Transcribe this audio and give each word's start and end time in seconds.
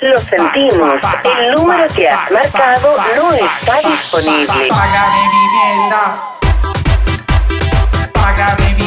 Lo 0.00 0.20
sentimos. 0.20 1.00
El 1.24 1.52
número 1.52 1.86
que 1.94 2.08
has 2.08 2.30
marcado 2.30 2.96
no 3.16 3.32
está 3.32 3.88
disponible. 3.88 4.68
Págame 4.68 5.28
mi 5.28 5.44
mierda. 5.56 6.02
Págame 8.12 8.74
mi 8.74 8.85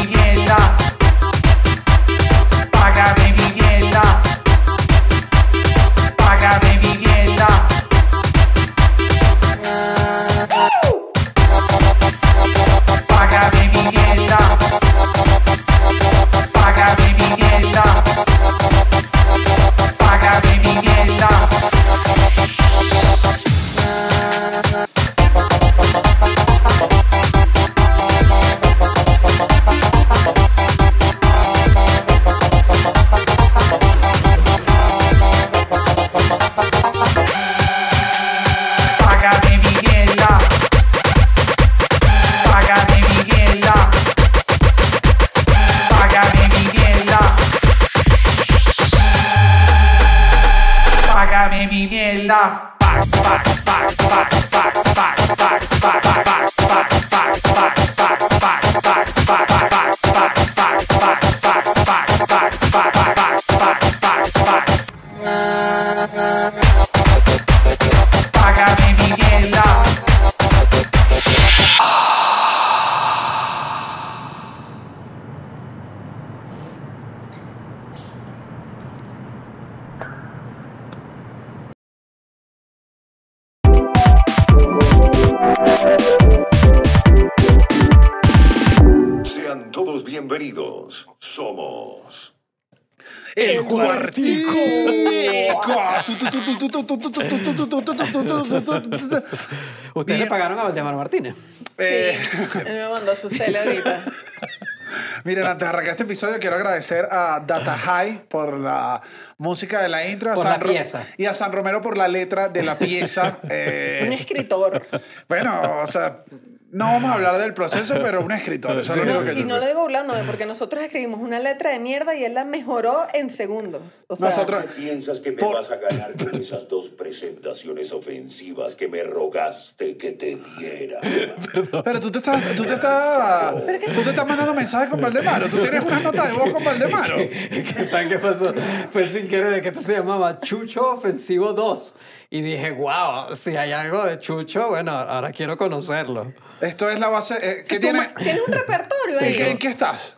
Martínez. 101.23 101.35
Él 102.65 102.75
me 102.77 102.89
mandó 102.89 103.15
su 103.15 103.29
cel 103.29 103.55
ahorita. 103.55 104.05
Miren, 105.23 105.45
antes 105.45 105.59
de 105.59 105.69
arrancar 105.69 105.91
este 105.91 106.03
episodio, 106.03 106.39
quiero 106.39 106.55
agradecer 106.55 107.07
a 107.11 107.43
Data 107.45 107.77
High 107.77 108.23
por 108.27 108.57
la 108.57 109.01
música 109.37 109.81
de 109.83 109.89
la 109.89 110.07
intro. 110.07 110.31
a 110.31 110.35
Por 110.35 110.43
San 110.43 110.51
la 110.53 110.57
Ro- 110.57 110.69
pieza. 110.69 111.05
Y 111.17 111.25
a 111.25 111.33
San 111.33 111.51
Romero 111.51 111.81
por 111.81 111.95
la 111.97 112.07
letra 112.07 112.49
de 112.49 112.63
la 112.63 112.77
pieza. 112.77 113.37
Eh, 113.49 114.03
Un 114.07 114.13
escritor. 114.13 114.87
bueno, 115.27 115.81
o 115.83 115.87
sea, 115.87 116.23
no 116.71 116.85
vamos 116.85 117.09
a 117.11 117.13
hablar 117.15 117.37
del 117.39 117.53
proceso, 117.53 117.95
pero 118.01 118.21
un 118.21 118.31
escritor. 118.31 118.77
Eso 118.79 118.93
es 118.93 118.99
lo 119.05 119.05
No, 119.21 119.25
que 119.25 119.39
y 119.39 119.43
no 119.43 119.57
lo 119.57 119.65
digo 119.67 119.81
burlándome, 119.81 120.23
porque 120.23 120.45
nosotros 120.45 120.83
escribimos 120.83 121.19
una 121.19 121.39
letra 121.39 121.71
de 121.71 121.79
mierda 121.79 122.15
y 122.15 122.23
él 122.23 122.33
la 122.33 122.45
mejoró 122.45 123.07
en 123.13 123.29
segundos. 123.29 124.05
O 124.07 124.15
sea, 124.15 124.29
Nosotros, 124.29 124.65
¿Piensas 124.75 125.19
que 125.19 125.31
me 125.31 125.37
Por- 125.37 125.55
vas 125.55 125.71
a 125.71 125.77
ganar 125.77 126.13
con 126.15 126.35
esas 126.35 126.67
dos 126.69 126.89
presentaciones 126.89 127.91
ofensivas 127.91 128.75
que 128.75 128.87
me 128.87 129.03
rogaste 129.03 129.97
que 129.97 130.11
te 130.11 130.37
diera? 130.59 130.99
pero 131.83 131.99
tú 131.99 132.11
te 132.11 132.19
estás, 132.19 132.55
tú 132.55 132.63
te 132.63 132.73
estás, 132.73 133.55
tú 133.55 134.01
te 134.03 134.09
estás 134.09 134.27
mandando 134.27 134.53
mensajes 134.53 134.89
con 134.89 135.01
Valdemaro. 135.01 135.47
Tú 135.49 135.57
tienes 135.57 135.81
una 135.81 135.99
nota 135.99 136.27
de 136.27 136.33
voz 136.33 136.51
con 136.51 136.63
Valdemaro. 136.63 137.15
¿Saben 137.89 138.09
qué 138.09 138.19
pasó? 138.19 138.53
Fue 138.91 139.07
sin 139.07 139.27
querer 139.27 139.51
de 139.53 139.61
que 139.61 139.69
esto 139.69 139.81
se 139.81 139.93
llamaba 139.93 140.39
Chucho 140.39 140.91
Ofensivo 140.91 141.53
2. 141.53 141.95
Y 142.31 142.41
dije, 142.41 142.71
wow, 142.71 143.35
si 143.35 143.55
hay 143.57 143.71
algo 143.71 144.03
de 144.05 144.19
Chucho, 144.19 144.67
bueno, 144.69 144.91
ahora 144.91 145.31
quiero 145.31 145.57
conocerlo. 145.57 146.31
Esto 146.61 146.89
es 146.89 146.99
la 146.99 147.09
base. 147.09 147.35
eh, 147.41 147.63
¿Qué 147.67 147.75
tú 147.75 147.81
tiene? 147.81 148.09
tienes 148.17 148.41
un 148.47 148.53
repertorio 148.53 149.19
¿En 149.19 149.25
ahí. 149.25 149.35
qué, 149.35 149.49
en 149.51 149.57
qué 149.57 149.67
estás? 149.69 150.15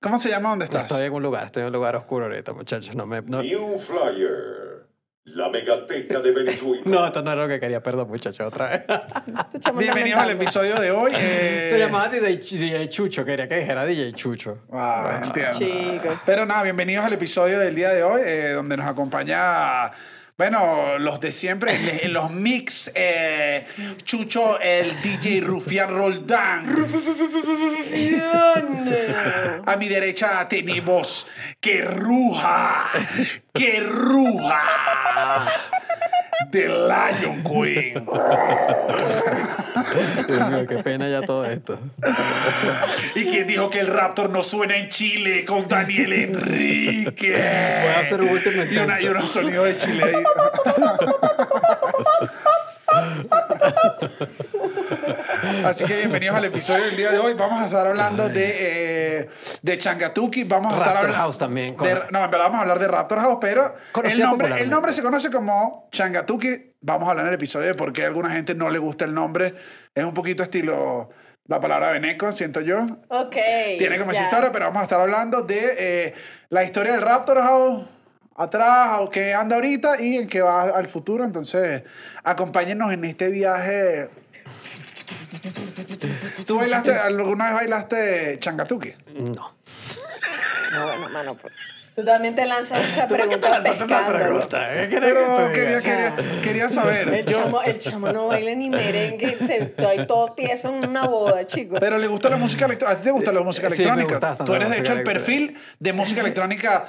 ¿Cómo 0.00 0.18
se 0.18 0.28
llama? 0.30 0.50
¿Dónde 0.50 0.64
estás? 0.66 0.82
Estoy 0.82 1.06
en 1.06 1.12
un 1.12 1.22
lugar, 1.22 1.44
estoy 1.46 1.62
en 1.62 1.66
un 1.68 1.72
lugar 1.72 1.96
oscuro 1.96 2.26
ahorita, 2.26 2.52
muchachos. 2.52 2.94
No, 2.94 3.06
me, 3.06 3.22
no, 3.22 3.42
New 3.42 3.78
Flyer. 3.78 4.86
La 5.24 5.48
megateca 5.48 6.20
de 6.20 6.30
Venezuela. 6.30 6.82
no, 6.86 7.04
esto 7.04 7.20
no 7.22 7.32
era 7.32 7.42
lo 7.42 7.48
que 7.48 7.58
quería, 7.58 7.82
perdón, 7.82 8.08
muchachos, 8.08 8.46
otra 8.46 8.68
vez. 8.68 8.82
Bienvenidos 9.76 10.20
al 10.20 10.30
episodio 10.30 10.76
de 10.76 10.90
hoy. 10.92 11.12
eh, 11.16 11.66
Se 11.70 11.78
llamaba 11.78 12.08
DJ, 12.08 12.36
DJ 12.36 12.88
Chucho, 12.88 13.24
quería 13.24 13.48
que 13.48 13.56
dijera 13.58 13.84
DJ 13.84 14.12
Chucho. 14.12 14.58
Ah, 14.72 15.20
entiendo. 15.24 15.58
Chicos. 15.58 16.18
Pero 16.24 16.46
nada, 16.46 16.62
bienvenidos 16.62 17.04
al 17.04 17.14
episodio 17.14 17.58
del 17.58 17.74
día 17.74 17.90
de 17.92 18.04
hoy, 18.04 18.20
eh, 18.24 18.50
donde 18.52 18.76
nos 18.76 18.86
acompaña, 18.86 19.90
bueno, 20.36 20.98
los 20.98 21.18
de 21.20 21.32
siempre, 21.32 22.08
los 22.08 22.30
mix, 22.30 22.90
eh, 22.94 23.66
Chucho, 24.04 24.60
el 24.60 25.00
DJ 25.00 25.40
Rufián 25.40 25.90
Roldán. 25.96 26.66
A 29.66 29.76
mi 29.76 29.88
derecha 29.88 30.46
tenemos 30.48 31.26
que 31.60 31.82
ruja, 31.82 32.88
que 33.52 33.80
ruja. 33.80 34.62
The 36.50 36.68
Lion 36.68 37.42
Queen. 37.42 38.06
Dios 40.28 40.50
mío, 40.50 40.66
qué 40.68 40.82
pena 40.82 41.08
ya 41.08 41.22
todo 41.22 41.44
esto. 41.46 41.78
¿Y 43.14 43.24
quién 43.24 43.46
dijo 43.46 43.70
que 43.70 43.80
el 43.80 43.86
Raptor 43.86 44.30
no 44.30 44.42
suena 44.44 44.76
en 44.76 44.88
Chile 44.88 45.44
con 45.44 45.68
Daniel 45.68 46.12
Enrique? 46.12 47.30
Voy 47.32 47.40
a 47.92 48.00
hacer 48.00 48.20
un 48.20 48.28
último 48.30 48.64
Y, 48.64 48.78
una, 48.78 49.00
y 49.00 49.04
intento. 49.04 49.18
unos 49.18 49.30
sonidos 49.30 49.66
de 49.66 49.76
Chile 49.76 50.04
ahí. 50.04 50.14
Así 55.64 55.84
que 55.84 55.96
bienvenidos 55.98 56.36
al 56.36 56.44
episodio 56.44 56.84
del 56.86 56.96
día 56.96 57.10
de 57.12 57.18
hoy. 57.18 57.34
Vamos 57.34 57.60
a 57.62 57.66
estar 57.66 57.86
hablando 57.86 58.28
de, 58.28 59.18
eh, 59.20 59.28
de 59.62 59.78
Changatuki. 59.78 60.44
Vamos 60.44 60.72
a 60.72 60.76
estar 60.76 60.88
Raptor 60.88 61.04
hablando- 61.06 61.22
House 61.24 61.38
también, 61.38 61.74
con- 61.74 61.86
de- 61.88 61.94
no, 62.10 62.24
en 62.24 62.30
verdad 62.30 62.46
vamos 62.46 62.58
a 62.58 62.62
hablar 62.62 62.78
de 62.78 62.88
Raptor 62.88 63.20
House, 63.20 63.38
pero 63.40 63.74
el 64.04 64.18
nombre, 64.20 64.60
el 64.62 64.70
nombre 64.70 64.92
se 64.92 65.02
conoce 65.02 65.30
como 65.30 65.88
Changatuki. 65.92 66.74
Vamos 66.80 67.06
a 67.08 67.10
hablar 67.12 67.24
en 67.26 67.28
el 67.30 67.34
episodio 67.34 67.66
de 67.68 67.74
por 67.74 67.92
qué 67.92 68.04
a 68.04 68.06
alguna 68.06 68.30
gente 68.30 68.54
no 68.54 68.68
le 68.70 68.78
gusta 68.78 69.04
el 69.04 69.14
nombre. 69.14 69.54
Es 69.94 70.04
un 70.04 70.14
poquito 70.14 70.42
estilo 70.42 71.08
la 71.46 71.60
palabra 71.60 71.90
veneco, 71.92 72.30
siento 72.32 72.60
yo. 72.60 72.80
Ok. 73.08 73.36
Tiene 73.78 73.98
como 73.98 74.12
esa 74.12 74.24
historia, 74.24 74.52
pero 74.52 74.66
vamos 74.66 74.80
a 74.80 74.84
estar 74.84 75.00
hablando 75.00 75.42
de 75.42 75.76
eh, 75.78 76.14
la 76.50 76.64
historia 76.64 76.92
del 76.92 77.02
Raptor 77.02 77.40
House 77.40 77.84
atrás, 78.36 78.98
o 79.00 79.08
que 79.10 79.32
anda 79.32 79.56
ahorita 79.56 80.00
y 80.00 80.16
en 80.16 80.28
que 80.28 80.42
va 80.42 80.64
al 80.64 80.88
futuro. 80.88 81.24
Entonces, 81.24 81.82
acompáñenos 82.22 82.92
en 82.92 83.04
este 83.04 83.28
viaje. 83.30 84.10
¿Tú 86.46 86.56
bailaste, 86.58 86.92
alguna 86.92 87.46
vez 87.46 87.54
bailaste 87.54 88.38
changatuki? 88.40 88.92
No. 89.14 89.54
No, 90.72 90.86
bueno, 90.86 91.08
mano, 91.10 91.34
pues. 91.34 91.52
Tú 91.94 92.04
también 92.04 92.34
te 92.34 92.44
lanzas 92.44 92.84
esa 92.86 93.08
¿Por 93.08 93.16
qué 93.16 93.22
te 93.22 93.38
pregunta 93.38 93.58
lanzaste 93.58 93.84
esa 93.84 94.06
pregunta? 94.06 94.68
¿Qué 94.70 94.88
querés 94.90 95.14
Pero 95.14 95.46
que 95.46 95.52
quería, 95.54 95.80
quería, 95.80 96.14
quería 96.42 96.68
saber. 96.68 97.08
El 97.08 97.24
Yo- 97.24 97.38
chamo, 97.42 97.62
el 97.62 97.78
chamo 97.78 98.12
no 98.12 98.26
baila 98.26 98.54
ni 98.54 98.68
merengue, 98.68 99.38
se 99.40 99.72
ahí 99.82 100.06
todo 100.06 100.32
tieso 100.32 100.68
en 100.68 100.86
una 100.90 101.06
boda, 101.06 101.46
chicos. 101.46 101.78
pero 101.80 101.96
le 101.96 102.06
gusta 102.06 102.28
la 102.28 102.36
música 102.36 102.66
electrónica. 102.66 102.98
¿A 102.98 103.00
ti 103.00 103.04
te 103.06 103.12
gusta 103.12 103.32
la 103.32 103.40
música 103.40 103.70
Sí, 103.70 103.82
me 103.82 103.92
electrónica? 103.94 104.36
Tú 104.44 104.54
eres, 104.54 104.68
de 104.68 104.78
hecho, 104.80 104.92
el 104.92 105.04
perfil 105.04 105.56
de 105.78 105.92
música 105.94 106.20
electrónica 106.20 106.84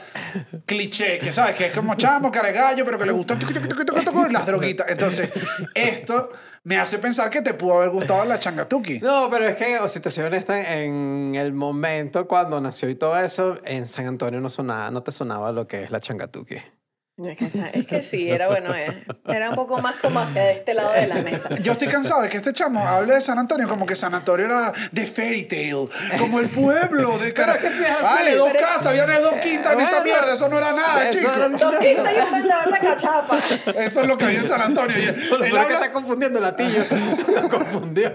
cliché, 0.66 1.20
que 1.20 1.32
sabes, 1.32 1.56
que 1.56 1.68
es 1.68 1.72
como 1.74 1.96
chamo, 1.96 2.30
cara 2.30 2.50
de 2.50 2.54
gallo, 2.56 2.84
pero 2.84 3.00
que 3.00 3.06
le 3.06 3.14
gusta 3.14 3.38
las 4.30 4.46
droguitas. 4.46 4.88
Entonces, 4.90 5.30
esto 5.74 6.34
me 6.68 6.78
hace 6.78 7.00
pensar 7.00 7.30
que 7.30 7.42
te 7.42 7.54
pudo 7.54 7.76
haber 7.78 7.90
gustado 7.92 8.26
la 8.26 8.40
changatuki. 8.40 9.00
No, 9.08 9.30
pero 9.32 9.48
es 9.48 9.56
que, 9.56 9.80
o 9.80 9.88
si 9.88 10.02
te 10.02 10.10
soy 10.10 10.26
honesta, 10.26 10.74
en 10.74 11.34
el 11.34 11.54
momento 11.54 12.28
cuando 12.28 12.60
nació 12.60 12.90
y 12.90 12.96
todo 12.96 13.18
eso, 13.18 13.56
en 13.64 13.88
San 13.88 14.06
Antonio 14.06 14.42
no 14.42 14.50
sonaba, 14.50 14.92
no 14.92 15.02
te 15.02 15.14
sonaba 15.14 15.54
lo 15.54 15.66
que 15.66 15.84
es 15.84 15.92
la 15.92 16.02
changatuki. 16.02 16.58
Es 17.18 17.36
que, 17.36 17.46
esa- 17.46 17.70
es 17.70 17.88
que 17.88 18.04
sí, 18.04 18.30
era 18.30 18.48
bueno, 18.48 18.76
eh, 18.76 19.04
era 19.26 19.50
un 19.50 19.56
poco 19.56 19.82
más 19.82 19.96
como 19.96 20.20
hacia 20.20 20.52
este 20.52 20.76
lado 20.76 20.92
de 20.92 21.08
la 21.08 21.16
mesa. 21.16 21.50
Yo 21.64 21.72
estoy 21.72 21.88
cansado 21.88 22.22
de 22.22 22.30
que 22.30 22.38
este 22.38 22.54
chamo 22.54 22.88
hable 22.88 23.16
de 23.16 23.22
San 23.22 23.40
Antonio 23.40 23.68
como 23.68 23.88
que 23.88 23.96
San 23.96 24.14
Antonio 24.14 24.46
era 24.46 24.72
de 24.92 25.08
fairy 25.08 25.46
tale, 25.46 25.88
como 26.20 26.40
el 26.40 26.48
pueblo 26.48 27.18
de 27.18 27.34
cara. 27.34 27.56
es 27.56 27.62
que 27.64 27.70
sí 27.72 27.82
es 27.84 27.90
así. 27.90 28.04
Vale, 28.04 28.36
dos 28.36 28.50
Pero- 28.54 28.68
casas, 28.68 28.86
habían 28.86 29.10
dos 29.20 29.34
quintas 29.42 29.74
en 29.74 29.80
esa 29.80 30.04
mierda, 30.04 30.32
eso 30.36 30.48
no 30.48 30.60
era 30.60 30.72
nada, 30.74 31.10
chicos. 31.10 31.36
era- 31.36 31.48
Dos 31.50 31.76
quintas 31.80 32.14
y 32.14 32.20
un 32.24 32.32
vendedor 32.34 32.72
de 32.72 32.80
cachapa. 32.88 33.38
Eso 33.38 34.02
es 34.02 34.08
lo 34.08 34.16
que 34.16 34.26
había 34.26 34.40
en 34.40 34.46
San 34.48 34.62
Antonio. 34.62 34.96
Lo 34.96 35.38
él 35.38 35.44
es 35.46 35.50
que 35.52 35.58
habla- 35.58 35.74
está 35.74 35.92
confundiendo 35.92 36.38
el 36.38 36.46
latillo. 36.46 36.84
Lo 37.42 37.50
confundió. 37.50 38.12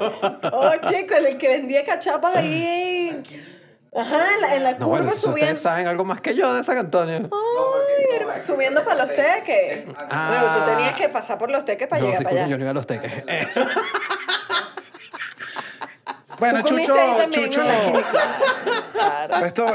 Oh, 0.52 0.70
chico, 0.88 1.14
el 1.16 1.36
que 1.38 1.48
vendía 1.48 1.82
cachapas 1.84 2.36
ahí 2.36 3.08
en... 3.10 3.51
Ajá, 3.94 4.34
en 4.34 4.40
la, 4.40 4.54
en 4.56 4.62
la 4.64 4.72
No, 4.72 4.78
curva 4.86 4.88
bueno, 5.00 5.12
subiendo. 5.12 5.38
ustedes 5.40 5.60
saben 5.60 5.86
algo 5.86 6.04
más 6.04 6.20
que 6.22 6.34
yo 6.34 6.52
de 6.54 6.64
San 6.64 6.78
Antonio. 6.78 7.28
Ay, 7.30 8.16
hermano, 8.20 8.40
subiendo 8.42 8.82
para 8.84 9.04
los 9.04 9.14
teques. 9.14 9.84
Ah. 10.08 10.28
Bueno, 10.30 10.64
tú 10.64 10.70
tenías 10.72 10.94
que 10.96 11.08
pasar 11.10 11.36
por 11.38 11.50
los 11.50 11.64
teques 11.64 11.88
para 11.88 12.00
No, 12.00 12.06
llegar 12.06 12.18
sí, 12.20 12.24
para 12.24 12.36
allá. 12.36 12.46
yo 12.48 12.56
no 12.56 12.62
iba 12.64 12.70
a 12.70 12.74
los 12.74 12.86
teques. 12.86 13.12
Bueno, 16.42 16.64
¿Tú 16.64 16.70
comiste 16.70 16.92
Chucho, 17.30 17.46
Chucho. 17.46 17.62
Claro. 18.92 19.46
Esto, 19.46 19.66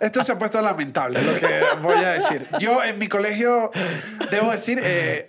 esto 0.00 0.24
se 0.24 0.32
ha 0.32 0.38
puesto 0.38 0.60
lamentable, 0.60 1.22
lo 1.22 1.38
que 1.38 1.60
voy 1.80 1.98
a 1.98 2.14
decir. 2.14 2.44
Yo 2.58 2.82
en 2.82 2.98
mi 2.98 3.06
colegio, 3.06 3.70
debo 4.30 4.50
decir, 4.50 4.80
eh, 4.82 5.28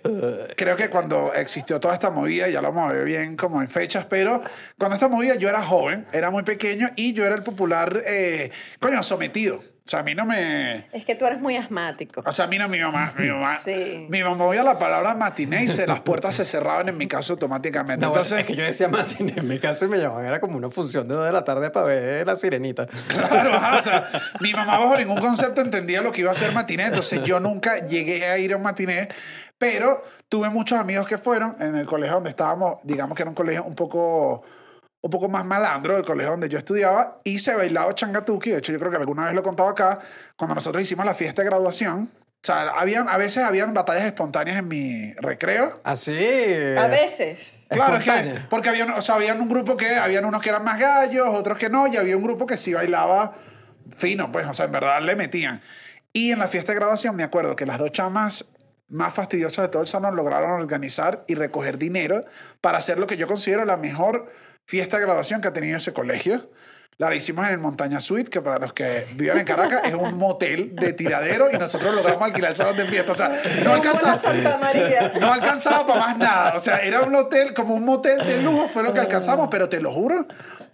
creo 0.56 0.74
que 0.74 0.90
cuando 0.90 1.32
existió 1.34 1.78
toda 1.78 1.94
esta 1.94 2.10
movida, 2.10 2.48
ya 2.48 2.60
lo 2.60 2.72
vamos 2.72 2.90
a 2.90 2.94
ver 2.94 3.04
bien 3.04 3.36
como 3.36 3.62
en 3.62 3.68
fechas, 3.68 4.06
pero 4.06 4.42
cuando 4.76 4.96
esta 4.96 5.06
movida 5.06 5.36
yo 5.36 5.48
era 5.48 5.62
joven, 5.62 6.04
era 6.12 6.30
muy 6.30 6.42
pequeño 6.42 6.90
y 6.96 7.12
yo 7.12 7.24
era 7.24 7.36
el 7.36 7.44
popular, 7.44 8.02
eh, 8.04 8.50
coño, 8.80 9.00
sometido. 9.04 9.62
O 9.88 9.90
sea, 9.90 10.00
a 10.00 10.02
mí 10.02 10.14
no 10.14 10.26
me... 10.26 10.86
Es 10.92 11.06
que 11.06 11.14
tú 11.14 11.24
eres 11.24 11.40
muy 11.40 11.56
asmático. 11.56 12.22
O 12.26 12.30
sea, 12.34 12.44
a 12.44 12.48
mí 12.48 12.58
no 12.58 12.68
mi 12.68 12.78
mamá, 12.78 13.14
mi 13.16 13.26
mamá, 13.30 13.48
Sí. 13.56 14.04
mi 14.10 14.22
mamá 14.22 14.44
oía 14.44 14.62
la 14.62 14.78
palabra 14.78 15.14
matiné 15.14 15.62
y 15.64 15.66
se, 15.66 15.86
las 15.86 16.00
puertas 16.02 16.34
se 16.34 16.44
cerraban 16.44 16.90
en 16.90 16.98
mi 16.98 17.06
caso 17.08 17.32
automáticamente. 17.32 18.04
no, 18.04 18.10
bueno, 18.10 18.22
Entonces, 18.22 18.40
es 18.40 18.44
que 18.44 18.54
yo 18.54 18.64
decía 18.64 18.88
Martín, 18.88 19.32
en 19.34 19.48
mi 19.48 19.58
casa 19.58 19.88
me 19.88 19.96
llamaban, 19.96 20.26
era 20.26 20.40
como 20.40 20.58
una 20.58 20.68
función 20.68 21.08
de 21.08 21.14
dos 21.14 21.24
de 21.24 21.32
la 21.32 21.42
tarde 21.42 21.70
para 21.70 21.86
ver 21.86 22.26
la 22.26 22.36
sirenita. 22.36 22.86
Claro, 22.86 23.50
ajá, 23.54 23.78
o 23.78 23.82
sea, 23.82 24.08
mi 24.40 24.52
mamá 24.52 24.78
bajo 24.78 24.94
ningún 24.98 25.20
concepto 25.20 25.62
entendía 25.62 26.02
lo 26.02 26.12
que 26.12 26.20
iba 26.20 26.32
a 26.32 26.34
ser 26.34 26.52
matiné, 26.52 26.82
entonces 26.84 27.22
yo 27.24 27.40
nunca 27.40 27.86
llegué 27.86 28.26
a 28.26 28.36
ir 28.36 28.52
a 28.52 28.58
un 28.58 28.64
matiné, 28.64 29.08
pero 29.56 30.04
tuve 30.28 30.50
muchos 30.50 30.78
amigos 30.78 31.08
que 31.08 31.16
fueron 31.16 31.56
en 31.62 31.74
el 31.76 31.86
colegio 31.86 32.16
donde 32.16 32.28
estábamos, 32.28 32.78
digamos 32.82 33.16
que 33.16 33.22
era 33.22 33.30
un 33.30 33.34
colegio 33.34 33.64
un 33.64 33.74
poco 33.74 34.44
un 35.00 35.10
poco 35.10 35.28
más 35.28 35.44
malandro 35.44 35.94
del 35.94 36.04
colegio 36.04 36.32
donde 36.32 36.48
yo 36.48 36.58
estudiaba 36.58 37.20
y 37.24 37.38
se 37.38 37.54
bailaba 37.54 37.94
changatuki, 37.94 38.50
de 38.50 38.58
hecho 38.58 38.72
yo 38.72 38.78
creo 38.78 38.90
que 38.90 38.96
alguna 38.96 39.24
vez 39.24 39.34
lo 39.34 39.40
he 39.40 39.44
contado 39.44 39.68
acá, 39.68 40.00
cuando 40.36 40.54
nosotros 40.54 40.82
hicimos 40.82 41.06
la 41.06 41.14
fiesta 41.14 41.42
de 41.42 41.48
graduación, 41.48 42.10
o 42.40 42.46
sea, 42.46 42.70
habían, 42.70 43.08
a 43.08 43.16
veces 43.16 43.42
habían 43.42 43.74
batallas 43.74 44.04
espontáneas 44.04 44.58
en 44.58 44.68
mi 44.68 45.12
recreo, 45.14 45.80
Así. 45.82 46.16
A 46.16 46.86
veces. 46.86 47.66
Claro, 47.68 47.96
es 47.96 48.04
que, 48.04 48.40
porque 48.48 48.68
habían, 48.68 48.90
o 48.90 49.02
sea, 49.02 49.16
habían 49.16 49.40
un 49.40 49.48
grupo 49.48 49.76
que, 49.76 49.96
habían 49.96 50.24
unos 50.24 50.40
que 50.40 50.48
eran 50.48 50.64
más 50.64 50.78
gallos, 50.78 51.28
otros 51.30 51.58
que 51.58 51.68
no, 51.68 51.86
y 51.88 51.96
había 51.96 52.16
un 52.16 52.22
grupo 52.22 52.46
que 52.46 52.56
sí 52.56 52.74
bailaba 52.74 53.34
fino, 53.96 54.30
pues, 54.30 54.46
o 54.46 54.54
sea, 54.54 54.66
en 54.66 54.72
verdad 54.72 55.02
le 55.02 55.16
metían. 55.16 55.60
Y 56.12 56.30
en 56.30 56.38
la 56.38 56.48
fiesta 56.48 56.72
de 56.72 56.78
graduación 56.78 57.16
me 57.16 57.22
acuerdo 57.24 57.56
que 57.56 57.66
las 57.66 57.78
dos 57.78 57.92
chamas 57.92 58.44
más 58.88 59.12
fastidiosas 59.14 59.64
de 59.64 59.68
todo 59.68 59.82
el 59.82 59.88
salón 59.88 60.16
lograron 60.16 60.50
organizar 60.50 61.24
y 61.26 61.34
recoger 61.34 61.78
dinero 61.78 62.24
para 62.60 62.78
hacer 62.78 62.98
lo 62.98 63.06
que 63.06 63.16
yo 63.16 63.26
considero 63.26 63.64
la 63.64 63.76
mejor 63.76 64.32
fiesta 64.68 64.98
de 64.98 65.04
graduación 65.04 65.40
que 65.40 65.48
ha 65.48 65.52
tenido 65.52 65.78
ese 65.78 65.94
colegio. 65.94 66.50
La 66.98 67.14
hicimos 67.14 67.46
en 67.46 67.52
el 67.52 67.58
Montaña 67.58 68.00
Suite, 68.00 68.28
que 68.28 68.42
para 68.42 68.58
los 68.58 68.74
que 68.74 69.06
viven 69.14 69.38
en 69.38 69.44
Caracas 69.46 69.82
es 69.84 69.94
un 69.94 70.18
motel 70.18 70.74
de 70.74 70.92
tiradero 70.92 71.48
y 71.50 71.56
nosotros 71.56 71.94
logramos 71.94 72.20
alquilar 72.22 72.50
el 72.50 72.56
salón 72.56 72.76
de 72.76 72.84
fiesta. 72.84 73.12
O 73.12 73.14
sea, 73.14 73.30
no 73.64 74.58
María. 74.58 75.12
No 75.20 75.32
alcanzaba 75.32 75.86
para 75.86 76.00
más 76.00 76.18
nada. 76.18 76.54
O 76.54 76.60
sea, 76.60 76.78
era 76.80 77.02
un 77.02 77.14
hotel, 77.14 77.54
como 77.54 77.76
un 77.76 77.84
motel 77.84 78.18
de 78.18 78.42
lujo, 78.42 78.68
fue 78.68 78.82
lo 78.82 78.92
que 78.92 79.00
alcanzamos, 79.00 79.48
pero 79.50 79.68
te 79.68 79.80
lo 79.80 79.92
juro 79.92 80.26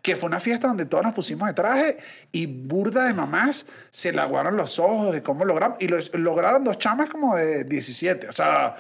que 0.05 0.17
fue 0.17 0.27
una 0.27 0.39
fiesta 0.39 0.69
donde 0.69 0.85
todos 0.85 1.03
nos 1.03 1.15
pusimos 1.15 1.49
de 1.49 1.55
traje 1.55 1.97
y 2.31 2.45
burda 2.45 3.07
de 3.07 3.15
mamás 3.15 3.65
se 3.89 4.13
le 4.13 4.21
aguaron 4.21 4.55
los 4.55 4.79
ojos 4.79 5.15
de 5.15 5.23
cómo 5.23 5.47
logramos. 5.47 5.79
Y 5.81 5.89
lo- 5.89 5.97
lograron 6.19 6.63
dos 6.63 6.77
chamas 6.79 7.09
como 7.09 7.37
de 7.37 7.65
17. 7.65 8.29
O 8.29 8.33
sea, 8.33 8.75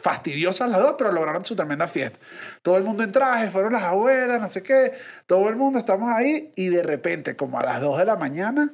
fastidiosas 0.00 0.70
las 0.70 0.80
dos, 0.80 0.94
pero 0.96 1.10
lograron 1.10 1.44
su 1.44 1.56
tremenda 1.56 1.88
fiesta. 1.88 2.20
Todo 2.62 2.76
el 2.78 2.84
mundo 2.84 3.02
en 3.02 3.10
traje, 3.10 3.50
fueron 3.50 3.72
las 3.72 3.82
abuelas, 3.82 4.40
no 4.40 4.46
sé 4.46 4.62
qué. 4.62 4.92
Todo 5.26 5.48
el 5.48 5.56
mundo 5.56 5.80
estamos 5.80 6.08
ahí 6.14 6.52
y 6.54 6.68
de 6.68 6.84
repente, 6.84 7.34
como 7.34 7.58
a 7.58 7.64
las 7.64 7.80
2 7.80 7.98
de 7.98 8.04
la 8.04 8.14
mañana, 8.14 8.72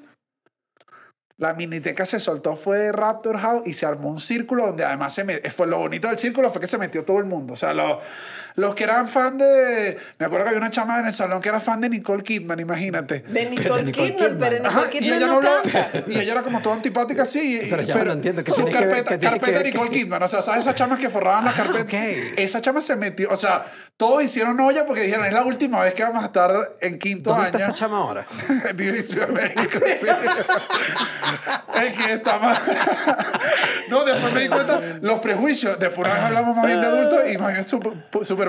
la 1.38 1.54
miniteca 1.54 2.04
se 2.04 2.20
soltó, 2.20 2.56
fue 2.56 2.78
de 2.78 2.92
Raptor 2.92 3.38
House 3.38 3.62
y 3.66 3.72
se 3.72 3.86
armó 3.86 4.10
un 4.10 4.20
círculo 4.20 4.66
donde 4.66 4.84
además 4.84 5.14
se 5.14 5.24
me, 5.24 5.38
fue 5.50 5.66
lo 5.66 5.78
bonito 5.78 6.08
del 6.08 6.18
círculo 6.18 6.50
fue 6.50 6.60
que 6.60 6.66
se 6.66 6.76
metió 6.78 7.06
todo 7.06 7.18
el 7.18 7.24
mundo. 7.24 7.54
O 7.54 7.56
sea, 7.56 7.72
los, 7.72 7.98
los 8.56 8.74
que 8.74 8.84
eran 8.84 9.08
fan 9.08 9.38
de. 9.38 9.96
Me 10.18 10.26
acuerdo 10.26 10.44
que 10.44 10.48
había 10.50 10.60
una 10.60 10.70
chama 10.70 10.98
en 11.00 11.06
el 11.06 11.14
salón 11.14 11.40
que 11.40 11.48
era 11.48 11.60
fan 11.60 11.80
de 11.80 11.88
Nicole 11.88 12.22
Kidman, 12.22 12.58
imagínate. 12.58 13.20
De 13.20 13.46
Nicole, 13.50 13.82
Nicole 13.84 14.14
Kidman, 14.14 14.30
Kidman. 14.32 14.38
pero 14.50 14.66
Ajá, 14.66 14.80
Nicole 14.80 14.96
y 14.96 14.98
Kidman 15.00 15.16
ella 15.18 15.26
no, 15.26 15.32
hablaba- 15.36 15.62
y 16.06 16.18
ella 16.18 16.32
era 16.32 16.42
como 16.42 16.60
toda 16.62 16.76
antipática 16.76 17.22
así. 17.22 17.60
y- 17.62 17.70
Pero 17.70 17.82
ya 17.82 18.02
no 18.04 18.12
entiendo, 18.12 18.42
¿qué 18.42 18.50
su 18.50 18.56
tiene 18.64 18.70
que 18.72 18.78
ver- 18.86 18.88
carpeta, 19.04 19.18
que 19.18 19.26
carpeta 19.26 19.52
ver 19.58 19.66
Nicole 19.66 19.90
que- 19.90 19.98
Kidman. 19.98 20.22
O 20.22 20.28
sea, 20.28 20.42
¿sabes 20.42 20.60
esas 20.62 20.74
chamas 20.74 20.98
que 20.98 21.10
forraban 21.10 21.44
la 21.44 21.52
carpeta? 21.52 21.84
ok. 21.84 22.38
Esa 22.38 22.60
chama 22.60 22.80
se 22.80 22.96
metió. 22.96 23.28
O 23.30 23.36
sea, 23.36 23.64
todos 23.96 24.22
hicieron 24.22 24.58
olla 24.60 24.86
porque 24.86 25.02
dijeron, 25.02 25.26
es 25.26 25.32
la 25.32 25.44
última 25.44 25.80
vez 25.80 25.94
que 25.94 26.02
vamos 26.02 26.22
a 26.22 26.26
estar 26.26 26.76
en 26.80 26.98
quinto 26.98 27.30
¿Dónde 27.30 27.46
año. 27.48 27.58
está 27.58 27.58
esa 27.58 27.72
chama 27.72 27.98
ahora? 27.98 28.26
Vive 28.74 28.96
en 28.98 29.04
Ciudad 29.04 29.28
de 29.28 29.32
México, 29.34 29.78
sí. 29.96 30.06
es 31.82 31.94
que 31.94 32.12
está 32.14 32.38
mal. 32.38 32.56
no, 33.90 34.04
después 34.04 34.32
me 34.32 34.40
di 34.40 34.48
cuenta 34.48 34.80
los 35.00 35.20
prejuicios. 35.20 35.78
Después 35.78 36.06
una 36.06 36.14
vez 36.14 36.24
hablamos 36.24 36.56
más 36.56 36.66
bien 36.66 36.80
de 36.80 36.86
adultos 36.86 37.20
y 37.32 37.38
más 37.38 37.52
bien 37.52 37.64
super, 37.68 37.92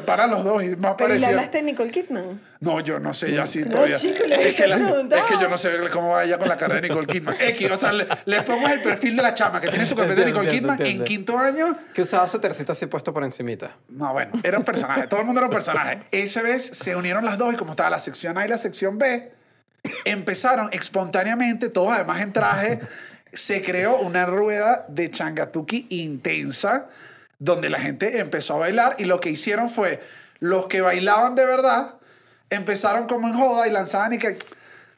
super 0.01 0.05
para 0.05 0.27
los 0.27 0.44
dos 0.44 0.63
y 0.63 0.75
más 0.75 0.95
Pero 0.97 1.13
¿y 1.13 1.19
le 1.19 1.21
parecido. 1.25 1.29
hablaste 1.29 1.57
de 1.57 1.63
Nicole 1.63 1.91
Kidman? 1.91 2.41
No, 2.59 2.79
yo 2.79 2.99
no 2.99 3.13
sé 3.13 3.31
ya 3.33 3.45
sí 3.45 3.59
No, 3.65 3.71
todavía. 3.71 3.95
chico, 3.95 4.25
le 4.25 4.49
es, 4.49 4.55
que 4.55 4.67
la- 4.67 4.75
es 4.77 5.23
que 5.23 5.33
yo 5.39 5.47
no 5.47 5.57
sé 5.57 5.71
cómo 5.91 6.09
va 6.09 6.23
ella 6.23 6.38
con 6.38 6.47
la 6.47 6.57
carrera 6.57 6.81
de 6.81 6.88
Nicole 6.89 7.07
Kidman. 7.07 7.35
X, 7.39 7.71
o 7.71 7.77
sea, 7.77 7.91
le, 7.91 8.07
le 8.25 8.41
pongo 8.44 8.67
el 8.67 8.81
perfil 8.81 9.15
de 9.15 9.23
la 9.23 9.33
chama 9.33 9.59
que 9.61 9.67
tiene 9.69 9.85
su 9.85 9.95
carpeta 9.95 10.21
de 10.21 10.27
Nicole 10.27 10.45
entiendo, 10.45 10.69
Kidman 10.73 10.81
en 10.81 10.99
entiendo. 11.01 11.05
quinto 11.05 11.38
año. 11.38 11.77
Que 11.94 12.01
usaba 12.01 12.27
su 12.27 12.39
tercita 12.39 12.71
así 12.73 12.85
puesto 12.88 13.13
por 13.13 13.23
encimita. 13.23 13.75
No, 13.89 14.11
bueno, 14.13 14.31
era 14.44 14.57
un 14.57 14.63
personaje. 14.63 15.07
Todo 15.07 15.19
el 15.19 15.25
mundo 15.25 15.39
era 15.39 15.47
un 15.47 15.53
personaje. 15.53 16.00
Esa 16.11 16.41
vez 16.41 16.65
se 16.65 16.95
unieron 16.95 17.23
las 17.25 17.38
dos 17.38 17.53
y 17.53 17.57
como 17.57 17.71
estaba 17.71 17.89
la 17.89 18.00
sección 18.00 18.38
A 18.38 18.45
y 18.45 18.47
la 18.50 18.57
sección 18.57 18.97
B, 18.97 19.31
empezaron 20.05 20.69
espontáneamente, 20.71 21.69
todos 21.69 21.93
además 21.93 22.21
en 22.21 22.33
traje, 22.33 22.79
se 23.33 23.61
creó 23.61 23.97
una 24.00 24.25
rueda 24.25 24.85
de 24.89 25.11
changatuki 25.11 25.85
intensa 25.89 26.88
donde 27.39 27.69
la 27.69 27.80
gente 27.80 28.19
empezó 28.19 28.56
a 28.56 28.60
bailar 28.60 28.95
y 28.98 29.06
lo 29.06 29.19
que 29.19 29.30
hicieron 29.30 29.69
fue, 29.69 30.01
los 30.39 30.68
que 30.68 30.81
bailaban 30.81 31.36
de 31.36 31.45
verdad, 31.45 31.95
empezaron 32.50 33.07
como 33.07 33.28
en 33.28 33.34
joda 33.38 33.68
y 33.68 33.72
lanzaban 33.72 34.13
y 34.13 34.18
que... 34.18 34.38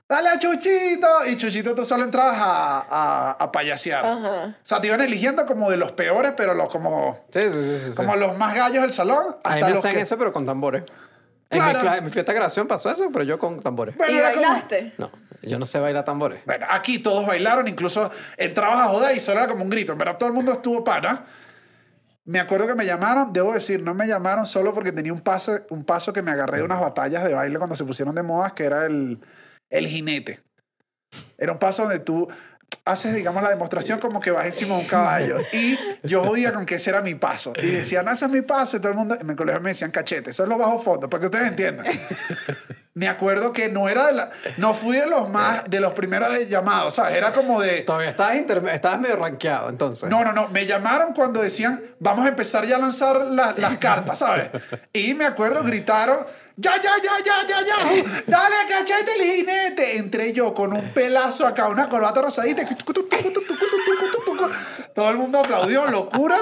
Dale 0.07 0.27
a 0.29 0.39
Chuchito. 0.39 1.07
Y 1.27 1.37
Chuchito 1.37 1.75
tú 1.75 1.85
solo 1.85 2.03
entrabas 2.03 2.35
a, 2.39 2.79
a, 2.89 3.31
a 3.33 3.51
payasear. 3.51 4.03
Ajá. 4.03 4.45
O 4.47 4.53
sea, 4.63 4.81
te 4.81 4.87
iban 4.87 5.01
eligiendo 5.01 5.45
como 5.45 5.69
de 5.69 5.77
los 5.77 5.91
peores, 5.91 6.33
pero 6.35 6.55
los 6.55 6.67
como 6.69 7.25
Sí, 7.31 7.41
sí, 7.41 7.49
sí. 7.51 7.91
sí, 7.91 7.95
como 7.95 8.15
los 8.15 8.35
más 8.35 8.55
gallos 8.55 8.81
del 8.81 8.91
salón 8.91 9.35
A 9.43 9.49
mí 9.49 9.55
hasta 9.55 9.65
me 9.67 9.69
los 9.69 9.77
hacían 9.79 9.93
que... 9.93 10.01
eso, 10.01 10.17
pero 10.17 10.33
con 10.33 10.45
tambores. 10.47 10.81
En, 11.51 11.59
Claro. 11.59 11.79
mi, 11.79 11.85
cla- 11.87 11.97
en 11.99 12.03
mi 12.05 12.09
fiesta 12.09 12.31
de 12.31 12.37
graduación 12.37 12.67
pasó 12.67 12.89
eso, 12.89 13.07
pero 13.13 13.23
yo 13.23 13.37
con 13.37 13.59
tambores. 13.59 13.95
Bueno, 13.97 14.11
¿Y 14.13 14.17
era 14.17 14.33
como- 14.33 14.41
bailaste? 14.47 14.93
No, 14.97 15.11
yo 15.43 15.59
no 15.59 15.65
sé 15.67 15.79
bailar 15.79 16.05
tambores. 16.05 16.41
Bueno, 16.43 16.65
aquí 16.71 16.97
todos 16.97 17.27
bailaron, 17.27 17.67
incluso 17.67 18.09
entrabas 18.37 18.79
a 18.79 18.87
joder 18.87 19.15
y 19.15 19.19
solo 19.19 19.41
era 19.41 19.47
como 19.47 19.63
un 19.63 19.69
grito. 19.69 19.91
En 19.91 19.99
verdad, 19.99 20.17
todo 20.17 20.29
el 20.29 20.33
mundo 20.33 20.53
estuvo 20.53 20.83
pana. 20.83 21.23
Me 22.29 22.39
acuerdo 22.39 22.67
que 22.67 22.75
me 22.75 22.85
llamaron, 22.85 23.33
debo 23.33 23.53
decir, 23.53 23.81
no 23.81 23.95
me 23.95 24.05
llamaron 24.05 24.45
solo 24.45 24.71
porque 24.71 24.91
tenía 24.91 25.11
un 25.11 25.21
paso, 25.21 25.61
un 25.71 25.83
paso 25.83 26.13
que 26.13 26.21
me 26.21 26.29
agarré 26.29 26.59
de 26.59 26.63
unas 26.63 26.79
batallas 26.79 27.23
de 27.23 27.33
baile 27.33 27.57
cuando 27.57 27.75
se 27.75 27.83
pusieron 27.83 28.13
de 28.13 28.21
moda, 28.21 28.53
que 28.53 28.65
era 28.65 28.85
el, 28.85 29.19
el 29.71 29.87
jinete. 29.87 30.39
Era 31.39 31.53
un 31.53 31.57
paso 31.57 31.81
donde 31.81 31.97
tú 31.97 32.27
haces, 32.85 33.15
digamos, 33.15 33.41
la 33.41 33.49
demostración 33.49 33.99
como 33.99 34.19
que 34.19 34.29
vas 34.29 34.45
encima 34.45 34.75
de 34.75 34.81
un 34.81 34.87
caballo. 34.87 35.37
Y 35.51 35.75
yo 36.03 36.23
jodía 36.23 36.53
con 36.53 36.67
que 36.67 36.75
ese 36.75 36.91
era 36.91 37.01
mi 37.01 37.15
paso. 37.15 37.51
Y 37.59 37.65
decía, 37.65 38.03
no, 38.03 38.11
ese 38.11 38.25
es 38.25 38.31
mi 38.31 38.43
paso. 38.43 38.77
Y 38.77 38.79
todo 38.79 38.91
el 38.91 38.97
mundo, 38.99 39.17
en 39.19 39.25
mi 39.25 39.35
colegio 39.35 39.59
me 39.59 39.71
decían 39.71 39.89
cachete. 39.89 40.29
Eso 40.29 40.43
es 40.43 40.49
lo 40.49 40.59
bajo 40.59 40.77
fondo, 40.77 41.09
para 41.09 41.21
que 41.21 41.25
ustedes 41.25 41.47
entiendan. 41.47 41.87
Me 42.99 43.07
acuerdo 43.07 43.53
que 43.53 43.69
no 43.69 43.87
era 43.87 44.07
de 44.07 44.11
la, 44.13 44.29
no 44.57 44.73
fui 44.73 44.97
de 44.97 45.05
los 45.07 45.29
más, 45.29 45.63
de 45.69 45.79
los 45.79 45.93
primeros 45.93 46.33
de 46.33 46.47
llamados, 46.47 46.95
¿sabes? 46.95 47.15
Era 47.15 47.31
como 47.31 47.61
de, 47.61 47.83
Todavía 47.83 48.09
estabas, 48.09 48.35
estabas 48.35 48.99
medio 48.99 49.15
rankeado, 49.15 49.69
entonces. 49.69 50.09
no, 50.09 50.25
no, 50.25 50.33
no, 50.33 50.49
me 50.49 50.65
llamaron 50.65 51.13
cuando 51.13 51.41
decían, 51.41 51.81
vamos 51.99 52.25
a 52.25 52.29
empezar 52.29 52.65
ya 52.65 52.75
a 52.75 52.79
lanzar 52.79 53.25
la- 53.27 53.53
las 53.55 53.77
cartas, 53.77 54.19
¿sabes? 54.19 54.49
Y 54.91 55.13
me 55.13 55.25
acuerdo, 55.25 55.63
gritaron, 55.63 56.25
ya, 56.57 56.75
ya, 56.75 56.91
ya, 57.01 57.13
ya, 57.23 57.47
ya, 57.47 57.65
ya, 57.65 58.21
dale 58.27 58.55
cachete 58.67 59.11
el 59.17 59.31
jinete. 59.33 59.95
Entré 59.97 60.33
yo 60.33 60.53
con 60.53 60.73
un 60.73 60.89
pelazo 60.93 61.47
acá, 61.47 61.69
una 61.69 61.87
corbata 61.87 62.21
rosadita. 62.21 62.63
Todo 64.93 65.09
el 65.09 65.17
mundo 65.17 65.39
aplaudió, 65.39 65.85
locura. 65.87 66.37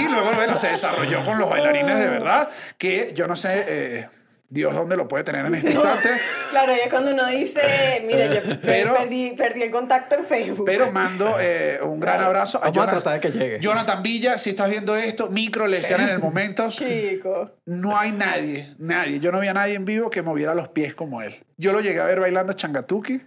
Y 0.00 0.08
luego, 0.08 0.32
bueno, 0.32 0.56
se 0.56 0.68
desarrolló 0.68 1.22
con 1.24 1.38
los 1.38 1.50
bailarines 1.50 1.98
de 1.98 2.08
verdad, 2.08 2.48
que 2.78 3.12
yo 3.14 3.26
no 3.26 3.36
sé... 3.36 3.64
eh, 3.68 4.08
Dios 4.54 4.72
dónde 4.74 4.96
lo 4.96 5.08
puede 5.08 5.24
tener 5.24 5.44
en 5.46 5.56
este 5.56 5.72
instante. 5.72 6.08
Claro, 6.54 6.72
ya 6.72 6.88
cuando 6.88 7.10
uno 7.12 7.26
dice, 7.26 8.04
mire, 8.06 8.28
yo 8.32 8.60
Pero- 8.62 8.94
perdí, 8.94 9.32
perdí 9.36 9.62
el 9.62 9.72
contacto 9.72 10.14
en 10.14 10.24
Facebook. 10.24 10.64
Pero 10.64 10.92
mando 10.92 11.36
eh, 11.40 11.80
un 11.82 11.98
gran 11.98 12.20
abrazo 12.20 12.58
a, 12.58 12.70
Vamos 12.70 12.76
a 12.76 12.80
Jonathan- 12.80 13.02
tratar 13.02 13.20
de 13.20 13.20
que 13.32 13.36
llegue. 13.36 13.58
Jonathan 13.60 14.02
Villa. 14.04 14.38
Si 14.38 14.50
estás 14.50 14.70
viendo 14.70 14.94
esto, 14.94 15.28
micro 15.28 15.66
le 15.66 15.78
decían 15.78 16.02
en 16.02 16.10
el 16.10 16.20
momento. 16.20 16.66
Chico. 16.68 17.50
No 17.66 17.98
hay 17.98 18.12
nadie, 18.12 18.72
nadie. 18.78 19.18
Yo 19.18 19.32
no 19.32 19.40
vi 19.40 19.48
a 19.48 19.52
nadie 19.54 19.74
en 19.74 19.84
vivo 19.84 20.10
que 20.10 20.22
moviera 20.22 20.54
los 20.54 20.68
pies 20.68 20.94
como 20.94 21.22
él. 21.22 21.44
Yo 21.56 21.72
lo 21.72 21.80
llegué 21.80 21.98
a 22.00 22.04
ver 22.04 22.20
bailando 22.20 22.52
changatuki 22.52 23.20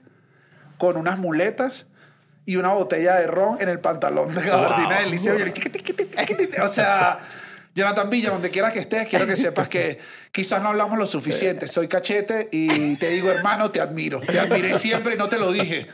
con 0.78 0.96
unas 0.96 1.20
muletas 1.20 1.88
y 2.46 2.56
una 2.56 2.70
botella 2.72 3.16
de 3.16 3.28
ron 3.28 3.58
en 3.60 3.68
el 3.68 3.82
pantalón 3.82 4.34
de 4.34 4.42
gabardina 4.42 5.02
del 5.02 5.12
liceo. 5.12 5.36
O 6.64 6.70
sea, 6.70 7.20
Jonathan 7.78 8.10
Villa, 8.10 8.32
donde 8.32 8.50
quiera 8.50 8.74
que 8.74 8.80
estés, 8.80 9.08
quiero 9.08 9.28
que 9.28 9.36
sepas 9.36 9.70
que 9.70 10.00
quizás 10.32 10.64
no 10.64 10.70
hablamos 10.70 10.98
lo 10.98 11.06
suficiente. 11.06 11.68
Soy 11.68 11.88
cachete 11.88 12.50
y 12.52 12.96
te 12.96 13.10
digo, 13.10 13.30
hermano, 13.30 13.70
te 13.70 13.80
admiro. 13.80 14.20
Te 14.20 14.40
admiré 14.40 14.80
siempre 14.80 15.14
y 15.14 15.18
no 15.18 15.30
te 15.30 15.38
lo 15.38 15.52
dije. 15.52 15.86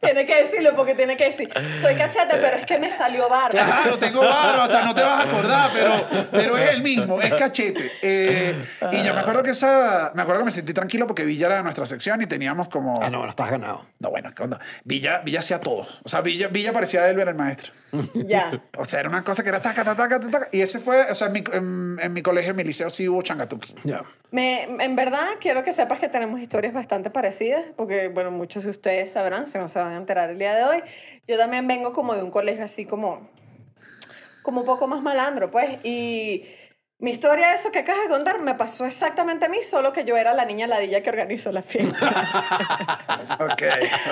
Tiene 0.00 0.26
que 0.26 0.36
decirlo 0.36 0.76
porque 0.76 0.94
tiene 0.94 1.16
que 1.16 1.24
decir, 1.24 1.50
soy 1.72 1.94
cachete, 1.94 2.36
pero 2.36 2.58
es 2.58 2.66
que 2.66 2.78
me 2.78 2.90
salió 2.90 3.28
barba. 3.28 3.50
Claro, 3.50 3.98
tengo 3.98 4.20
barba, 4.20 4.64
o 4.64 4.68
sea, 4.68 4.84
no 4.84 4.94
te 4.94 5.02
vas 5.02 5.24
a 5.24 5.28
acordar, 5.28 5.70
pero, 5.72 6.28
pero 6.30 6.58
es 6.58 6.70
el 6.70 6.82
mismo, 6.82 7.20
es 7.20 7.32
cachete. 7.34 7.92
Eh, 8.02 8.54
y 8.92 9.02
yo 9.02 9.14
me 9.14 9.20
acuerdo 9.20 9.42
que 9.42 9.50
esa, 9.50 10.12
me 10.14 10.22
acuerdo 10.22 10.42
que 10.42 10.46
me 10.46 10.52
sentí 10.52 10.72
tranquilo 10.72 11.06
porque 11.06 11.24
Villa 11.24 11.46
era 11.46 11.56
de 11.56 11.62
nuestra 11.62 11.86
sección 11.86 12.20
y 12.22 12.26
teníamos 12.26 12.68
como... 12.68 13.02
Ah, 13.02 13.10
no, 13.10 13.18
bueno, 13.18 13.30
estás 13.30 13.50
ganado. 13.50 13.86
No, 13.98 14.10
bueno, 14.10 14.32
¿qué 14.34 14.42
onda? 14.42 14.60
Villa, 14.84 15.22
Villa 15.24 15.40
hacía 15.40 15.60
todos. 15.60 16.00
O 16.04 16.08
sea, 16.08 16.20
Villa, 16.20 16.48
Villa 16.48 16.72
parecía 16.72 17.08
Elber 17.08 17.28
el 17.28 17.34
maestro. 17.34 17.72
Ya. 18.14 18.60
O 18.76 18.84
sea, 18.84 19.00
era 19.00 19.08
una 19.08 19.24
cosa 19.24 19.42
que 19.42 19.48
era 19.48 19.62
taca, 19.62 19.82
taca, 19.82 20.08
taca, 20.08 20.30
taca. 20.30 20.48
Y 20.52 20.60
ese 20.60 20.78
fue, 20.78 21.10
o 21.10 21.14
sea, 21.14 21.28
en 21.28 21.32
mi, 21.32 21.44
en, 21.52 21.98
en 22.00 22.12
mi 22.12 22.22
colegio, 22.22 22.50
en 22.50 22.56
mi 22.56 22.64
liceo, 22.64 22.90
sí 22.90 23.08
hubo 23.08 23.22
changatuki. 23.22 23.74
Ya. 23.84 24.02
Me, 24.32 24.64
en 24.64 24.96
verdad, 24.96 25.26
quiero 25.40 25.62
que 25.62 25.72
sepas 25.72 25.98
que 25.98 26.08
tenemos 26.08 26.40
historias 26.40 26.74
bastante 26.74 27.10
parecidas, 27.10 27.62
porque, 27.76 28.08
bueno, 28.08 28.30
muchos 28.30 28.64
de 28.64 28.70
ustedes 28.70 29.12
sabrán, 29.12 29.46
si 29.46 29.56
no 29.56 29.68
se 29.68 29.78
van 29.86 29.94
a 29.94 29.96
enterar 29.98 30.30
el 30.30 30.38
día 30.38 30.54
de 30.54 30.64
hoy. 30.64 30.82
Yo 31.26 31.36
también 31.38 31.66
vengo 31.66 31.92
como 31.92 32.14
de 32.14 32.22
un 32.22 32.30
colegio 32.30 32.64
así 32.64 32.84
como, 32.84 33.28
como 34.42 34.60
un 34.60 34.66
poco 34.66 34.86
más 34.86 35.00
malandro, 35.02 35.50
pues, 35.50 35.78
y 35.82 36.44
mi 36.98 37.10
historia, 37.10 37.52
eso 37.52 37.70
que 37.72 37.80
acabas 37.80 38.02
de 38.04 38.08
contar, 38.08 38.38
me 38.40 38.54
pasó 38.54 38.86
exactamente 38.86 39.44
a 39.44 39.48
mí, 39.50 39.58
solo 39.62 39.92
que 39.92 40.04
yo 40.04 40.16
era 40.16 40.32
la 40.32 40.46
niña 40.46 40.66
ladilla 40.66 41.02
que 41.02 41.10
organizó 41.10 41.52
la 41.52 41.62
fiesta. 41.62 41.96
Ok. 43.38 43.62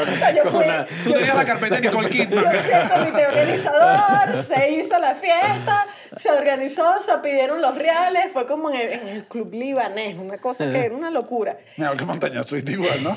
O 0.02 0.16
sea, 0.18 0.32
yo 0.34 0.42
fui- 0.50 0.64
una- 0.66 0.86
Tú 0.86 1.12
tenías 1.12 1.36
la 1.36 1.44
carpeta 1.44 1.76
de 1.76 1.80
Nicole 1.82 2.10
Yo 2.10 2.24
Kidman. 2.26 2.44
fui 2.44 2.72
el 2.72 2.88
comité 2.90 3.26
organizador, 3.26 4.42
se 4.42 4.70
hizo 4.72 4.98
la 4.98 5.14
fiesta, 5.14 5.86
se 6.16 6.30
organizó, 6.30 7.00
se 7.00 7.16
pidieron 7.18 7.62
los 7.62 7.74
reales, 7.76 8.26
fue 8.32 8.46
como 8.46 8.70
en 8.70 8.80
el, 8.80 8.92
en 8.92 9.08
el 9.08 9.24
club 9.26 9.52
libanés, 9.54 10.16
una 10.18 10.38
cosa 10.38 10.70
que 10.70 10.78
era 10.84 10.94
una 10.94 11.10
locura. 11.10 11.56
Mira, 11.76 11.96
que 11.96 12.04
montaña 12.04 12.40
Street 12.40 12.68
igual, 12.68 13.02
¿no? 13.02 13.16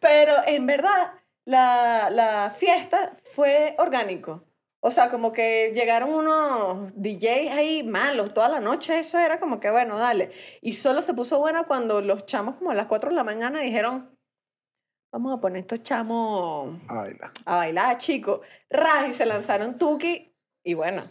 Pero 0.00 0.34
en 0.46 0.66
verdad, 0.66 1.12
la, 1.44 2.08
la 2.10 2.50
fiesta 2.56 3.16
fue 3.24 3.74
orgánico. 3.78 4.44
O 4.84 4.90
sea, 4.90 5.08
como 5.10 5.32
que 5.32 5.70
llegaron 5.74 6.12
unos 6.12 6.92
DJs 6.96 7.50
ahí 7.52 7.82
malos 7.84 8.34
toda 8.34 8.48
la 8.48 8.58
noche, 8.58 8.98
eso 8.98 9.16
era 9.18 9.38
como 9.38 9.60
que, 9.60 9.70
bueno, 9.70 9.96
dale. 9.96 10.32
Y 10.60 10.72
solo 10.74 11.02
se 11.02 11.14
puso 11.14 11.38
buena 11.38 11.64
cuando 11.64 12.00
los 12.00 12.26
chamos 12.26 12.56
como 12.56 12.72
a 12.72 12.74
las 12.74 12.86
4 12.86 13.10
de 13.10 13.14
la 13.16 13.22
mañana 13.22 13.60
dijeron, 13.60 14.10
vamos 15.12 15.36
a 15.38 15.40
poner 15.40 15.60
estos 15.60 15.82
chamos 15.84 16.80
Ay, 16.88 17.14
la- 17.20 17.32
a 17.44 17.56
bailar, 17.58 17.96
chicos. 17.98 18.40
Y 19.08 19.14
se 19.14 19.24
lanzaron 19.24 19.78
Tuki. 19.78 20.34
Y 20.64 20.74
bueno, 20.74 21.08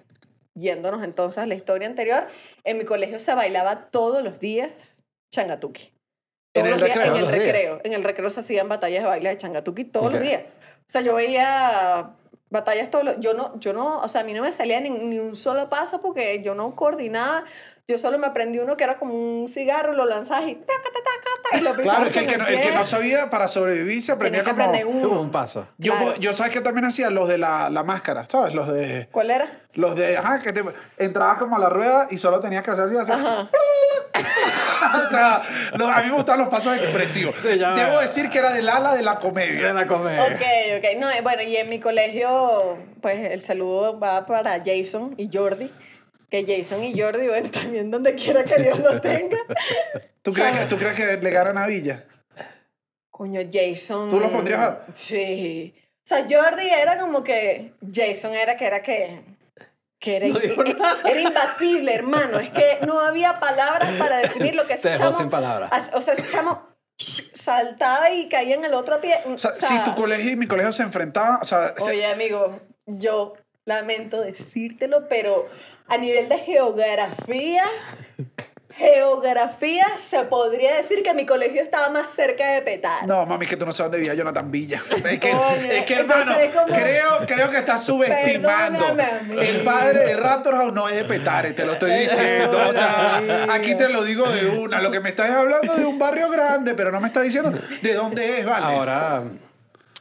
yéndonos 0.54 1.02
entonces 1.04 1.38
a 1.38 1.46
la 1.46 1.56
historia 1.56 1.88
anterior, 1.88 2.28
en 2.66 2.78
mi 2.78 2.84
colegio 2.84 3.20
se 3.20 3.34
bailaba 3.36 3.90
todos 3.90 4.22
los 4.22 4.38
días 4.40 5.06
changatuki. 5.34 5.94
¿En 6.54 6.66
el 6.66 6.72
los 6.72 6.82
días, 6.84 6.96
recreo? 6.98 7.16
En 7.16 7.20
el 7.24 7.28
días. 7.32 7.44
recreo. 7.44 7.82
En 7.84 7.94
el 7.94 8.04
recreo 8.04 8.30
se 8.30 8.40
hacían 8.42 8.70
batallas 8.70 9.04
de 9.04 9.08
baile 9.10 9.30
de 9.30 9.38
changatuki 9.38 9.86
todos 9.86 10.08
Ok. 10.08 10.14
los 10.14 10.22
días. 10.22 10.44
O 10.44 10.90
sea, 10.92 11.02
yo 11.02 11.16
veía 11.16 12.12
batallas 12.50 12.92
todos 12.92 13.06
los... 13.06 13.20
Yo 13.20 13.34
no, 13.34 13.58
yo 13.60 13.72
no, 13.72 14.00
o 14.02 14.08
sea, 14.10 14.22
a 14.22 14.24
mí 14.26 14.34
no 14.34 14.42
me 14.42 14.52
salía 14.52 14.80
ni, 14.82 14.90
ni 14.90 15.20
un 15.20 15.36
solo 15.36 15.70
paso 15.70 16.02
porque 16.02 16.42
yo 16.44 16.54
no 16.54 16.76
coordinaba. 16.76 17.46
Yo 17.88 17.98
solo 17.98 18.18
me 18.18 18.28
aprendí 18.28 18.60
uno 18.60 18.78
que 18.78 18.84
era 18.86 18.98
como 18.98 19.14
un 19.14 19.50
cigarro, 19.50 19.92
lo 19.94 20.06
lanzabas 20.06 20.48
y... 20.48 20.56
taca, 20.56 20.66
taca, 20.82 21.00
taca, 21.04 21.42
taca, 21.44 21.58
y 21.58 21.62
lo 21.62 21.74
Claro, 21.84 22.06
es 22.06 22.14
que 22.14 22.20
el 22.20 22.28
que, 22.28 22.38
no, 22.38 22.48
el 22.48 22.62
que 22.62 22.72
no 22.72 22.86
sabía 22.86 23.30
para 23.30 23.48
sobrevivir 23.50 24.02
se 24.02 24.14
aprendía 24.14 24.44
como... 24.46 24.72
uno. 24.88 25.22
un 25.22 25.32
paso. 25.32 25.68
Yo, 25.78 25.94
Claro. 25.98 26.16
yo 26.18 26.34
sabes 26.34 26.54
que 26.54 26.62
también 26.62 26.86
hacía 26.86 27.10
los 27.10 27.28
de 27.28 27.38
la, 27.38 27.70
la 27.70 27.84
máscara, 27.84 28.26
¿sabes? 28.30 28.54
Los 28.54 28.72
de... 28.72 29.10
¿Cuál 29.12 29.32
era? 29.32 29.60
Los 29.74 29.96
de, 29.96 30.16
ajá, 30.16 30.42
que 30.42 30.54
te 30.54 30.64
entrabas 31.00 31.38
como 31.38 31.56
a 31.58 31.60
la 31.60 31.70
rueda 31.70 32.08
y 32.12 32.18
solo 32.18 32.40
tenías 32.40 32.64
que 32.64 32.72
hacer 32.72 32.86
así, 32.86 32.96
hacer... 32.98 33.16
Ajá. 33.16 33.50
o 35.08 35.10
sea, 35.10 35.42
lo- 35.76 35.88
a 35.88 36.02
mí 36.02 36.10
me 36.10 36.16
gustaban 36.16 36.40
los 36.42 36.50
pasos 36.50 36.76
expresivos. 36.78 37.36
Sí, 37.40 37.58
Debo 37.58 38.00
decir 38.00 38.30
que 38.30 38.40
era 38.40 38.52
del 38.52 38.70
ala 38.70 38.94
de 38.96 39.02
la 39.02 39.16
De 39.16 39.20
comedia. 39.20 39.74
la 39.74 39.88
comedia. 39.88 40.24
Ok, 40.24 40.42
ok. 40.78 41.00
No, 41.00 41.10
eh, 41.10 41.22
bueno, 41.22 41.42
y 41.42 41.56
en 41.58 41.70
mi 41.70 41.80
colegio, 41.80 42.78
pues 43.02 43.32
el 43.32 43.44
saludo 43.44 44.00
va 44.00 44.26
para 44.26 44.62
Jason 44.64 45.16
y 45.18 45.30
Jordi. 45.36 45.72
Que 46.32 46.46
Jason 46.48 46.84
y 46.84 47.00
Jordi, 47.00 47.28
bueno, 47.28 47.50
también 47.52 47.92
donde 47.92 48.16
quiera 48.16 48.44
que 48.46 48.56
Dios 48.64 48.80
los 48.80 49.02
tenga. 49.02 49.38
¿Tú 50.22 50.32
crees, 50.32 50.58
que, 50.60 50.66
¿Tú 50.66 50.78
crees 50.78 50.94
que 50.96 51.18
le 51.18 51.30
ganan 51.30 51.58
a 51.58 51.68
Villa? 51.68 52.06
Coño, 53.10 53.42
Jason. 53.52 54.10
¿Tú 54.10 54.20
los 54.20 54.32
pondrías 54.32 54.62
a- 54.62 54.86
Sí. 54.96 55.76
O 56.04 56.08
sea, 56.08 56.26
Jordi 56.30 56.68
era 56.70 56.98
como 56.98 57.24
que. 57.24 57.74
Jason 57.94 58.34
era 58.34 58.56
que 58.58 58.66
era 58.66 58.82
que. 58.82 59.22
Que 60.00 60.16
era, 60.18 60.28
No 60.30 60.40
era 61.10 61.20
imbatible, 61.22 61.94
hermano. 61.94 62.40
Es 62.40 62.50
que 62.50 62.80
no 62.88 63.00
había 63.02 63.40
palabras 63.40 63.92
para 64.00 64.18
definir 64.18 64.56
lo 64.56 64.66
que 64.66 64.76
dejó 64.78 64.98
chamo. 64.98 65.14
sin 65.14 65.30
palabras. 65.30 65.70
O 65.94 66.02
sea, 66.02 66.14
ese 66.14 66.26
chamo 66.28 66.66
saltaba 66.98 68.10
y 68.12 68.30
caía 68.30 68.56
en 68.56 68.66
el 68.66 68.74
otro 68.74 69.00
pie. 69.02 69.20
O 69.26 69.38
sea, 69.38 69.56
si 69.56 69.78
tu 69.84 69.94
colegio 69.96 70.32
y 70.32 70.36
mi 70.38 70.48
colegio 70.48 70.72
se 70.72 70.84
enfrentaban, 70.84 71.40
o 71.42 71.46
sea, 71.46 71.76
se- 71.78 71.92
Oye, 71.92 72.06
amigo, 72.08 72.60
yo 72.88 73.34
lamento 73.66 74.22
decírtelo, 74.22 75.08
pero 75.08 75.48
a 75.92 75.98
nivel 75.98 76.30
de 76.30 76.38
geografía, 76.40 77.66
geografía, 78.76 79.86
se 79.98 80.24
podría 80.24 80.76
decir 80.76 81.04
que 81.04 81.14
mi 81.14 81.26
colegio 81.26 81.62
estaba 81.62 81.90
más 81.90 82.10
cerca 82.10 82.52
de 82.52 82.62
Petar. 82.62 83.06
No, 83.06 83.26
mami, 83.26 83.46
que 83.46 83.58
tú 83.58 83.66
no 83.66 83.74
sabes 83.74 83.92
dónde 83.92 83.98
vivía 84.00 84.14
Jonathan 84.14 84.50
Villa. 84.50 84.82
Es 84.92 85.20
que, 85.20 85.32
es 85.70 85.86
que 85.86 85.94
hermano, 85.96 86.34
como- 86.54 86.74
creo, 86.74 87.10
creo 87.28 87.50
que 87.50 87.58
estás 87.58 87.84
subestimando. 87.86 88.86
El 89.40 89.62
padre 89.64 90.06
de 90.06 90.16
Raptor 90.16 90.56
House 90.56 90.74
no 90.74 90.88
es 90.88 90.96
de 90.96 91.04
Petare, 91.04 91.52
te 91.52 91.66
lo 91.66 91.74
estoy 91.74 91.92
diciendo. 91.92 92.58
O 92.70 92.74
sea, 92.74 93.22
aquí 93.52 93.76
te 93.76 93.90
lo 93.90 94.04
digo 94.04 94.26
de 94.30 94.48
una. 94.58 94.80
Lo 94.82 94.90
que 94.92 95.00
me 95.02 95.10
estás 95.10 95.30
hablando 95.32 95.76
de 95.76 95.86
un 95.86 96.00
barrio 96.00 96.30
grande, 96.30 96.74
pero 96.74 96.92
no 96.92 97.02
me 97.02 97.08
estás 97.08 97.24
diciendo 97.24 97.52
de 97.82 97.94
dónde 97.94 98.40
es, 98.40 98.46
¿vale? 98.46 98.66
Ahora, 98.66 99.24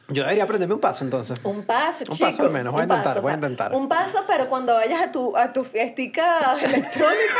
yo 0.07 0.23
debería 0.23 0.43
aprenderme 0.43 0.73
un 0.75 0.81
paso 0.81 1.03
entonces. 1.05 1.39
Un 1.43 1.65
paso, 1.65 2.03
Un 2.07 2.15
chico. 2.15 2.29
paso 2.29 2.43
al 2.43 2.49
menos, 2.51 2.73
voy 2.73 2.81
a 2.81 2.83
un 2.85 2.89
intentar, 2.89 3.13
paso, 3.13 3.21
voy 3.21 3.31
a 3.31 3.35
intentar. 3.35 3.73
Un 3.73 3.87
paso, 3.87 4.23
pero 4.27 4.47
cuando 4.47 4.73
vayas 4.73 5.01
a 5.01 5.11
tu, 5.11 5.35
a 5.37 5.53
tu 5.53 5.63
fiestica 5.63 6.57
electrónica, 6.61 7.35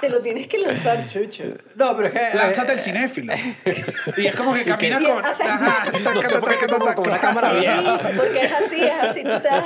te 0.00 0.08
lo 0.08 0.20
tienes 0.20 0.46
que 0.48 0.58
lanzar, 0.58 1.06
chucho. 1.06 1.44
No, 1.76 1.96
pero 1.96 2.08
es 2.08 2.14
que. 2.14 2.36
Lánzate 2.36 2.70
eh, 2.72 2.74
el 2.74 2.80
cinéfilo. 2.80 3.32
Y 4.16 4.26
es 4.26 4.34
como 4.34 4.52
que 4.54 4.64
caminas 4.64 5.02
con. 5.02 5.24
Ajá, 5.24 5.90
con 6.94 7.06
una 7.06 7.18
cámara 7.20 7.50
Sí, 7.52 7.58
vieja. 7.60 7.98
porque 8.16 8.44
es 8.44 8.52
así, 8.52 8.84
es 8.84 9.02
así. 9.10 9.22
Tú 9.22 9.40
te 9.40 9.48
das, 9.48 9.64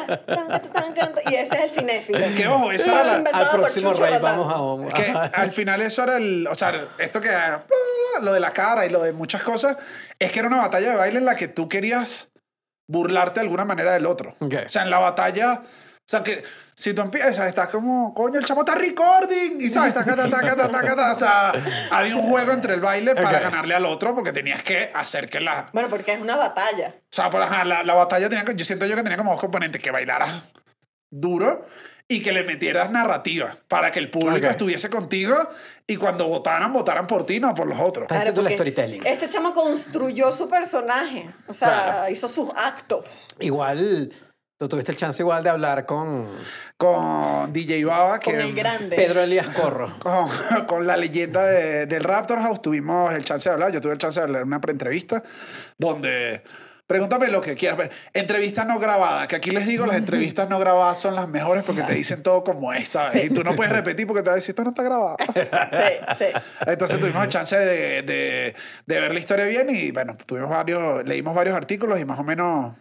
y 1.30 1.34
ese 1.34 1.56
es 1.56 1.62
el 1.62 1.70
cinéfilo. 1.70 2.18
Que 2.36 2.46
ojo, 2.48 2.70
esa 2.72 2.92
Más 2.92 3.06
era 3.06 3.18
la- 3.20 3.38
Al 3.38 3.50
próximo 3.50 3.90
Chucho 3.92 4.04
rey 4.06 4.18
vamos 4.20 4.52
a 4.52 4.60
un. 4.60 4.88
que 4.88 5.12
al 5.32 5.50
final 5.52 5.82
eso 5.82 6.02
era 6.02 6.16
el, 6.18 6.46
o 6.46 6.54
sea, 6.54 6.72
esto 6.98 7.20
que 7.20 7.30
lo 8.20 8.32
de 8.32 8.40
la 8.40 8.52
cara 8.52 8.86
y 8.86 8.90
lo 8.90 9.02
de 9.02 9.12
muchas 9.12 9.42
cosas, 9.42 9.76
es 10.18 10.30
que 10.32 10.38
era 10.40 10.48
una 10.48 10.58
batalla 10.58 10.90
de 10.90 10.96
baile 10.96 11.18
en 11.18 11.24
la 11.24 11.34
que 11.34 11.48
tú 11.48 11.68
querías 11.68 12.28
burlarte 12.86 13.40
de 13.40 13.46
alguna 13.46 13.64
manera 13.64 13.92
del 13.92 14.06
otro. 14.06 14.34
Ok. 14.40 14.54
O 14.66 14.68
sea, 14.68 14.82
en 14.82 14.90
la 14.90 14.98
batalla, 14.98 15.62
o 15.62 16.06
sea, 16.06 16.22
que 16.22 16.42
si 16.76 16.92
tú 16.92 17.02
empiezas, 17.02 17.46
estás 17.46 17.68
como, 17.68 18.12
coño, 18.14 18.38
el 18.40 18.44
chamo 18.44 18.62
está 18.62 18.74
recording, 18.74 19.60
y 19.60 19.68
sabes, 19.70 19.94
taca, 19.94 20.16
taca, 20.16 20.28
taca, 20.28 20.56
taca, 20.56 20.72
taca, 20.72 20.96
taca. 20.96 21.12
o 21.12 21.14
sea, 21.14 21.52
había 21.92 22.16
un 22.16 22.28
juego 22.28 22.50
entre 22.52 22.74
el 22.74 22.80
baile 22.80 23.14
para 23.14 23.38
ganarle 23.38 23.74
al 23.74 23.86
otro 23.86 24.14
porque 24.14 24.32
tenías 24.32 24.62
que 24.62 24.90
hacer 24.92 25.28
que 25.30 25.40
la, 25.40 25.68
Bueno, 25.72 25.88
porque 25.88 26.12
es 26.14 26.20
una 26.20 26.36
batalla. 26.36 26.94
o 26.98 27.02
sea, 27.10 27.30
por, 27.30 27.40
la, 27.40 27.82
la 27.84 27.94
batalla 27.94 28.28
tenía 28.28 28.44
yo 28.52 28.64
siento 28.64 28.86
yo 28.86 28.96
que 28.96 29.02
tenía 29.02 29.16
como 29.16 29.30
dos 29.30 29.40
componentes, 29.40 29.80
que 29.80 29.90
bailaras 29.92 30.42
duro 31.10 31.64
y 32.08 32.22
que 32.22 32.32
le 32.32 32.42
metieras 32.42 32.90
narrativa 32.90 33.56
para 33.68 33.90
que 33.90 33.98
el 33.98 34.10
público 34.10 34.46
Ok. 34.46 34.52
estuviese 34.52 34.90
contigo 34.90 35.48
y 35.86 35.96
cuando 35.96 36.26
votaran, 36.28 36.72
votaran 36.72 37.06
por 37.06 37.26
ti, 37.26 37.40
no 37.40 37.54
por 37.54 37.66
los 37.66 37.78
otros. 37.78 38.04
Estás 38.04 38.18
haciendo 38.20 38.40
el 38.40 38.54
storytelling. 38.54 39.06
Este 39.06 39.28
chamo 39.28 39.52
construyó 39.52 40.32
su 40.32 40.48
personaje. 40.48 41.28
O 41.46 41.52
sea, 41.54 42.08
hizo 42.10 42.26
sus 42.28 42.50
actos. 42.56 43.28
Igual, 43.38 44.10
tú 44.58 44.66
tuviste 44.68 44.92
el 44.92 44.98
chance 44.98 45.22
igual 45.22 45.44
de 45.44 45.50
hablar 45.50 45.84
con 45.84 46.28
Con 46.78 47.52
DJ 47.52 47.84
Baba, 47.84 48.18
que 48.18 48.30
Con 48.30 48.40
el 48.40 48.54
grande. 48.54 48.96
Pedro 48.96 49.20
Elías 49.22 49.48
Corro. 49.48 49.92
con, 50.00 50.28
con 50.66 50.86
la 50.86 50.96
leyenda 50.96 51.44
de- 51.44 51.84
del 51.86 52.02
Raptor 52.02 52.40
House 52.40 52.62
tuvimos 52.62 53.12
el 53.14 53.24
chance 53.24 53.48
de 53.48 53.52
hablar. 53.52 53.70
Yo 53.70 53.80
tuve 53.82 53.92
el 53.92 53.98
chance 53.98 54.18
de 54.18 54.24
hablar 54.24 54.40
en 54.42 54.48
una 54.48 54.60
pre-entrevista 54.62 55.22
donde 55.78 56.42
Pregúntame 56.94 57.26
lo 57.26 57.40
que 57.40 57.56
quieras. 57.56 57.90
Entrevista 58.12 58.64
no 58.64 58.78
grabada, 58.78 59.26
que 59.26 59.34
aquí 59.34 59.50
les 59.50 59.66
digo, 59.66 59.84
las 59.84 59.96
entrevistas 59.96 60.48
no 60.48 60.60
grabadas 60.60 60.96
son 61.00 61.16
las 61.16 61.28
mejores 61.28 61.64
porque 61.64 61.82
te 61.82 61.92
dicen 61.92 62.22
todo 62.22 62.44
como 62.44 62.72
es, 62.72 62.88
¿sabes? 62.90 63.24
Y 63.24 63.30
tú 63.30 63.42
no 63.42 63.56
puedes 63.56 63.72
repetir 63.72 64.06
porque 64.06 64.22
te 64.22 64.28
va 64.28 64.34
a 64.34 64.36
decir, 64.36 64.50
esto 64.52 64.62
no 64.62 64.70
está 64.70 64.84
grabado. 64.84 65.16
Sí, 65.34 66.14
sí. 66.16 66.24
Entonces 66.64 67.00
tuvimos 67.00 67.20
la 67.20 67.28
chance 67.28 67.56
de, 67.58 68.02
de, 68.02 68.54
de 68.86 69.00
ver 69.00 69.12
la 69.12 69.18
historia 69.18 69.44
bien 69.46 69.70
y 69.70 69.90
bueno, 69.90 70.16
tuvimos 70.24 70.50
varios, 70.50 71.04
leímos 71.04 71.34
varios 71.34 71.56
artículos 71.56 71.98
y 71.98 72.04
más 72.04 72.20
o 72.20 72.22
menos, 72.22 72.76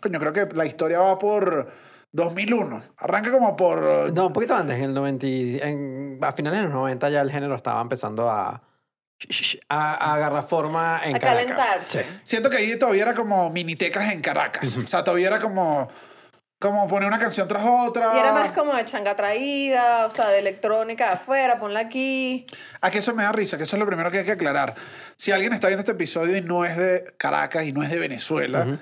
coño, 0.00 0.20
creo 0.20 0.32
que 0.32 0.46
la 0.54 0.64
historia 0.64 1.00
va 1.00 1.18
por 1.18 1.72
2001. 2.12 2.80
Arranca 2.98 3.32
como 3.32 3.56
por... 3.56 4.12
No, 4.14 4.28
un 4.28 4.32
poquito 4.32 4.54
antes, 4.54 4.76
en 4.76 4.84
el 4.84 4.94
90, 4.94 5.26
y- 5.26 5.58
en, 5.60 6.20
a 6.22 6.30
finales 6.30 6.60
de 6.60 6.64
los 6.66 6.72
90 6.74 7.10
ya 7.10 7.22
el 7.22 7.32
género 7.32 7.56
estaba 7.56 7.80
empezando 7.82 8.30
a, 8.30 8.62
a, 9.68 9.94
a 9.94 10.14
agarrar 10.14 10.44
forma 10.46 11.00
en 11.04 11.16
A 11.16 11.18
Caracas. 11.18 11.42
calentarse. 11.44 12.02
Sí. 12.04 12.20
Siento 12.24 12.50
que 12.50 12.56
ahí 12.58 12.78
todavía 12.78 13.02
era 13.02 13.14
como 13.14 13.50
minitecas 13.50 14.12
en 14.12 14.20
Caracas. 14.22 14.76
O 14.76 14.86
sea, 14.86 15.02
todavía 15.04 15.28
era 15.28 15.40
como, 15.40 15.88
como 16.60 16.86
poner 16.88 17.08
una 17.08 17.18
canción 17.18 17.48
tras 17.48 17.64
otra. 17.66 18.12
Y 18.14 18.18
era 18.18 18.32
más 18.32 18.52
como 18.52 18.74
de 18.74 18.84
changa 18.84 19.16
traída, 19.16 20.06
o 20.06 20.10
sea, 20.10 20.28
de 20.28 20.38
electrónica 20.38 21.06
de 21.08 21.12
afuera, 21.14 21.58
ponla 21.58 21.80
aquí. 21.80 22.46
A 22.80 22.90
que 22.90 22.98
eso 22.98 23.14
me 23.14 23.22
da 23.24 23.32
risa, 23.32 23.56
que 23.56 23.64
eso 23.64 23.76
es 23.76 23.80
lo 23.80 23.86
primero 23.86 24.10
que 24.10 24.18
hay 24.18 24.24
que 24.24 24.32
aclarar. 24.32 24.74
Si 25.16 25.32
alguien 25.32 25.52
está 25.52 25.66
viendo 25.66 25.80
este 25.80 25.92
episodio 25.92 26.36
y 26.36 26.40
no 26.40 26.64
es 26.64 26.76
de 26.76 27.14
Caracas 27.16 27.64
y 27.64 27.72
no 27.72 27.82
es 27.82 27.90
de 27.90 27.98
Venezuela, 27.98 28.78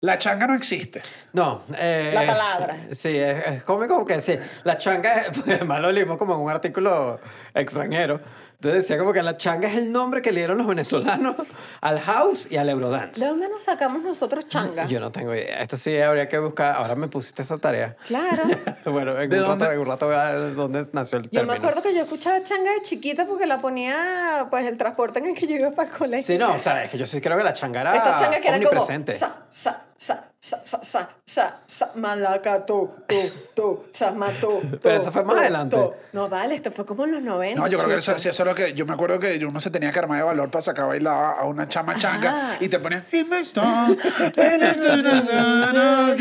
la 0.00 0.18
changa 0.18 0.46
no 0.48 0.54
existe. 0.54 1.00
No. 1.32 1.62
eh, 1.76 2.10
La 2.14 2.26
palabra. 2.26 2.76
Sí, 2.92 3.16
es, 3.16 3.46
es 3.46 3.64
cómico 3.64 4.04
que 4.04 4.20
sí. 4.20 4.36
La 4.64 4.76
changa, 4.76 5.12
es- 5.22 5.28
pues, 5.44 5.56
además 5.56 5.80
lo 5.80 5.90
leímos 5.92 6.18
como 6.18 6.34
en 6.34 6.40
un 6.40 6.50
artículo 6.50 7.20
extranjero. 7.54 8.20
Entonces 8.62 8.86
decía 8.86 8.96
como 8.96 9.12
que 9.12 9.24
la 9.24 9.36
changa 9.36 9.66
es 9.66 9.76
el 9.76 9.90
nombre 9.90 10.22
que 10.22 10.30
le 10.30 10.38
dieron 10.38 10.56
los 10.56 10.68
venezolanos 10.68 11.34
al 11.80 11.98
house 11.98 12.46
y 12.48 12.58
al 12.58 12.68
eurodance. 12.68 13.20
¿De 13.20 13.28
dónde 13.28 13.48
nos 13.48 13.64
sacamos 13.64 14.04
nosotros 14.04 14.46
changa? 14.46 14.86
Yo 14.86 15.00
no 15.00 15.10
tengo 15.10 15.34
idea. 15.34 15.60
Esto 15.60 15.76
sí 15.76 15.98
habría 15.98 16.28
que 16.28 16.38
buscar. 16.38 16.76
Ahora 16.76 16.94
me 16.94 17.08
pusiste 17.08 17.42
esa 17.42 17.58
tarea. 17.58 17.96
Claro. 18.06 18.44
bueno, 18.84 19.20
en 19.20 19.28
¿De 19.30 19.40
un, 19.42 19.48
dónde? 19.48 19.64
Rato, 19.64 19.74
en 19.74 19.80
un 19.80 19.86
rato 19.88 20.06
voy 20.06 20.14
a 20.14 20.30
ver 20.30 20.54
dónde 20.54 20.86
nació 20.92 21.18
el 21.18 21.24
Yo 21.24 21.30
término. 21.30 21.52
me 21.54 21.58
acuerdo 21.58 21.82
que 21.82 21.92
yo 21.92 22.02
escuchaba 22.02 22.40
changa 22.44 22.70
de 22.70 22.82
chiquita 22.82 23.26
porque 23.26 23.46
la 23.46 23.58
ponía, 23.58 24.46
pues, 24.48 24.64
el 24.64 24.76
transporte 24.76 25.18
en 25.18 25.26
el 25.30 25.34
que 25.34 25.48
yo 25.48 25.56
iba 25.56 25.72
para 25.72 25.90
el 25.90 25.96
colegio. 25.96 26.22
Sí, 26.22 26.38
no, 26.38 26.54
o 26.54 26.60
sea, 26.60 26.84
es 26.84 26.90
que 26.92 26.98
yo 26.98 27.06
sí 27.06 27.20
creo 27.20 27.36
que 27.36 27.42
la 27.42 27.52
changa 27.52 27.80
era 27.80 27.96
Esta 27.96 28.14
changa 28.14 28.40
que 28.40 28.46
era 28.46 28.62
como 28.62 28.80
sa, 28.80 29.44
sa, 29.48 29.82
sa, 29.96 30.31
sa, 30.44 30.58
sa, 30.64 30.82
sa, 30.82 31.08
sa, 31.24 31.56
sa, 31.66 31.92
malaca, 31.94 32.66
tu, 32.66 32.90
tu, 33.06 33.14
tu, 33.54 33.84
sa, 33.92 34.10
ma, 34.10 34.28
tu, 34.40 34.60
tu, 34.72 34.78
Pero 34.82 34.96
eso 34.96 35.12
fue 35.12 35.22
más 35.22 35.36
adelante. 35.38 35.76
No, 36.12 36.28
vale, 36.28 36.56
esto 36.56 36.72
fue 36.72 36.84
como 36.84 37.04
en 37.04 37.12
los 37.12 37.22
90. 37.22 37.60
No, 37.60 37.68
yo 37.68 37.78
creo 37.78 37.90
que 37.90 37.96
eso, 37.98 38.10
chico. 38.10 38.18
sí, 38.18 38.28
eso 38.28 38.42
es 38.42 38.48
lo 38.48 38.54
que 38.56 38.74
yo 38.74 38.84
me 38.84 38.94
acuerdo 38.94 39.20
que 39.20 39.38
uno 39.46 39.60
se 39.60 39.70
tenía 39.70 39.92
que 39.92 40.00
armar 40.00 40.18
de 40.18 40.24
valor 40.24 40.50
para 40.50 40.62
sacar 40.62 40.86
a 40.86 40.88
bailar 40.88 41.36
a 41.38 41.44
una 41.44 41.68
chama 41.68 41.96
changa 41.96 42.30
Ajá. 42.30 42.56
y 42.58 42.68
te 42.68 42.80
ponían 42.80 43.06
y 43.12 43.22
me 43.22 43.38
está 43.38 43.86
en 43.86 44.62
esta 44.64 44.98
semana, 44.98 46.16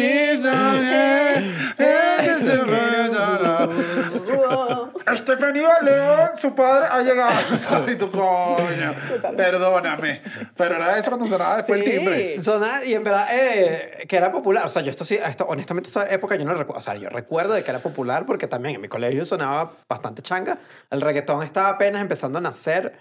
Estefanía 5.14 5.82
León, 5.82 6.30
su 6.38 6.54
padre 6.56 6.88
ha 6.90 7.02
llegado. 7.02 7.32
¿Sabes? 7.60 7.96
Y 7.96 7.98
tú, 7.98 8.12
coño, 8.12 8.94
perdóname. 9.36 10.22
Pero 10.56 10.76
era 10.76 10.98
eso 10.98 11.10
cuando 11.10 11.26
sonaba 11.28 11.58
después 11.58 11.82
Sí. 11.82 11.90
el 11.90 11.98
timbre. 11.98 12.42
Sonar, 12.42 12.86
y 12.86 12.94
en 12.94 13.04
verdad, 13.04 13.28
eh, 13.32 14.06
que 14.12 14.18
era 14.18 14.30
popular. 14.30 14.66
O 14.66 14.68
sea, 14.68 14.82
yo 14.82 14.90
esto 14.90 15.06
sí, 15.06 15.16
esto, 15.16 15.46
honestamente, 15.48 15.88
esta 15.88 16.06
época 16.14 16.36
yo 16.36 16.44
no 16.44 16.54
recuerdo. 16.54 16.80
O 16.80 16.82
sea, 16.82 16.96
yo 16.96 17.08
recuerdo 17.08 17.54
de 17.54 17.64
que 17.64 17.72
era 17.72 17.80
popular 17.80 18.26
porque 18.26 18.46
también 18.46 18.76
en 18.76 18.82
mi 18.82 18.90
colegio 18.90 19.24
sonaba 19.24 19.72
bastante 19.88 20.22
changa. 20.22 20.60
El 20.90 21.00
reggaetón 21.00 21.44
estaba 21.44 21.70
apenas 21.70 22.02
empezando 22.02 22.38
a 22.40 22.42
nacer. 22.42 22.94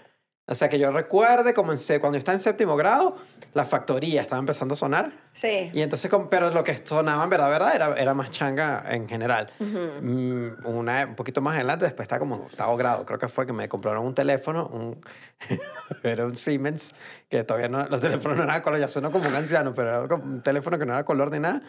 O 0.47 0.55
sea, 0.55 0.67
que 0.67 0.79
yo 0.79 0.91
recuerde, 0.91 1.53
como 1.53 1.71
en, 1.71 1.77
se- 1.77 1.99
cuando 1.99 2.17
yo 2.17 2.19
estaba 2.19 2.33
en 2.33 2.39
séptimo 2.39 2.75
grado, 2.75 3.15
la 3.53 3.63
factoría 3.63 4.21
estaba 4.21 4.39
empezando 4.39 4.73
a 4.73 4.77
sonar. 4.77 5.13
Sí. 5.31 5.69
Y 5.71 5.81
entonces, 5.81 6.11
pero 6.29 6.49
lo 6.49 6.63
que 6.63 6.75
sonaba 6.85 7.23
en 7.23 7.29
verdad, 7.29 7.49
verdad, 7.49 7.75
era, 7.75 7.93
era 7.95 8.13
más 8.13 8.31
changa 8.31 8.83
en 8.89 9.07
general. 9.07 9.49
Mm, 9.59 10.65
una, 10.65 11.05
un 11.05 11.15
poquito 11.15 11.39
más 11.41 11.55
adelante, 11.55 11.85
después 11.85 12.05
estaba 12.05 12.19
como 12.19 12.35
en 12.35 12.41
octavo 12.41 12.75
grado, 12.75 13.05
creo 13.05 13.17
que 13.19 13.27
fue 13.29 13.45
que 13.45 13.53
me 13.53 13.69
compraron 13.69 14.05
un 14.05 14.13
teléfono, 14.15 14.65
un, 14.67 14.99
era 16.03 16.25
un 16.25 16.35
Siemens, 16.35 16.93
que 17.29 17.43
todavía 17.45 17.69
no, 17.69 17.87
los 17.87 18.01
teléfonos 18.01 18.35
no 18.37 18.43
eran 18.43 18.55
de 18.57 18.61
color, 18.61 18.79
ya 18.79 18.87
sueno 18.89 19.09
como 19.11 19.29
un 19.29 19.35
anciano, 19.35 19.73
pero 19.73 19.89
era 19.99 20.07
como 20.07 20.23
un 20.23 20.41
teléfono 20.41 20.77
que 20.77 20.85
no 20.85 20.93
era 20.93 21.05
color 21.05 21.31
ni 21.31 21.39
nada. 21.39 21.61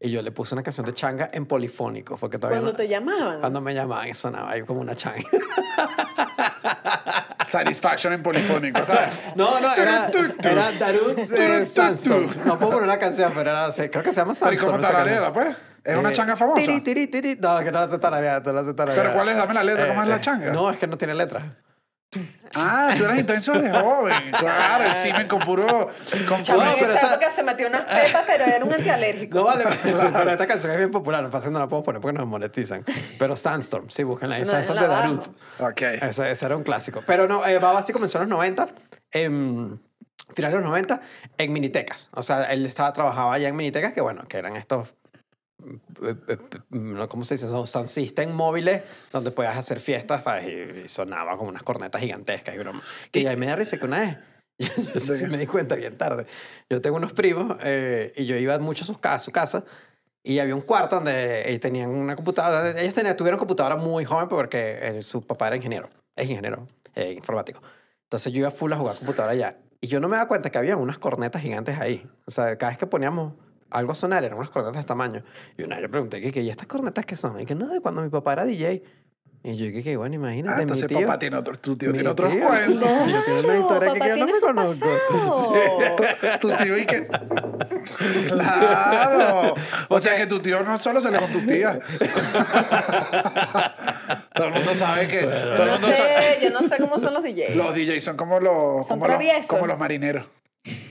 Y 0.00 0.10
yo 0.10 0.22
le 0.22 0.30
puse 0.32 0.54
una 0.54 0.62
canción 0.62 0.86
de 0.86 0.94
changa 0.94 1.28
en 1.30 1.44
polifónico, 1.44 2.16
porque 2.16 2.38
todavía 2.38 2.60
Cuando 2.60 2.72
no- 2.72 2.76
te 2.78 2.88
llamaban. 2.88 3.40
cuando 3.40 3.60
me 3.60 3.74
llamaban 3.74 4.08
y 4.08 4.14
sonaba 4.14 4.52
ahí 4.52 4.62
como 4.62 4.80
una 4.80 4.94
changa. 4.94 5.20
Satisfaction 7.50 8.12
en 8.12 8.22
polifónico, 8.22 8.84
¿sabes? 8.84 9.12
No, 9.34 9.60
no, 9.60 9.74
era, 9.74 10.10
era 10.42 10.72
Darut 10.72 11.18
eh. 11.18 11.66
Sandstorm. 11.66 12.26
No 12.44 12.58
puedo 12.58 12.72
poner 12.72 12.84
una 12.84 12.98
canción, 12.98 13.32
pero 13.34 13.50
era, 13.50 13.68
creo 13.90 14.02
que 14.02 14.12
se 14.12 14.20
llama 14.20 14.34
Pero 14.38 14.52
¿y 14.52 14.56
cómo 14.56 14.80
canción. 14.80 15.32
pues? 15.32 15.56
¿Es 15.82 15.96
una 15.96 16.10
Eh, 16.10 16.12
changa 16.12 16.36
famosa? 16.36 16.60
tiri, 16.60 16.80
tiri, 16.80 17.06
tiri. 17.06 17.36
No, 17.40 17.58
que 17.60 17.72
no 17.72 17.80
la 17.80 17.88
sé 17.88 17.98
tararear, 17.98 18.46
no 18.46 18.52
la 18.52 18.64
sé 18.64 18.74
tararear. 18.74 19.02
¿Pero 19.06 19.14
cuál 19.16 19.28
es? 19.30 19.36
Dame 19.36 19.54
la 19.54 19.64
letra, 19.64 19.88
¿cómo 19.88 20.02
es 20.02 20.08
la 20.08 20.20
changa? 20.20 20.52
No, 20.52 20.70
es 20.70 20.78
que 20.78 20.86
no 20.86 20.96
tiene 20.98 21.14
letra. 21.14 21.56
Ah, 22.54 22.92
tú 22.98 23.04
eras 23.04 23.18
intenso 23.18 23.52
de 23.52 23.70
joven. 23.70 24.32
Claro, 24.38 24.84
el 24.84 24.96
semen 24.96 25.28
con 25.28 25.38
puro... 25.38 25.88
Con 26.28 26.42
Chama, 26.42 26.72
puro 26.72 26.90
en 26.90 26.96
esa 26.96 27.08
época 27.08 27.30
se 27.30 27.42
metió 27.44 27.68
unas 27.68 27.82
pepas, 27.82 28.24
pero 28.26 28.44
era 28.44 28.64
un 28.64 28.72
antialérgico. 28.72 29.38
No 29.38 29.44
vale, 29.44 29.64
pero 29.82 30.30
esta 30.30 30.46
canción 30.46 30.72
es 30.72 30.78
bien 30.78 30.90
popular. 30.90 31.22
Lo 31.22 31.30
que 31.30 31.50
no 31.50 31.58
la 31.60 31.68
puedo 31.68 31.84
poner 31.84 32.00
porque 32.00 32.18
nos 32.18 32.26
monetizan. 32.26 32.84
Pero 33.18 33.36
Sandstorm, 33.36 33.90
sí, 33.90 34.02
búsquenla 34.02 34.36
ahí. 34.36 34.42
No, 34.42 34.48
Sandstorm 34.48 34.76
la 34.76 34.82
de 34.82 34.88
bajo. 34.88 35.02
Darut. 35.02 35.26
Ok. 35.60 35.82
Ese, 35.82 36.30
ese 36.30 36.46
era 36.46 36.56
un 36.56 36.64
clásico. 36.64 37.02
Pero 37.06 37.28
no, 37.28 37.46
eh, 37.46 37.58
Baba 37.58 37.82
sí 37.82 37.92
comenzó 37.92 38.18
en 38.18 38.22
los 38.22 38.30
90, 38.30 38.68
en 39.12 39.80
finales 40.34 40.56
de 40.56 40.60
los 40.60 40.68
90, 40.68 41.00
en 41.38 41.52
minitecas. 41.52 42.08
O 42.12 42.22
sea, 42.22 42.44
él 42.44 42.66
estaba, 42.66 42.92
trabajaba 42.92 43.34
allá 43.34 43.48
en 43.48 43.56
minitecas, 43.56 43.92
que 43.92 44.00
bueno, 44.00 44.26
que 44.28 44.38
eran 44.38 44.56
estos, 44.56 44.88
eh, 44.88 44.92
eh, 44.92 44.92
eh, 44.92 44.99
¿cómo 47.08 47.24
se 47.24 47.34
dice? 47.34 47.48
Son 47.48 47.88
system 47.88 48.32
móviles 48.32 48.82
donde 49.12 49.30
podías 49.30 49.56
hacer 49.56 49.78
fiestas, 49.80 50.24
¿sabes? 50.24 50.46
Y, 50.48 50.80
y 50.84 50.88
sonaba 50.88 51.36
como 51.36 51.48
unas 51.50 51.62
cornetas 51.62 52.00
gigantescas 52.00 52.54
y 52.54 52.58
broma. 52.58 52.82
Que 53.10 53.28
ahí 53.28 53.36
me 53.36 53.46
da 53.46 53.56
risa 53.56 53.76
que 53.78 53.84
una 53.84 54.00
vez, 54.00 54.16
yo 54.58 54.92
eso 54.94 55.14
sí 55.14 55.26
me 55.26 55.38
di 55.38 55.46
cuenta 55.46 55.74
bien 55.74 55.96
tarde, 55.96 56.26
yo 56.68 56.80
tengo 56.80 56.96
unos 56.96 57.12
primos 57.12 57.56
eh, 57.62 58.12
y 58.16 58.26
yo 58.26 58.36
iba 58.36 58.58
mucho 58.58 58.84
a 58.84 58.86
su, 58.86 58.98
ca- 59.00 59.14
a 59.14 59.18
su 59.18 59.30
casa 59.32 59.64
y 60.22 60.38
había 60.38 60.54
un 60.54 60.60
cuarto 60.62 60.96
donde 60.96 61.48
ellos 61.48 61.60
tenían 61.60 61.90
una 61.90 62.14
computadora. 62.14 62.78
Ellos 62.80 62.92
tenían, 62.94 63.16
tuvieron 63.16 63.38
computadora 63.38 63.76
muy 63.76 64.04
joven 64.04 64.28
porque 64.28 64.78
eh, 64.82 65.02
su 65.02 65.22
papá 65.22 65.46
era 65.46 65.56
ingeniero. 65.56 65.88
Es 66.14 66.28
ingeniero 66.28 66.66
eh, 66.94 67.12
informático. 67.12 67.62
Entonces 68.04 68.32
yo 68.32 68.40
iba 68.40 68.50
full 68.50 68.72
a 68.72 68.76
jugar 68.76 68.96
computadora 68.96 69.32
allá. 69.32 69.56
Y 69.80 69.86
yo 69.86 69.98
no 69.98 70.08
me 70.08 70.16
daba 70.16 70.28
cuenta 70.28 70.50
que 70.50 70.58
había 70.58 70.76
unas 70.76 70.98
cornetas 70.98 71.40
gigantes 71.40 71.78
ahí. 71.78 72.06
O 72.26 72.30
sea, 72.30 72.58
cada 72.58 72.70
vez 72.70 72.78
que 72.78 72.86
poníamos 72.86 73.32
algo 73.70 73.92
a 73.92 73.94
sonar 73.94 74.24
eran 74.24 74.36
unas 74.38 74.50
cornetas 74.50 74.74
de 74.74 74.80
este 74.80 74.88
tamaño. 74.88 75.22
Y 75.56 75.62
una 75.62 75.76
vez 75.76 75.84
yo 75.84 75.90
pregunté, 75.90 76.20
¿qué, 76.20 76.32
qué, 76.32 76.40
¿y 76.42 76.50
estas 76.50 76.66
cornetas 76.66 77.06
qué 77.06 77.14
son? 77.16 77.40
Y 77.40 77.46
que 77.46 77.54
no, 77.54 77.68
de 77.68 77.80
cuando 77.80 78.02
mi 78.02 78.08
papá 78.08 78.32
era 78.34 78.44
DJ. 78.44 78.82
Y 79.42 79.56
yo 79.56 79.64
dije, 79.64 79.82
que 79.82 79.96
bueno, 79.96 80.16
imagínate, 80.16 80.52
Ah, 80.52 80.56
mi 80.56 80.62
entonces 80.64 80.86
tío. 80.86 81.00
papá 81.00 81.18
tiene 81.18 81.38
otro, 81.38 81.58
tu 81.58 81.74
tío 81.74 81.88
mi 81.88 81.94
tiene 81.94 82.10
otros 82.10 82.30
tío- 82.30 82.46
cuentos. 82.46 82.90
mi 83.06 83.12
tío 83.12 83.22
tiene 83.24 83.40
una 83.40 83.42
Claro, 83.42 83.60
historia 83.60 83.92
que 83.94 84.08
yo 84.10 84.16
no 84.18 84.26
me 84.26 84.32
conozco. 84.40 84.86
Tu 86.40 86.50
tío 86.62 86.76
y 86.76 86.84
que... 86.84 87.08
Claro. 88.28 89.54
O 89.88 89.98
sea 89.98 90.14
que 90.16 90.26
tu 90.26 90.40
tío 90.40 90.62
no 90.62 90.76
solo 90.76 91.00
se 91.00 91.10
le 91.10 91.18
con 91.18 91.32
tu 91.32 91.40
tía. 91.46 91.80
todo 94.34 94.46
el 94.48 94.52
mundo 94.52 94.74
sabe 94.74 95.08
que... 95.08 95.20
Todo 95.22 95.62
el 95.62 95.66
No 95.66 95.72
mundo 95.72 95.88
sabe... 95.88 95.96
sé, 95.96 96.38
yo 96.42 96.50
no 96.50 96.62
sé 96.62 96.76
cómo 96.78 96.98
son 96.98 97.14
los 97.14 97.22
DJs. 97.22 97.56
Los 97.56 97.74
DJs 97.74 98.04
son 98.04 98.16
como 98.16 98.40
los... 98.40 98.86
Son 98.86 98.98
como 98.98 99.08
los, 99.08 99.16
traviesos. 99.18 99.46
como 99.46 99.66
los 99.66 99.78
marineros. 99.78 100.26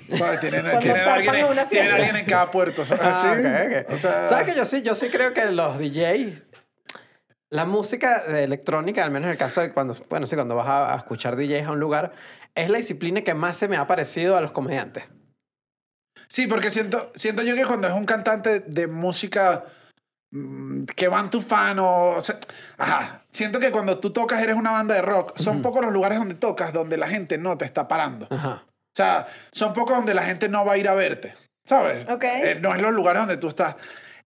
Tienen, 0.10 0.40
tienen, 0.40 0.66
alguien, 1.08 1.36
a 1.44 1.46
una 1.48 1.62
en- 1.64 1.70
tienen 1.70 1.94
alguien 1.94 2.16
en 2.16 2.26
cada 2.26 2.50
puerto. 2.52 2.86
¿sabes? 2.86 3.04
Ah, 3.06 3.22
Sí. 3.22 3.28
ok, 3.40 3.86
ok. 3.88 3.94
O 3.94 3.98
sea, 3.98 4.26
¿Sabes 4.28 4.44
que 4.52 4.56
yo 4.58 4.66
sí, 4.66 4.82
yo 4.82 4.96
sí 4.96 5.10
creo 5.10 5.34
que 5.34 5.46
los 5.46 5.78
DJs, 5.80 6.44
la 7.52 7.66
música 7.66 8.24
de 8.24 8.44
electrónica, 8.44 9.04
al 9.04 9.12
menos 9.12 9.28
en 9.28 9.32
el 9.32 9.38
caso 9.38 9.62
de 9.62 9.72
cuando, 9.72 9.96
bueno, 10.10 10.26
sí, 10.26 10.36
cuando 10.36 10.56
vas 10.56 10.68
a, 10.68 10.94
a 10.94 10.98
escuchar 10.98 11.36
DJs 11.36 11.68
a 11.68 11.72
un 11.72 11.80
lugar, 11.80 12.12
es 12.56 12.70
la 12.70 12.78
disciplina 12.78 13.22
que 13.22 13.34
más 13.34 13.58
se 13.58 13.68
me 13.68 13.78
ha 13.78 13.88
parecido 13.88 14.36
a 14.38 14.42
los 14.42 14.52
comediantes. 14.52 15.04
Sí, 16.28 16.46
porque 16.48 16.70
siento, 16.70 17.12
siento 17.16 17.42
yo 17.42 17.56
que 17.56 17.66
cuando 17.66 17.88
es 17.88 17.94
un 17.94 18.04
cantante 18.06 18.60
de 18.60 18.86
música 18.88 19.64
mm, 20.32 20.84
que 20.96 21.08
van 21.08 21.30
tu 21.32 21.42
fan 21.42 21.80
o, 21.80 22.10
o 22.18 22.22
sea, 22.22 22.38
ajá, 22.78 23.24
siento 23.32 23.60
que 23.60 23.72
cuando 23.72 23.98
tú 23.98 24.12
tocas 24.12 24.42
eres 24.44 24.56
una 24.56 24.72
banda 24.72 24.94
de 24.94 25.02
rock, 25.02 25.36
son 25.38 25.62
pocos 25.64 25.84
los 25.84 25.92
lugares 25.92 26.20
donde 26.20 26.36
tocas 26.36 26.72
donde 26.72 26.98
la 26.98 27.08
gente 27.08 27.38
no 27.40 27.58
te 27.58 27.66
está 27.66 27.88
parando. 27.88 28.28
Ajá. 28.30 28.64
Sea, 29.04 29.28
son 29.52 29.74
pocos 29.74 29.96
donde 29.96 30.14
la 30.14 30.24
gente 30.24 30.50
no 30.50 30.66
va 30.66 30.74
a 30.74 30.78
ir 30.78 30.88
a 30.88 30.94
verte, 30.94 31.36
¿sabes? 31.66 32.08
Ok. 32.10 32.24
Eh, 32.24 32.58
no 32.62 32.74
es 32.74 32.82
los 32.82 32.94
lugares 32.94 33.22
donde 33.22 33.38
tú 33.38 33.48
estás. 33.48 33.76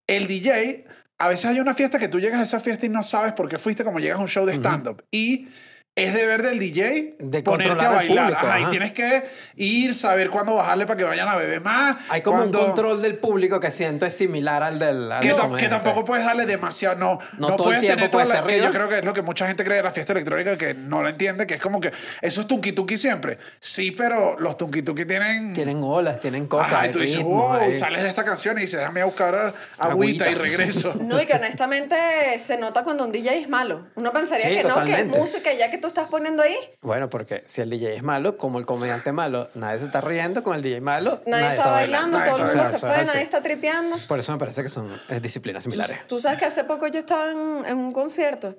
El 0.08 0.28
DJ, 0.28 0.86
a 1.18 1.28
veces 1.28 1.46
hay 1.46 1.60
una 1.60 1.74
fiesta 1.74 2.00
que 2.00 2.08
tú 2.08 2.20
llegas 2.20 2.40
a 2.40 2.44
esa 2.44 2.60
fiesta 2.60 2.86
y 2.86 2.90
no 2.90 3.04
sabes 3.04 3.34
por 3.34 3.48
qué 3.48 3.58
fuiste 3.58 3.84
como 3.84 4.00
llegas 4.00 4.20
a 4.20 4.22
un 4.22 4.28
show 4.28 4.46
de 4.46 4.56
stand-up. 4.56 5.04
Y 5.12 5.48
es 5.96 6.12
deber 6.12 6.42
del 6.42 6.58
DJ 6.58 7.18
De 7.20 7.44
ponerte 7.44 7.70
controlar 7.70 7.86
a 7.86 7.96
bailar. 7.96 8.34
ajá. 8.34 8.70
tienes 8.72 8.94
que 8.94 9.26
ir, 9.58 9.94
saber 9.94 10.32
cuándo 10.32 10.56
bajarle 10.56 10.88
para 10.88 10.98
que 10.98 11.04
vayan 11.04 11.28
a 11.28 11.36
beber 11.36 11.62
más. 11.62 11.98
Hay 12.10 12.22
como 12.24 12.42
un 12.44 12.52
control 12.52 13.00
del 13.04 13.16
público 13.20 13.60
que 13.60 13.70
siento 13.70 14.08
es 14.08 14.16
similar 14.18 14.64
al 14.64 14.80
del. 14.80 15.12
al 15.12 15.22
Que, 15.22 15.36
que 15.60 15.68
tampoco 15.68 16.04
puedes 16.04 16.26
darle 16.26 16.48
demasiado, 16.48 16.96
no, 16.96 17.20
No 17.38 17.50
no, 17.50 17.56
todo 17.56 17.70
el 17.72 17.78
puedes 17.78 17.82
tiempo 17.82 17.96
tener 17.98 18.10
puede 18.12 18.26
toda 18.26 18.42
la, 18.42 18.48
ser 18.48 18.58
que 18.58 18.64
yo 18.66 18.72
creo 18.72 18.90
que 18.90 18.98
es 18.98 19.06
lo 19.06 19.14
que 19.14 19.22
mucha 19.22 19.46
gente 19.46 19.64
cree 19.64 19.78
de 19.78 19.84
la 19.84 19.92
fiesta 19.92 20.14
electrónica 20.14 20.58
que 20.58 20.74
no 20.74 21.04
lo 21.04 21.10
entiende, 21.10 21.46
que 21.46 21.54
es 21.54 21.62
como 21.62 21.80
que 21.80 21.92
eso 22.22 22.42
es 22.42 22.48
tunki 22.48 22.72
tunki 22.72 22.98
siempre. 22.98 23.38
Sí, 23.60 23.92
pero 23.92 24.40
los 24.40 24.58
tunki 24.58 24.82
tunki 24.82 25.06
tienen... 25.06 25.54
Tienen 25.54 25.80
olas, 25.84 26.20
tienen 26.20 26.48
cosas. 26.48 26.74
Ajá, 26.74 26.88
y 26.88 26.92
tú 26.92 27.00
dices, 27.00 27.18
ritmo, 27.20 27.50
wow, 27.50 27.54
hay- 27.54 27.76
sales 27.76 28.02
de 28.02 28.10
esta 28.10 28.24
canción 28.24 28.58
y 28.58 28.62
dices, 28.62 28.80
déjame 28.80 29.04
buscar 29.04 29.54
agüita 29.78 30.26
Agüita. 30.26 30.32
y 30.32 30.34
regreso. 30.34 30.94
No, 31.04 31.22
y 31.22 31.28
que 31.28 31.34
honestamente 31.36 31.96
se 32.40 32.58
nota 32.58 32.84
cuando 32.84 33.04
un 33.04 33.12
DJ 33.12 33.38
es 33.42 33.48
malo. 33.50 33.86
Uno 33.94 34.12
pensaría 34.12 34.48
Sí, 34.50 34.56
que 34.56 34.64
no, 34.64 34.84
que 34.84 35.04
música 35.06 35.54
ya 35.54 35.70
que 35.70 35.83
tú 35.84 35.88
estás 35.88 36.08
poniendo 36.08 36.42
ahí, 36.44 36.56
Bueno, 36.82 37.10
porque 37.10 37.44
si 37.46 37.60
el 37.60 37.70
DJ 37.70 37.96
es 37.98 38.04
malo, 38.04 38.38
como 38.38 38.58
el 38.58 38.66
comediante 38.66 39.12
malo, 39.12 39.50
nadie 39.54 39.80
se 39.80 39.86
está 39.86 40.00
riendo, 40.00 40.42
con 40.42 40.56
el 40.56 40.62
DJ 40.62 40.80
malo, 40.80 41.22
nadie, 41.28 41.58
está, 41.58 41.72
bailando, 41.72 42.18
nadie 42.20 42.32
todo 42.32 42.42
el 42.46 42.56
mundo 42.56 42.70
se 42.72 42.80
fue, 42.80 43.04
nadie 43.04 43.22
está 43.22 43.42
tripeando. 43.42 43.98
Por 44.08 44.18
eso 44.18 44.32
me 44.32 44.38
parece 44.38 44.64
que 44.64 44.70
son 44.70 44.90
eh, 45.10 45.20
disciplinas 45.20 45.64
similares. 45.64 46.08
Tú 46.08 46.20
sabes 46.20 46.40
que 46.40 46.46
hace 46.46 46.64
poco 46.64 46.88
yo 46.88 47.00
estaba 47.00 47.30
en, 47.32 47.66
en 47.66 47.78
un 47.78 47.92
concierto 47.92 48.56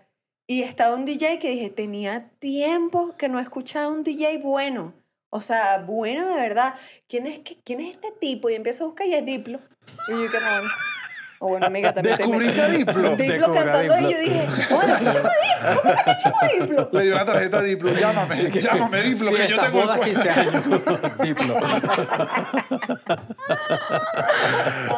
y 0.46 0.62
estaba 0.64 0.94
un 0.94 1.06
DJ 1.06 1.38
que 1.38 1.48
dije, 1.48 1.70
tenía 1.70 2.28
tiempo 2.40 3.14
que 3.16 3.30
no 3.30 3.40
escuchaba 3.40 3.88
un 3.88 4.04
DJ 4.04 4.36
bueno. 4.42 4.92
O 5.30 5.40
sea, 5.40 5.78
bueno 5.78 6.28
de 6.28 6.36
verdad. 6.42 6.74
¿Quién 7.08 7.26
es, 7.26 7.38
que- 7.38 7.58
quién 7.64 7.80
es 7.80 7.94
este 7.94 8.12
tipo? 8.20 8.50
Y 8.50 8.54
empiezo 8.54 8.84
a 8.84 8.86
buscar 8.88 9.06
y 9.06 9.14
es 9.14 9.24
Diplo. 9.24 9.58
Y 10.08 10.12
yo 10.12 10.30
que 10.30 10.38
no. 10.38 10.68
O 11.44 11.48
bueno, 11.48 11.66
amiga, 11.66 11.92
también. 11.92 12.16
te- 12.16 12.22
¿Descubriste 12.22 12.62
a 12.62 12.68
Diplo? 12.68 13.16
Diplo 13.16 13.52
cantando 13.52 13.80
Diplo. 13.96 14.08
y 14.08 14.12
yo 14.14 14.18
dije, 14.18 14.48
bueno, 14.70 14.96
escúchame 14.96 15.28
Diplo. 15.44 15.74
¿Cómo 15.74 15.92
que 15.92 16.10
escúchame 16.10 16.54
Diplo? 16.58 16.88
Le 16.92 17.02
dio 17.02 17.14
una 17.14 17.24
tarjeta 17.26 17.58
a 17.58 17.62
Diplo, 17.62 17.92
llámame, 17.92 18.50
llámame 18.62 19.02
Diplo, 19.02 19.30
que 19.30 19.46
yo 19.48 19.56
tengo 19.60 19.78
el 19.80 19.84
bodas, 19.84 19.98
cu- 19.98 20.04
15 20.04 20.30
años. 20.30 20.54
Diplo. 21.22 21.54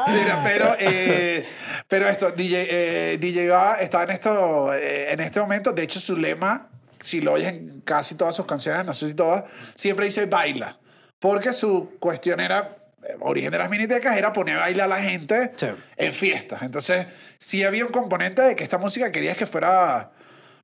Mira, 0.09 0.41
pero, 0.45 0.77
eh, 0.79 1.47
pero 1.89 2.09
esto, 2.09 2.31
DJ, 2.31 2.67
eh, 3.15 3.19
DJ 3.19 3.49
Baba 3.49 3.81
está 3.81 4.03
en, 4.05 4.11
esto, 4.11 4.73
eh, 4.73 5.13
en 5.13 5.21
este 5.21 5.41
momento. 5.41 5.73
De 5.73 5.83
hecho, 5.83 5.99
su 6.01 6.17
lema, 6.17 6.69
si 7.01 7.21
lo 7.21 7.33
oyes 7.33 7.49
en 7.49 7.81
casi 7.81 8.15
todas 8.15 8.37
sus 8.37 8.47
canciones, 8.47 8.87
no 8.87 8.93
sé 8.93 9.09
si 9.09 9.15
todas, 9.15 9.45
siempre 9.75 10.07
dice 10.07 10.27
baila. 10.27 10.79
Porque 11.19 11.53
su 11.53 11.97
cuestión 11.99 12.41
era, 12.41 12.77
origen 13.21 13.51
de 13.51 13.59
las 13.59 13.71
minitecas, 13.71 14.17
era 14.17 14.33
poner 14.33 14.57
a 14.57 14.61
bailar 14.61 14.85
a 14.87 14.89
la 14.97 15.01
gente 15.03 15.51
Sí. 15.57 15.67
en 15.97 16.13
fiestas. 16.13 16.63
Entonces, 16.63 17.07
sí 17.39 17.65
había 17.65 17.85
un 17.87 17.93
componente 17.93 18.43
de 18.43 18.57
que 18.57 18.65
esta 18.65 18.79
música 18.79 19.11
querías 19.13 19.37
que 19.37 19.47
fuera 19.47 20.11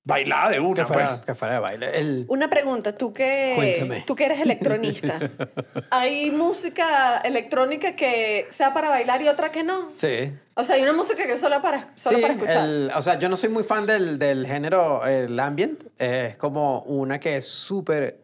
bailada 0.04 0.50
de 0.50 0.58
una. 0.58 0.82
Que 0.82 0.86
fuera, 0.92 1.08
pues. 1.10 1.26
que 1.26 1.34
fuera 1.36 1.54
de 1.54 1.60
baile. 1.60 1.98
El, 1.98 2.24
Una 2.28 2.50
pregunta, 2.50 2.96
tú 2.96 3.12
que, 3.12 3.52
Cuéntame. 3.54 4.02
tú 4.06 4.16
que 4.16 4.24
eres 4.24 4.40
electronista, 4.40 5.18
¿hay 5.90 6.30
música 6.32 7.18
electrónica 7.18 7.94
que 7.94 8.46
sea 8.50 8.74
para 8.74 8.88
bailar 8.88 9.22
y 9.22 9.28
otra 9.28 9.52
que 9.52 9.62
no? 9.62 9.90
sí. 9.96 10.32
O 10.54 10.64
sea, 10.64 10.76
hay 10.76 10.82
una 10.82 10.92
música 10.92 11.24
que 11.26 11.32
es 11.32 11.40
solo 11.40 11.62
para, 11.62 11.92
solo 11.94 12.16
Sí, 12.18 12.22
para 12.22 12.34
escuchar. 12.34 12.64
el- 12.68 12.90
o 12.94 13.00
sea, 13.00 13.18
yo 13.18 13.30
no 13.30 13.36
soy 13.36 13.48
muy 13.48 13.62
fan 13.64 13.86
del, 13.86 14.18
del 14.18 14.46
género, 14.46 15.06
el 15.06 15.40
ambient. 15.40 15.82
eh, 15.98 16.26
es 16.32 16.36
como 16.36 16.82
una 16.82 17.18
que 17.18 17.36
es 17.38 17.48
súper 17.48 18.18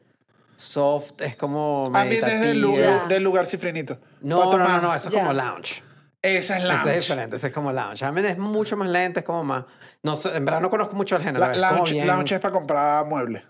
soft, 0.58 1.20
es 1.22 1.36
como 1.36 1.90
Ambiente 1.94 2.34
es 2.34 2.40
del, 2.40 2.60
lu- 2.60 2.70
meditativa. 2.72 3.02
Ya. 3.02 3.08
del 3.08 3.22
lugar 3.22 3.46
cifrinito. 3.46 3.98
No, 4.20 4.50
no, 4.50 4.58
no, 4.58 4.80
no, 4.80 4.94
eso 4.94 5.08
es 5.08 5.14
como 5.14 5.32
lounge. 5.32 5.82
Esa 6.20 6.58
es 6.58 6.64
la 6.64 6.74
Ese 6.74 6.98
es 6.98 7.06
diferente, 7.06 7.36
ese 7.36 7.46
es 7.46 7.52
como 7.52 7.72
lounge. 7.72 8.04
Ambient 8.04 8.28
es 8.30 8.38
mucho 8.38 8.76
más 8.76 8.88
lento, 8.88 9.20
es 9.20 9.24
como 9.24 9.44
más... 9.44 9.64
No 10.02 10.16
sé, 10.16 10.36
en 10.36 10.44
verdad 10.44 10.60
no 10.60 10.68
conozco 10.68 10.96
mucho 10.96 11.14
el 11.14 11.22
género. 11.22 11.46
La, 11.46 11.52
es 11.52 11.58
lounge, 11.58 11.92
bien- 11.92 12.06
lounge 12.08 12.34
es 12.34 12.40
para 12.40 12.52
comprar 12.52 13.06
muebles. 13.06 13.44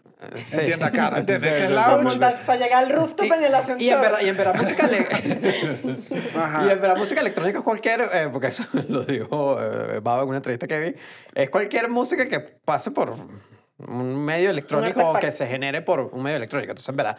sí. 0.44 0.58
En 0.60 0.66
tienda 0.66 0.92
cara, 0.92 1.18
¿entiendes? 1.20 1.42
Sí, 1.42 1.48
Ese 1.48 1.64
es 1.64 1.68
sí, 1.70 1.74
sí. 1.74 2.18
Para, 2.18 2.30
lounge. 2.32 2.44
para 2.44 2.58
llegar 2.58 2.84
al 2.84 2.90
rooftop 2.90 3.24
Y- 3.24 3.32
en 3.32 3.42
el 3.44 3.54
ascensor. 3.54 3.82
Y 3.82 3.88
en 3.88 4.00
verdad, 4.02 4.18
y 4.20 4.28
en 4.28 4.36
verdad 4.36 4.54
música, 4.54 4.86
le- 4.86 4.98
Ajá. 6.36 6.66
y 6.66 6.70
en 6.70 6.80
verdad 6.80 6.96
música 6.98 7.20
electrónica 7.22 7.58
es 7.58 7.64
cualquier, 7.64 8.02
eh, 8.12 8.28
porque 8.30 8.48
eso 8.48 8.64
lo 8.88 9.02
dijo 9.04 9.58
eh, 9.62 10.00
Baba 10.02 10.22
en 10.24 10.28
una 10.28 10.36
entrevista 10.36 10.66
que 10.66 10.78
vi, 10.78 10.94
es 11.34 11.48
cualquier 11.48 11.88
música 11.88 12.28
que 12.28 12.40
pase 12.40 12.90
por 12.90 13.16
un 13.78 14.24
medio 14.24 14.50
electrónico 14.50 15.14
que 15.20 15.30
se 15.32 15.46
genere 15.46 15.82
por 15.82 16.00
un 16.00 16.22
medio 16.22 16.36
electrónico. 16.36 16.72
Entonces, 16.72 16.88
en 16.88 16.96
verdad, 16.96 17.16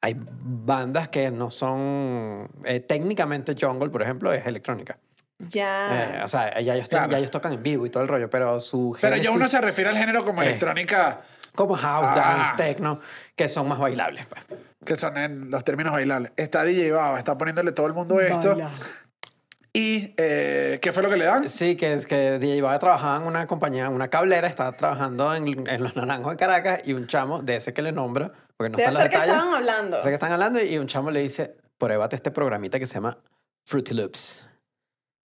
hay 0.00 0.16
bandas 0.18 1.08
que 1.08 1.30
no 1.30 1.50
son 1.50 2.48
eh, 2.64 2.80
técnicamente 2.80 3.54
jungle, 3.60 3.90
por 3.90 4.02
ejemplo, 4.02 4.32
es 4.32 4.46
electrónica. 4.46 4.98
Ya. 5.38 6.16
Eh, 6.20 6.24
o 6.24 6.28
sea, 6.28 6.58
ya 6.60 6.74
ellos, 6.74 6.88
Claro. 6.88 7.10
ya 7.10 7.18
ellos 7.18 7.30
tocan 7.30 7.52
en 7.52 7.62
vivo 7.62 7.86
y 7.86 7.90
todo 7.90 8.02
el 8.02 8.08
rollo, 8.08 8.28
pero 8.30 8.58
su 8.60 8.96
Pero 9.00 9.16
ya 9.16 9.30
uno 9.30 9.44
se 9.46 9.60
refiere 9.60 9.90
al 9.90 9.96
género 9.96 10.24
como 10.24 10.42
Eh. 10.42 10.46
electrónica, 10.46 11.20
como 11.54 11.74
house, 11.76 12.08
Ah. 12.10 12.14
dance, 12.36 12.54
techno, 12.56 13.00
que 13.36 13.48
son 13.48 13.68
más 13.68 13.78
bailables. 13.78 14.26
pues. 14.26 14.42
que 14.84 14.96
son 14.96 15.18
en 15.18 15.50
los 15.50 15.64
términos 15.64 15.92
bailables. 15.92 16.32
Está 16.36 16.62
DJ 16.64 16.92
Baba, 16.92 17.18
está 17.18 17.36
poniéndole 17.36 17.72
todo 17.72 17.86
el 17.88 17.92
mundo 17.92 18.18
esto. 18.20 18.50
Baila. 18.50 18.70
¿Y 19.78 20.12
eh, 20.16 20.80
qué 20.82 20.92
fue 20.92 21.04
lo 21.04 21.08
que 21.08 21.16
le 21.16 21.24
dan? 21.24 21.48
Sí, 21.48 21.76
que 21.76 22.00
que 22.08 22.40
DJ 22.40 22.62
Baba 22.62 22.80
trabajaba 22.80 23.18
en 23.18 23.28
una 23.28 23.46
compañía, 23.46 23.86
en 23.86 23.92
una 23.92 24.08
cablera, 24.08 24.48
estaba 24.48 24.72
trabajando 24.72 25.32
en, 25.32 25.68
en 25.68 25.82
Los 25.84 25.94
Naranjos 25.94 26.32
de 26.32 26.36
Caracas 26.36 26.80
y 26.84 26.94
un 26.94 27.06
chamo 27.06 27.42
de 27.42 27.54
ese 27.54 27.72
que 27.72 27.80
le 27.80 27.92
nombra, 27.92 28.32
porque 28.56 28.70
no 28.70 28.76
Debe 28.76 28.90
los 28.90 29.02
que 29.02 29.04
detalles. 29.04 29.28
estaban 29.28 29.54
hablando. 29.54 30.02
Sé 30.02 30.08
que 30.08 30.14
están 30.14 30.32
hablando 30.32 30.60
y 30.60 30.78
un 30.78 30.88
chamo 30.88 31.12
le 31.12 31.20
dice, 31.20 31.54
pruébate 31.78 32.16
este 32.16 32.32
programita 32.32 32.80
que 32.80 32.88
se 32.88 32.94
llama 32.94 33.18
Fruity 33.66 33.94
Loops, 33.94 34.48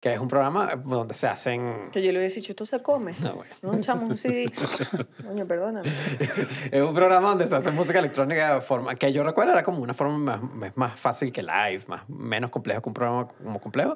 que 0.02 0.12
es 0.12 0.20
un 0.20 0.28
programa 0.28 0.76
donde 0.84 1.14
se 1.14 1.28
hacen... 1.28 1.90
Que 1.94 2.02
yo 2.02 2.12
le 2.12 2.20
hubiese 2.20 2.42
dicho, 2.42 2.52
esto 2.52 2.66
se 2.66 2.82
come. 2.82 3.14
No, 3.22 3.36
bueno. 3.36 3.54
No, 3.62 3.74
echamos 3.74 4.12
un 4.12 4.18
CD. 4.18 4.52
Coño, 5.26 5.48
perdóname. 5.48 5.88
Es 6.72 6.82
un 6.82 6.94
programa 6.94 7.30
donde 7.30 7.48
se 7.48 7.56
hace 7.56 7.72
música 7.72 8.00
electrónica 8.00 8.56
de 8.56 8.62
forma 8.62 8.96
que 8.96 9.14
yo 9.14 9.24
recuerdo 9.24 9.54
era 9.54 9.64
como 9.64 9.80
una 9.80 9.94
forma 9.94 10.18
más, 10.18 10.76
más 10.76 11.00
fácil 11.00 11.32
que 11.32 11.42
live, 11.42 11.84
más, 11.88 12.10
menos 12.10 12.52
complejo 12.52 12.82
que 12.82 12.90
un 12.90 12.94
programa 12.94 13.28
como 13.30 13.62
complejo. 13.62 13.96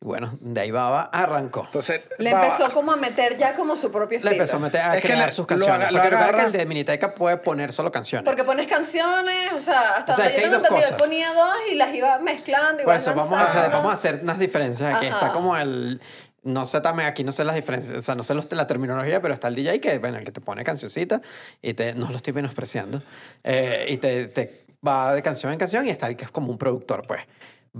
Y 0.00 0.04
bueno, 0.04 0.38
de 0.40 0.60
ahí 0.60 0.70
Baba 0.70 1.10
arrancó. 1.12 1.64
Entonces, 1.66 2.02
Le 2.18 2.32
Baba- 2.32 2.46
empezó 2.46 2.72
como 2.72 2.92
a 2.92 2.96
meter 2.96 3.36
ya 3.36 3.54
como 3.54 3.76
su 3.76 3.90
propio 3.90 4.10
Le 4.10 4.16
estilo. 4.18 4.32
empezó 4.32 4.56
a 4.56 4.60
meter 4.60 4.80
a 4.80 4.94
Es 4.96 5.02
que 5.02 5.08
crear 5.08 5.26
le- 5.26 5.32
sus 5.32 5.38
lo 5.42 5.46
canciones. 5.48 5.74
aga- 5.74 5.90
lo 5.90 5.98
porque 5.98 6.10
recuerda 6.16 6.38
que 6.40 6.46
el 6.46 6.52
de 6.52 6.66
Miniteca 6.66 7.14
puede 7.14 7.36
poner 7.38 7.72
solo 7.72 7.90
canciones. 7.90 8.24
Porque 8.24 8.44
pones 8.44 8.68
canciones, 8.68 9.52
o 9.52 9.58
sea, 9.58 9.94
hasta 9.96 10.12
O 10.12 10.16
sea, 10.16 10.24
donde 10.26 10.38
es 10.38 10.44
que 10.44 10.50
yo 10.50 10.52
tengo 10.62 10.64
entendido, 10.66 10.82
cosas. 10.90 11.02
ponía 11.02 11.32
dos 11.34 11.54
y 11.72 11.74
las 11.74 11.92
iba 11.94 12.18
mezclando 12.20 12.82
y 12.82 12.84
Por 12.84 12.94
iba 12.94 12.96
eso 12.96 13.14
vamos 13.14 13.32
a, 13.38 13.44
hacer, 13.46 13.70
vamos 13.72 13.90
a 13.90 13.94
hacer 13.94 14.20
unas 14.22 14.38
diferencias 14.38 14.96
aquí. 14.96 15.06
Ajá. 15.06 15.16
Está 15.16 15.32
como 15.32 15.56
el... 15.56 16.00
No 16.44 16.64
sé 16.64 16.80
también, 16.80 17.08
aquí 17.08 17.24
no 17.24 17.32
sé 17.32 17.44
las 17.44 17.56
diferencias, 17.56 17.98
o 17.98 18.00
sea, 18.00 18.14
no 18.14 18.22
sé 18.22 18.32
los- 18.34 18.50
la 18.52 18.68
terminología, 18.68 19.20
pero 19.20 19.34
está 19.34 19.48
el 19.48 19.56
DJ 19.56 19.80
que, 19.80 19.98
bueno, 19.98 20.18
el 20.18 20.24
que 20.24 20.30
te 20.30 20.40
pone 20.40 20.62
cancioncita 20.62 21.20
y 21.60 21.74
te, 21.74 21.92
no 21.94 22.08
lo 22.08 22.16
estoy 22.16 22.32
menospreciando, 22.32 23.02
eh, 23.42 23.86
y 23.88 23.96
te, 23.98 24.28
te 24.28 24.64
va 24.86 25.12
de 25.12 25.20
canción 25.20 25.52
en 25.52 25.58
canción 25.58 25.84
y 25.86 25.90
está 25.90 26.06
el 26.06 26.16
que 26.16 26.24
es 26.24 26.30
como 26.30 26.50
un 26.52 26.56
productor, 26.56 27.04
pues. 27.06 27.22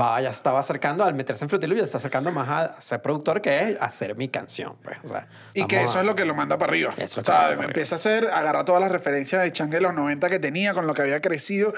Va, 0.00 0.20
ya 0.20 0.30
se 0.30 0.36
estaba 0.36 0.60
acercando, 0.60 1.02
al 1.04 1.14
meterse 1.14 1.44
en 1.44 1.48
Fruity 1.48 1.66
Loops, 1.66 1.80
ya 1.80 1.82
se 1.84 1.86
está 1.86 1.98
acercando 1.98 2.30
más 2.30 2.48
a 2.48 2.80
ser 2.80 3.02
productor 3.02 3.40
que 3.40 3.58
es 3.62 3.82
hacer 3.82 4.14
mi 4.14 4.28
canción, 4.28 4.76
pues. 4.82 4.98
O 5.02 5.08
sea, 5.08 5.26
Y 5.54 5.66
que 5.66 5.82
eso 5.82 5.98
a- 5.98 6.00
es 6.02 6.06
lo 6.06 6.14
que 6.14 6.24
lo 6.24 6.34
manda 6.34 6.56
para 6.58 6.70
arriba. 6.70 6.94
Eso 6.98 7.20
o 7.20 7.24
sea, 7.24 7.50
empieza 7.52 7.94
a 7.94 7.96
hacer, 7.96 8.28
agarra 8.30 8.64
todas 8.64 8.80
las 8.80 8.92
referencias 8.92 9.42
de 9.42 9.50
Chang 9.52 9.70
de 9.70 9.80
los 9.80 9.94
90 9.94 10.28
que 10.28 10.38
tenía, 10.38 10.74
con 10.74 10.86
lo 10.86 10.94
que 10.94 11.02
había 11.02 11.20
crecido, 11.20 11.72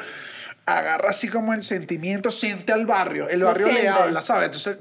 agarra 0.67 1.11
así 1.11 1.29
como 1.29 1.55
el 1.55 1.63
sentimiento, 1.63 2.31
siente 2.31 2.73
al 2.73 2.87
barrio, 2.87 3.29
el 3.29 3.43
barrio 3.43 3.69
le 3.73 3.89
habla, 3.89 4.21
¿sabes? 4.23 4.47
Entonces 4.47 4.79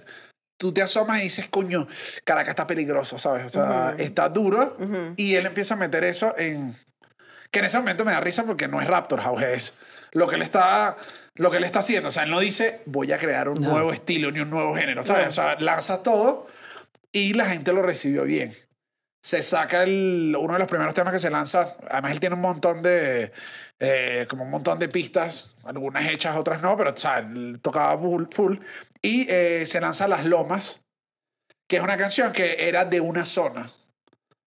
tú 0.58 0.74
te 0.74 0.82
asomas 0.82 1.20
y 1.20 1.24
dices, 1.24 1.48
coño, 1.50 1.88
Caracas 2.26 2.50
está 2.50 2.68
peligroso, 2.68 3.18
¿sabes? 3.18 3.46
O 3.46 3.50
sea, 3.50 3.96
está 3.98 4.28
duro 4.28 4.76
y 5.16 5.36
él 5.36 5.46
empieza 5.46 5.76
a 5.76 5.78
meter 5.78 6.04
eso 6.04 6.36
en... 6.38 6.76
Que 7.52 7.60
en 7.60 7.66
ese 7.66 7.80
momento 7.80 8.06
me 8.06 8.12
da 8.12 8.20
risa 8.20 8.44
porque 8.44 8.68
no 8.68 8.80
es 8.82 8.88
Raptor 8.88 9.22
House, 9.22 9.42
es 9.42 9.74
lo 10.12 10.28
que 10.28 10.36
él 10.36 10.42
está... 10.44 10.98
Lo 11.40 11.50
que 11.50 11.58
él 11.58 11.64
está 11.64 11.80
haciendo, 11.80 12.10
o 12.10 12.12
sea, 12.12 12.24
él 12.24 12.30
no 12.32 12.40
dice 12.40 12.82
voy 12.86 13.12
a 13.14 13.18
crear 13.18 13.48
un 13.50 13.62
No. 13.62 13.70
nuevo 13.72 13.94
estilo 13.94 14.30
ni 14.32 14.40
un 14.42 14.50
nuevo 14.50 14.76
género, 14.76 15.04
¿sabes? 15.04 15.30
O 15.30 15.32
sea, 15.32 15.56
lanza 15.60 16.04
todo 16.04 16.48
y 17.12 17.34
la 17.34 17.46
gente 17.46 17.72
lo 17.74 17.82
recibió 17.82 18.24
bien. 18.26 18.56
Se 19.24 19.42
saca 19.42 19.84
el, 19.84 20.36
uno 20.38 20.54
de 20.54 20.60
los 20.60 20.68
primeros 20.68 20.94
temas 20.94 21.14
que 21.14 21.20
se 21.20 21.30
lanza. 21.30 21.76
Además, 21.90 22.12
él 22.12 22.20
tiene 22.20 22.36
un 22.36 22.42
montón 22.42 22.82
de. 22.82 23.32
eh, 23.80 24.26
como 24.30 24.44
un 24.44 24.50
montón 24.50 24.80
de 24.80 24.90
pistas, 24.90 25.56
algunas 25.64 26.10
hechas, 26.10 26.36
otras 26.38 26.62
no, 26.62 26.76
pero 26.78 26.92
o 26.92 26.98
sea, 26.98 27.20
él 27.20 27.60
tocaba 27.62 27.98
full. 27.98 28.26
full. 28.32 28.58
Y 29.02 29.26
eh, 29.30 29.66
se 29.66 29.80
lanza 29.82 30.08
Las 30.10 30.26
Lomas, 30.26 30.82
que 31.68 31.78
es 31.78 31.82
una 31.84 31.98
canción 31.98 32.32
que 32.34 32.68
era 32.68 32.84
de 32.86 33.00
una 33.02 33.24
zona 33.26 33.70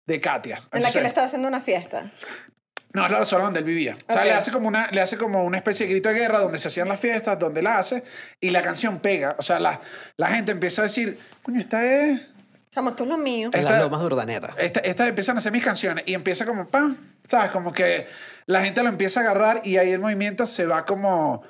de 0.06 0.20
Katia. 0.20 0.62
En 0.72 0.82
la 0.82 0.90
que 0.90 1.00
le 1.00 1.08
estaba 1.08 1.24
haciendo 1.26 1.48
una 1.48 1.60
fiesta. 1.60 2.10
No, 2.94 3.06
es 3.06 3.10
la 3.12 3.24
zona 3.24 3.44
donde 3.44 3.60
él 3.60 3.64
vivía. 3.64 3.96
O 4.08 4.12
sea, 4.12 4.24
le 4.24 4.32
hace, 4.32 4.50
como 4.52 4.68
una, 4.68 4.90
le 4.90 5.00
hace 5.00 5.16
como 5.16 5.44
una 5.44 5.56
especie 5.56 5.86
de 5.86 5.92
grito 5.92 6.08
de 6.10 6.14
guerra 6.16 6.40
donde 6.40 6.58
se 6.58 6.68
hacían 6.68 6.88
las 6.88 7.00
fiestas, 7.00 7.38
donde 7.38 7.62
la 7.62 7.78
hace, 7.78 8.04
y 8.40 8.50
la 8.50 8.60
canción 8.62 8.98
pega. 9.00 9.34
O 9.38 9.42
sea, 9.42 9.58
la, 9.58 9.80
la 10.16 10.28
gente 10.28 10.52
empieza 10.52 10.82
a 10.82 10.84
decir, 10.84 11.18
coño, 11.42 11.60
esta 11.60 11.84
es. 11.84 12.20
Chamo, 12.70 12.90
esto 12.90 13.02
es 13.04 13.08
lo 13.10 13.18
mío. 13.18 13.50
Esta- 13.52 13.70
las 13.72 13.82
lomas 13.82 14.00
de 14.00 14.06
Urdaneta. 14.06 14.54
Esta- 14.58 14.80
Estas 14.80 15.08
empiezan 15.08 15.36
a 15.36 15.38
hacer 15.38 15.52
mis 15.52 15.64
canciones 15.64 16.04
y 16.06 16.14
empieza 16.14 16.44
como, 16.46 16.66
¡pam! 16.68 16.96
¿Sabes? 17.28 17.50
Como 17.50 17.72
que 17.72 18.06
la 18.46 18.62
gente 18.62 18.82
lo 18.82 18.88
empieza 18.88 19.20
a 19.20 19.22
agarrar 19.24 19.60
y 19.64 19.76
ahí 19.76 19.90
el 19.90 20.00
movimiento 20.00 20.46
se 20.46 20.66
va 20.66 20.84
como, 20.86 21.42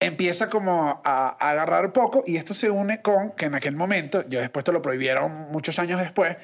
empieza 0.00 0.50
como 0.50 1.00
a, 1.04 1.36
a 1.40 1.50
agarrar 1.50 1.86
un 1.86 1.92
poco 1.92 2.24
y 2.26 2.36
esto 2.36 2.52
se 2.54 2.68
une 2.70 3.00
con 3.00 3.30
que 3.32 3.46
en 3.46 3.54
aquel 3.54 3.74
momento, 3.74 4.24
yo 4.28 4.40
después 4.40 4.64
te 4.64 4.72
lo 4.72 4.82
prohibieron 4.82 5.50
muchos 5.50 5.78
años 5.78 5.98
después, 5.98 6.36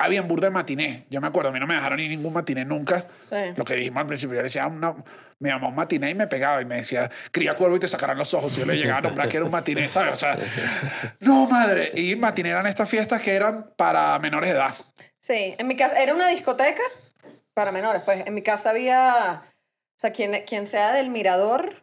había 0.00 0.22
burda 0.22 0.46
de 0.46 0.50
matiné. 0.50 1.04
Yo 1.10 1.20
me 1.20 1.28
acuerdo, 1.28 1.50
a 1.50 1.52
mí 1.52 1.60
no 1.60 1.66
me 1.66 1.74
dejaron 1.74 2.00
a 2.00 2.02
ningún 2.02 2.32
matiné 2.32 2.64
nunca. 2.64 3.06
Sí. 3.18 3.36
Lo 3.54 3.64
que 3.66 3.74
dijimos 3.74 4.00
al 4.00 4.06
principio, 4.06 4.34
yo 4.34 4.40
le 4.40 4.44
decía, 4.44 4.66
una, 4.66 4.94
me 5.38 5.50
llamaba 5.50 5.68
un 5.68 5.74
matiné 5.74 6.10
y 6.10 6.14
me 6.14 6.26
pegaba 6.26 6.62
y 6.62 6.64
me 6.64 6.76
decía, 6.76 7.10
cría 7.30 7.54
cuervo 7.54 7.76
y 7.76 7.80
te 7.80 7.88
sacarán 7.88 8.16
los 8.16 8.32
ojos. 8.32 8.56
Y 8.56 8.60
yo 8.60 8.66
le 8.66 8.76
llegaba 8.76 8.98
a 8.98 9.02
nombrar 9.02 9.28
que 9.28 9.36
era 9.36 9.44
un 9.44 9.52
matiné, 9.52 9.88
¿sabes? 9.88 10.14
O 10.14 10.16
sea, 10.16 10.38
no, 11.20 11.46
madre. 11.46 11.92
Y 11.94 12.16
matiné 12.16 12.48
eran 12.48 12.66
estas 12.66 12.88
fiestas 12.88 13.20
que 13.20 13.34
eran 13.34 13.72
para 13.76 14.18
menores 14.18 14.50
de 14.50 14.56
edad. 14.56 14.74
Sí, 15.20 15.54
en 15.58 15.66
mi 15.66 15.76
casa 15.76 15.96
era 15.96 16.14
una 16.14 16.28
discoteca 16.28 16.82
para 17.52 17.70
menores, 17.70 18.00
pues 18.02 18.26
en 18.26 18.32
mi 18.32 18.42
casa 18.42 18.70
había, 18.70 19.42
o 19.44 19.98
sea, 19.98 20.12
quien, 20.12 20.44
quien 20.46 20.64
sea 20.64 20.92
del 20.92 21.10
mirador 21.10 21.82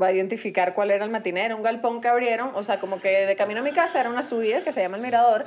va 0.00 0.08
a 0.08 0.12
identificar 0.12 0.74
cuál 0.74 0.90
era 0.90 1.04
el 1.04 1.10
matiné, 1.10 1.44
era 1.44 1.56
un 1.56 1.62
galpón 1.62 2.00
que 2.00 2.08
abrieron, 2.08 2.52
o 2.54 2.62
sea, 2.62 2.78
como 2.78 3.00
que 3.00 3.26
de 3.26 3.36
camino 3.36 3.60
a 3.60 3.62
mi 3.62 3.72
casa 3.72 4.00
era 4.00 4.10
una 4.10 4.22
subida 4.22 4.62
que 4.62 4.72
se 4.72 4.80
llama 4.80 4.96
el 4.96 5.02
mirador 5.02 5.46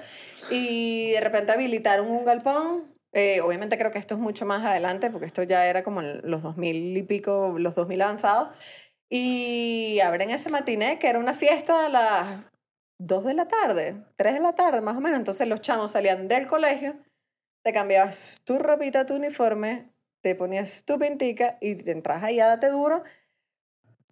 y 0.50 1.12
de 1.12 1.22
repente 1.22 1.52
habilitaron 1.52 2.08
un 2.10 2.26
galpón, 2.26 2.94
eh, 3.14 3.42
obviamente 3.42 3.78
creo 3.78 3.92
que 3.92 4.00
esto 4.00 4.16
es 4.16 4.20
mucho 4.20 4.46
más 4.46 4.66
adelante 4.66 5.10
porque 5.10 5.26
esto 5.26 5.44
ya 5.44 5.66
era 5.66 5.84
como 5.84 6.02
los 6.02 6.42
2000 6.42 6.98
y 6.98 7.04
pico, 7.04 7.56
los 7.58 7.76
2000 7.76 8.02
avanzados 8.02 8.50
y 9.10 10.00
abren 10.02 10.32
ese 10.32 10.50
matiné 10.50 11.00
que 11.00 11.08
era 11.08 11.20
una 11.20 11.34
fiesta 11.34 11.86
a 11.86 11.90
las 11.90 12.40
2 13.00 13.26
de 13.26 13.34
la 13.34 13.48
tarde, 13.48 13.96
3 14.16 14.36
de 14.36 14.40
la 14.40 14.56
tarde 14.56 14.82
más 14.82 14.98
o 14.98 15.02
menos, 15.02 15.20
entonces 15.20 15.48
los 15.48 15.62
chamos 15.62 15.92
salían 15.92 16.28
del 16.28 16.48
colegio 16.48 16.96
te 17.64 17.74
cambiabas 17.74 18.42
tu 18.44 18.58
ropita, 18.58 19.06
tu 19.06 19.16
uniforme, 19.16 19.92
te 20.22 20.36
ponías 20.36 20.84
tu 20.84 20.98
pintica 20.98 21.58
y 21.62 21.76
te 21.76 21.92
entras 21.92 22.24
ahí 22.24 22.40
a 22.40 22.48
date 22.48 22.70
duro. 22.70 23.04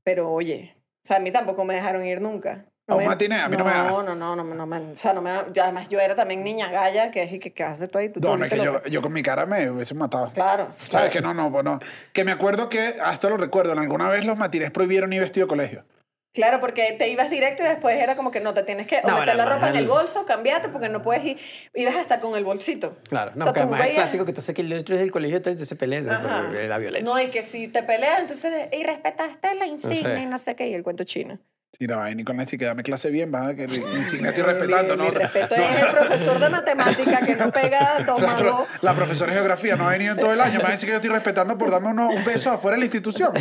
Pero 0.03 0.31
oye, 0.31 0.75
o 1.03 1.07
sea, 1.07 1.17
a 1.17 1.19
mí 1.19 1.31
tampoco 1.31 1.63
me 1.65 1.75
dejaron 1.75 2.05
ir 2.05 2.21
nunca. 2.21 2.65
¿A 2.87 2.95
un 2.95 3.01
me- 3.01 3.07
matiné? 3.07 3.39
A 3.39 3.47
mí 3.49 3.55
no 3.55 3.63
me 3.65 3.71
da. 3.71 3.83
No, 3.83 4.01
no, 4.01 4.15
no, 4.15 4.35
no, 4.35 4.43
no 4.43 4.65
me- 4.65 4.93
o 4.93 4.95
sea, 4.95 5.13
no 5.13 5.21
me 5.21 5.29
da- 5.29 5.45
yo, 5.53 5.61
además 5.63 5.87
yo 5.89 5.99
era 5.99 6.15
también 6.15 6.43
niña 6.43 6.71
galla, 6.71 7.11
que 7.11 7.21
es 7.23 7.31
y 7.33 7.37
que 7.39 7.53
qué 7.53 7.63
haces 7.63 7.89
tú 7.91 7.99
ahí. 7.99 8.09
Tú 8.09 8.19
No, 8.19 8.35
no, 8.35 8.45
es 8.45 8.51
que 8.51 8.57
yo, 8.57 8.83
yo 8.85 9.01
con 9.01 9.13
mi 9.13 9.21
cara 9.21 9.45
me 9.45 9.69
hubiese 9.69 9.93
matado. 9.93 10.31
Claro, 10.33 10.69
¿Sabes 10.77 10.89
claro. 10.89 11.09
que 11.11 11.21
no, 11.21 11.33
no, 11.35 11.51
pues 11.51 11.63
no. 11.63 11.79
Que 12.13 12.23
me 12.23 12.31
acuerdo 12.31 12.67
que, 12.67 12.95
hasta 13.03 13.29
lo 13.29 13.37
recuerdo, 13.37 13.73
alguna 13.73 14.09
vez 14.09 14.25
los 14.25 14.37
matines 14.37 14.71
prohibieron 14.71 15.13
ir 15.13 15.21
vestido 15.21 15.45
de 15.45 15.49
colegio. 15.49 15.83
Claro, 16.31 16.59
porque 16.59 16.95
te 16.97 17.09
ibas 17.09 17.29
directo 17.31 17.63
y 17.63 17.67
después 17.67 17.97
era 17.97 18.15
como 18.15 18.29
que 18.29 18.39
no, 18.39 18.53
te 18.53 18.61
tienes 18.61 18.85
que 18.85 19.01
o 19.03 19.19
meter 19.19 19.35
la 19.35 19.45
ropa 19.45 19.69
en 19.69 19.75
el 19.75 19.87
bolso, 19.87 20.25
cambiate, 20.25 20.69
porque 20.69 20.87
no 20.87 21.01
puedes 21.01 21.23
ir. 21.25 21.37
Ibas 21.73 21.95
hasta 21.95 22.19
con 22.19 22.35
el 22.37 22.43
bolsito. 22.43 22.97
Claro, 23.09 23.31
no, 23.33 23.45
O 23.45 23.53
sea, 23.53 23.63
además 23.63 23.87
es 23.87 23.95
clásico 23.95 24.25
que 24.25 24.33
tú 24.33 24.41
sabes 24.41 24.55
que 24.55 24.61
el 24.61 24.73
otro 24.73 24.93
es 24.93 25.01
del 25.01 25.11
colegio, 25.11 25.37
entonces 25.37 25.67
se 25.67 25.75
pelea 25.75 26.01
Ajá. 26.01 26.43
por 26.43 26.53
la 26.53 26.77
violencia. 26.77 27.11
No, 27.11 27.19
y 27.19 27.29
que 27.29 27.41
si 27.41 27.67
te 27.67 27.81
peleas, 27.81 28.19
entonces, 28.19 28.67
y 28.71 28.83
respetaste 28.83 29.55
la 29.55 29.65
insignia 29.65 30.17
sé. 30.17 30.21
y 30.21 30.25
no 30.27 30.37
sé 30.37 30.55
qué, 30.55 30.67
y 30.67 30.75
el 30.75 30.83
cuento 30.83 31.03
chino. 31.03 31.39
Y 31.77 31.87
no, 31.87 32.01
ahí 32.01 32.13
Nicolás, 32.15 32.49
si 32.49 32.57
que 32.57 32.65
dame 32.65 32.83
clase 32.83 33.09
bien, 33.09 33.31
va, 33.33 33.53
que 33.55 33.63
insignia 33.63 34.29
estoy 34.29 34.43
respetando, 34.43 34.97
mi, 34.97 35.03
¿no? 35.03 35.09
Mi 35.11 35.15
respeto 35.17 35.55
No. 35.55 35.63
es 35.63 35.83
el 35.83 35.89
profesor 35.95 36.39
de 36.39 36.49
matemática 36.49 37.19
que 37.25 37.35
no 37.35 37.51
pega 37.51 37.99
La, 37.99 38.05
tomado. 38.05 38.39
pro- 38.39 38.67
la 38.81 38.93
profesora 38.95 39.31
de 39.31 39.37
geografía 39.37 39.75
no 39.77 39.87
ha 39.87 39.91
venido 39.91 40.13
en 40.13 40.19
todo 40.19 40.33
el 40.33 40.41
año. 40.41 40.57
Me 40.57 40.63
va 40.63 40.69
a 40.69 40.71
decir 40.73 40.87
que 40.87 40.91
yo 40.91 40.97
estoy 40.97 41.11
respetando 41.11 41.57
por 41.57 41.71
darme 41.71 41.89
uno- 41.89 42.09
un 42.09 42.25
beso 42.25 42.51
afuera 42.51 42.75
de 42.75 42.79
la 42.79 42.85
institución. 42.85 43.31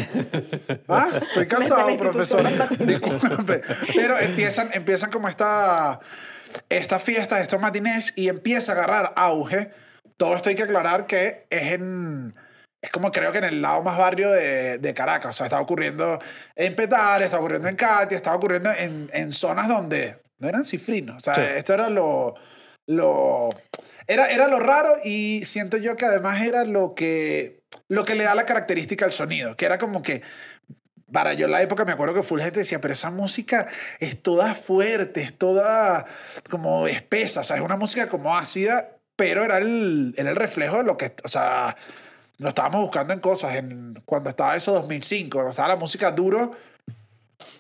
¿Ah? 0.89 1.09
Estoy 1.21 1.47
cansado, 1.49 1.89
la 1.91 1.97
profesora. 1.97 2.51
Disculpe. 2.79 3.63
Pero 3.97 4.19
empiezan, 4.19 4.71
empiezan 4.73 5.11
como 5.11 5.29
esta, 5.29 5.99
estas 6.69 7.03
fiestas, 7.03 7.41
estos 7.41 7.61
matinés, 7.61 8.13
y 8.15 8.29
empieza 8.29 8.71
a 8.73 8.75
agarrar 8.77 9.13
auge. 9.17 9.71
Todo 10.17 10.37
esto 10.37 10.49
hay 10.51 10.55
que 10.55 10.63
aclarar 10.65 11.07
que 11.07 11.47
es 11.51 11.73
en. 11.73 12.35
Es 12.81 12.91
como 12.91 13.11
creo 13.11 13.33
que 13.33 13.39
en 13.39 13.45
el 13.45 13.61
lado 13.63 13.83
más 13.83 13.99
barrio 13.99 14.31
de, 14.31 14.79
de 14.79 14.95
Caracas. 14.95 15.31
O 15.31 15.35
sea, 15.35 15.47
está 15.47 15.61
ocurriendo 15.61 16.19
en 16.55 16.77
Petare, 16.77 17.25
está 17.25 17.39
ocurriendo 17.39 17.69
en 17.69 17.77
Katia, 17.77 18.17
está 18.17 18.35
ocurriendo 18.35 18.71
en, 18.73 19.11
en 19.13 19.33
zonas 19.33 19.69
donde 19.69 20.19
no 20.39 20.49
eran 20.49 20.65
cifrinos. 20.65 21.17
O 21.17 21.21
sea, 21.21 21.35
Sí. 21.35 21.41
esto 21.57 21.75
era 21.75 21.89
lo, 21.89 22.35
lo 22.87 23.49
era, 24.07 24.31
era 24.31 24.47
lo 24.49 24.61
raro 24.61 24.95
y 25.05 25.45
siento 25.45 25.77
yo 25.77 25.97
que 25.97 26.07
además 26.07 26.41
era 26.43 26.65
lo 26.65 26.95
que, 26.95 27.61
lo 27.89 28.05
que 28.05 28.15
le 28.15 28.25
da 28.25 28.35
la 28.35 28.47
característica 28.47 29.05
al 29.05 29.13
sonido, 29.13 29.57
que 29.57 29.67
era 29.67 29.79
como 29.79 30.01
que 30.01 30.23
para 31.13 31.33
yo 31.33 31.47
en 31.47 31.53
la 31.53 31.63
época 31.63 31.85
me 31.85 31.93
acuerdo 31.93 32.15
que 32.15 32.23
full 32.23 32.41
gente 32.41 32.61
decía, 32.61 32.81
pero 32.81 32.95
esa 32.95 33.11
música 33.11 33.67
es 33.99 34.23
toda 34.23 34.55
fuerte, 34.55 35.23
es 35.23 35.37
toda 35.37 36.05
como 36.51 36.87
espesa, 36.87 37.41
o 37.41 37.45
sea, 37.45 37.57
es 37.57 37.63
una 37.63 37.77
música 37.77 38.09
como 38.09 38.37
ácida, 38.37 38.91
pero 39.17 39.43
era 39.45 39.59
el, 39.59 40.15
era 40.17 40.31
el 40.31 40.37
reflejo 40.37 40.77
de 40.79 40.85
lo 40.85 40.97
que, 40.97 41.15
o 41.25 41.29
sea, 41.29 41.77
lo 42.39 42.49
estábamos 42.49 42.83
buscando 42.83 43.13
en 43.13 43.21
cosas, 43.21 43.57
en, 43.57 44.01
cuando 44.05 44.31
estaba 44.31 44.57
eso 44.57 44.73
2005, 44.73 45.31
cuando 45.31 45.51
estaba 45.51 45.69
la 45.69 45.77
música 45.77 46.11
duro, 46.11 46.53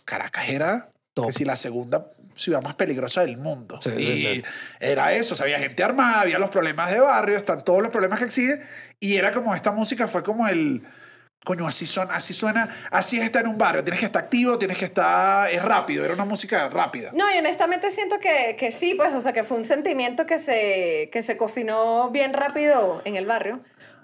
Caracas 0.04 0.48
era 0.48 0.88
que 1.14 1.32
si 1.32 1.44
la 1.44 1.56
segunda 1.56 2.12
ciudad 2.34 2.62
más 2.62 2.74
peligrosa 2.74 3.22
del 3.22 3.36
mundo. 3.36 3.80
Sí, 3.82 3.90
y 3.90 4.18
sí, 4.18 4.42
era 4.78 5.12
eso, 5.12 5.34
o 5.34 5.36
sea, 5.36 5.44
había 5.44 5.58
gente 5.58 5.82
armada, 5.82 6.20
había 6.20 6.38
los 6.38 6.50
problemas 6.50 6.90
de 6.92 7.00
barrio, 7.00 7.36
están 7.36 7.64
todos 7.64 7.82
los 7.82 7.90
problemas 7.90 8.20
que 8.20 8.26
existen, 8.26 8.62
y 9.00 9.16
era 9.16 9.32
como 9.32 9.54
esta 9.54 9.72
música 9.72 10.06
fue 10.06 10.22
como 10.22 10.46
el, 10.46 10.82
coño, 11.44 11.66
así 11.66 11.86
suena, 11.86 12.14
así 12.14 12.32
suena, 12.32 12.68
así 12.92 13.18
está 13.18 13.40
en 13.40 13.48
un 13.48 13.58
barrio, 13.58 13.82
tienes 13.82 14.00
que 14.00 14.06
estar 14.06 14.22
activo, 14.22 14.58
tienes 14.58 14.78
que 14.78 14.84
estar, 14.84 15.50
es 15.50 15.62
rápido, 15.62 16.04
era 16.04 16.14
una 16.14 16.24
música 16.24 16.68
rápida. 16.68 17.10
No, 17.12 17.24
y 17.34 17.38
honestamente 17.38 17.90
siento 17.90 18.20
que, 18.20 18.54
que 18.56 18.70
sí, 18.70 18.94
pues, 18.94 19.12
o 19.12 19.20
sea, 19.20 19.32
que 19.32 19.42
fue 19.42 19.56
un 19.56 19.66
sentimiento 19.66 20.26
que 20.26 20.38
se, 20.38 21.10
que 21.12 21.22
se 21.22 21.36
cocinó 21.36 22.10
bien 22.10 22.32
rápido 22.32 23.02
en 23.04 23.16
el 23.16 23.26
barrio. 23.26 23.60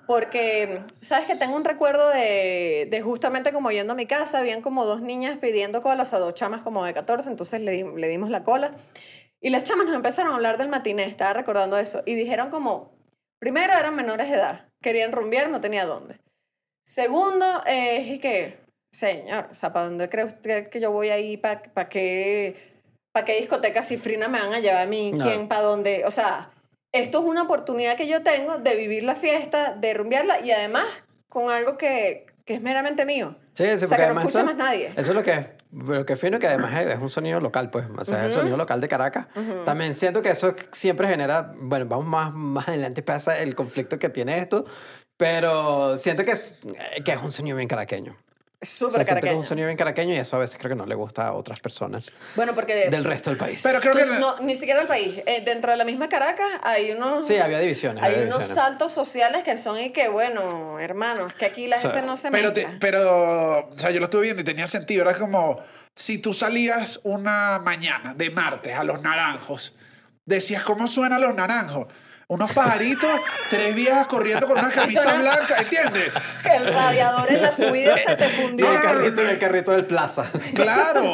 Porque, 0.06 0.82
¿sabes 1.00 1.26
que 1.26 1.34
Tengo 1.34 1.56
un 1.56 1.64
recuerdo 1.64 2.08
de, 2.10 2.86
de 2.90 3.00
justamente 3.02 3.52
como 3.52 3.70
yendo 3.70 3.92
a 3.94 3.96
mi 3.96 4.06
casa, 4.06 4.38
habían 4.38 4.60
como 4.60 4.84
dos 4.84 5.00
niñas 5.00 5.38
pidiendo 5.38 5.80
cola, 5.82 6.02
o 6.02 6.06
sea, 6.06 6.18
dos 6.18 6.34
chamas 6.34 6.60
como 6.62 6.84
de 6.84 6.92
14, 6.94 7.30
entonces 7.30 7.60
le, 7.60 7.72
di- 7.72 7.96
le 7.96 8.08
dimos 8.08 8.30
la 8.30 8.44
cola. 8.44 8.72
Y 9.40 9.50
las 9.50 9.64
chamas 9.64 9.86
nos 9.86 9.94
empezaron 9.94 10.32
a 10.32 10.36
hablar 10.36 10.58
del 10.58 10.68
matiné, 10.68 11.04
estaba 11.04 11.32
recordando 11.32 11.78
eso. 11.78 12.02
Y 12.06 12.14
dijeron 12.14 12.50
como, 12.50 12.92
primero 13.38 13.72
eran 13.72 13.94
menores 13.94 14.30
de 14.30 14.36
edad, 14.36 14.68
querían 14.82 15.12
rumbear, 15.12 15.48
no 15.50 15.60
tenía 15.60 15.84
dónde. 15.86 16.18
Segundo, 16.86 17.62
eh, 17.66 18.12
es 18.14 18.20
que, 18.20 18.58
señor, 18.92 19.48
o 19.50 19.54
sea, 19.54 19.72
¿para 19.72 19.86
dónde 19.86 20.08
cree 20.08 20.24
usted 20.24 20.68
que 20.68 20.80
yo 20.80 20.90
voy 20.92 21.10
ahí? 21.10 21.36
¿Para 21.36 21.62
pa 21.62 21.88
qué, 21.88 22.56
pa 23.12 23.24
qué 23.24 23.36
discoteca 23.38 23.82
cifrina 23.82 24.28
me 24.28 24.38
van 24.40 24.52
a 24.52 24.60
llevar 24.60 24.82
a 24.82 24.86
mí? 24.86 25.12
No. 25.12 25.24
¿Quién? 25.24 25.48
¿Para 25.48 25.62
dónde? 25.62 26.04
O 26.06 26.10
sea, 26.10 26.50
esto 26.94 27.18
es 27.18 27.24
una 27.24 27.42
oportunidad 27.42 27.96
que 27.96 28.07
yo 28.07 28.22
tengo 28.22 28.59
de 28.59 28.76
vivir 28.76 29.02
la 29.02 29.16
fiesta, 29.16 29.74
de 29.74 29.92
rumbearla 29.92 30.40
y 30.40 30.52
además 30.52 30.85
con 31.28 31.50
algo 31.50 31.76
que, 31.76 32.26
que 32.44 32.54
es 32.54 32.62
meramente 32.62 33.04
mío. 33.04 33.37
Sí, 33.52 33.64
sí, 33.64 33.70
o 33.70 33.78
sea, 33.78 33.88
porque 33.88 33.96
que 33.96 34.02
no 34.02 34.04
además 34.07 34.24
escucha 34.26 34.38
eso, 34.38 34.46
más 34.46 34.57
nadie. 34.57 34.87
eso 34.96 35.11
es 35.11 35.14
lo 35.14 35.22
que 35.22 35.64
lo 35.74 36.07
que 36.07 36.12
es 36.12 36.20
fino 36.20 36.38
que 36.38 36.46
además 36.46 36.72
es, 36.80 36.87
es 36.87 36.98
un 37.00 37.11
sonido 37.11 37.40
local, 37.40 37.70
pues, 37.70 37.87
o 37.96 38.04
sea, 38.04 38.20
es 38.20 38.26
el 38.26 38.33
sonido 38.33 38.57
local 38.57 38.80
de 38.80 38.87
Caracas. 38.87 39.26
También 39.64 39.94
siento 39.94 40.22
que 40.22 40.30
eso 40.30 40.54
siempre 40.70 41.09
genera, 41.09 41.52
bueno, 41.57 41.87
vamos 41.87 42.07
más, 42.07 42.33
más 42.33 42.68
adelante 42.68 43.02
pasa 43.02 43.38
el 43.40 43.57
conflicto 43.57 43.98
que 43.98 44.09
tiene 44.09 44.38
esto, 44.38 44.66
pero 45.16 45.96
siento 45.96 46.24
que 46.24 46.33
es, 46.33 46.54
que 47.04 47.12
es 47.12 47.20
un 47.20 47.33
sonido 47.33 47.57
bien 47.57 47.68
caraqueño. 47.68 48.16
Es 48.64 48.83
O 48.83 48.87
súper 48.90 49.05
sea, 49.05 49.14
caraqueño. 49.16 49.37
un 49.37 49.44
sonido 49.44 49.66
bien 49.66 49.77
caraqueño 49.77 50.14
y 50.14 50.16
eso 50.16 50.37
a 50.37 50.38
veces 50.38 50.57
creo 50.59 50.70
que 50.70 50.74
no 50.74 50.87
le 50.87 50.94
gusta 50.94 51.27
a 51.29 51.33
otras 51.35 51.61
personas 51.61 52.12
Bueno, 52.35 52.55
porque 52.55 52.88
del 52.88 53.05
resto 53.05 53.29
del 53.31 53.38
país. 53.38 53.61
Pero 53.62 53.81
creo 53.81 53.92
tú- 53.92 53.98
que... 53.98 54.18
no, 54.18 54.40
ni 54.40 54.57
siquiera 54.57 54.81
el 54.81 54.87
país. 54.88 55.20
Eh, 55.27 55.42
dentro 55.44 55.70
de 55.70 55.77
la 55.77 55.85
misma 55.85 56.09
Caracas 56.09 56.46
hay 56.62 56.92
unos... 56.92 57.27
sí, 57.27 57.37
había 57.37 57.59
divisiones. 57.59 58.03
Hay 58.03 58.14
había 58.14 58.24
unos 58.27 58.38
divisiones. 58.38 58.64
saltos 58.64 58.92
sociales 58.92 59.42
que 59.42 59.59
son 59.59 59.79
y 59.79 59.90
que, 59.90 60.09
bueno, 60.09 60.81
hermanos, 60.81 61.33
que 61.35 61.44
aquí 61.44 61.66
la 61.66 61.77
O 61.77 61.81
sea, 61.81 61.90
gente 61.90 62.07
no 62.07 62.16
se 62.16 62.31
Pero, 62.31 62.53
te- 62.53 62.62
mezcla. 62.62 62.79
pero, 62.81 63.68
o 63.68 63.79
sea, 63.79 63.90
yo 63.90 63.98
lo 64.00 64.07
estuve 64.07 64.22
viendo 64.22 64.40
y 64.40 64.44
tenía 64.44 64.66
sentido. 64.66 65.03
Era 65.03 65.18
como 65.18 65.61
si 65.94 66.18
tú 66.18 66.33
salías 66.33 67.00
una 67.05 67.59
mañana 67.59 68.14
de 68.14 68.31
martes 68.31 68.74
a 68.74 68.83
los 68.83 69.03
naranjos, 69.03 69.77
decías, 70.24 70.62
¿cómo 70.62 70.87
suenan 70.87 71.20
los 71.20 71.35
naranjos? 71.35 71.87
Unos 72.26 72.52
pajaritos, 72.52 73.10
tres 73.50 73.74
viejas 73.74 74.06
corriendo 74.06 74.46
con 74.46 74.58
una 74.58 74.70
camisa 74.70 75.02
suena- 75.02 75.18
blanca, 75.20 75.58
¿entiendes? 75.60 76.14
Que 76.42 76.56
el 76.56 76.72
radiador 76.72 77.30
en 77.30 77.42
la 77.42 77.52
subida 77.52 77.98
se 77.98 78.16
te 78.16 78.26
Y 78.26 78.30
fundió. 78.30 78.72
el 78.72 78.80
carrito, 78.80 79.22
y 79.22 79.26
el 79.26 79.38
carrito 79.38 79.72
del 79.72 79.84
plaza. 79.84 80.24
Claro. 80.54 81.12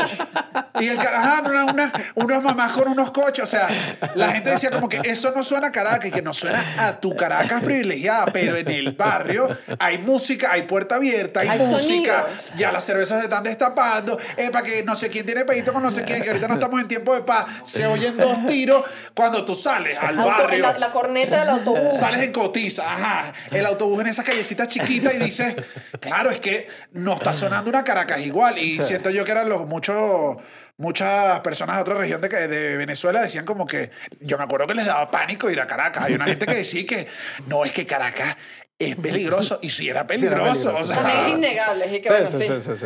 Y 0.79 0.89
el 0.89 0.97
caraján, 0.99 1.47
una, 1.47 1.65
una, 1.67 1.93
unas 2.15 2.43
mamás 2.43 2.73
con 2.73 2.89
unos 2.89 3.11
coches. 3.11 3.45
O 3.45 3.47
sea, 3.47 3.69
la 4.15 4.31
gente 4.33 4.51
decía 4.51 4.71
como 4.71 4.89
que 4.89 5.01
eso 5.05 5.33
no 5.35 5.43
suena 5.45 5.69
a 5.69 5.73
Caracas 5.73 6.07
y 6.07 6.11
que 6.13 6.23
no 6.23 6.33
suena 6.33 6.65
a 6.87 7.01
tu 7.01 7.15
Caracas 7.17 7.63
privilegiada, 7.63 8.27
pero 8.27 8.57
en 8.57 8.69
el 8.71 8.93
barrio 8.93 9.49
hay 9.79 9.99
música, 9.99 10.51
hay 10.53 10.63
puerta 10.63 10.95
abierta, 10.95 11.41
hay, 11.41 11.49
Hay 11.49 11.59
música. 11.59 12.23
sonidos. 12.23 12.55
Ya 12.57 12.73
las 12.73 12.85
cervezas 12.85 13.19
se 13.19 13.25
están 13.25 13.43
destapando. 13.43 14.19
para 14.53 14.65
que 14.65 14.83
no 14.85 14.95
sé 14.97 15.11
quién 15.11 15.27
tiene 15.27 15.45
pedito 15.45 15.73
con 15.73 15.83
no 15.83 15.91
sé 15.91 16.05
quién, 16.05 16.23
que 16.23 16.29
ahorita 16.29 16.47
no 16.49 16.55
estamos 16.55 16.81
en 16.81 16.89
tiempo 16.89 17.15
de 17.15 17.23
paz. 17.23 17.47
Se 17.65 17.85
oyen 17.87 18.17
dos 18.17 18.47
tiros 18.47 18.85
cuando 19.15 19.45
tú 19.45 19.55
sales 19.55 19.99
al 20.01 20.17
barrio. 20.17 20.63
la, 20.63 20.79
la 20.79 20.93
corneta 21.01 21.41
del 21.41 21.49
autobús. 21.51 21.95
Sales 21.99 22.23
en 22.23 22.33
cotiza, 22.33 22.93
ajá. 22.93 23.33
El 23.51 23.67
autobús 23.67 24.01
en 24.01 24.07
esa 24.09 24.23
callecita 24.25 24.67
chiquita 24.69 25.13
y 25.15 25.19
dices, 25.19 25.55
claro, 26.01 26.31
es 26.31 26.41
que 26.41 26.69
no 26.93 27.15
está 27.15 27.33
sonando 27.33 27.71
una 27.71 27.85
Caracas 27.85 28.21
igual. 28.21 28.59
Y 28.59 28.73
Sí. 28.73 28.83
siento 28.83 29.11
yo 29.11 29.25
que 29.25 29.31
eran 29.33 29.49
los 29.49 29.67
muchos. 29.67 30.37
Muchas 30.77 31.41
personas 31.41 31.77
de 31.77 31.83
otra 31.83 31.93
región 31.95 32.23
de, 32.23 32.29
de 32.49 32.77
Venezuela 32.79 33.21
decían 33.21 33.45
como 33.45 33.67
que 33.67 33.91
yo 34.21 34.39
me 34.39 34.45
acuerdo 34.45 34.67
que 34.67 34.73
les 34.75 34.87
daba 34.87 35.11
pánico 35.11 35.51
ir 35.51 35.61
a 35.61 35.67
Caracas. 35.67 36.05
Hay 36.05 36.15
una 36.15 36.25
gente 36.25 36.47
que 36.47 36.55
decía 36.55 36.87
que 36.87 37.07
no 37.49 37.67
es 37.67 37.73
que 37.73 37.85
Caracas 37.85 38.35
es 38.79 38.97
peligroso 38.97 39.59
y 39.61 39.69
si 39.69 39.91
era 39.91 40.07
Sí 40.15 40.25
era 40.27 40.37
peligroso. 40.39 40.71
peligroso. 40.73 40.83
o 40.83 40.85
sea, 40.87 40.97
También 41.03 41.21
es 41.27 41.29
innegable. 41.33 41.85
que, 42.01 42.03
Sí, 42.03 42.09
bueno, 42.09 42.31
sí, 42.31 42.39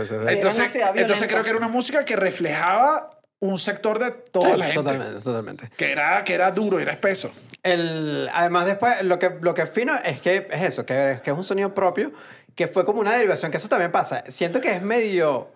sí. 0.08 0.14
entonces, 0.96 1.28
creo 1.28 1.44
que 1.44 1.50
era 1.50 1.58
una 1.58 1.68
música 1.68 2.04
que 2.04 2.16
reflejaba 2.16 3.10
un 3.44 3.58
sector 3.58 3.98
de 3.98 4.10
toda 4.10 4.52
Sí, 4.52 4.58
la 4.58 4.64
gente. 4.64 4.82
Totalmente, 4.82 5.20
totalmente. 5.20 5.70
Que 5.76 5.92
era, 5.92 6.24
que 6.24 6.34
era 6.34 6.50
duro, 6.50 6.78
era 6.78 6.92
espeso. 6.92 7.30
El, 7.62 8.28
además, 8.32 8.66
después, 8.66 9.02
lo 9.02 9.18
que, 9.18 9.36
lo 9.40 9.52
que 9.54 9.62
es 9.62 9.70
fino 9.70 9.94
es 10.02 10.20
que 10.20 10.48
es 10.50 10.62
eso, 10.62 10.86
que, 10.86 11.20
que 11.22 11.30
es 11.30 11.36
un 11.36 11.44
sonido 11.44 11.74
propio, 11.74 12.12
que 12.54 12.66
fue 12.68 12.84
como 12.84 13.00
una 13.00 13.12
derivación, 13.12 13.50
que 13.50 13.58
eso 13.58 13.68
también 13.68 13.92
pasa. 13.92 14.24
Siento 14.28 14.60
que 14.60 14.72
es 14.72 14.82
medio 14.82 15.50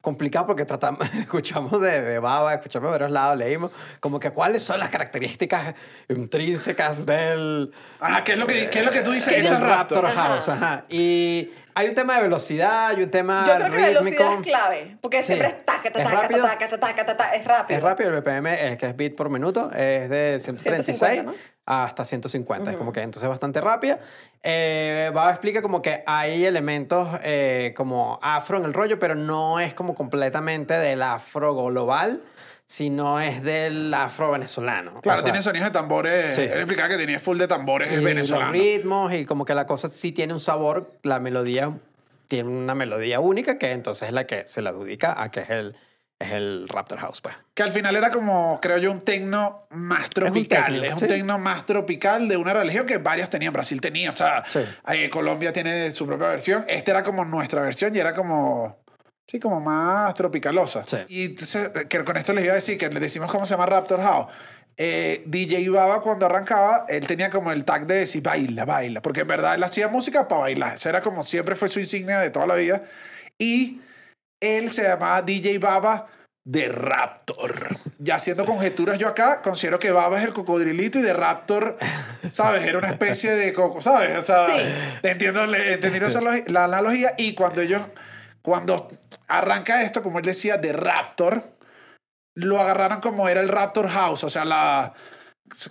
complicado 0.00 0.46
porque 0.46 0.64
tratamos, 0.64 1.00
escuchamos 1.18 1.80
de, 1.80 2.00
de 2.00 2.18
Baba, 2.18 2.54
escuchamos 2.54 2.88
de 2.88 2.92
varios 2.92 3.10
lados, 3.10 3.36
leímos 3.36 3.70
como 4.00 4.18
que 4.18 4.30
cuáles 4.30 4.62
son 4.62 4.78
las 4.78 4.88
características 4.88 5.74
intrínsecas 6.08 7.04
del, 7.04 7.72
Ajá, 8.00 8.24
¿qué 8.24 8.32
es 8.32 8.38
lo 8.38 8.46
que, 8.46 8.68
qué 8.70 8.78
es 8.78 8.84
lo 8.86 8.92
que 8.92 9.02
tú 9.02 9.10
dices? 9.10 9.32
Ese 9.32 9.58
Raptor, 9.58 10.04
Raptor. 10.04 10.14
House. 10.14 10.48
Ajá. 10.48 10.84
Y 10.88 11.50
hay 11.78 11.88
un 11.88 11.94
tema 11.94 12.14
de 12.16 12.22
velocidad, 12.22 12.88
hay 12.88 13.02
un 13.02 13.10
tema 13.10 13.44
Yo 13.46 13.54
creo 13.56 13.70
que 13.70 13.80
la 13.80 13.86
rítmico. 14.00 14.24
velocidad 14.24 14.32
es 14.32 14.46
clave, 14.46 14.98
porque 15.02 15.22
siempre 15.22 15.48
es 15.48 15.66
taca, 15.66 15.92
taca, 15.92 16.10
taca, 16.10 16.28
taca, 16.28 16.68
taca, 16.68 16.78
taca, 16.80 17.04
taca, 17.04 17.30
es 17.34 17.44
rápido. 17.44 17.76
Es 17.76 17.84
rápido, 17.84 18.08
el 18.14 18.22
BPM 18.22 18.46
es 18.46 18.78
que 18.78 18.86
es 18.86 18.96
bit 18.96 19.14
por 19.14 19.28
minuto, 19.28 19.70
es 19.72 20.08
de 20.08 20.38
136 20.40 20.96
150, 20.96 21.22
¿no? 21.24 21.34
hasta 21.66 22.06
150, 22.06 22.70
es 22.70 22.76
como 22.78 22.94
que 22.94 23.00
entonces 23.00 23.24
es 23.24 23.28
bastante 23.28 23.60
rápida. 23.60 24.00
Eh, 24.42 25.10
Baba 25.12 25.30
explica 25.30 25.60
como 25.60 25.82
que 25.82 26.02
hay 26.06 26.46
elementos 26.46 27.08
eh, 27.22 27.74
como 27.76 28.18
afro 28.22 28.56
en 28.56 28.64
el 28.64 28.72
rollo, 28.72 28.98
pero 28.98 29.14
no 29.14 29.60
es 29.60 29.74
como 29.74 29.94
completamente 29.94 30.72
del 30.72 31.02
afro 31.02 31.54
global, 31.54 32.22
sino 32.66 33.20
es 33.20 33.42
del 33.42 33.92
afro 33.94 34.32
venezolano. 34.32 35.00
Claro, 35.00 35.18
O 35.18 35.22
sea, 35.22 35.24
tiene 35.24 35.40
sonidos 35.42 35.68
de 35.68 35.72
tambores. 35.72 36.34
Sí. 36.34 36.42
Él 36.42 36.52
explicaba 36.58 36.88
que 36.88 36.96
tenía 36.96 37.18
full 37.20 37.38
de 37.38 37.46
tambores 37.48 37.92
y 37.92 38.02
venezolanos. 38.04 38.52
los 38.52 38.62
ritmos 38.62 39.14
y 39.14 39.24
como 39.24 39.44
que 39.44 39.54
la 39.54 39.66
cosa 39.66 39.88
sí 39.88 40.12
tiene 40.12 40.32
un 40.32 40.40
sabor, 40.40 40.92
la 41.02 41.20
melodía 41.20 41.72
tiene 42.28 42.48
una 42.48 42.74
melodía 42.74 43.20
única 43.20 43.56
que 43.56 43.70
entonces 43.70 44.08
es 44.08 44.12
la 44.14 44.26
que 44.26 44.46
se 44.48 44.60
le 44.62 44.68
adjudica 44.70 45.22
a 45.22 45.30
que 45.30 45.40
es 45.40 45.50
el, 45.50 45.76
es 46.18 46.32
el 46.32 46.66
Raptor 46.68 46.98
House, 46.98 47.20
pues. 47.20 47.36
Que 47.54 47.62
al 47.62 47.70
final 47.70 47.94
era 47.94 48.10
como, 48.10 48.58
creo 48.60 48.78
yo, 48.78 48.90
un 48.90 49.02
tecno 49.02 49.66
más 49.70 50.10
tropical. 50.10 50.74
Es 50.74 50.80
un, 50.80 50.82
tecno, 50.82 50.98
sí. 50.98 51.06
tecno 51.06 51.38
más 51.38 51.66
tropical 51.66 52.26
de 52.26 52.36
una 52.36 52.52
religión 52.52 52.84
que 52.84 52.98
varios 52.98 53.30
tenían. 53.30 53.52
Brasil 53.52 53.80
tenía, 53.80 54.10
o 54.10 54.12
sea, 54.12 54.42
Sí. 54.48 54.58
eh, 54.88 55.08
Colombia 55.08 55.52
tiene 55.52 55.92
su 55.92 56.04
propia 56.04 56.26
versión. 56.28 56.64
Este 56.66 56.90
era 56.90 57.04
como 57.04 57.24
nuestra 57.24 57.62
versión 57.62 57.94
y 57.94 58.00
era 58.00 58.12
como, 58.12 58.76
sí, 59.26 59.40
como 59.40 59.60
más 59.60 60.14
tropicalosa. 60.14 60.84
Sí. 60.86 60.98
Y 61.08 61.24
entonces, 61.26 61.70
eh, 61.74 61.86
que 61.88 62.04
con 62.04 62.16
esto 62.16 62.32
les 62.32 62.44
iba 62.44 62.52
a 62.52 62.56
decir 62.56 62.78
que 62.78 62.88
le 62.88 63.00
decimos 63.00 63.30
cómo 63.30 63.44
se 63.46 63.54
llama 63.54 63.66
Raptor 63.66 64.00
House. 64.02 64.26
Eh, 64.78 65.22
DJ 65.24 65.70
Baba 65.70 66.02
cuando 66.02 66.26
arrancaba, 66.26 66.84
él 66.88 67.06
tenía 67.06 67.30
como 67.30 67.50
el 67.50 67.64
tag 67.64 67.86
de 67.86 67.94
decir 67.96 68.22
baila, 68.22 68.66
baila, 68.66 69.00
porque 69.00 69.20
en 69.20 69.28
verdad 69.28 69.54
él 69.54 69.64
hacía 69.64 69.88
música 69.88 70.28
para 70.28 70.42
bailar. 70.42 70.74
Eso 70.74 70.88
era 70.90 71.00
como 71.00 71.24
siempre 71.24 71.56
fue 71.56 71.68
su 71.70 71.80
insignia 71.80 72.18
de 72.18 72.28
toda 72.30 72.46
la 72.46 72.56
vida. 72.56 72.82
Y 73.38 73.80
él 74.40 74.70
se 74.70 74.82
llamaba 74.82 75.22
DJ 75.22 75.58
Baba 75.58 76.06
de 76.44 76.68
Raptor. 76.68 77.78
Ya 77.98 78.16
haciendo 78.16 78.44
conjeturas 78.44 78.98
yo 78.98 79.08
acá, 79.08 79.40
considero 79.42 79.78
que 79.78 79.90
Baba 79.90 80.18
es 80.18 80.24
el 80.24 80.32
cocodrilito 80.34 80.98
y 80.98 81.02
de 81.02 81.14
Raptor, 81.14 81.78
¿sabes? 82.30 82.64
Era 82.66 82.78
una 82.78 82.90
especie 82.90 83.30
de 83.32 83.52
coco, 83.54 83.80
¿sabes? 83.80 84.16
O 84.16 84.22
sea, 84.22 84.46
Sí. 84.46 84.62
entiendo, 85.02 85.42
entendiendo 85.44 86.06
esa 86.06 86.20
la 86.20 86.64
analogía. 86.64 87.14
Y 87.16 87.34
cuando 87.34 87.62
ellos, 87.62 87.82
cuando 88.46 88.88
arranca 89.26 89.82
esto, 89.82 90.04
como 90.04 90.20
él 90.20 90.24
decía, 90.24 90.56
de 90.56 90.72
Raptor, 90.72 91.42
lo 92.36 92.60
agarraron 92.60 93.00
como 93.00 93.28
era 93.28 93.40
el 93.40 93.48
Raptor 93.48 93.88
House, 93.88 94.22
o 94.22 94.30
sea, 94.30 94.44
la 94.44 94.94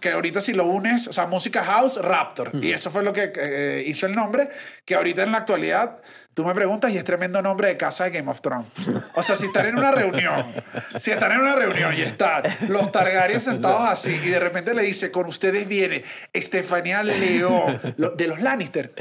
que 0.02 0.12
ahorita 0.12 0.42
si 0.42 0.52
lo 0.52 0.66
unes, 0.66 1.08
o 1.08 1.14
sea, 1.14 1.26
música 1.26 1.64
house, 1.64 1.96
Raptor. 2.02 2.52
Y 2.62 2.74
eso 2.74 2.92
fue 2.92 3.02
lo 3.02 3.14
que 3.14 3.32
eh, 3.34 3.86
hizo 3.88 4.08
el 4.08 4.14
nombre, 4.14 4.50
que 4.84 4.96
ahorita 4.96 5.24
en 5.24 5.32
la 5.32 5.38
actualidad 5.38 6.02
tú 6.36 6.44
me 6.44 6.54
preguntas 6.54 6.92
y 6.92 6.98
es 6.98 7.04
tremendo 7.06 7.42
nombre 7.42 7.70
de 7.70 7.78
casa 7.78 8.04
de 8.04 8.12
Game 8.12 8.30
of 8.30 8.42
Thrones. 8.42 8.68
O 9.14 9.24
sea, 9.24 9.38
si 9.38 9.46
están 9.46 9.68
en 9.68 9.78
una 9.78 9.92
reunión, 9.92 10.54
si 11.00 11.12
están 11.12 11.32
en 11.32 11.40
una 11.40 11.56
reunión 11.56 11.94
y 11.98 12.02
están 12.02 12.44
los 12.68 12.92
Targaryen 12.92 13.40
sentados 13.40 13.82
así 13.82 14.12
y 14.12 14.28
de 14.28 14.40
repente 14.40 14.74
le 14.74 14.84
dice, 14.84 15.12
con 15.12 15.28
ustedes 15.28 15.66
viene 15.68 16.04
Estefanía 16.34 17.04
León, 17.04 17.80
de 18.16 18.28
los 18.28 18.42
Lannister, 18.42 18.94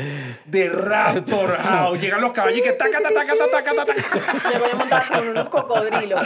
de 0.44 0.68
Raptor 0.68 1.56
House. 1.56 2.00
Llegan 2.00 2.20
los 2.20 2.32
caballos 2.32 2.58
y 2.58 2.62
que 2.62 2.72
taca, 2.72 2.98
taca, 3.02 3.14
taca, 3.26 3.34
taca, 3.50 3.84
taca, 3.84 3.94
taca. 3.94 4.50
Le 4.50 4.58
voy 4.58 4.70
a 4.72 4.76
montar 4.76 5.08
con 5.08 5.28
unos 5.28 5.48
cocodrilos. 5.48 6.20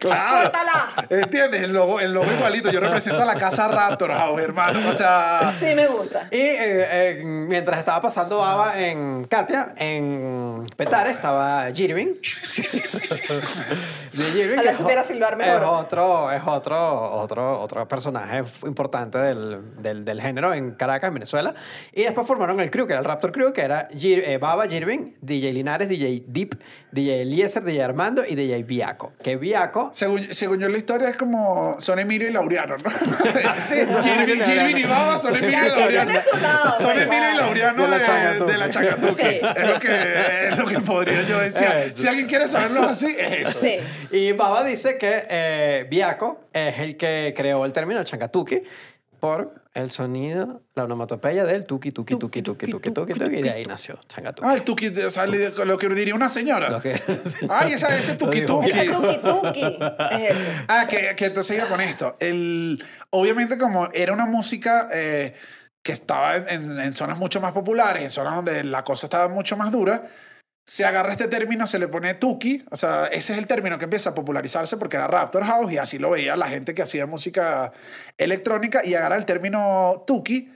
Claro. 0.00 0.38
¡Suéltala! 0.40 0.92
¿Entiendes? 1.08 1.62
El 1.62 1.72
logo, 1.72 2.00
el 2.00 2.12
logo 2.12 2.30
igualito. 2.30 2.72
Yo 2.72 2.80
represento 2.80 3.22
a 3.22 3.24
la 3.24 3.36
casa 3.36 3.68
Raptor 3.68 4.12
House, 4.12 4.42
hermano. 4.42 4.88
O 4.88 4.96
sea, 4.96 5.52
Sí 5.56 5.74
me 5.76 5.86
gusta. 5.86 6.26
Y 6.32 6.36
eh, 6.36 6.56
eh, 6.90 7.22
mientras 7.24 7.78
estaba 7.78 8.00
pasando 8.00 8.38
Baba 8.38 8.80
en 8.80 9.24
Katia, 9.24 9.74
en 9.76 10.39
Petare, 10.76 11.10
estaba 11.10 11.70
Jirving. 11.72 12.14
de 14.12 14.24
Jirving, 14.24 14.58
Ojalá 14.58 14.62
que 14.62 14.68
es, 14.70 14.76
supiera 14.76 15.02
silbar 15.02 15.32
es 15.32 15.38
mejor. 15.38 15.62
otro, 15.64 16.30
es 16.32 16.42
otro, 16.44 17.12
otro, 17.12 17.60
otro 17.60 17.86
personaje 17.88 18.42
importante 18.66 19.18
del, 19.18 19.60
del, 19.82 20.04
del 20.04 20.20
género 20.20 20.52
en 20.54 20.72
Caracas, 20.72 21.08
en 21.08 21.14
Venezuela. 21.14 21.54
Y 21.92 22.02
después 22.02 22.26
formaron 22.26 22.60
el 22.60 22.70
crew, 22.70 22.86
que 22.86 22.92
era 22.92 23.00
el 23.00 23.04
Raptor 23.06 23.32
Crew, 23.32 23.52
que 23.52 23.62
era 23.62 23.88
Jir- 23.90 24.22
eh, 24.24 24.38
Baba, 24.38 24.66
Jirving, 24.68 25.16
DJ 25.20 25.52
Linares, 25.52 25.88
DJ 25.88 26.24
Deep, 26.26 26.58
DJ 26.92 27.22
Eliezer, 27.22 27.62
DJ 27.64 27.82
Armando 27.84 28.22
y 28.26 28.34
DJ 28.34 28.62
Viaco. 28.64 29.12
Que 29.22 29.36
Viaco 29.36 29.90
según, 29.92 30.32
según 30.34 30.58
yo 30.60 30.68
la 30.68 30.78
historia 30.78 31.08
es 31.10 31.16
como 31.16 31.74
son 31.78 31.98
Emilio 31.98 32.28
y 32.28 32.32
Laureano, 32.32 32.76
¿no? 32.76 32.90
Sí, 33.68 33.74
Jirvin 34.02 34.44
Jirvin 34.44 34.78
y 34.78 34.82
Baba 34.84 35.18
son 35.20 35.36
Emilio 35.36 35.66
y 35.66 35.68
Laureano. 35.68 36.12
Son 36.80 36.98
Emilio 36.98 37.32
y. 37.32 37.36
Laureano 37.36 37.82
De 37.82 37.88
la 37.88 38.34
de, 38.46 38.58
la 38.58 38.70
Changatuque. 38.70 39.12
Sí, 39.12 39.40
es, 39.56 39.66
lo 39.66 39.78
que, 39.78 39.88
es 40.30 40.56
lo 40.56 40.64
que 40.66 40.80
podría 40.80 41.22
yo 41.22 41.38
decir. 41.38 41.66
Eso. 41.68 42.02
Si 42.02 42.08
alguien 42.08 42.26
quiere 42.26 42.48
saberlo 42.48 42.82
así, 42.88 43.14
es 43.18 43.48
eso. 43.48 43.58
Sí. 43.58 43.76
Y 44.10 44.32
Baba 44.32 44.64
dice 44.64 44.96
que 44.98 45.26
eh, 45.28 45.86
Viaco 45.90 46.44
es 46.52 46.78
el 46.78 46.96
que 46.96 47.32
creó 47.36 47.64
el 47.64 47.72
término 47.72 48.02
changatuki 48.04 48.62
por 49.20 49.54
el 49.74 49.90
sonido, 49.90 50.62
la 50.74 50.84
onomatopeya 50.84 51.44
del 51.44 51.64
tuki, 51.66 51.92
tuki, 51.92 52.16
tuki, 52.16 52.42
tuki, 52.42 52.66
tuki, 52.66 52.90
tuki, 52.90 53.12
tuki, 53.14 53.36
y 53.36 53.42
de 53.42 53.50
ahí 53.50 53.64
nació 53.64 54.00
changatuki. 54.08 54.48
Ah, 54.48 54.54
el 54.54 54.62
tuki, 54.62 54.88
o 54.88 55.10
sea, 55.10 55.26
lo 55.26 55.78
que 55.78 55.88
diría 55.90 56.14
una 56.14 56.28
señora. 56.28 56.70
Lo 56.70 56.80
que- 56.82 57.00
Ay, 57.48 57.74
esa, 57.74 57.96
ese 57.96 58.14
tuki 58.16 58.44
tuki. 58.46 58.70
Ese 58.70 58.86
tuki 58.90 59.18
tuki. 59.18 59.78
Es 60.12 60.30
eso. 60.32 60.46
Ah, 60.68 60.86
que, 60.88 61.14
que 61.16 61.26
entonces 61.26 61.56
iba 61.56 61.66
con 61.68 61.80
esto. 61.80 62.16
El, 62.18 62.82
obviamente, 63.10 63.58
como 63.58 63.88
era 63.92 64.12
una 64.12 64.26
música 64.26 64.88
eh, 64.92 65.34
que 65.82 65.92
estaba 65.92 66.36
en, 66.36 66.78
en- 66.80 66.94
zonas 66.94 67.18
mucho 67.18 67.40
más 67.40 67.52
populares, 67.52 68.02
en 68.02 68.10
zonas 68.10 68.34
donde 68.36 68.64
la 68.64 68.84
cosa 68.84 69.06
estaba 69.06 69.28
mucho 69.28 69.56
más 69.56 69.72
dura, 69.72 70.04
se 70.66 70.84
agarra 70.84 71.10
este 71.12 71.26
término, 71.28 71.66
se 71.66 71.78
le 71.78 71.88
pone 71.88 72.14
tuki, 72.14 72.64
o 72.70 72.76
sea, 72.76 73.06
ese 73.06 73.32
es 73.32 73.38
el 73.38 73.46
término 73.46 73.78
que 73.78 73.84
empieza 73.84 74.10
a 74.10 74.14
popularizarse 74.14 74.76
porque 74.76 74.96
era 74.96 75.06
Raptor 75.08 75.44
House 75.44 75.72
y 75.72 75.78
así 75.78 75.98
lo 75.98 76.10
veía 76.10 76.36
la 76.36 76.48
gente 76.48 76.74
que 76.74 76.82
hacía 76.82 77.06
música 77.06 77.72
electrónica 78.18 78.84
y 78.84 78.94
agarra 78.94 79.16
el 79.16 79.24
término 79.24 80.04
tuki 80.06 80.52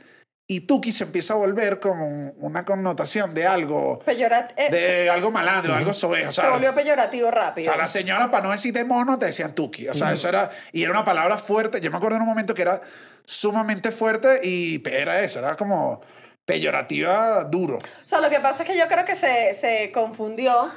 y 0.46 0.60
tuki 0.60 0.92
se 0.92 1.04
empieza 1.04 1.32
a 1.34 1.36
volver 1.36 1.80
como 1.80 2.06
un- 2.06 2.34
una 2.38 2.64
connotación 2.66 3.32
de 3.34 3.46
algo, 3.46 3.98
Peyorat- 4.04 4.52
eh, 4.56 4.68
se- 4.70 4.76
de 4.76 5.10
algo 5.10 5.30
malandro, 5.30 5.74
algo 5.74 5.92
soez, 5.94 6.28
o 6.28 6.32
se 6.32 6.42
sea, 6.42 6.50
volvió 6.50 6.74
peyorativo 6.74 7.28
o 7.28 7.30
rápido. 7.30 7.70
sea, 7.72 7.80
la 7.80 7.86
señora, 7.88 8.30
para 8.30 8.44
no 8.44 8.52
decir 8.52 8.74
de 8.74 8.84
mono, 8.84 9.18
te 9.18 9.26
decían 9.26 9.54
tuki. 9.54 9.88
O 9.88 9.94
sea, 9.94 10.12
eso 10.12 10.28
era. 10.28 10.50
Y 10.72 10.82
era 10.82 10.90
una 10.92 11.04
palabra 11.04 11.38
fuerte. 11.38 11.80
Yo 11.80 11.90
me 11.90 11.96
acuerdo 11.96 12.16
en 12.16 12.22
un 12.22 12.28
momento 12.28 12.52
que 12.54 12.62
era 12.62 12.80
sumamente 13.24 13.90
fuerte 13.90 14.40
y 14.42 14.82
era 14.86 15.22
eso, 15.22 15.38
era 15.38 15.56
como 15.56 16.02
peyorativa 16.44 17.44
duro. 17.44 17.76
O 17.78 18.06
sea, 18.08 18.20
lo 18.20 18.30
que 18.30 18.38
pasa 18.40 18.62
es 18.62 18.68
que 18.68 18.76
yo 18.76 18.86
creo 18.86 19.04
que 19.04 19.14
se, 19.14 19.54
se 19.54 19.90
confundió, 19.92 20.70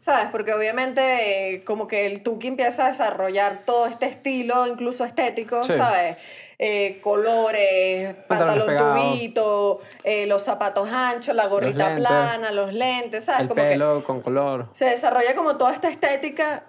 ¿sabes? 0.00 0.26
Porque 0.32 0.52
obviamente 0.52 1.54
eh, 1.54 1.64
como 1.64 1.86
que 1.86 2.06
el 2.06 2.22
Tuki 2.22 2.48
empieza 2.48 2.84
a 2.84 2.88
desarrollar 2.88 3.62
todo 3.64 3.86
este 3.86 4.06
estilo, 4.06 4.66
incluso 4.66 5.04
estético, 5.04 5.62
Sí. 5.62 5.72
¿sabes? 5.74 6.16
Eh, 6.64 7.00
colores, 7.02 8.14
pantalón 8.28 8.68
tubito, 8.76 9.80
eh, 10.04 10.26
los 10.26 10.44
zapatos 10.44 10.88
anchos, 10.92 11.34
la 11.34 11.48
gorrita 11.48 11.88
lentes. 11.88 12.06
plana, 12.06 12.52
los 12.52 12.72
lentes, 12.72 13.24
¿sabes? 13.24 13.42
el 13.42 13.48
como 13.48 13.62
que 13.98 14.02
con 14.06 14.20
color. 14.20 14.68
se 14.70 14.84
desarrolla 14.84 15.34
como 15.34 15.56
toda 15.56 15.72
esta 15.74 15.88
estética 15.88 16.66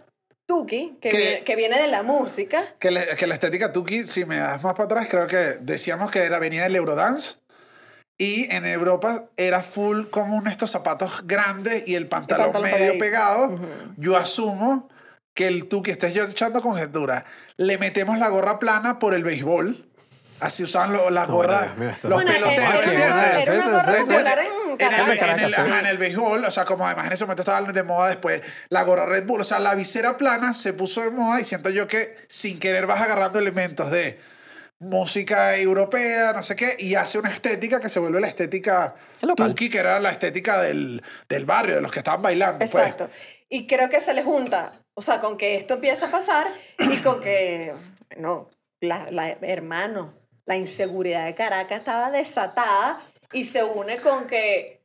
Tuki, 0.48 0.98
que, 1.00 1.10
Que- 1.10 1.18
viene, 1.18 1.44
que 1.44 1.56
viene 1.56 1.80
de 1.80 1.88
la 1.88 2.02
música. 2.02 2.74
Que, 2.80 2.90
le- 2.90 3.16
que 3.16 3.28
la 3.28 3.36
estética 3.36 3.72
tuki, 3.72 4.08
si 4.08 4.26
me 4.26 4.38
das 4.38 4.64
más 4.64 4.74
para 4.74 4.86
atrás, 4.86 5.08
creo 5.12 5.28
que 5.28 5.38
decíamos 5.62 6.10
que 6.10 6.20
era, 6.24 6.40
venía 6.40 6.64
del 6.64 6.76
Eurodance. 6.76 7.36
Y 8.18 8.52
en 8.52 8.66
Europa 8.66 9.26
era 9.38 9.62
full 9.62 10.08
común 10.10 10.48
estos 10.48 10.72
zapatos 10.72 11.22
grandes 11.28 11.88
y 11.88 11.94
el 11.96 12.08
pantalón, 12.08 12.52
pantalón 12.52 12.72
medio 12.80 12.98
pegadito. 12.98 13.56
pegado. 13.58 13.60
Yo 13.98 14.18
asumo 14.18 14.90
que 15.34 15.48
el 15.48 15.68
tuki, 15.68 15.92
estés 15.92 16.14
yo 16.14 16.24
echando 16.26 16.62
conjetura, 16.62 17.26
le 17.58 17.78
metemos 17.78 18.18
la 18.20 18.30
gorra 18.30 18.60
plana 18.60 19.00
por 19.00 19.14
el 19.14 19.24
béisbol. 19.24 19.90
Así 20.40 20.64
usaban 20.64 20.92
lo- 20.92 21.10
las 21.10 21.28
No, 21.30 21.36
bueno, 21.36 21.54
gorras, 21.54 21.70
esto- 21.94 22.10
los 22.10 22.18
Bueno, 22.18 22.32
era, 22.32 22.50
peloteros. 22.50 22.88
era 22.88 23.40
era 23.42 23.54
una 23.54 23.66
gorra 23.70 23.96
popular 23.98 24.40
En 24.40 24.46
en 24.46 25.40
el, 25.40 25.54
en 25.54 25.86
el- 25.86 25.86
en 25.88 26.00
béisbol, 26.00 26.44
o 26.46 26.52
sea, 26.52 26.66
como 26.66 26.86
además 26.86 27.08
en 27.08 27.14
ese 27.14 27.24
momento 27.24 27.44
estaba 27.44 27.62
de 27.62 27.84
moda 27.84 28.10
después 28.10 28.42
la 28.70 28.84
gorra 28.84 29.06
Red 29.06 29.26
Bull, 29.26 29.42
o 29.42 29.44
sea, 29.44 29.60
la 29.60 29.74
visera 29.76 30.18
plana 30.18 30.54
se 30.54 30.74
puso 30.74 31.02
de 31.02 31.12
moda 31.12 31.40
y 31.40 31.46
siento 31.46 31.70
yo 31.70 31.88
que 31.88 32.18
sin 32.28 32.60
querer 32.60 32.88
vas 32.88 33.02
agarrando 33.02 33.40
elementos 33.40 33.90
de 33.92 34.20
música 34.80 35.56
europea, 35.56 36.34
no 36.34 36.44
sé 36.44 36.56
qué, 36.56 36.76
y 36.78 36.96
hace 36.96 37.18
una 37.20 37.30
estética 37.32 37.80
que 37.80 37.88
se 37.90 38.00
vuelve 38.00 38.20
la 38.20 38.28
estética 38.28 38.96
tuki, 39.38 39.70
que 39.70 39.78
era 39.78 40.00
la 40.00 40.10
estética 40.12 40.62
del, 40.62 41.02
del 41.30 41.46
barrio, 41.46 41.76
de 41.76 41.82
los 41.82 41.92
que 41.92 42.00
estaban 42.00 42.22
bailando. 42.22 42.60
pues. 42.60 42.74
Exacto. 42.76 43.10
Y 43.50 43.66
creo 43.68 43.88
que 43.88 44.00
se 44.02 44.14
le 44.14 44.24
junta 44.24 44.74
O 44.96 45.02
sea, 45.02 45.20
con 45.20 45.38
que 45.38 45.56
esto 45.56 45.76
empieza 45.76 46.08
a 46.08 46.12
pasar 46.12 46.48
y 46.80 46.98
con 47.02 47.20
que, 47.22 47.74
bueno, 48.12 48.50
la, 48.80 49.10
la- 49.12 49.30
hermano, 49.42 50.14
la 50.46 50.56
inseguridad 50.56 51.26
de 51.26 51.36
Caracas 51.36 51.80
estaba 51.80 52.12
desatada 52.12 53.02
y 53.32 53.46
se 53.46 53.64
une 53.64 53.98
con 53.98 54.28
que 54.28 54.84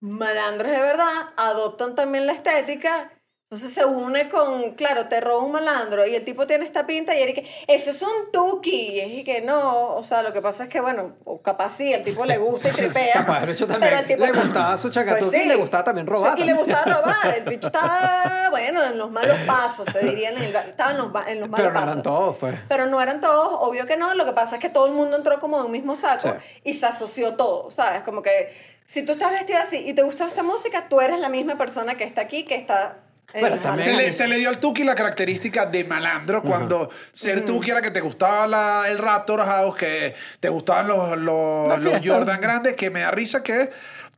malandros 0.00 0.70
de 0.70 0.80
verdad 0.80 1.30
adoptan 1.36 1.94
también 1.94 2.26
la 2.26 2.32
estética. 2.32 3.12
Entonces 3.48 3.72
se 3.74 3.84
une 3.84 4.28
con, 4.28 4.72
claro, 4.72 5.06
te 5.06 5.20
roba 5.20 5.44
un 5.44 5.52
malandro 5.52 6.04
y 6.04 6.16
el 6.16 6.24
tipo 6.24 6.48
tiene 6.48 6.64
esta 6.64 6.84
pinta 6.84 7.14
y 7.14 7.22
Eric, 7.22 7.46
ese 7.68 7.90
es 7.90 8.02
un 8.02 8.32
tuki. 8.32 8.70
Y 8.98 9.20
es 9.20 9.24
que 9.24 9.40
no, 9.40 9.94
o 9.94 10.02
sea, 10.02 10.24
lo 10.24 10.32
que 10.32 10.42
pasa 10.42 10.64
es 10.64 10.68
que, 10.68 10.80
bueno, 10.80 11.14
capaz 11.44 11.76
sí, 11.76 11.92
el 11.92 12.02
tipo 12.02 12.24
le 12.24 12.38
gusta 12.38 12.70
y 12.70 12.72
tripea. 12.72 13.12
Capaz, 13.12 13.46
de 13.46 13.52
hecho, 13.52 13.68
también 13.68 13.98
el 13.98 14.04
tipo- 14.08 14.26
le 14.26 14.32
gustaba 14.32 14.76
su 14.76 14.90
chacatuki 14.90 15.36
y 15.36 15.44
le 15.44 15.54
gustaba 15.54 15.84
también 15.84 16.08
robar 16.08 16.34
Sí, 16.36 16.42
y 16.42 16.44
le 16.46 16.54
gustaba 16.54 16.82
robar. 16.92 17.34
El 17.36 17.44
bicho 17.44 17.68
estaba, 17.68 18.46
bueno, 18.50 18.82
en 18.82 18.98
los 18.98 19.12
malos 19.12 19.38
pasos, 19.46 19.86
se 19.92 20.00
diría 20.00 20.30
en 20.30 20.38
el, 20.38 20.56
estaba 20.56 20.90
en 20.90 20.96
los, 20.98 21.12
ma- 21.12 21.24
en 21.30 21.38
los 21.38 21.48
malos 21.48 21.56
Pero 21.66 21.70
no 21.72 21.74
pasos. 21.80 21.92
eran 21.92 22.02
todos, 22.02 22.36
pues. 22.38 22.54
Pero 22.68 22.86
no 22.86 23.00
eran 23.00 23.20
todos, 23.20 23.58
obvio 23.60 23.86
que 23.86 23.96
no. 23.96 24.12
Lo 24.14 24.24
que 24.24 24.32
pasa 24.32 24.56
es 24.56 24.60
que 24.60 24.70
todo 24.70 24.86
el 24.86 24.92
mundo 24.92 25.16
entró 25.16 25.38
como 25.38 25.58
de 25.60 25.66
un 25.66 25.70
mismo 25.70 25.94
saco 25.94 26.30
Sí. 26.30 26.60
y 26.64 26.72
se 26.72 26.86
asoció 26.86 27.34
todo, 27.36 27.70
¿sabes? 27.70 28.02
Como 28.02 28.22
que 28.22 28.52
si 28.84 29.04
tú 29.04 29.12
estás 29.12 29.30
vestido 29.30 29.60
así 29.60 29.76
y 29.86 29.94
te 29.94 30.02
gusta 30.02 30.26
esta 30.26 30.42
música, 30.42 30.88
tú 30.88 31.00
eres 31.00 31.20
la 31.20 31.28
misma 31.28 31.56
persona 31.56 31.94
que 31.96 32.02
está 32.02 32.22
aquí, 32.22 32.44
que 32.44 32.56
está... 32.56 32.98
Bueno, 33.40 33.58
también- 33.58 33.88
Se 33.90 33.96
le, 33.96 34.12
se 34.12 34.26
le 34.28 34.36
dio 34.36 34.48
al 34.48 34.58
Tuki 34.60 34.84
la 34.84 34.94
característica 34.94 35.66
de 35.66 35.84
malandro 35.84 36.42
cuando 36.42 36.90
ser 37.12 37.44
Tuki 37.44 37.70
era 37.70 37.82
que 37.82 37.90
te 37.90 38.00
gustaba 38.00 38.46
la- 38.46 38.84
el 38.88 38.98
Raptor 38.98 39.44
House, 39.44 39.76
que 39.76 40.14
te 40.40 40.48
gustaban 40.48 40.88
los, 40.88 41.16
los, 41.18 41.82
los. 41.82 42.00
Jordan 42.06 42.40
grandes, 42.40 42.74
que 42.74 42.90
me 42.90 43.00
da 43.00 43.10
risa 43.10 43.42
que 43.42 43.70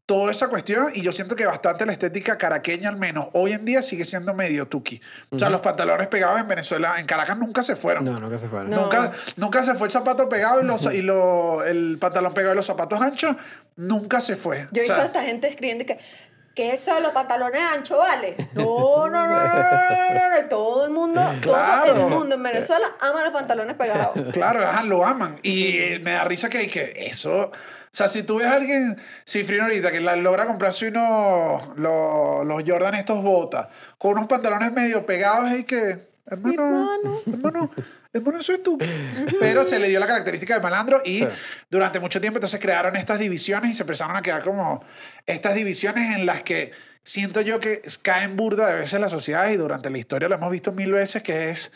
toda 0.07 0.33
esa 0.33 0.49
cuestión, 0.49 0.87
y 0.95 1.03
yo 1.03 1.12
siento 1.12 1.37
que 1.37 1.45
bastante 1.45 1.85
la 1.85 1.93
estética 1.93 2.39
caraqueña, 2.39 2.89
al 2.89 2.97
menos 2.97 3.27
hoy 3.35 3.53
en 3.53 3.66
día, 3.66 3.83
sigue 3.83 4.07
siendo 4.07 4.33
medio 4.33 4.66
Tuki. 4.66 4.99
O 5.29 5.39
sea, 5.39 5.51
los 5.51 5.61
pantalones 5.61 6.07
pegados 6.07 6.41
en 6.41 6.49
Venezuela, 6.49 6.99
en 6.99 7.05
Caracas 7.05 7.37
nunca 7.37 7.62
se 7.62 7.77
fueron. 7.77 8.07
No, 8.07 8.19
no 8.19 8.31
que 8.31 8.39
se 8.39 8.49
fueron. 8.49 8.71
No. 8.71 8.85
Nunca, 8.85 9.12
nunca 9.37 9.62
se 9.62 9.75
fue 9.75 9.89
el 9.89 9.93
zapato 9.93 10.27
pegado 10.27 10.62
y, 10.62 10.64
los, 10.64 10.83
y 10.95 11.03
lo- 11.03 11.62
el 11.62 11.99
pantalón 12.01 12.33
pegado 12.33 12.55
y 12.55 12.57
los 12.57 12.64
zapatos 12.64 12.99
anchos. 13.03 13.37
Nunca 13.77 14.23
se 14.23 14.37
fue. 14.37 14.66
Yo 14.73 14.81
he 14.81 14.85
O 14.85 14.87
sea, 14.87 14.95
visto 14.97 15.03
a 15.03 15.05
esta 15.05 15.23
gente 15.25 15.47
escribiendo 15.49 15.85
que, 15.85 15.99
¿qué 16.55 16.72
es 16.72 16.82
eso 16.82 16.94
de 16.94 17.01
los 17.03 17.12
pantalones 17.12 17.61
anchos, 17.62 17.99
vale? 17.99 18.36
No, 18.55 19.09
no, 19.09 19.26
no, 19.26 19.28
no, 19.28 19.28
no, 19.28 19.44
no, 19.44 20.14
no, 20.14 20.42
no. 20.42 20.49
Todo 20.49 20.84
el 20.86 20.90
mundo, 20.90 21.20
Claro. 21.40 21.92
todo 21.94 22.07
el 22.09 22.14
mundo 22.14 22.34
en 22.36 22.42
Venezuela 22.42 22.86
ama 23.01 23.22
los 23.24 23.32
pantalones 23.32 23.76
pegados. 23.76 24.11
Claro, 24.32 24.66
ajá, 24.66 24.82
lo 24.82 25.05
aman. 25.05 25.38
Y 25.42 25.76
eh, 25.78 26.01
me 26.03 26.12
da 26.12 26.24
risa 26.24 26.49
que, 26.49 26.66
que 26.68 26.92
eso. 27.11 27.36
O 27.51 27.53
sea, 27.90 28.07
si 28.09 28.22
tú 28.22 28.36
ves 28.38 28.46
a 28.46 28.55
alguien, 28.55 28.96
cifrino 29.26 29.64
ahorita, 29.64 29.90
que 29.90 30.01
la- 30.01 30.14
logra 30.16 30.46
comprarse 30.46 30.88
unos, 30.88 31.76
los, 31.78 32.46
los 32.46 32.62
Jordan 32.66 32.94
estos 32.94 33.22
botas, 33.22 33.68
con 33.96 34.12
unos 34.12 34.26
pantalones 34.26 34.72
medio 34.72 35.05
pegados, 35.07 35.51
y 35.53 35.64
que, 35.64 36.09
hermano, 36.26 36.92
hermano, 36.92 37.20
hermano, 37.26 37.70
eso 38.13 38.53
es 38.53 38.63
tú. 38.63 38.79
Pero 39.41 39.65
se 39.65 39.79
le 39.79 39.89
dio 39.89 40.01
la 40.01 40.07
característica 40.07 40.55
de 40.55 40.61
malandro 40.61 41.03
y 41.05 41.19
Sí. 41.19 41.29
durante 41.71 42.01
mucho 42.01 42.21
tiempo 42.21 42.39
entonces 42.39 42.61
crearon 42.61 42.97
estas 42.97 43.19
divisiones 43.19 43.71
y 43.71 43.75
se 43.75 43.83
empezaron 43.83 44.17
a 44.17 44.23
quedar 44.23 44.43
como 44.43 44.85
estas 45.27 45.55
divisiones 45.55 46.17
en 46.17 46.27
las 46.27 46.43
que 46.43 46.71
siento 47.05 47.41
yo 47.41 47.61
que 47.61 47.83
caen 48.03 48.37
burda 48.37 48.67
de 48.67 48.75
veces 48.81 49.01
la 49.01 49.09
sociedad 49.09 49.49
y 49.49 49.57
durante 49.57 49.91
la 49.91 49.99
historia 49.99 50.29
lo 50.29 50.35
hemos 50.35 50.51
visto 50.51 50.73
mil 50.73 50.93
veces, 50.93 51.23
que 51.23 51.51
es 51.51 51.73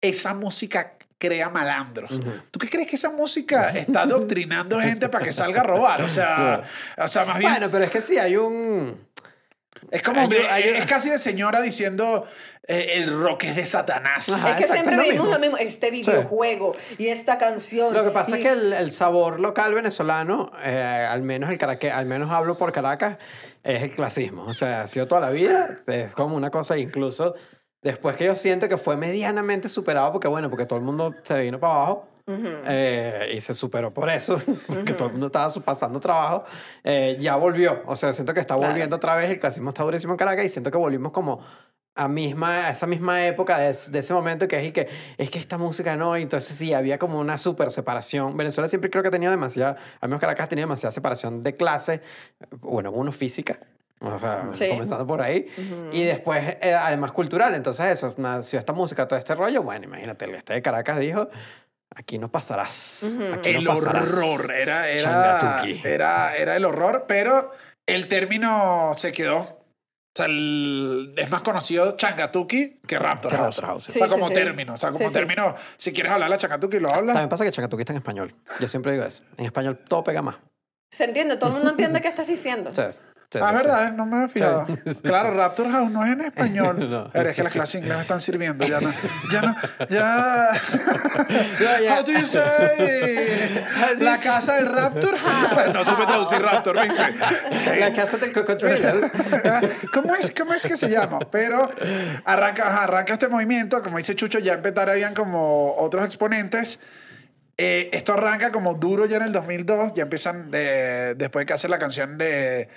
esa 0.00 0.34
música 0.34 0.94
crea 1.18 1.48
malandros. 1.48 2.20
¿Tú 2.50 2.58
qué 2.58 2.68
crees 2.68 2.88
que 2.88 2.96
esa 2.96 3.10
música 3.10 3.70
está 3.70 4.02
adoctrinando 4.02 4.78
gente 4.80 5.08
para 5.08 5.24
que 5.24 5.32
salga 5.32 5.60
a 5.62 5.64
robar? 5.64 6.02
O 6.02 6.08
sea, 6.08 6.62
o 6.98 7.08
sea 7.08 7.24
más 7.24 7.38
bien 7.38 7.50
Bueno, 7.52 7.70
pero 7.70 7.84
es 7.84 7.90
que 7.90 8.00
sí, 8.02 8.18
hay 8.18 8.36
un... 8.36 9.06
es 9.90 10.02
como 10.02 10.20
hay- 10.20 10.32
hay- 10.50 10.62
es 10.76 10.86
casi 10.86 11.08
de 11.08 11.18
señora 11.18 11.62
diciendo 11.62 12.26
el 12.66 13.18
rock 13.20 13.44
es 13.44 13.56
de 13.56 13.66
Satanás. 13.66 14.28
Ajá. 14.30 14.50
es 14.50 14.56
que 14.56 14.62
exacto, 14.62 14.84
siempre 14.90 14.94
es 14.94 15.16
lo 15.16 15.22
mismo. 15.24 15.32
lo 15.34 15.38
mismo. 15.40 15.56
Este 15.58 15.90
videojuego 15.90 16.72
y 16.98 17.08
esta 17.08 17.38
canción. 17.38 17.92
Lo 17.92 18.04
que 18.04 18.10
pasa 18.10 18.36
y- 18.38 18.40
es 18.40 18.46
que 18.46 18.52
el, 18.52 18.72
el 18.72 18.90
sabor 18.90 19.38
local 19.40 19.74
venezolano, 19.74 20.50
eh, 20.62 21.06
al 21.10 21.22
menos 21.22 21.50
el 21.50 21.58
Caraque- 21.58 21.90
al 21.92 22.06
menos 22.06 22.30
hablo 22.30 22.56
por 22.56 22.72
Caracas, 22.72 23.18
es 23.62 23.82
el 23.82 23.90
clasismo. 23.90 24.44
O 24.46 24.52
sea, 24.54 24.82
ha 24.82 24.86
sido 24.86 25.06
toda 25.06 25.20
la 25.20 25.30
vida. 25.30 25.68
Es 25.86 26.12
como 26.12 26.36
una 26.36 26.50
cosa, 26.50 26.76
incluso 26.78 27.34
después 27.82 28.16
que 28.16 28.24
yo 28.24 28.34
siento 28.36 28.66
que 28.68 28.78
fue 28.78 28.96
medianamente 28.96 29.68
superado, 29.68 30.10
porque 30.12 30.28
bueno, 30.28 30.48
porque 30.48 30.64
todo 30.64 30.78
el 30.78 30.84
mundo 30.86 31.14
se 31.22 31.38
vino 31.42 31.60
para 31.60 31.74
abajo. 31.74 32.08
eh, 32.26 33.32
y 33.34 33.40
se 33.42 33.52
superó 33.54 33.92
por 33.92 34.08
eso, 34.08 34.40
porque 34.66 34.94
todo 34.94 35.08
el 35.08 35.12
mundo 35.12 35.26
estaba 35.26 35.52
pasando 35.62 36.00
trabajo, 36.00 36.44
eh, 36.82 37.16
ya 37.20 37.36
volvió. 37.36 37.82
O 37.86 37.94
sea, 37.96 38.14
siento 38.14 38.32
que 38.32 38.40
está 38.40 38.54
Claro. 38.54 38.70
volviendo 38.72 38.96
otra 38.96 39.14
vez, 39.16 39.30
el 39.30 39.38
clasismo 39.38 39.68
está 39.70 39.82
durísimo 39.82 40.14
en 40.14 40.16
Caracas 40.16 40.46
y 40.46 40.48
siento 40.48 40.70
que 40.70 40.78
volvimos 40.78 41.12
como 41.12 41.40
a, 41.96 42.08
misma, 42.08 42.66
a 42.66 42.70
esa 42.70 42.86
misma 42.86 43.24
época 43.26 43.58
de, 43.58 43.66
de 43.90 43.98
ese 43.98 44.14
momento 44.14 44.48
que 44.48 44.56
es, 44.58 44.64
y 44.64 44.72
que 44.72 44.88
es 45.16 45.30
que 45.30 45.38
esta 45.38 45.58
música 45.58 45.96
no, 45.96 46.16
y 46.18 46.22
entonces 46.22 46.56
sí, 46.56 46.74
había 46.74 46.98
como 46.98 47.18
una 47.20 47.38
super 47.38 47.70
separación. 47.70 48.36
Venezuela 48.36 48.68
siempre 48.68 48.90
creo 48.90 49.02
que 49.02 49.08
ha 49.08 49.12
tenido 49.12 49.30
demasiada, 49.30 49.76
al 50.00 50.08
menos 50.08 50.20
Caracas 50.20 50.48
tenido 50.48 50.66
demasiada 50.66 50.90
separación 50.90 51.40
de 51.42 51.56
clase, 51.56 52.02
bueno, 52.60 52.90
uno 52.90 53.12
física, 53.12 53.60
o 54.00 54.18
sea, 54.18 54.48
Sí. 54.52 54.68
comenzando 54.68 55.06
por 55.06 55.22
ahí, 55.22 55.46
y 55.92 56.02
después 56.02 56.56
eh, 56.60 56.74
además 56.74 57.12
cultural, 57.12 57.54
entonces 57.54 57.86
eso, 57.86 58.12
nació 58.16 58.58
esta 58.58 58.72
música, 58.72 59.06
todo 59.06 59.18
este 59.18 59.34
rollo, 59.34 59.62
bueno, 59.62 59.84
imagínate, 59.84 60.24
el 60.24 60.34
este 60.34 60.54
de 60.54 60.62
Caracas 60.62 60.98
dijo, 60.98 61.28
aquí 61.94 62.18
no 62.18 62.28
pasarás, 62.30 63.16
aquí 63.32 63.50
el 63.50 63.62
no 63.64 63.74
pasarás. 63.74 64.12
horror 64.12 64.52
era 64.52 64.90
era, 64.90 65.62
era 65.84 66.36
era 66.36 66.56
el 66.56 66.64
horror, 66.64 67.04
pero 67.06 67.52
el 67.86 68.08
término 68.08 68.90
se 68.94 69.12
quedó. 69.12 69.63
O 70.14 70.16
sea, 70.16 70.26
el- 70.26 71.12
es 71.16 71.28
más 71.28 71.42
conocido 71.42 71.96
Changatuki 71.96 72.78
que 72.86 72.98
Raptor 73.00 73.32
Que 73.32 73.36
House. 73.36 73.56
Raptor 73.56 73.64
House, 73.66 73.84
sí. 73.84 73.90
O 73.90 73.92
sea, 73.98 74.06
Sí, 74.06 74.12
como 74.14 74.28
sí. 74.28 74.34
término. 74.34 74.74
O 74.74 74.76
sea, 74.76 74.90
como 74.92 75.00
Sí, 75.00 75.08
sí. 75.08 75.12
término. 75.14 75.56
Si 75.76 75.92
quieres 75.92 76.12
hablar 76.12 76.30
la 76.30 76.38
Changatuki, 76.38 76.78
lo 76.78 76.88
hablas. 76.88 77.14
También 77.14 77.28
pasa 77.28 77.44
que 77.44 77.50
Chacatuki 77.50 77.80
está 77.80 77.92
en 77.94 77.96
español. 77.98 78.32
Yo 78.60 78.68
siempre 78.68 78.92
digo 78.92 79.04
eso. 79.04 79.24
En 79.36 79.46
español 79.46 79.76
todo 79.88 80.04
pega 80.04 80.22
más. 80.22 80.36
Se 80.92 81.02
entiende, 81.02 81.36
todo 81.36 81.48
el 81.50 81.54
mundo 81.56 81.70
entiende 81.70 82.00
qué 82.00 82.06
estás 82.06 82.28
diciendo. 82.28 82.72
Sí, 82.72 82.82
sí, 83.30 83.38
Ah, 83.42 83.48
sí. 83.48 83.54
verdad, 83.56 83.88
¿eh? 83.88 83.92
no 83.92 84.06
me 84.06 84.16
había 84.16 84.28
fijado. 84.28 84.66
Claro, 85.02 85.34
Raptor 85.34 85.70
House 85.70 85.90
no 85.90 86.04
es 86.04 86.12
en 86.12 86.20
español. 86.22 86.76
No. 86.90 87.10
Pero 87.12 87.30
es 87.30 87.36
que 87.36 87.42
las 87.42 87.52
clases 87.52 87.76
inglés 87.76 87.96
me 87.96 88.02
están 88.02 88.20
sirviendo. 88.20 88.64
Ya 88.66 88.80
no. 88.80 88.92
Ya 89.32 89.42
no. 89.42 89.54
Ya. 89.88 90.48
Ya. 91.82 91.96
How 91.98 92.04
do 92.04 92.12
you 92.12 92.26
say? 92.26 93.64
La 94.00 94.16
casa 94.18 94.56
del 94.56 94.66
Raptor 94.66 95.16
House. 95.16 95.74
No 95.74 95.84
supe 95.84 96.04
traducir 96.06 96.42
Raptor, 96.42 96.76
¿viste? 96.82 97.76
La 97.80 97.92
casa 97.92 98.16
del 98.18 98.32
cocodrilo. 98.32 99.08
¿Cómo 99.92 100.14
es, 100.16 100.30
¿Cómo 100.32 100.54
es 100.54 100.66
que 100.66 100.76
se 100.76 100.88
llama? 100.90 101.18
Pero 101.30 101.70
arranca, 102.24 102.82
arranca 102.82 103.14
este 103.14 103.28
movimiento, 103.28 103.82
como 103.82 103.98
dice 103.98 104.14
Chucho, 104.14 104.38
ya 104.38 104.60
habían 104.64 105.14
como 105.14 105.74
otros 105.76 106.04
exponentes. 106.04 106.78
Eh, 107.56 107.88
esto 107.92 108.14
arranca 108.14 108.50
como 108.50 108.74
duro 108.74 109.06
ya 109.06 109.18
en 109.18 109.22
el 109.24 109.32
2002, 109.32 109.92
ya 109.94 110.02
empiezan 110.02 110.50
de- 110.50 111.14
después 111.14 111.42
de 111.42 111.46
que 111.46 111.52
hace 111.52 111.68
la 111.68 111.78
canción 111.78 112.18
de, 112.18 112.68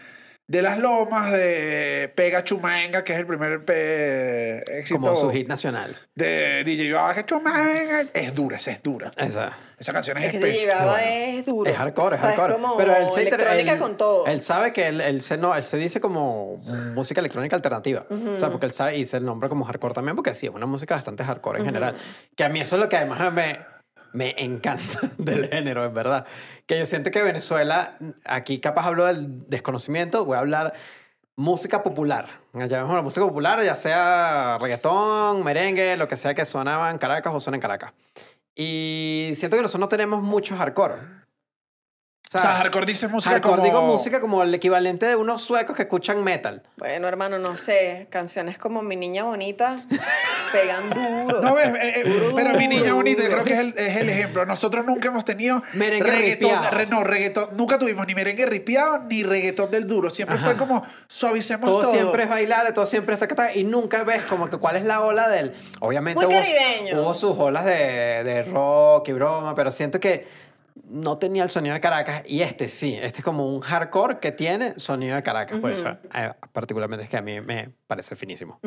de 0.47 0.61
Las 0.61 0.79
Lomas, 0.79 1.31
de 1.31 2.11
Pega 2.15 2.41
Chumaenga, 2.43 3.03
que 3.03 3.11
es 3.13 3.19
el 3.19 3.27
primer 3.27 3.65
pe- 3.65 4.59
éxito 4.79 4.99
Como 4.99 5.13
su 5.13 5.29
hit 5.29 5.47
nacional. 5.47 5.95
de 6.15 6.63
DJ 6.63 6.93
Baba, 6.93 7.13
que 7.13 7.25
Chumaenga. 7.25 8.05
Es 8.13 8.33
dura, 8.33 8.55
esa 8.57 8.71
es 8.71 8.81
dura. 8.81 9.11
Esa. 9.17 9.51
Esa 9.77 9.93
canción 9.93 10.17
es, 10.17 10.23
Es 10.25 10.33
especial. 10.35 10.79
llevaba 10.79 11.03
es 11.03 11.45
duro. 11.45 11.69
Es 11.69 11.75
hardcore, 11.77 12.15
es 12.15 12.21
O 12.21 12.25
sea, 12.25 12.31
hardcore. 12.35 12.53
como 12.53 12.77
Pero 12.77 12.95
él 12.95 13.07
se 13.11 13.21
electrónica 13.23 13.73
él- 13.73 13.79
con 13.79 13.97
todo. 13.97 14.25
Él 14.25 14.41
sabe 14.41 14.71
que 14.73 14.87
él, 14.87 15.01
él 15.01 15.21
se, 15.21 15.37
no, 15.37 15.53
él 15.53 15.63
se 15.63 15.77
dice 15.77 15.99
como 15.99 16.57
música 16.95 17.19
electrónica 17.19 17.55
alternativa. 17.57 18.05
O 18.09 18.39
sea, 18.39 18.49
porque 18.49 18.65
él 18.67 18.71
sabe 18.71 18.97
y 18.97 19.05
se 19.05 19.19
nombra 19.19 19.49
como 19.49 19.65
hardcore 19.65 19.93
también, 19.93 20.15
porque 20.15 20.33
sí, 20.33 20.47
es 20.47 20.53
una 20.53 20.65
música 20.65 20.95
bastante 20.95 21.23
hardcore 21.25 21.59
en 21.59 21.65
general. 21.65 21.95
Que 22.35 22.43
a 22.45 22.49
mí 22.49 22.61
eso 22.61 22.77
es 22.77 22.81
lo 22.81 22.87
que 22.89 22.95
además 22.95 23.31
me, 23.33 23.59
me 24.17 24.33
encanta 24.37 24.99
del 25.19 25.47
género, 25.47 25.85
en 25.85 25.93
verdad. 25.93 26.25
Que 26.65 26.79
yo 26.79 26.85
siento 26.85 27.11
que 27.11 27.21
Venezuela, 27.21 27.97
aquí 28.25 28.59
capaz 28.59 28.87
hablo 28.87 29.05
del 29.05 29.47
desconocimiento, 29.47 30.25
voy 30.25 30.37
a 30.37 30.39
hablar 30.39 30.73
música 31.35 31.83
popular. 31.83 32.27
Ya 32.53 32.81
la 32.81 33.01
música 33.03 33.25
popular, 33.25 33.63
ya 33.63 33.75
sea 33.75 34.57
reggaetón, 34.59 35.43
merengue, 35.43 35.95
lo 35.97 36.07
que 36.07 36.17
sea 36.17 36.33
que 36.33 36.45
sonaba 36.47 36.89
en 36.89 36.97
Caracas 36.97 37.31
o 37.33 37.39
suena 37.39 37.57
en 37.57 37.61
Caracas. 37.61 37.93
Y 38.55 39.33
siento 39.35 39.55
que 39.55 39.61
nosotros 39.61 39.81
no 39.81 39.87
tenemos 39.87 40.23
mucho 40.23 40.57
hardcore. 40.57 40.95
O 42.33 42.41
sea, 42.41 42.55
hardcore 42.55 42.85
dice 42.85 43.07
música 43.07 43.31
hardcore 43.35 43.55
como... 43.55 43.63
digo 43.65 43.81
música 43.83 44.19
como 44.19 44.43
el 44.43 44.53
equivalente 44.53 45.05
de 45.05 45.15
unos 45.15 45.41
suecos 45.41 45.75
que 45.77 45.83
escuchan 45.83 46.23
metal. 46.23 46.61
Bueno, 46.77 47.07
hermano, 47.07 47.39
no 47.39 47.55
sé. 47.55 48.07
Canciones 48.09 48.57
como 48.57 48.81
Mi 48.81 48.97
Niña 48.97 49.23
Bonita 49.23 49.77
pegan 50.51 50.89
duro. 51.25 51.41
No 51.41 51.55
ves, 51.55 51.67
Eh, 51.67 51.93
eh, 52.01 52.03
Duro, 52.03 52.35
pero 52.35 52.49
mi 52.57 52.67
niña 52.67 52.83
duro, 52.83 52.95
bonita, 52.97 53.23
yo 53.23 53.29
duro. 53.29 53.43
creo 53.43 53.45
que 53.45 53.53
es 53.53 53.59
el, 53.59 53.73
es 53.87 53.95
el 54.01 54.09
ejemplo. 54.09 54.45
Nosotros 54.45 54.85
nunca 54.85 55.07
hemos 55.07 55.23
tenido 55.23 55.63
Merengue 55.73 56.09
reggaetón, 56.11 56.49
ripiado. 56.51 56.77
re- 56.77 56.85
no, 56.87 57.03
reggaetón, 57.03 57.49
nunca 57.57 57.79
tuvimos 57.79 58.05
ni 58.07 58.13
merengue 58.15 58.45
ripiado 58.45 58.99
ni 59.03 59.23
reggaetón 59.23 59.71
del 59.71 59.87
duro. 59.87 60.09
Siempre 60.09 60.35
Ajá. 60.37 60.47
fue 60.47 60.57
como 60.57 60.83
suavicemos 61.07 61.69
Todo, 61.69 61.81
todo. 61.83 61.91
siempre 61.91 62.23
es 62.23 62.29
bailar, 62.29 62.73
todo 62.73 62.85
siempre 62.85 63.13
está 63.13 63.27
ta, 63.27 63.53
y 63.55 63.63
nunca 63.63 64.03
ves 64.03 64.25
como 64.25 64.49
que 64.49 64.57
cuál 64.57 64.75
es 64.75 64.83
la 64.83 65.01
ola 65.01 65.29
del... 65.29 65.53
Obviamente 65.79 66.25
Muy 66.25 66.33
hubo, 66.35 66.41
caribeño. 66.41 67.01
hubo 67.01 67.13
sus 67.13 67.37
olas 67.37 67.63
de, 67.65 68.23
de 68.25 68.43
rock 68.43 69.07
y 69.09 69.13
broma, 69.13 69.55
pero 69.55 69.71
siento 69.71 69.99
que 69.99 70.27
no 70.85 71.17
tenía 71.17 71.43
el 71.43 71.49
sonido 71.49 71.73
de 71.73 71.81
Caracas 71.81 72.23
y 72.25 72.41
este 72.41 72.67
sí, 72.67 72.97
este 73.01 73.19
es 73.19 73.23
como 73.23 73.47
un 73.47 73.61
hardcore 73.61 74.19
que 74.19 74.31
tiene 74.31 74.79
sonido 74.79 75.15
de 75.15 75.23
Caracas, 75.23 75.59
por 75.59 75.71
eso 75.71 75.97
eh, 76.13 76.31
particularmente 76.51 77.03
es 77.03 77.09
que 77.09 77.17
a 77.17 77.21
mí 77.21 77.41
me 77.41 77.71
parece 77.87 78.15
finísimo. 78.15 78.59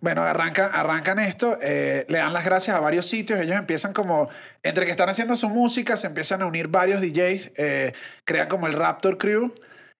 Bueno, 0.00 0.22
arrancan, 0.22 0.70
arrancan 0.72 1.18
esto, 1.18 1.58
eh, 1.60 2.04
le 2.08 2.18
dan 2.18 2.32
las 2.32 2.44
gracias 2.44 2.76
a 2.76 2.80
varios 2.80 3.06
sitios, 3.06 3.40
ellos 3.40 3.56
empiezan 3.56 3.92
como, 3.92 4.28
entre 4.62 4.84
que 4.84 4.90
están 4.90 5.08
haciendo 5.08 5.36
su 5.36 5.48
música, 5.48 5.96
se 5.96 6.06
empiezan 6.06 6.42
a 6.42 6.46
unir 6.46 6.68
varios 6.68 7.00
DJs, 7.00 7.52
eh, 7.56 7.92
crean 8.24 8.48
como 8.48 8.66
el 8.66 8.74
Raptor 8.74 9.18
Crew 9.18 9.52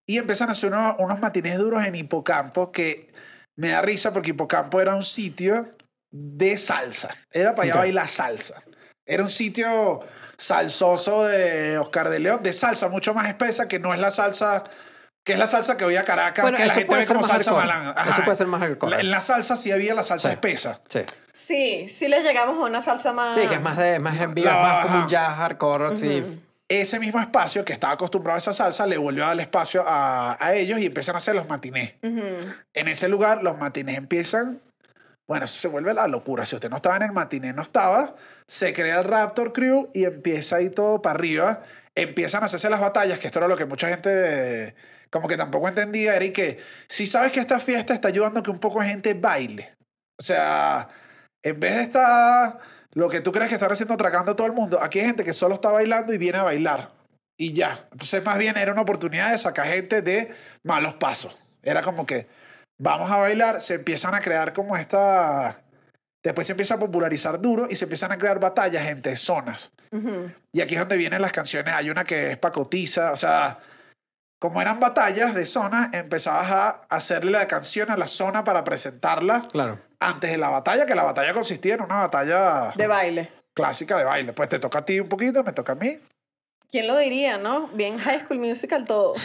y 0.06 0.18
empiezan 0.18 0.48
a 0.48 0.52
hacer 0.52 0.72
unos, 0.72 0.96
unos 0.98 1.20
matines 1.20 1.56
duros 1.58 1.84
en 1.84 1.94
Hipocampo 1.94 2.72
que 2.72 3.06
me 3.56 3.68
da 3.68 3.82
risa 3.82 4.12
porque 4.12 4.30
Hipocampo 4.30 4.80
era 4.80 4.94
un 4.94 5.02
sitio 5.02 5.74
de 6.10 6.56
salsa, 6.56 7.10
era 7.32 7.54
para 7.54 7.64
allá 7.64 7.74
Ok. 7.74 7.80
bailar 7.80 8.08
salsa. 8.08 8.62
Era 9.06 9.22
un 9.22 9.28
sitio 9.28 10.00
salsoso 10.36 11.24
de 11.24 11.78
Oscar 11.78 12.08
de 12.08 12.18
León, 12.18 12.42
de 12.42 12.52
salsa 12.52 12.88
mucho 12.88 13.14
más 13.14 13.28
espesa, 13.28 13.68
que 13.68 13.78
no 13.78 13.92
es 13.92 14.00
la 14.00 14.10
salsa, 14.10 14.64
que 15.22 15.34
es 15.34 15.38
la 15.38 15.46
salsa 15.46 15.76
que 15.76 15.84
hoy 15.84 15.96
a 15.96 16.04
Caracas, 16.04 16.42
Bueno, 16.42 16.56
que 16.56 16.64
la 16.66 16.72
gente 16.72 16.96
ve 16.96 17.06
como 17.06 17.24
salsa 17.26 17.52
malanga. 17.52 17.94
Eso 18.08 18.22
puede 18.24 18.36
ser 18.36 18.46
más 18.46 18.60
hardcore. 18.60 18.96
La- 18.96 19.00
En 19.00 19.10
la 19.10 19.20
salsa 19.20 19.56
sí 19.56 19.72
había 19.72 19.94
la 19.94 20.02
salsa 20.02 20.28
Sí. 20.30 20.34
espesa. 20.34 20.80
Sí. 20.88 21.00
Sí, 21.32 21.88
sí 21.88 22.08
les 22.08 22.22
llegamos 22.24 22.56
a 22.58 22.62
una 22.66 22.80
salsa 22.80 23.12
más... 23.12 23.34
Sí, 23.34 23.46
que 23.46 23.54
es 23.54 23.60
más, 23.60 23.76
de, 23.76 23.98
más 23.98 24.18
en 24.20 24.34
vivo, 24.34 24.46
La 24.48 24.56
es 24.56 24.62
más 24.62 24.86
como 24.86 24.98
un 25.02 25.08
jazz 25.08 25.34
hardcore, 25.36 25.86
así. 25.92 26.22
Ese 26.66 26.98
mismo 26.98 27.20
espacio 27.20 27.62
que 27.64 27.74
estaba 27.74 27.92
acostumbrado 27.92 28.36
a 28.36 28.38
esa 28.38 28.52
salsa 28.54 28.86
le 28.86 28.96
volvió 28.96 29.24
a 29.24 29.28
dar 29.28 29.40
espacio 29.40 29.84
a, 29.86 30.36
a 30.42 30.54
ellos 30.54 30.78
y 30.78 30.86
empiezan 30.86 31.14
a 31.14 31.18
hacer 31.18 31.34
los 31.34 31.46
matinés. 31.46 31.94
En 32.02 32.88
ese 32.88 33.08
lugar 33.08 33.42
los 33.42 33.58
matinés 33.58 33.98
empiezan, 33.98 34.60
bueno, 35.26 35.46
eso 35.46 35.58
se 35.58 35.68
vuelve 35.68 35.94
la 35.94 36.06
locura. 36.06 36.44
Si 36.44 36.54
usted 36.54 36.68
no 36.68 36.76
estaba 36.76 36.96
en 36.96 37.02
el 37.02 37.12
matiné, 37.12 37.52
no 37.52 37.62
estaba, 37.62 38.14
se 38.46 38.72
crea 38.72 38.98
el 38.98 39.04
Raptor 39.04 39.52
Crew 39.52 39.90
y 39.94 40.04
empieza 40.04 40.56
ahí 40.56 40.70
todo 40.70 41.00
para 41.00 41.18
arriba. 41.18 41.62
Empiezan 41.94 42.42
a 42.42 42.46
hacerse 42.46 42.68
las 42.68 42.80
batallas, 42.80 43.18
que 43.18 43.28
esto 43.28 43.38
era 43.38 43.48
lo 43.48 43.56
que 43.56 43.64
mucha 43.64 43.88
gente 43.88 44.74
como 45.10 45.28
que 45.28 45.36
tampoco 45.36 45.68
entendía, 45.68 46.16
era 46.16 46.24
y 46.24 46.32
que 46.32 46.58
si 46.88 47.06
sabes 47.06 47.30
que 47.30 47.38
esta 47.38 47.60
fiesta 47.60 47.94
está 47.94 48.08
ayudando 48.08 48.40
a 48.40 48.42
que 48.42 48.50
un 48.50 48.58
poco 48.58 48.80
de 48.80 48.86
gente 48.86 49.14
baile. 49.14 49.76
O 50.18 50.22
sea, 50.22 50.88
en 51.42 51.60
vez 51.60 51.76
de 51.76 51.82
estar 51.82 52.58
lo 52.94 53.08
que 53.08 53.20
tú 53.20 53.30
crees 53.30 53.48
que 53.48 53.54
están 53.54 53.70
haciendo 53.70 53.94
atracando 53.94 54.32
a 54.32 54.36
todo 54.36 54.48
el 54.48 54.52
mundo, 54.52 54.80
aquí 54.82 54.98
hay 54.98 55.06
gente 55.06 55.22
que 55.22 55.32
solo 55.32 55.54
está 55.54 55.70
bailando 55.70 56.12
y 56.12 56.18
viene 56.18 56.38
a 56.38 56.42
bailar. 56.42 56.90
Y 57.38 57.52
ya. 57.52 57.86
Entonces, 57.92 58.24
más 58.24 58.38
bien 58.38 58.56
era 58.58 58.72
una 58.72 58.82
oportunidad 58.82 59.30
de 59.30 59.38
sacar 59.38 59.66
gente 59.66 60.02
de 60.02 60.34
malos 60.64 60.94
pasos. 60.94 61.38
Era 61.62 61.82
como 61.82 62.06
que 62.06 62.26
vamos 62.78 63.10
a 63.10 63.16
bailar, 63.18 63.60
se 63.60 63.74
empiezan 63.74 64.14
a 64.14 64.20
crear 64.20 64.52
como 64.52 64.76
esta. 64.76 65.60
Después 66.22 66.46
se 66.46 66.54
empieza 66.54 66.74
a 66.74 66.78
popularizar 66.78 67.38
duro 67.40 67.66
y 67.68 67.74
se 67.76 67.84
empiezan 67.84 68.10
a 68.12 68.16
crear 68.18 68.40
batallas 68.40 68.86
entre 68.88 69.14
zonas. 69.16 69.72
Y 70.52 70.60
aquí 70.62 70.74
es 70.74 70.80
donde 70.80 70.96
vienen 70.96 71.20
las 71.22 71.32
canciones. 71.32 71.74
Hay 71.74 71.90
una 71.90 72.04
que 72.04 72.30
es 72.32 72.38
pacotiza, 72.38 73.12
o 73.12 73.16
sea, 73.16 73.58
como 74.40 74.60
eran 74.62 74.80
batallas 74.80 75.34
de 75.34 75.44
zonas, 75.46 75.90
empezabas 75.92 76.50
a 76.50 76.68
hacerle 76.88 77.32
la 77.32 77.46
canción 77.46 77.90
a 77.90 77.96
la 77.96 78.06
zona 78.06 78.42
para 78.42 78.64
presentarla 78.64 79.42
Claro. 79.52 79.78
antes 80.00 80.30
de 80.30 80.38
la 80.38 80.48
batalla, 80.48 80.86
que 80.86 80.94
la 80.94 81.04
batalla 81.04 81.32
consistía 81.34 81.74
en 81.74 81.82
una 81.82 81.96
batalla 82.00 82.72
De 82.74 82.86
baile. 82.86 83.30
clásica 83.54 83.96
de 83.98 84.04
baile. 84.04 84.32
Pues 84.32 84.48
te 84.48 84.58
toca 84.58 84.78
a 84.78 84.84
ti 84.84 84.98
un 85.00 85.08
poquito, 85.08 85.44
me 85.44 85.52
toca 85.52 85.72
a 85.72 85.76
mí. 85.76 86.00
¿Quién 86.74 86.88
lo 86.88 86.98
diría, 86.98 87.38
no? 87.38 87.68
Bien 87.68 87.98
High 87.98 88.22
School 88.24 88.40
Musical 88.40 88.84
todo. 88.84 89.14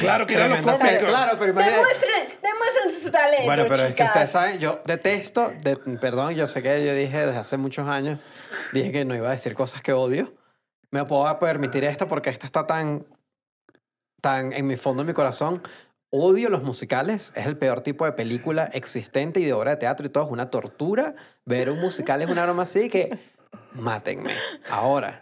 Claro 0.00 0.26
que 0.26 0.34
era 0.34 0.48
lo 0.48 0.54
Tremenda 0.54 0.72
cómico. 0.72 0.90
serie, 0.90 1.06
Claro, 1.06 1.38
pero 1.38 1.52
imagínate. 1.52 1.76
Demuestren, 1.78 2.28
demuestren 2.42 2.90
su 2.90 3.10
talento, 3.12 3.44
Bueno, 3.44 3.62
pero 3.68 3.74
es 3.74 3.82
que 3.82 3.88
chicas. 3.92 4.06
ustedes 4.08 4.30
saben, 4.30 4.58
yo 4.58 4.80
detesto, 4.84 5.52
de- 5.62 5.76
perdón, 5.76 6.34
yo 6.34 6.48
sé 6.48 6.62
que 6.64 6.84
yo 6.84 6.94
dije 6.94 7.26
desde 7.26 7.38
hace 7.38 7.56
muchos 7.58 7.86
años, 7.88 8.18
dije 8.72 8.90
que 8.90 9.04
no 9.04 9.14
iba 9.14 9.28
a 9.28 9.30
decir 9.30 9.54
cosas 9.54 9.80
que 9.82 9.92
odio. 9.92 10.34
Me 10.90 11.04
puedo 11.04 11.38
permitir 11.38 11.84
esto 11.84 12.08
porque 12.08 12.28
esta 12.30 12.44
está 12.46 12.66
tan, 12.66 13.06
tan 14.20 14.52
en 14.52 14.66
mi 14.66 14.74
fondo, 14.76 15.02
en 15.02 15.06
mi 15.06 15.14
corazón. 15.14 15.62
Odio 16.10 16.48
los 16.50 16.64
musicales, 16.64 17.32
es 17.36 17.46
el 17.46 17.56
peor 17.56 17.82
tipo 17.82 18.04
de 18.04 18.10
película 18.12 18.64
existente 18.72 19.38
y 19.38 19.44
de 19.44 19.52
obra 19.52 19.72
de 19.72 19.76
teatro 19.76 20.06
y 20.06 20.08
todo, 20.08 20.24
es 20.24 20.30
una 20.30 20.50
tortura. 20.50 21.14
Ver 21.44 21.70
un 21.70 21.78
musical 21.78 22.20
es 22.20 22.28
una 22.28 22.42
broma 22.44 22.64
así 22.64 22.88
que 22.88 23.16
mátenme. 23.74 24.32
Ahora, 24.68 25.20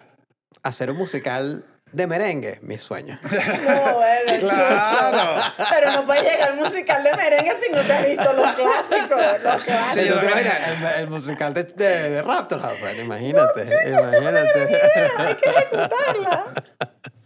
hacer 0.68 0.90
un 0.90 0.96
musical 0.98 1.64
de 1.92 2.06
merengue, 2.06 2.58
mi 2.62 2.78
sueño. 2.78 3.18
No, 3.24 3.94
bueno, 3.94 4.32
Claro. 4.40 5.40
chucho. 5.46 5.66
Pero 5.70 5.92
no 5.92 6.04
puede 6.06 6.22
llegar 6.22 6.48
al 6.50 6.56
musical 6.56 7.02
de 7.04 7.12
merengue 7.16 7.52
si 7.64 7.72
no 7.72 7.80
te 7.82 7.92
has 7.92 8.04
visto 8.06 8.32
los 8.32 8.52
clásicos. 8.54 9.20
Los 9.42 9.62
clásicos. 9.62 9.92
Sí, 9.94 10.04
yo 10.06 10.20
el, 10.20 10.84
el 11.00 11.08
musical 11.08 11.54
de, 11.54 11.64
de, 11.64 12.10
de 12.10 12.22
Raptor 12.22 12.60
House, 12.60 12.80
bueno, 12.80 13.00
imagínate, 13.02 13.62
imagínate. 13.88 14.78
Hay 15.18 15.34
que 15.36 15.48
ejecutarla. 15.48 16.44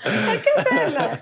Hay 0.04 0.38
que 0.38 0.50
hacerla. 0.60 1.20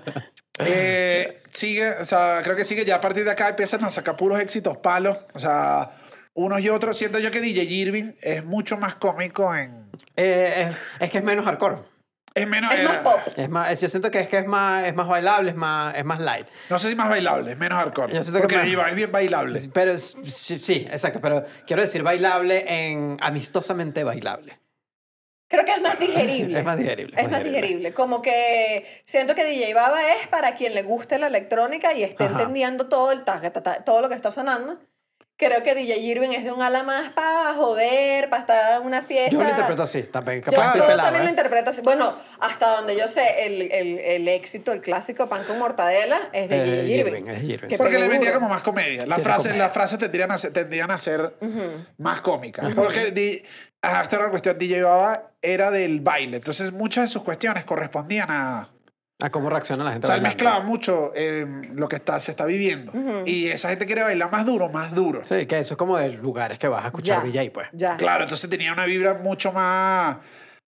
Eh, 0.59 1.41
sigue, 1.51 1.89
o 1.91 2.05
sea, 2.05 2.41
creo 2.43 2.55
que 2.55 2.65
sigue 2.65 2.83
ya 2.85 2.95
a 2.95 3.01
partir 3.01 3.23
de 3.23 3.31
acá 3.31 3.49
empiezan 3.49 3.83
a 3.85 3.89
sacar 3.89 4.15
puros 4.17 4.39
éxitos 4.39 4.77
palos. 4.77 5.17
O 5.33 5.39
sea, 5.39 5.91
unos 6.33 6.59
y 6.61 6.69
otros. 6.69 6.97
Siento 6.97 7.17
yo 7.19 7.31
que 7.31 7.39
DJ 7.41 7.63
Irving 7.63 8.11
es 8.21 8.43
mucho 8.43 8.77
más 8.77 8.95
cómico 8.95 9.55
en. 9.55 9.89
Eh, 10.17 10.67
es, 10.69 10.91
es 10.99 11.09
que 11.09 11.17
es 11.19 11.23
menos 11.23 11.45
hardcore. 11.45 11.77
Es 12.35 12.47
menos. 12.47 12.73
Es 12.73 12.83
más 12.83 12.97
pop. 12.99 13.19
Es 13.35 13.49
más, 13.49 13.81
yo 13.81 13.89
siento 13.89 14.11
que 14.11 14.19
es 14.19 14.27
que 14.29 14.37
es 14.39 14.45
más, 14.47 14.85
es 14.85 14.95
más 14.95 15.07
bailable, 15.07 15.49
es 15.49 15.55
más, 15.55 15.95
es 15.95 16.05
más 16.05 16.19
light. 16.19 16.47
No 16.69 16.77
sé 16.79 16.89
si 16.89 16.95
más 16.95 17.09
bailable, 17.09 17.51
es 17.53 17.57
menos 17.57 17.77
hardcore. 17.79 18.13
Yo 18.13 18.21
siento 18.23 18.37
que 18.39 18.43
Porque 18.43 18.57
más- 18.57 18.65
Diva 18.65 18.89
es 18.89 18.95
bien 18.95 19.11
bailable. 19.11 19.59
Pero 19.73 19.91
es- 19.91 20.15
sí, 20.25 20.59
sí, 20.59 20.87
exacto. 20.91 21.19
Pero 21.21 21.43
quiero 21.65 21.81
decir 21.81 22.03
bailable 22.03 22.63
en 22.67 23.17
amistosamente 23.21 24.03
bailable. 24.03 24.59
Creo 25.51 25.65
que 25.65 25.71
es 25.71 25.81
más 25.81 25.99
digerible. 25.99 26.59
Es 26.59 26.63
más 26.65 26.77
digerible. 26.77 27.19
Es 27.19 27.31
más 27.31 27.43
digerible. 27.43 27.91
Como 27.93 28.21
que 28.21 28.85
siento 29.05 29.33
que 29.33 29.43
DJ 29.45 29.73
Baba 29.73 30.13
es 30.13 30.27
para 30.27 30.53
quien 30.53 30.75
le 30.75 30.83
guste 30.83 31.17
la 31.17 31.25
electrónica 31.25 31.91
y 31.93 32.03
esté 32.03 32.25
Ajá. 32.25 32.33
entendiendo 32.33 32.87
todo 32.87 33.11
el 33.11 33.23
ta- 33.23 33.41
ta- 33.41 33.63
ta- 33.63 33.83
todo 33.83 34.01
lo 34.01 34.09
que 34.09 34.15
está 34.15 34.29
sonando. 34.29 34.79
Creo 35.39 35.63
que 35.63 35.73
DJ 35.73 35.97
Irving 35.99 36.31
es 36.31 36.43
de 36.43 36.51
un 36.51 36.61
ala 36.61 36.83
más 36.83 37.11
para 37.11 37.55
joder, 37.55 38.29
para 38.29 38.41
estar 38.41 38.81
en 38.81 38.85
una 38.85 39.03
fiesta. 39.03 39.31
Yo 39.31 39.41
lo 39.41 39.47
interpreto 39.49 39.83
así, 39.83 40.03
también. 40.03 40.41
Yo, 40.41 40.51
Capaz 40.51 40.65
estoy 40.65 40.81
yo 40.81 40.87
pelado, 40.87 41.03
también 41.07 41.23
lo 41.23 41.29
¿eh? 41.29 41.31
interpreto 41.31 41.69
así. 41.69 41.81
Bueno, 41.81 42.13
hasta 42.41 42.75
donde 42.75 42.97
yo 42.97 43.07
sé, 43.07 43.45
el, 43.45 43.61
el, 43.71 43.99
el 43.99 44.27
éxito, 44.27 44.73
el 44.73 44.81
clásico 44.81 45.29
pan 45.29 45.43
con 45.47 45.57
mortadela 45.57 46.19
es 46.33 46.49
de 46.49 46.57
Eh, 46.57 46.63
DJ 46.83 46.97
Irving, 46.99 47.13
Irving. 47.13 47.27
es 47.29 47.43
Irving. 47.43 47.67
Que 47.69 47.77
Porque 47.77 47.97
le 47.99 48.09
metía 48.09 48.33
como 48.33 48.49
más 48.49 48.61
comedia. 48.63 49.05
Las 49.07 49.21
frases, 49.21 49.55
las 49.55 49.71
frases 49.71 49.97
tendrían 49.97 50.29
a 50.31 50.37
ser, 50.37 50.51
tendrían 50.51 50.91
a 50.91 50.97
ser 50.97 51.33
más 51.97 52.19
cómicas. 52.21 52.75
Porque 52.75 53.11
di- 53.11 53.41
ajá, 53.81 54.01
esta 54.01 54.17
era 54.17 54.25
la 54.25 54.31
cuestión. 54.31 54.57
DJ 54.59 54.83
Baba 54.83 55.31
era 55.41 55.71
del 55.71 56.01
baile. 56.01 56.35
Entonces 56.35 56.73
muchas 56.73 57.05
de 57.05 57.07
sus 57.07 57.23
cuestiones 57.23 57.63
correspondían 57.63 58.29
a. 58.29 58.67
A 59.21 59.29
cómo 59.29 59.49
reacciona 59.49 59.83
la 59.83 59.91
gente. 59.91 60.05
O 60.05 60.07
sea, 60.07 60.15
él 60.15 60.21
mezclaba 60.21 60.61
mucho 60.61 61.11
eh, 61.13 61.45
lo 61.73 61.89
que 61.89 61.97
está, 61.97 62.19
se 62.21 62.31
está 62.31 62.45
viviendo. 62.45 62.93
Y 63.25 63.47
esa 63.47 63.67
gente 63.69 63.85
quiere 63.85 64.01
bailar 64.03 64.31
más 64.31 64.45
duro, 64.45 64.69
más 64.69 64.95
duro. 64.95 65.21
Sí, 65.25 65.45
que 65.45 65.59
eso 65.59 65.73
es 65.73 65.77
como 65.77 65.97
de 65.97 66.09
lugares 66.09 66.57
que 66.57 66.67
vas 66.69 66.83
a 66.83 66.87
escuchar 66.87 67.17
Ya, 67.19 67.23
DJ, 67.25 67.51
pues. 67.51 67.67
Ya. 67.73 67.97
Claro, 67.97 68.23
entonces 68.23 68.49
tenía 68.49 68.71
una 68.71 68.85
vibra 68.85 69.15
mucho 69.15 69.51
más, 69.51 70.17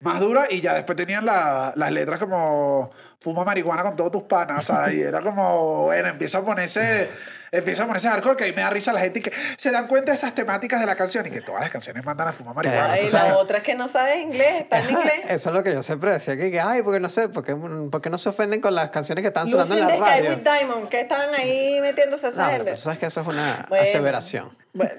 más 0.00 0.18
dura 0.18 0.46
y 0.50 0.60
ya 0.60 0.74
después 0.74 0.96
tenían 0.96 1.24
la- 1.26 1.72
las 1.76 1.92
letras 1.92 2.18
como 2.18 2.90
fuma 3.20 3.44
marihuana 3.44 3.82
con 3.82 3.96
todos 3.96 4.10
tus 4.12 4.22
panas, 4.22 4.64
o 4.64 4.66
sea, 4.74 4.92
y 4.92 5.00
era 5.02 5.20
como, 5.20 5.84
bueno, 5.84 6.08
empieza 6.08 6.38
a 6.38 6.42
ponerse, 6.42 7.10
empieza 7.52 7.82
a 7.82 7.86
ponerse 7.86 8.08
hardcore, 8.08 8.34
que 8.36 8.44
ahí 8.44 8.52
me 8.54 8.62
da 8.62 8.70
risa 8.70 8.94
la 8.94 9.00
gente 9.00 9.18
y 9.18 9.22
que 9.22 9.32
se 9.58 9.70
dan 9.70 9.88
cuenta 9.88 10.10
de 10.12 10.16
esas 10.16 10.34
temáticas 10.34 10.80
de 10.80 10.86
la 10.86 10.96
canción 10.96 11.26
y 11.26 11.30
que 11.30 11.42
todas 11.42 11.60
las 11.60 11.70
canciones 11.70 12.02
mandan 12.02 12.28
a 12.28 12.32
fumar 12.32 12.54
marihuana. 12.54 12.94
Ay, 12.94 13.08
la 13.12 13.36
otra 13.36 13.58
es 13.58 13.62
que 13.62 13.74
no 13.74 13.88
sabes 13.90 14.20
inglés, 14.22 14.62
está 14.62 14.78
en 14.80 14.90
inglés. 14.90 15.20
Eso 15.28 15.50
es 15.50 15.54
lo 15.54 15.62
que 15.62 15.72
yo 15.74 15.82
siempre 15.82 16.12
decía, 16.12 16.34
que, 16.36 16.50
que, 16.50 16.60
ay, 16.60 16.80
porque 16.82 16.98
no 16.98 17.10
sé, 17.10 17.28
porque, 17.28 17.54
porque 17.90 18.08
no 18.08 18.16
se 18.16 18.30
ofenden 18.30 18.62
con 18.62 18.74
las 18.74 18.88
canciones 18.88 19.20
que 19.22 19.28
están 19.28 19.46
sonando 19.48 19.74
en 19.74 19.80
la 19.80 19.88
Sky 19.96 20.00
radio. 20.00 20.30
with 20.30 20.38
Diamond, 20.42 20.88
que 20.88 21.00
estaban 21.00 21.34
ahí 21.34 21.78
metiéndose 21.82 22.28
esa 22.28 22.44
No, 22.44 22.48
pero 22.52 22.56
gente. 22.64 22.72
tú 22.72 22.80
sabes 22.80 22.98
que 22.98 23.06
eso 23.06 23.20
es 23.20 23.26
una 23.26 23.66
Bueno. 23.68 23.82
aseveración. 23.84 24.60
Bueno, 24.72 24.92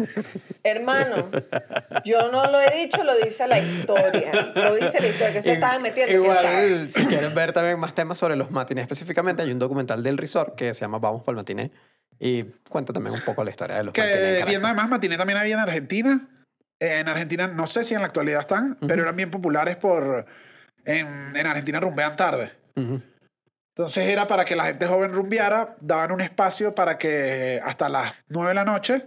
hermano, 0.64 1.32
yo 2.04 2.30
no 2.30 2.44
lo 2.52 2.60
he 2.60 2.72
dicho, 2.78 3.04
lo 3.06 3.16
dice 3.16 3.48
la 3.48 3.60
historia. 3.60 4.52
Lo 4.54 4.76
dice 4.76 5.00
la 5.00 5.08
historia, 5.08 5.32
que 5.34 5.42
se 5.42 5.54
estaban 5.54 5.82
metiendo. 5.82 6.14
Igual, 6.14 6.90
si 6.90 7.06
quieren 7.06 7.34
ver 7.34 7.54
también 7.54 7.80
más 7.80 7.96
temas 7.96 8.11
sobre 8.16 8.36
los 8.36 8.52
matinés 8.52 8.84
específicamente, 8.84 9.42
hay 9.44 9.52
un 9.52 9.60
documental 9.60 10.02
del 10.04 10.18
Resort 10.18 10.56
que 10.56 10.74
se 10.74 10.82
llama 10.82 11.00
Vamos 11.00 11.24
por 11.24 11.34
el 11.34 11.38
matiné 11.38 11.72
y 12.20 12.44
cuenta 12.70 12.94
también 12.94 13.16
un 13.16 13.22
poco 13.22 13.44
la 13.44 13.52
historia 13.52 13.78
de 13.78 13.84
los 13.84 13.94
Que 13.94 14.02
Caracas. 14.02 14.46
viendo 14.48 14.68
además, 14.68 14.90
Matiné 14.90 15.18
también 15.18 15.38
había 15.40 15.54
en 15.56 15.60
Argentina. 15.60 16.28
Eh, 16.80 17.00
En 17.00 17.08
Argentina, 17.08 17.48
no 17.48 17.66
sé 17.68 17.84
si 17.84 17.94
en 17.96 18.02
la 18.02 18.08
actualidad 18.08 18.42
están, 18.42 18.78
pero 18.88 19.02
eran 19.04 19.16
bien 19.16 19.32
populares 19.32 19.76
por... 19.78 20.26
En, 20.86 21.36
en 21.36 21.46
Argentina 21.48 21.80
rumbean 21.80 22.16
tarde. 22.16 22.52
Ujú. 22.76 23.02
Entonces 23.76 24.08
era 24.08 24.28
para 24.28 24.46
que 24.46 24.56
la 24.56 24.66
gente 24.66 24.86
joven 24.88 25.14
rumbeara, 25.14 25.76
daban 25.80 26.12
un 26.12 26.22
espacio 26.22 26.76
para 26.76 26.98
que 26.98 27.62
hasta 27.64 27.88
las 27.88 28.14
9 28.30 28.50
de 28.50 28.56
la 28.56 28.66
noche 28.66 29.06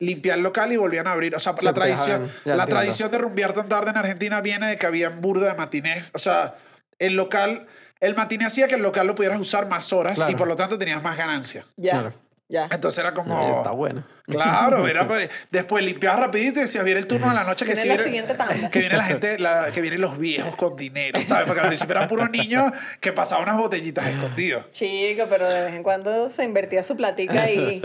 limpiar 0.00 0.36
el 0.38 0.44
local 0.44 0.72
y 0.72 0.76
volvían 0.76 1.06
a 1.06 1.12
abrir. 1.12 1.34
O 1.34 1.40
sea, 1.40 1.54
Sí, 1.58 1.64
la 1.64 1.72
tradición, 1.72 2.22
dejaban- 2.22 2.30
la 2.44 2.52
entiendo. 2.52 2.66
tradición 2.66 3.10
de 3.10 3.18
rumbear 3.18 3.52
tan 3.52 3.68
tarde 3.68 3.90
en 3.90 3.96
Argentina 3.96 4.40
viene 4.40 4.68
de 4.68 4.78
que 4.78 4.86
habían 4.86 5.20
burda 5.20 5.48
de 5.50 5.54
matinés. 5.58 6.10
O 6.14 6.18
sea, 6.18 6.54
el 6.98 7.14
local, 7.16 7.66
el 8.00 8.14
matiné 8.14 8.46
hacía 8.46 8.68
que 8.68 8.74
el 8.76 8.82
local 8.82 9.06
lo 9.06 9.14
pudieras 9.14 9.40
usar 9.40 9.68
más 9.68 9.92
horas 9.92 10.14
Claro. 10.14 10.30
y 10.30 10.34
por 10.34 10.48
lo 10.48 10.56
tanto 10.56 10.78
tenías 10.78 11.02
más 11.02 11.16
ganancia. 11.16 11.64
Ya. 11.76 11.92
Claro. 11.92 12.12
Ya. 12.50 12.66
Entonces 12.70 12.98
era 13.00 13.12
como... 13.12 13.52
Está 13.54 13.72
bueno. 13.72 14.04
Claro, 14.24 14.88
era 14.88 15.06
para- 15.08 15.28
después 15.50 15.84
limpiabas 15.84 16.20
rapidito 16.20 16.60
y 16.60 16.62
decías, 16.62 16.82
viene 16.82 17.00
el 17.00 17.06
turno 17.06 17.28
de 17.28 17.34
la 17.34 17.44
noche 17.44 17.66
que 17.66 17.72
Viene 17.74 17.82
sí 17.82 17.88
la 17.88 17.94
viene- 17.94 18.04
siguiente 18.08 18.34
tanda. 18.34 18.70
Que 18.70 18.78
viene 18.78 18.96
la 18.96 19.02
gente, 19.04 19.38
la- 19.38 19.70
que 19.70 19.82
vienen 19.82 20.00
los 20.00 20.16
viejos 20.16 20.56
con 20.56 20.74
dinero, 20.74 21.20
¿sabes? 21.26 21.44
Porque 21.46 21.60
al 21.60 21.66
principio 21.66 21.94
eran 21.96 22.08
puros 22.08 22.30
niños 22.30 22.72
que 23.00 23.12
pasaban 23.12 23.44
unas 23.44 23.58
botellitas 23.58 24.06
escondidos. 24.06 24.64
Chico, 24.72 25.26
pero 25.28 25.46
de 25.52 25.64
vez 25.66 25.74
en 25.74 25.82
cuando 25.82 26.30
se 26.30 26.42
invertía 26.44 26.82
su 26.82 26.96
platica 26.96 27.50
y 27.50 27.82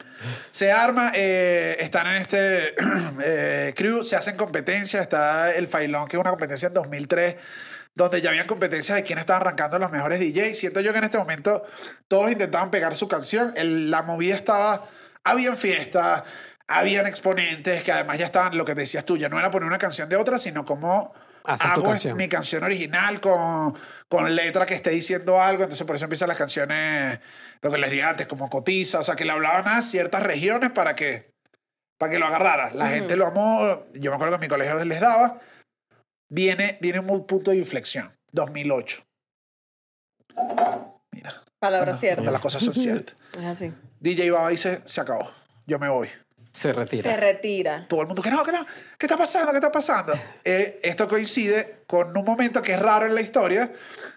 Se 0.50 0.72
arma, 0.72 1.12
eh, 1.14 1.76
están 1.80 2.06
en 2.06 2.16
este 2.22 2.74
eh, 3.22 3.74
crew, 3.76 4.02
se 4.02 4.16
hacen 4.16 4.38
competencias, 4.38 5.02
está 5.02 5.54
el 5.54 5.68
Failón, 5.68 6.08
que 6.08 6.16
es 6.16 6.20
una 6.20 6.30
competencia 6.30 6.68
en 6.68 6.74
2003, 6.74 7.34
donde 7.96 8.20
ya 8.20 8.28
habían 8.28 8.46
competencias 8.46 8.94
de 8.96 9.02
quién 9.02 9.18
estaba 9.18 9.38
arrancando 9.40 9.78
los 9.78 9.90
mejores 9.90 10.20
DJs. 10.20 10.56
Siento 10.58 10.80
yo 10.80 10.92
que 10.92 10.98
en 10.98 11.04
este 11.04 11.18
momento 11.18 11.64
todos 12.06 12.30
intentaban 12.30 12.70
pegar 12.70 12.94
su 12.94 13.08
canción, 13.08 13.54
el- 13.56 13.90
la 13.90 14.02
movida 14.02 14.34
estaba, 14.36 14.84
habían 15.24 15.56
fiestas, 15.56 16.22
habían 16.68 17.06
exponentes 17.06 17.82
que 17.82 17.92
además 17.92 18.18
ya 18.18 18.26
estaban, 18.26 18.56
lo 18.56 18.64
que 18.66 18.74
decías 18.74 19.04
tú, 19.06 19.16
ya 19.16 19.28
no 19.30 19.38
era 19.38 19.50
poner 19.50 19.66
una 19.66 19.78
canción 19.78 20.08
de 20.10 20.16
otra, 20.16 20.38
sino 20.38 20.64
como 20.66 21.14
Haces 21.44 21.70
hago 21.70 21.84
canción. 21.84 22.16
mi 22.18 22.28
canción 22.28 22.64
original 22.64 23.20
con, 23.20 23.74
con 24.08 24.34
letra 24.36 24.66
que 24.66 24.74
esté 24.74 24.90
diciendo 24.90 25.40
algo, 25.40 25.62
entonces 25.62 25.86
por 25.86 25.96
eso 25.96 26.04
empiezan 26.04 26.28
las 26.28 26.36
canciones, 26.36 27.18
lo 27.62 27.70
que 27.70 27.78
les 27.78 27.90
dije 27.90 28.02
antes, 28.02 28.26
como 28.26 28.50
cotiza, 28.50 28.98
o 28.98 29.02
sea, 29.04 29.16
que 29.16 29.24
le 29.24 29.32
hablaban 29.32 29.66
a 29.68 29.80
ciertas 29.80 30.22
regiones 30.22 30.70
para 30.70 30.94
que, 30.94 31.32
para 31.98 32.12
que 32.12 32.18
lo 32.18 32.26
agarrara. 32.26 32.70
La 32.74 32.88
gente 32.90 33.16
lo 33.16 33.26
amó, 33.28 33.86
yo 33.94 34.10
me 34.10 34.16
acuerdo 34.16 34.32
que 34.32 34.44
en 34.44 34.48
mi 34.48 34.48
colegio 34.48 34.84
les 34.84 35.00
daba. 35.00 35.38
Viene, 36.28 36.78
viene 36.80 37.00
un 37.00 37.26
punto 37.26 37.50
de 37.50 37.58
inflexión, 37.58 38.10
2008. 38.32 39.02
Mira, 41.12 41.42
palabra 41.58 41.92
cuando 41.92 42.00
cierta. 42.00 42.30
las 42.30 42.40
cosas 42.40 42.62
son 42.62 42.74
ciertas. 42.74 43.16
Es 43.38 43.44
así. 43.44 43.72
DJ 44.00 44.30
Baba 44.30 44.48
dice, 44.48 44.80
se 44.86 45.00
acabó, 45.00 45.30
yo 45.66 45.78
me 45.78 45.88
voy. 45.88 46.08
Se 46.52 46.72
retira. 46.72 47.02
Se 47.02 47.16
retira. 47.18 47.86
todo 47.86 48.00
el 48.00 48.06
mundo 48.06 48.22
que 48.22 48.30
no, 48.30 48.42
que 48.42 48.52
no, 48.52 48.64
¿qué 48.98 49.04
está 49.04 49.16
pasando? 49.18 49.52
¿Qué 49.52 49.58
está 49.58 49.70
pasando? 49.70 50.14
Eh, 50.44 50.80
esto 50.82 51.06
coincide 51.06 51.82
con 51.86 52.16
un 52.16 52.24
momento 52.24 52.62
que 52.62 52.72
es 52.72 52.78
raro 52.78 53.04
en 53.04 53.14
la 53.14 53.20
historia, 53.20 53.70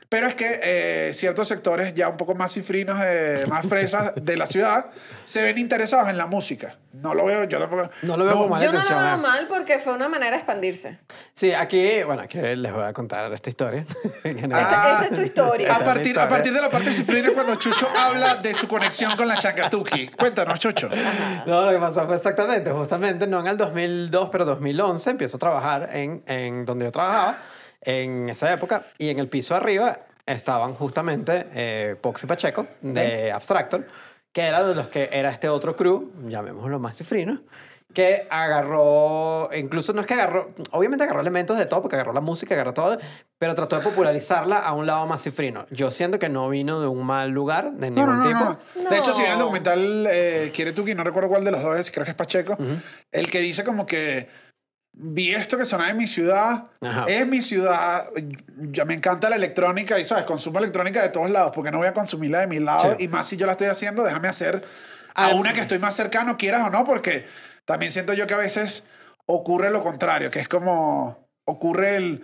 pero 0.10 0.26
es 0.26 0.34
que 0.34 0.60
eh, 0.64 1.14
ciertos 1.14 1.48
sectores 1.48 1.94
ya 1.94 2.10
un 2.10 2.18
poco 2.18 2.34
más 2.34 2.52
cifrinos, 2.52 3.00
eh, 3.06 3.46
más 3.48 3.68
fresas 3.68 4.14
de 4.16 4.38
la 4.38 4.48
ciudad, 4.48 4.88
se 5.24 5.44
ven 5.44 5.60
interesados 5.60 6.10
en 6.10 6.18
la 6.18 6.26
música. 6.26 6.78
No 6.94 7.14
lo 7.14 7.26
veo, 7.26 7.44
yo 7.44 7.60
tampoco. 7.60 7.92
No 8.02 8.18
lo 8.18 8.26
veo 8.26 8.34
como 8.34 8.50
mala 8.50 8.66
Yo 8.66 8.72
no 8.72 8.80
lo 8.80 8.90
veo 8.90 9.14
eh. 9.14 9.18
mal 9.18 9.48
porque 9.48 9.78
fue 9.78 9.94
una 9.94 10.10
manera 10.10 10.32
de 10.32 10.38
expandirse. 10.38 10.98
Sí, 11.36 11.54
aquí, 11.54 12.02
bueno, 12.02 12.24
aquí 12.24 12.40
les 12.40 12.74
voy 12.74 12.84
a 12.84 12.92
contar 12.92 13.32
esta 13.32 13.50
historia. 13.50 13.86
Esta, 14.24 15.04
esta 15.04 15.06
es 15.06 15.14
tu 15.14 15.22
historia. 15.22 15.76
A 15.76 15.80
partir, 15.80 16.18
a 16.18 16.28
partir 16.28 16.54
de 16.54 16.62
la 16.62 16.70
parte 16.70 16.92
cifrina 16.92 17.30
cuando 17.34 17.56
Chucho 17.56 17.88
habla 17.96 18.36
de 18.36 18.54
su 18.54 18.68
conexión 18.68 19.16
con 19.16 19.28
la 19.28 19.38
Changatuki. 19.38 20.08
Cuéntanos, 20.10 20.60
Chucho. 20.60 20.90
No, 21.46 21.66
lo 21.66 21.72
que 21.72 21.78
pasó 21.78 22.06
fue 22.06 22.16
exactamente, 22.16 22.72
justamente, 22.72 23.28
no 23.28 23.40
en 23.40 23.48
el 23.48 23.58
2002, 23.58 24.30
pero 24.32 24.46
2011, 24.46 25.10
empiezo 25.12 25.38
a 25.38 25.40
trabajar 25.40 25.90
en, 25.94 26.24
en 26.26 26.66
donde 26.66 26.86
yo 26.86 26.92
trabajaba, 26.92 27.36
en 27.82 28.30
esa 28.30 28.52
época, 28.52 28.84
y 28.98 29.10
en 29.10 29.20
el 29.20 29.28
piso 29.28 29.56
arriba 29.56 30.00
estaban 30.26 30.74
justamente 30.74 31.48
eh, 31.54 31.96
Pox 32.00 32.24
y 32.24 32.28
Pacheco, 32.28 32.68
de 32.82 33.32
Abstractor, 33.32 33.88
que 34.32 34.42
era 34.42 34.64
de 34.64 34.76
los 34.76 34.90
que 34.90 35.10
era 35.12 35.30
este 35.30 35.50
otro 35.50 35.76
crew, 35.76 36.12
llamémoslo 36.28 36.80
más 36.80 36.98
cifrino, 36.98 37.42
que 37.94 38.28
agarró, 38.30 39.50
incluso 39.56 39.94
no 39.94 40.02
es 40.02 40.08
que 40.08 40.14
agarró, 40.14 40.54
obviamente 40.72 41.04
agarró 41.04 41.22
elementos 41.22 41.58
de 41.58 41.66
todo, 41.66 41.82
porque 41.82 41.96
agarró 41.96 42.14
la 42.14 42.22
música, 42.22 42.54
agarró 42.54 42.74
todo, 42.74 43.00
pero 43.40 43.56
trató 43.56 43.78
de 43.78 43.82
popularizarla 43.82 44.60
a 44.60 44.74
un 44.74 44.86
lado 44.86 45.08
más 45.08 45.24
cifrino. 45.24 45.66
Yo 45.72 45.90
siento 45.90 46.20
que 46.20 46.30
no 46.30 46.48
vino 46.50 46.80
de 46.82 46.88
un 46.88 47.04
mal 47.04 47.32
lugar, 47.32 47.72
de 47.72 47.90
ningún 47.90 48.18
no, 48.20 48.24
no, 48.24 48.28
tipo. 48.28 48.84
no. 48.84 48.90
De 48.92 48.98
hecho, 48.98 49.14
si 49.14 49.22
bien 49.22 49.34
el 49.34 49.40
documental 49.40 50.06
eh, 50.08 50.52
Quiere 50.54 50.74
Tuki, 50.74 50.94
no 50.94 51.04
recuerdo 51.04 51.30
cuál 51.30 51.44
de 51.44 51.52
los 51.52 51.64
dos 51.64 51.80
es, 51.80 51.90
creo 51.90 52.06
que 52.06 52.12
es 52.12 52.18
Pacheco, 52.18 52.56
el 53.12 53.32
que 53.32 53.40
dice 53.40 53.64
como 53.64 53.88
que 53.88 54.28
vi 55.02 55.34
esto 55.34 55.58
que 55.58 55.66
sonaba 55.66 55.90
en 55.92 55.98
mi 55.98 56.08
ciudad, 56.08 56.66
Ajá. 56.82 57.06
es 57.08 57.26
mi 57.26 57.42
ciudad, 57.42 58.10
ya 58.72 58.84
me 58.84 58.94
encanta 58.94 59.30
la 59.30 59.38
electrónica 59.38 59.98
y, 59.98 60.06
¿sabes? 60.06 60.26
Consumo 60.26 60.60
electrónica 60.60 61.02
de 61.02 61.08
todos 61.10 61.30
lados, 61.30 61.52
porque 61.56 61.72
no 61.72 61.78
voy 61.78 61.88
a 61.88 61.94
consumirla 61.94 62.40
de 62.42 62.48
mi 62.48 62.60
lado 62.60 62.96
Sí. 62.98 63.06
y 63.06 63.08
más 63.08 63.26
si 63.26 63.38
yo 63.38 63.46
la 63.46 63.54
estoy 63.54 63.68
haciendo, 63.68 64.04
déjame 64.04 64.28
hacer 64.28 64.62
a 65.16 65.30
una 65.30 65.54
que 65.54 65.62
estoy 65.62 65.80
más 65.80 65.96
cercano, 65.96 66.38
quieras 66.38 66.64
o 66.64 66.70
no, 66.70 66.86
porque 66.86 67.26
también 67.66 67.92
siento 67.94 68.14
yo 68.14 68.28
que 68.28 68.34
a 68.34 68.38
veces 68.38 68.84
ocurre 69.26 69.72
lo 69.72 69.82
contrario, 69.82 70.30
que 70.32 70.40
es 70.40 70.48
como 70.50 71.30
ocurre 71.46 71.96
el 71.96 72.24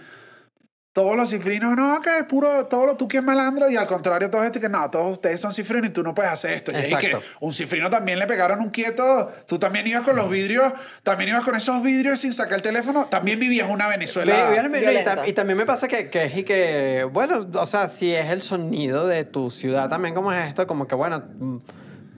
todos 0.95 1.17
los 1.17 1.29
cifrinos, 1.29 1.75
no, 1.75 1.99
que 2.01 2.19
es 2.19 2.23
puro, 2.23 2.67
todo 2.67 2.85
lo 2.85 2.95
tú 2.95 3.05
que 3.09 3.17
es 3.17 3.23
malandro, 3.23 3.69
y 3.69 3.75
al 3.75 3.85
contrario, 3.85 4.29
todos 4.29 4.45
estos 4.45 4.61
que 4.61 4.69
no, 4.69 4.89
todos 4.89 5.11
ustedes 5.11 5.41
son 5.41 5.51
cifrinos 5.51 5.89
y 5.89 5.91
tú 5.91 6.01
no 6.03 6.15
puedes 6.15 6.31
hacer 6.31 6.51
esto. 6.53 6.71
Y 6.71 6.75
ahí 6.75 6.83
Exacto. 6.83 7.19
que 7.19 7.25
un 7.41 7.51
cifrino 7.51 7.89
también 7.89 8.17
le 8.17 8.25
pegaron 8.27 8.61
un 8.61 8.69
quieto, 8.69 9.29
tú 9.45 9.59
también 9.59 9.85
ibas 9.87 10.03
con 10.03 10.15
los 10.15 10.29
vidrios, 10.29 10.71
también 11.03 11.31
ibas 11.31 11.43
con 11.43 11.53
esos 11.53 11.83
vidrios 11.83 12.21
sin 12.21 12.31
sacar 12.31 12.53
el 12.53 12.61
teléfono, 12.61 13.07
también 13.07 13.41
vivías 13.41 13.69
una 13.69 13.89
Venezuela. 13.89 14.49
Ve- 14.51 14.61
ve- 14.69 14.77
y, 14.77 14.81
violenta. 14.81 15.15
tam- 15.17 15.27
y 15.27 15.33
también 15.33 15.57
me 15.57 15.65
pasa 15.65 15.89
que, 15.89 16.09
que 16.09 16.23
es 16.23 16.37
y 16.37 16.43
que, 16.45 17.05
bueno, 17.11 17.45
o 17.55 17.65
sea, 17.65 17.89
si 17.89 18.15
es 18.15 18.27
el 18.29 18.41
sonido 18.41 19.05
de 19.05 19.25
tu 19.25 19.51
ciudad 19.51 19.89
también 19.89 20.15
como 20.15 20.31
es 20.31 20.47
esto, 20.47 20.65
como 20.65 20.87
que, 20.87 20.95
bueno, 20.95 21.21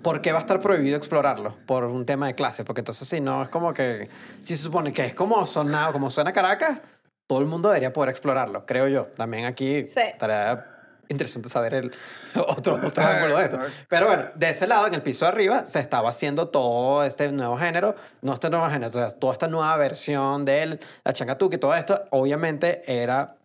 ¿por 0.03 0.21
qué 0.21 0.31
va 0.31 0.37
a 0.37 0.41
estar 0.41 0.61
prohibido 0.61 0.97
explorarlo? 0.97 1.57
Por 1.65 1.83
un 1.85 2.05
tema 2.05 2.27
de 2.27 2.35
clase, 2.35 2.63
porque 2.63 2.81
entonces 2.81 3.07
si 3.07 3.19
no, 3.21 3.41
es 3.41 3.49
como 3.49 3.73
que, 3.73 4.07
si 4.43 4.55
se 4.55 4.61
supone 4.61 4.93
que 4.93 5.03
es 5.03 5.15
como 5.15 5.45
sonado, 5.47 5.91
como 5.93 6.11
suena 6.11 6.31
Caracas, 6.31 6.79
todo 7.27 7.39
el 7.39 7.45
mundo 7.45 7.69
debería 7.69 7.91
poder 7.93 8.09
explorarlo, 8.09 8.65
creo 8.65 8.87
yo. 8.87 9.05
También 9.17 9.45
aquí 9.45 9.85
Sí. 9.85 9.99
estaría 9.99 10.65
interesante 11.09 11.49
saber 11.49 11.73
el 11.73 11.91
otro, 12.47 12.75
otro 12.75 13.03
Ah, 13.03 13.17
ángulo 13.17 13.37
de 13.37 13.45
esto. 13.45 13.59
Pero 13.89 14.07
bueno, 14.07 14.23
de 14.35 14.49
ese 14.49 14.65
lado, 14.65 14.87
en 14.87 14.93
el 14.93 15.01
piso 15.01 15.25
de 15.25 15.29
arriba, 15.31 15.65
se 15.65 15.79
estaba 15.79 16.09
haciendo 16.09 16.47
todo 16.49 17.03
este 17.03 17.31
nuevo 17.31 17.57
género, 17.57 17.95
no 18.21 18.33
este 18.33 18.49
nuevo 18.49 18.69
género, 18.69 18.89
o 18.89 18.91
sea, 18.93 19.09
toda 19.11 19.33
esta 19.33 19.47
nueva 19.47 19.75
versión 19.77 20.45
de 20.45 20.63
él, 20.63 20.79
la 21.03 21.13
changatuki, 21.13 21.57
todo 21.57 21.75
esto, 21.75 22.01
obviamente 22.11 22.81
era 22.87 23.35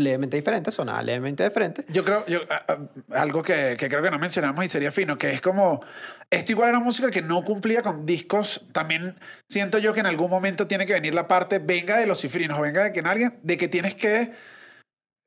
levemente 0.00 0.36
diferente, 0.36 0.70
sonaba 0.70 1.02
levemente 1.02 1.44
diferente. 1.44 1.84
Yo 1.88 2.04
creo, 2.04 2.24
yo, 2.26 2.40
a- 2.50 2.78
algo 3.20 3.42
que, 3.42 3.76
que 3.78 3.88
creo 3.88 4.02
que 4.02 4.10
no 4.10 4.18
mencionamos 4.18 4.64
y 4.64 4.68
sería 4.68 4.90
fino, 4.92 5.16
que 5.18 5.30
es 5.30 5.40
como, 5.40 5.82
esto 6.30 6.52
igual 6.52 6.70
era 6.70 6.80
música 6.80 7.10
que 7.10 7.22
no 7.22 7.44
cumplía 7.44 7.82
con 7.82 8.06
discos, 8.06 8.66
también 8.72 9.16
siento 9.48 9.78
yo 9.78 9.92
que 9.94 10.00
en 10.00 10.06
algún 10.06 10.30
momento 10.30 10.66
tiene 10.66 10.86
que 10.86 10.92
venir 10.94 11.14
la 11.14 11.28
parte, 11.28 11.58
venga 11.58 11.96
de 11.98 12.06
los 12.06 12.20
cifrinos, 12.20 12.60
venga 12.60 12.84
de 12.84 12.92
que 12.92 13.00
en 13.00 13.06
alguien, 13.06 13.38
de 13.42 13.56
que 13.56 13.68
tienes 13.68 13.94
que 13.94 14.32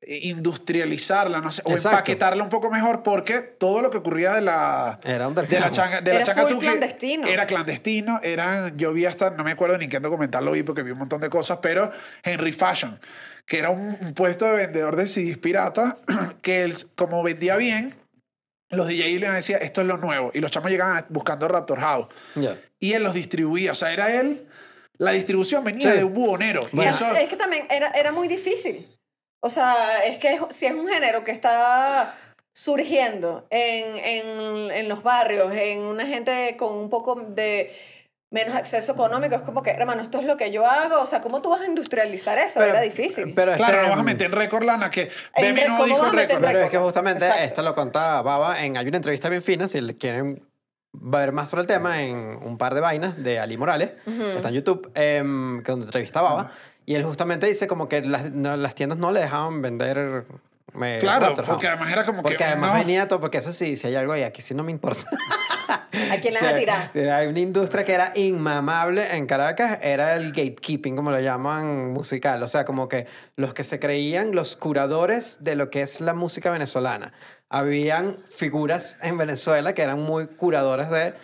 industrializarla, 0.06 1.40
no 1.40 1.50
sé, 1.50 1.62
o 1.64 1.70
Exacto. 1.72 1.90
empaquetarla 1.90 2.42
un 2.42 2.48
poco 2.48 2.70
mejor, 2.70 3.02
porque 3.02 3.40
todo 3.40 3.82
lo 3.82 3.90
que 3.90 3.98
ocurría 3.98 4.32
de 4.34 4.40
la, 4.42 4.98
Era 5.04 5.28
de 5.30 5.60
la 5.60 5.70
changa, 5.70 6.00
de 6.00 6.10
la 6.10 6.16
Era 6.16 6.24
changa 6.26 6.42
full 6.42 6.50
tuki 6.52 6.66
clandestino. 6.66 7.26
Era 7.26 7.46
clandestino, 7.46 8.20
eran, 8.22 8.76
yo 8.76 8.92
vi 8.92 9.06
hasta, 9.06 9.30
no 9.30 9.44
me 9.44 9.52
acuerdo 9.52 9.78
ni 9.78 9.88
qué 9.88 10.00
documental 10.00 10.44
lo 10.44 10.52
vi 10.52 10.62
porque 10.62 10.82
vi 10.82 10.90
un 10.90 10.98
montón 10.98 11.20
de 11.20 11.30
cosas, 11.30 11.58
pero 11.62 11.90
Henry 12.22 12.52
Fashion, 12.52 12.98
que 13.46 13.58
era 13.58 13.70
un, 13.70 13.96
un 14.00 14.14
puesto 14.14 14.44
de 14.46 14.56
vendedor 14.66 14.96
de 14.96 15.06
CDs 15.06 15.38
pirata, 15.38 15.98
que 16.42 16.62
él, 16.62 16.74
como 16.94 17.22
vendía 17.22 17.56
bien, 17.56 17.94
los 18.70 18.88
DJs 18.88 19.20
le 19.20 19.30
decían, 19.30 19.62
esto 19.62 19.80
es 19.82 19.86
lo 19.86 19.98
nuevo, 19.98 20.30
y 20.34 20.40
los 20.40 20.50
chamos 20.50 20.70
llegaban 20.70 21.04
buscando 21.08 21.46
Raptor 21.48 21.80
House, 21.80 22.06
Ya. 22.34 22.56
y 22.80 22.92
él 22.94 23.02
los 23.02 23.14
distribuía, 23.14 23.72
o 23.72 23.74
sea, 23.74 23.92
era 23.92 24.12
él, 24.20 24.46
la 24.96 25.10
distribución 25.12 25.64
venía 25.64 25.92
Sí. 25.92 25.98
de 25.98 26.04
un 26.04 26.14
bubonero, 26.14 26.62
y 26.72 26.76
Bueno. 26.76 26.90
eso... 26.90 27.04
Es 27.14 27.28
que 27.28 27.36
también 27.36 27.66
era, 27.70 27.88
era 27.90 28.10
muy 28.12 28.26
difícil. 28.28 28.88
O 29.46 29.50
sea, 29.50 30.02
es 30.06 30.16
que 30.18 30.32
es- 30.32 30.40
si 30.56 30.64
es 30.64 30.72
un 30.72 30.88
género 30.88 31.22
que 31.22 31.30
está 31.30 32.10
surgiendo 32.54 33.46
en, 33.50 33.98
en, 33.98 34.70
en 34.70 34.88
los 34.88 35.02
barrios, 35.02 35.52
en 35.52 35.80
una 35.80 36.06
gente 36.06 36.56
con 36.56 36.72
un 36.72 36.88
poco 36.88 37.14
de 37.28 37.70
menos 38.30 38.56
acceso 38.56 38.92
económico, 38.92 39.34
es 39.34 39.42
como 39.42 39.62
que, 39.62 39.70
hermano, 39.70 40.02
esto 40.02 40.18
es 40.18 40.24
lo 40.24 40.38
que 40.38 40.50
yo 40.50 40.64
hago. 40.66 40.98
O 41.02 41.04
sea, 41.04 41.20
¿cómo 41.20 41.42
tú 41.42 41.50
vas 41.50 41.60
a 41.60 41.66
industrializar 41.66 42.38
eso? 42.38 42.62
era 42.62 42.80
difícil. 42.80 43.34
Pero 43.34 43.52
Claro, 43.54 43.82
no 43.82 43.88
vas 43.90 43.98
a 43.98 44.02
meter 44.02 44.28
en 44.28 44.32
récord 44.32 44.64
lana 44.64 44.90
que 44.90 45.10
Bebe 45.38 45.68
no 45.68 45.84
dijo 45.84 45.88
¿cómo 45.98 45.98
vas 46.04 46.08
a 46.08 46.12
meter 46.14 46.36
récord. 46.36 46.52
Pero 46.52 46.64
es 46.64 46.70
que 46.70 46.78
justamente 46.78 47.24
Exacto. 47.26 47.44
esto 47.44 47.62
lo 47.62 47.74
contaba 47.74 48.22
Baba 48.22 48.64
en 48.64 48.78
hay 48.78 48.88
una 48.88 48.96
entrevista 48.96 49.28
bien 49.28 49.42
fina 49.42 49.68
si 49.68 49.78
quieren 49.96 50.42
ver 50.92 51.32
más 51.32 51.50
sobre 51.50 51.60
el 51.62 51.66
tema 51.66 52.02
en 52.02 52.16
un 52.16 52.56
par 52.56 52.72
de 52.74 52.80
vainas 52.80 53.22
de 53.22 53.40
Ali 53.40 53.56
Morales 53.58 53.92
que 54.04 54.36
está 54.36 54.48
en 54.48 54.54
YouTube 54.54 54.90
que 54.94 55.20
donde 55.66 55.84
entrevista 55.86 56.20
a 56.20 56.22
Baba 56.22 56.52
y 56.86 56.94
él 56.94 57.04
justamente 57.04 57.46
dice 57.46 57.66
como 57.66 57.88
que 57.88 58.02
las, 58.02 58.30
no, 58.30 58.56
las 58.56 58.74
tiendas 58.74 58.98
no 58.98 59.12
le 59.12 59.20
dejaban 59.20 59.62
vender 59.62 60.24
eh, 60.82 60.98
Claro, 61.00 61.34
porque 61.46 61.68
además 61.68 61.92
era 61.92 62.04
como 62.04 62.18
que, 62.22 62.30
porque 62.30 62.44
además 62.44 62.72
no. 62.72 62.78
venía 62.78 63.06
todo 63.06 63.20
porque 63.20 63.38
eso 63.38 63.52
sí 63.52 63.76
si 63.76 63.86
hay 63.86 63.94
algo 63.94 64.12
ahí 64.12 64.22
aquí 64.24 64.42
sí 64.42 64.54
no 64.54 64.64
me 64.64 64.72
importa 64.72 65.02
¿A 66.10 66.18
quién 66.20 66.34
le 66.34 66.40
Sí, 66.40 66.44
vas 66.44 66.54
a 66.54 66.56
tirar? 66.56 66.90
Hay 67.12 67.28
una 67.28 67.40
industria 67.40 67.84
que 67.84 67.92
era 67.92 68.12
inmamable 68.16 69.16
en 69.16 69.26
Caracas, 69.26 69.78
era 69.82 70.14
el 70.16 70.28
gatekeeping, 70.32 70.96
como 70.96 71.10
lo 71.10 71.20
llaman 71.20 71.92
musical. 71.92 72.42
O 72.42 72.48
sea, 72.48 72.64
como 72.64 72.88
que 72.88 73.06
los 73.36 73.54
que 73.54 73.62
se 73.64 73.78
creían 73.78 74.32
los 74.32 74.56
curadores 74.56 75.44
de 75.44 75.54
lo 75.54 75.70
que 75.70 75.82
es 75.82 76.00
la 76.00 76.12
música 76.12 76.50
venezolana. 76.50 77.12
Habían 77.48 78.18
figuras 78.28 78.98
en 79.02 79.16
Venezuela 79.18 79.72
que 79.72 79.82
eran 79.82 80.00
muy 80.00 80.26
curadores 80.26 80.90
de 80.90 81.14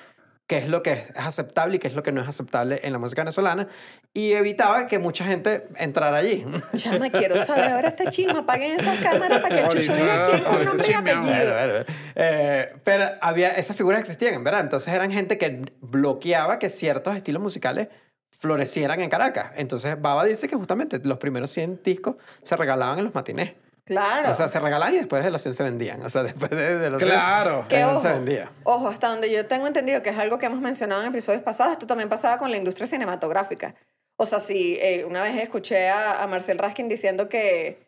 qué 0.50 0.58
es 0.58 0.68
lo 0.68 0.82
que 0.82 0.90
es 0.94 1.12
aceptable 1.14 1.76
y 1.76 1.78
qué 1.78 1.86
es 1.86 1.94
lo 1.94 2.02
que 2.02 2.10
no 2.10 2.20
es 2.20 2.26
aceptable 2.26 2.80
en 2.82 2.92
la 2.92 2.98
música 2.98 3.22
venezolana 3.22 3.68
y 4.12 4.32
evitaba 4.32 4.86
que 4.86 4.98
mucha 4.98 5.24
gente 5.24 5.68
entrara 5.76 6.16
allí. 6.16 6.44
Ya 6.72 6.98
me 6.98 7.12
quiero 7.12 7.40
saber 7.44 7.70
ahora 7.70 7.86
esta 7.86 8.10
chisma. 8.10 8.40
Apaguen 8.40 8.80
esas 8.80 9.00
cámaras 9.00 9.38
para 9.42 9.62
que 9.62 9.68
Chucho 9.68 9.94
diga 9.94 10.26
quién 10.26 10.42
es 10.42 10.66
nombre 10.66 10.86
y 10.90 10.92
apellido. 10.92 11.22
Bueno, 11.22 11.52
bueno. 11.54 11.84
Eh, 12.16 12.74
pero 12.82 13.04
había, 13.20 13.50
esas 13.50 13.76
figuras 13.76 14.00
existían, 14.00 14.34
en 14.34 14.42
verdad. 14.42 14.62
Entonces 14.62 14.92
eran 14.92 15.12
gente 15.12 15.38
que 15.38 15.62
bloqueaba 15.80 16.58
que 16.58 16.68
ciertos 16.68 17.14
estilos 17.14 17.40
musicales 17.40 17.86
florecieran 18.32 19.00
en 19.02 19.08
Caracas. 19.08 19.52
Entonces 19.54 20.00
Baba 20.02 20.24
dice 20.24 20.48
que 20.48 20.56
justamente 20.56 21.00
los 21.04 21.18
primeros 21.18 21.52
100 21.52 21.80
discos 21.84 22.16
se 22.42 22.56
regalaban 22.56 22.98
en 22.98 23.04
los 23.04 23.14
matinés. 23.14 23.52
Claro. 23.84 24.30
O 24.30 24.34
sea, 24.34 24.48
se 24.48 24.60
regalaban 24.60 24.94
y 24.94 24.98
después 24.98 25.24
de 25.24 25.30
los 25.30 25.42
100 25.42 25.54
se 25.54 25.62
vendían. 25.64 26.02
O 26.02 26.08
sea, 26.10 26.22
después 26.24 26.50
de, 26.50 26.78
de 26.78 26.90
los 26.90 26.98
100 26.98 27.10
Claro. 27.10 27.66
Que 27.68 27.80
eh, 27.80 27.84
ojo, 27.84 28.00
se 28.00 28.12
vendía. 28.12 28.50
ojo, 28.64 28.88
hasta 28.88 29.08
donde 29.08 29.30
yo 29.30 29.46
tengo 29.46 29.66
entendido 29.66 30.02
que 30.02 30.10
es 30.10 30.18
algo 30.18 30.38
que 30.38 30.46
hemos 30.46 30.60
mencionado 30.60 31.02
en 31.02 31.08
episodios 31.08 31.42
pasados, 31.42 31.72
esto 31.72 31.86
también 31.86 32.08
pasaba 32.08 32.38
con 32.38 32.50
la 32.50 32.56
industria 32.56 32.86
cinematográfica. 32.86 33.74
O 34.16 34.26
sea, 34.26 34.38
si 34.38 34.76
eh, 34.80 35.04
una 35.06 35.22
vez 35.22 35.36
escuché 35.36 35.88
a, 35.88 36.22
a 36.22 36.26
Marcel 36.26 36.58
Raskin 36.58 36.88
diciendo 36.88 37.28
que, 37.28 37.86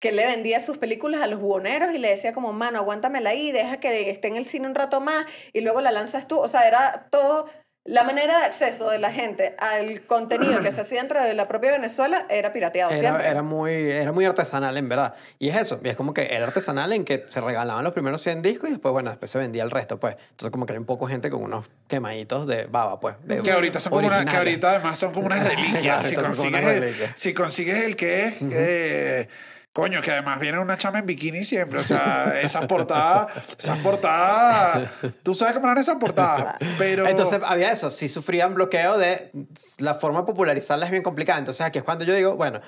que 0.00 0.12
le 0.12 0.26
vendía 0.26 0.60
sus 0.60 0.78
películas 0.78 1.20
a 1.22 1.26
los 1.26 1.40
buhoneros 1.40 1.92
y 1.92 1.98
le 1.98 2.08
decía 2.08 2.32
como, 2.32 2.52
mano, 2.52 2.78
aguántamela 2.78 3.30
ahí, 3.30 3.52
deja 3.52 3.78
que 3.80 4.10
esté 4.10 4.28
en 4.28 4.36
el 4.36 4.46
cine 4.46 4.66
un 4.66 4.74
rato 4.74 5.00
más 5.00 5.26
y 5.52 5.60
luego 5.60 5.80
la 5.80 5.92
lanzas 5.92 6.26
tú. 6.26 6.38
O 6.38 6.48
sea, 6.48 6.66
era 6.66 7.08
todo... 7.10 7.46
La 7.86 8.02
manera 8.02 8.38
de 8.38 8.44
acceso 8.46 8.88
de 8.88 8.98
la 8.98 9.12
gente 9.12 9.54
al 9.58 10.00
contenido 10.06 10.60
que 10.62 10.72
se 10.72 10.80
hacía 10.80 11.00
dentro 11.00 11.22
de 11.22 11.34
la 11.34 11.46
propia 11.48 11.70
Venezuela 11.72 12.24
era 12.30 12.50
pirateado 12.50 12.90
Era, 12.92 12.98
siempre. 12.98 13.28
era, 13.28 13.42
muy, 13.42 13.74
era 13.74 14.10
muy 14.10 14.24
artesanal, 14.24 14.74
en 14.78 14.88
verdad. 14.88 15.14
Y 15.38 15.50
es 15.50 15.56
eso. 15.58 15.80
Y 15.84 15.90
es 15.90 15.94
como 15.96 16.14
que 16.14 16.34
era 16.34 16.46
artesanal 16.46 16.94
en 16.94 17.04
que 17.04 17.26
se 17.28 17.42
regalaban 17.42 17.84
los 17.84 17.92
primeros 17.92 18.22
100 18.22 18.40
discos 18.40 18.70
y 18.70 18.72
después, 18.72 18.90
bueno, 18.92 19.10
después 19.10 19.30
se 19.30 19.38
vendía 19.38 19.62
el 19.64 19.70
resto, 19.70 20.00
pues. 20.00 20.16
Entonces, 20.30 20.50
como 20.50 20.64
que 20.64 20.72
era 20.72 20.80
un 20.80 20.86
poco 20.86 21.06
gente 21.06 21.28
con 21.28 21.42
unos 21.42 21.66
quemaditos 21.86 22.46
de 22.46 22.64
baba, 22.64 22.98
pues. 23.00 23.16
de- 23.22 23.42
Que 23.42 23.52
ahorita 23.52 23.78
son 23.80 23.92
como 23.92 24.06
una, 24.06 24.24
que 24.24 24.34
ahorita 24.34 24.70
además 24.70 24.98
son 24.98 25.12
como 25.12 25.26
unas 25.26 25.40
Claro, 25.44 25.54
reliquias. 25.54 25.82
si, 25.82 26.14
ahorita 26.14 26.14
son 26.14 26.22
como 26.22 26.26
consigues 26.36 26.62
unas 26.64 26.72
el, 26.76 26.80
reliquias. 26.80 27.12
si 27.16 27.34
consigues 27.34 27.82
el 27.84 27.96
que 27.96 28.24
es, 28.28 28.34
que- 28.38 29.28
coño, 29.74 30.00
que 30.00 30.12
además 30.12 30.38
viene 30.38 30.60
una 30.60 30.78
chama 30.78 31.00
en 31.00 31.06
bikini 31.06 31.42
siempre. 31.42 31.80
O 31.80 31.84
sea, 31.84 32.40
esas 32.40 32.66
portadas, 32.66 33.32
esas 33.58 33.78
portadas, 33.80 34.88
tú 35.22 35.34
sabes 35.34 35.54
cómo 35.54 35.66
eran 35.66 35.78
esas 35.78 35.96
portadas. 35.96 36.56
Pero 36.78 37.06
Entonces 37.06 37.40
había 37.44 37.72
eso, 37.72 37.90
si 37.90 38.08
sufrían 38.08 38.54
bloqueo 38.54 38.96
de 38.96 39.32
la 39.80 39.94
forma 39.94 40.20
de 40.20 40.26
popularizarla 40.26 40.86
es 40.86 40.92
bien 40.92 41.02
complicada. 41.02 41.40
Entonces 41.40 41.66
aquí 41.66 41.78
es 41.78 41.84
cuando 41.84 42.04
yo 42.04 42.14
digo, 42.14 42.36
bueno, 42.36 42.60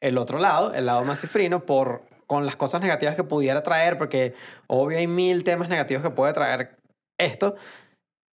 el 0.00 0.16
otro 0.16 0.38
lado, 0.38 0.74
el 0.74 0.86
lado 0.86 1.04
más 1.04 1.20
cifrino, 1.20 1.66
por, 1.66 2.02
con 2.26 2.46
las 2.46 2.56
cosas 2.56 2.80
negativas 2.80 3.14
que 3.14 3.24
pudiera 3.24 3.62
traer, 3.62 3.98
porque 3.98 4.34
obvio 4.66 4.98
hay 4.98 5.06
mil 5.06 5.44
temas 5.44 5.68
negativos 5.68 6.02
que 6.02 6.10
puede 6.10 6.32
traer 6.32 6.76
esto. 7.20 7.56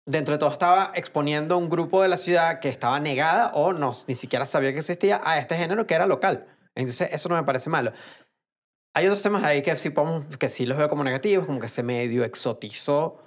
Dentro 0.06 0.34
de 0.34 0.38
todo 0.38 0.52
estaba 0.52 0.92
exponiendo 0.94 1.58
un 1.58 1.68
grupo 1.68 2.00
de 2.00 2.08
la 2.08 2.16
ciudad 2.16 2.60
que 2.60 2.68
estaba 2.68 3.00
negada 3.00 3.50
o 3.54 3.72
no, 3.72 3.90
ni 4.06 4.14
siquiera 4.14 4.46
sabía 4.46 4.72
que 4.72 4.78
existía 4.78 5.20
a 5.24 5.38
este 5.38 5.56
género 5.56 5.86
que 5.86 5.94
era 5.94 6.06
local. 6.06 6.46
Entonces 6.74 7.10
eso 7.12 7.28
no 7.28 7.36
me 7.36 7.44
parece 7.44 7.70
malo. 7.70 7.92
Hay 8.94 9.06
otros 9.06 9.22
temas 9.22 9.44
ahí 9.44 9.62
que 9.62 9.76
sí, 9.76 9.90
podemos, 9.90 10.36
que 10.36 10.48
sí 10.48 10.66
los 10.66 10.76
veo 10.76 10.88
como 10.88 11.04
negativos, 11.04 11.46
como 11.46 11.60
que 11.60 11.68
se 11.68 11.82
medio 11.82 12.24
exotizó 12.24 13.18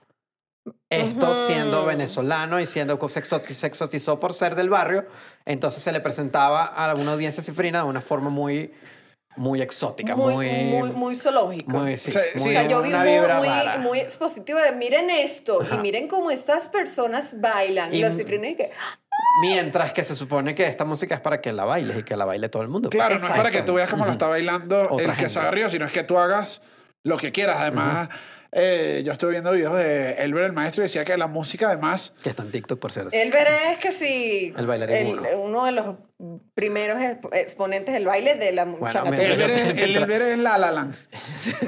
esto 0.89 1.31
Ujú. 1.31 1.35
siendo 1.47 1.85
venezolano 1.85 2.59
y 2.59 2.65
siendo 2.65 2.97
se, 3.09 3.21
exoti- 3.21 3.53
se 3.53 3.67
exotizó 3.67 4.19
por 4.19 4.33
ser 4.33 4.55
del 4.55 4.69
barrio, 4.69 5.05
entonces 5.45 5.81
se 5.83 5.91
le 5.91 5.99
presentaba 5.99 6.65
a 6.65 6.93
una 6.95 7.13
audiencia 7.13 7.41
cifrina 7.43 7.79
de 7.83 7.89
una 7.89 8.01
forma 8.01 8.29
muy, 8.29 8.71
muy 9.35 9.61
exótica, 9.61 10.15
muy, 10.15 10.33
muy, 10.35 10.45
muy, 10.65 10.91
muy 10.91 11.15
zoológico. 11.15 11.71
muy, 11.71 11.97
sí, 11.97 12.11
Sí, 12.11 12.19
muy- 12.35 12.41
sí. 12.43 12.49
O 12.49 12.51
sea, 12.51 12.67
yo 12.67 12.81
vi 12.81 12.89
una 12.89 12.99
muy, 13.03 13.11
vibra 13.11 13.37
muy, 13.39 13.47
rara. 13.47 13.77
muy 13.77 13.99
expositivo 13.99 14.59
de 14.59 14.71
miren 14.73 15.09
esto 15.09 15.59
y 15.69 15.77
miren 15.77 16.07
cómo 16.07 16.29
estas 16.31 16.67
personas 16.69 17.39
bailan. 17.41 17.93
Y, 17.93 17.97
Y- 17.97 18.01
los 18.01 18.15
cifrinos 18.15 18.51
y 18.51 18.55
que, 18.55 18.71
Mientras 19.41 19.93
que 19.93 20.03
se 20.03 20.15
supone 20.15 20.53
que 20.55 20.65
esta 20.67 20.85
música 20.85 21.15
es 21.15 21.21
para 21.21 21.41
que 21.41 21.51
la 21.53 21.65
bailes 21.65 21.97
y 21.97 22.03
que 22.03 22.15
la 22.15 22.25
baile 22.25 22.49
todo 22.49 22.61
el 22.63 22.69
mundo. 22.69 22.89
Claro, 22.89 23.17
no 23.19 23.27
es 23.27 23.33
para 23.33 23.49
que 23.51 23.61
tú 23.63 23.73
veas 23.73 23.89
cómo 23.89 24.05
lo 24.05 24.11
está 24.11 24.27
bailando 24.27 24.87
Otra 24.89 25.05
el 25.05 25.11
que 25.11 25.15
gente. 25.17 25.29
se 25.31 25.39
arriba, 25.39 25.69
sino 25.69 25.85
es 25.85 25.91
que 25.91 26.03
tú 26.03 26.17
hagas 26.17 26.61
lo 27.03 27.17
que 27.17 27.31
quieras. 27.31 27.57
Además, 27.59 28.09
eh, 28.51 29.01
yo 29.03 29.11
estuve 29.11 29.31
viendo 29.31 29.51
videos 29.51 29.75
de 29.75 30.11
Elber 30.23 30.43
el 30.43 30.53
maestro 30.53 30.83
y 30.83 30.85
decía 30.85 31.03
que 31.03 31.17
la 31.17 31.25
música 31.25 31.67
además 31.69 32.13
Que 32.21 32.29
está 32.29 32.43
en 32.43 32.51
TikTok, 32.51 32.79
por 32.79 32.91
cierto. 32.91 33.09
el 33.15 33.31
veré 33.31 33.71
es 33.71 33.79
que 33.79 33.91
sí. 33.91 34.53
El 34.55 34.67
bailarín 34.67 35.07
uno. 35.07 35.23
uno 35.41 35.65
de 35.65 35.71
los 35.71 35.95
primeros 36.53 36.99
exp- 36.99 37.29
exponentes 37.33 37.93
del 37.95 38.05
baile 38.05 38.35
de 38.35 38.51
la 38.51 38.65
Bueno, 38.65 39.03
Elber 39.07 39.37
yo- 39.39 39.45
es, 39.47 39.61
el 39.69 39.95
Elber 39.97 40.21
es 40.21 40.37
la 40.37 40.59
la 40.59 40.71
la. 40.71 40.87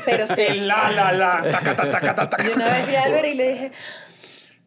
Pero 0.05 0.27
sí. 0.27 0.41
El 0.47 0.67
la 0.67 0.91
la 0.91 1.11
la. 1.11 1.43
taca, 1.51 1.75
taca, 1.75 1.99
taca, 1.99 2.29
taca. 2.29 2.43
Yo 2.43 2.53
una 2.53 2.69
vez 2.71 2.87
vi 2.87 2.95
a 2.95 3.03
Albert 3.05 3.25
y 3.27 3.33
le 3.33 3.51
dije, 3.51 3.71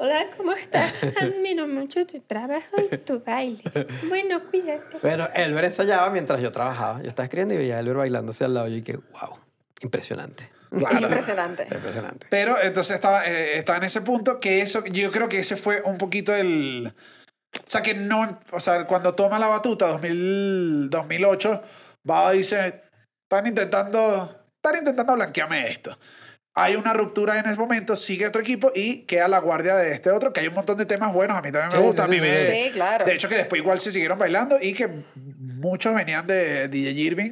Hola, 0.00 0.26
¿cómo 0.36 0.52
estás? 0.52 0.92
Admiro 1.20 1.66
mucho 1.66 2.06
tu 2.06 2.20
trabajo 2.20 2.76
y 2.90 2.96
tu 2.98 3.20
baile. 3.20 3.62
Bueno, 4.08 4.40
cuídate. 4.48 4.98
Pero 5.02 5.28
Elber 5.34 5.64
ensayaba 5.64 6.08
mientras 6.10 6.40
yo 6.40 6.52
trabajaba. 6.52 7.02
Yo 7.02 7.08
estaba 7.08 7.24
escribiendo 7.24 7.54
y 7.54 7.58
veía 7.58 7.76
a 7.76 7.80
Elber 7.80 7.96
bailándose 7.96 8.44
al 8.44 8.54
lado 8.54 8.68
y 8.68 8.82
que, 8.82 8.96
wow, 8.96 9.38
impresionante. 9.80 10.44
es 10.70 10.78
Claro. 10.78 11.00
impresionante. 11.00 11.64
Impresionante. 11.72 12.26
Pero 12.30 12.56
entonces 12.62 12.94
estaba, 12.94 13.26
eh, 13.26 13.58
estaba 13.58 13.78
en 13.78 13.84
ese 13.84 14.00
punto 14.02 14.38
que 14.38 14.60
eso, 14.60 14.84
yo 14.84 15.10
creo 15.10 15.28
que 15.28 15.40
ese 15.40 15.56
fue 15.56 15.82
un 15.82 15.98
poquito 15.98 16.32
el... 16.34 16.92
O 17.56 17.70
sea, 17.70 17.82
que 17.82 17.94
no, 17.94 18.38
o 18.52 18.60
sea, 18.60 18.86
cuando 18.86 19.14
toma 19.16 19.38
la 19.40 19.48
batuta 19.48 19.88
2000, 19.88 20.90
2008, 20.90 21.62
Baba 22.04 22.30
dice, 22.32 22.82
están 23.24 23.46
intentando, 23.48 24.46
están 24.62 24.78
intentando 24.78 25.14
blanquearme 25.14 25.66
esto. 25.68 25.98
Hay 26.60 26.74
una 26.74 26.92
ruptura 26.92 27.38
en 27.38 27.46
ese 27.46 27.56
momento, 27.56 27.94
sigue 27.94 28.26
otro 28.26 28.40
equipo 28.40 28.72
y 28.74 29.02
queda 29.02 29.28
la 29.28 29.38
guardia 29.38 29.76
de 29.76 29.92
este 29.92 30.10
otro, 30.10 30.32
que 30.32 30.40
hay 30.40 30.48
un 30.48 30.54
montón 30.54 30.76
de 30.76 30.86
temas 30.86 31.12
buenos, 31.12 31.36
a 31.36 31.42
mí 31.42 31.52
también 31.52 31.68
me 31.72 31.78
Sí, 31.78 31.86
gusta, 31.86 32.02
sí, 32.02 32.08
a 32.08 32.10
mí 32.10 32.16
sí, 32.16 32.22
me- 32.22 32.40
sí. 32.64 32.70
Claro. 32.72 33.04
De 33.04 33.14
hecho 33.14 33.28
que 33.28 33.36
después 33.36 33.60
igual 33.60 33.80
se 33.80 33.92
siguieron 33.92 34.18
bailando 34.18 34.58
y 34.60 34.74
que 34.74 34.88
muchos 35.14 35.94
venían 35.94 36.26
de 36.26 36.66
DJ 36.68 36.90
Irving, 36.92 37.30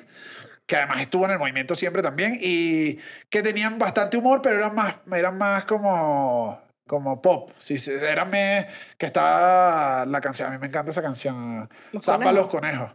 que 0.66 0.76
además 0.76 1.00
estuvo 1.00 1.24
en 1.24 1.32
el 1.32 1.38
movimiento 1.40 1.74
siempre 1.74 2.02
también 2.02 2.38
y 2.40 2.98
que 3.28 3.42
tenían 3.42 3.78
bastante 3.78 4.16
humor, 4.16 4.40
pero 4.42 4.56
eran 4.56 4.74
más, 4.74 4.94
eran 5.12 5.36
más 5.38 5.64
como, 5.64 6.60
como 6.86 7.20
pop. 7.20 7.50
Sí, 7.58 7.78
sí, 7.78 7.90
eran 7.92 8.30
me- 8.30 8.68
que 8.96 9.06
estaba 9.06 10.06
la 10.06 10.20
canción, 10.20 10.48
a 10.48 10.52
mí 10.52 10.58
me 10.58 10.68
encanta 10.68 10.90
esa 10.92 11.02
canción, 11.02 11.68
Los 11.92 12.04
Zamba 12.04 12.26
conejos. 12.26 12.34
los 12.44 12.48
conejos. 12.48 12.90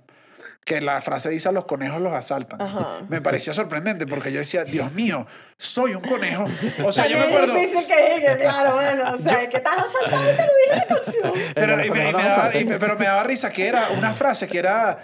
Que 0.64 0.80
la 0.80 1.02
frase 1.02 1.30
dice 1.30 1.50
a 1.50 1.52
los 1.52 1.66
conejos 1.66 2.00
los 2.02 2.14
asaltan. 2.14 2.62
Ajá. 2.62 3.00
Me 3.10 3.20
parecía 3.22 3.52
sorprendente 3.54 4.06
porque 4.06 4.32
yo 4.32 4.40
decía, 4.40 4.64
Dios 4.64 4.92
mío, 4.94 5.26
soy 5.58 5.96
un 5.96 6.02
conejo. 6.02 6.46
O 6.86 6.92
sea, 6.92 7.08
yo 7.08 7.18
me 7.18 7.24
acuerdo. 7.24 7.56
es 7.56 7.62
difícil 7.72 7.88
que 7.88 8.16
diga, 8.20 8.38
claro, 8.38 8.76
bueno, 8.76 9.12
o 9.14 9.18
sea, 9.18 9.50
que 9.50 9.58
estás 9.58 9.76
asaltado 9.78 10.32
y 10.32 10.36
te 10.36 10.42
lo 10.46 10.52
dije 10.54 10.72
en 10.74 10.78
la 10.80 10.86
canción. 10.86 11.34
Pero, 11.56 11.74
y 11.74 11.78
me, 11.78 11.86
y 11.88 11.90
me 11.92 12.12
daba, 12.14 12.56
y 12.56 12.66
me- 12.66 12.78
pero 12.80 12.96
me 12.96 13.06
daba 13.06 13.24
risa 13.24 13.50
que 13.52 13.68
era 13.68 13.90
una 13.90 14.14
frase 14.14 14.48
que 14.48 14.60
era 14.60 15.00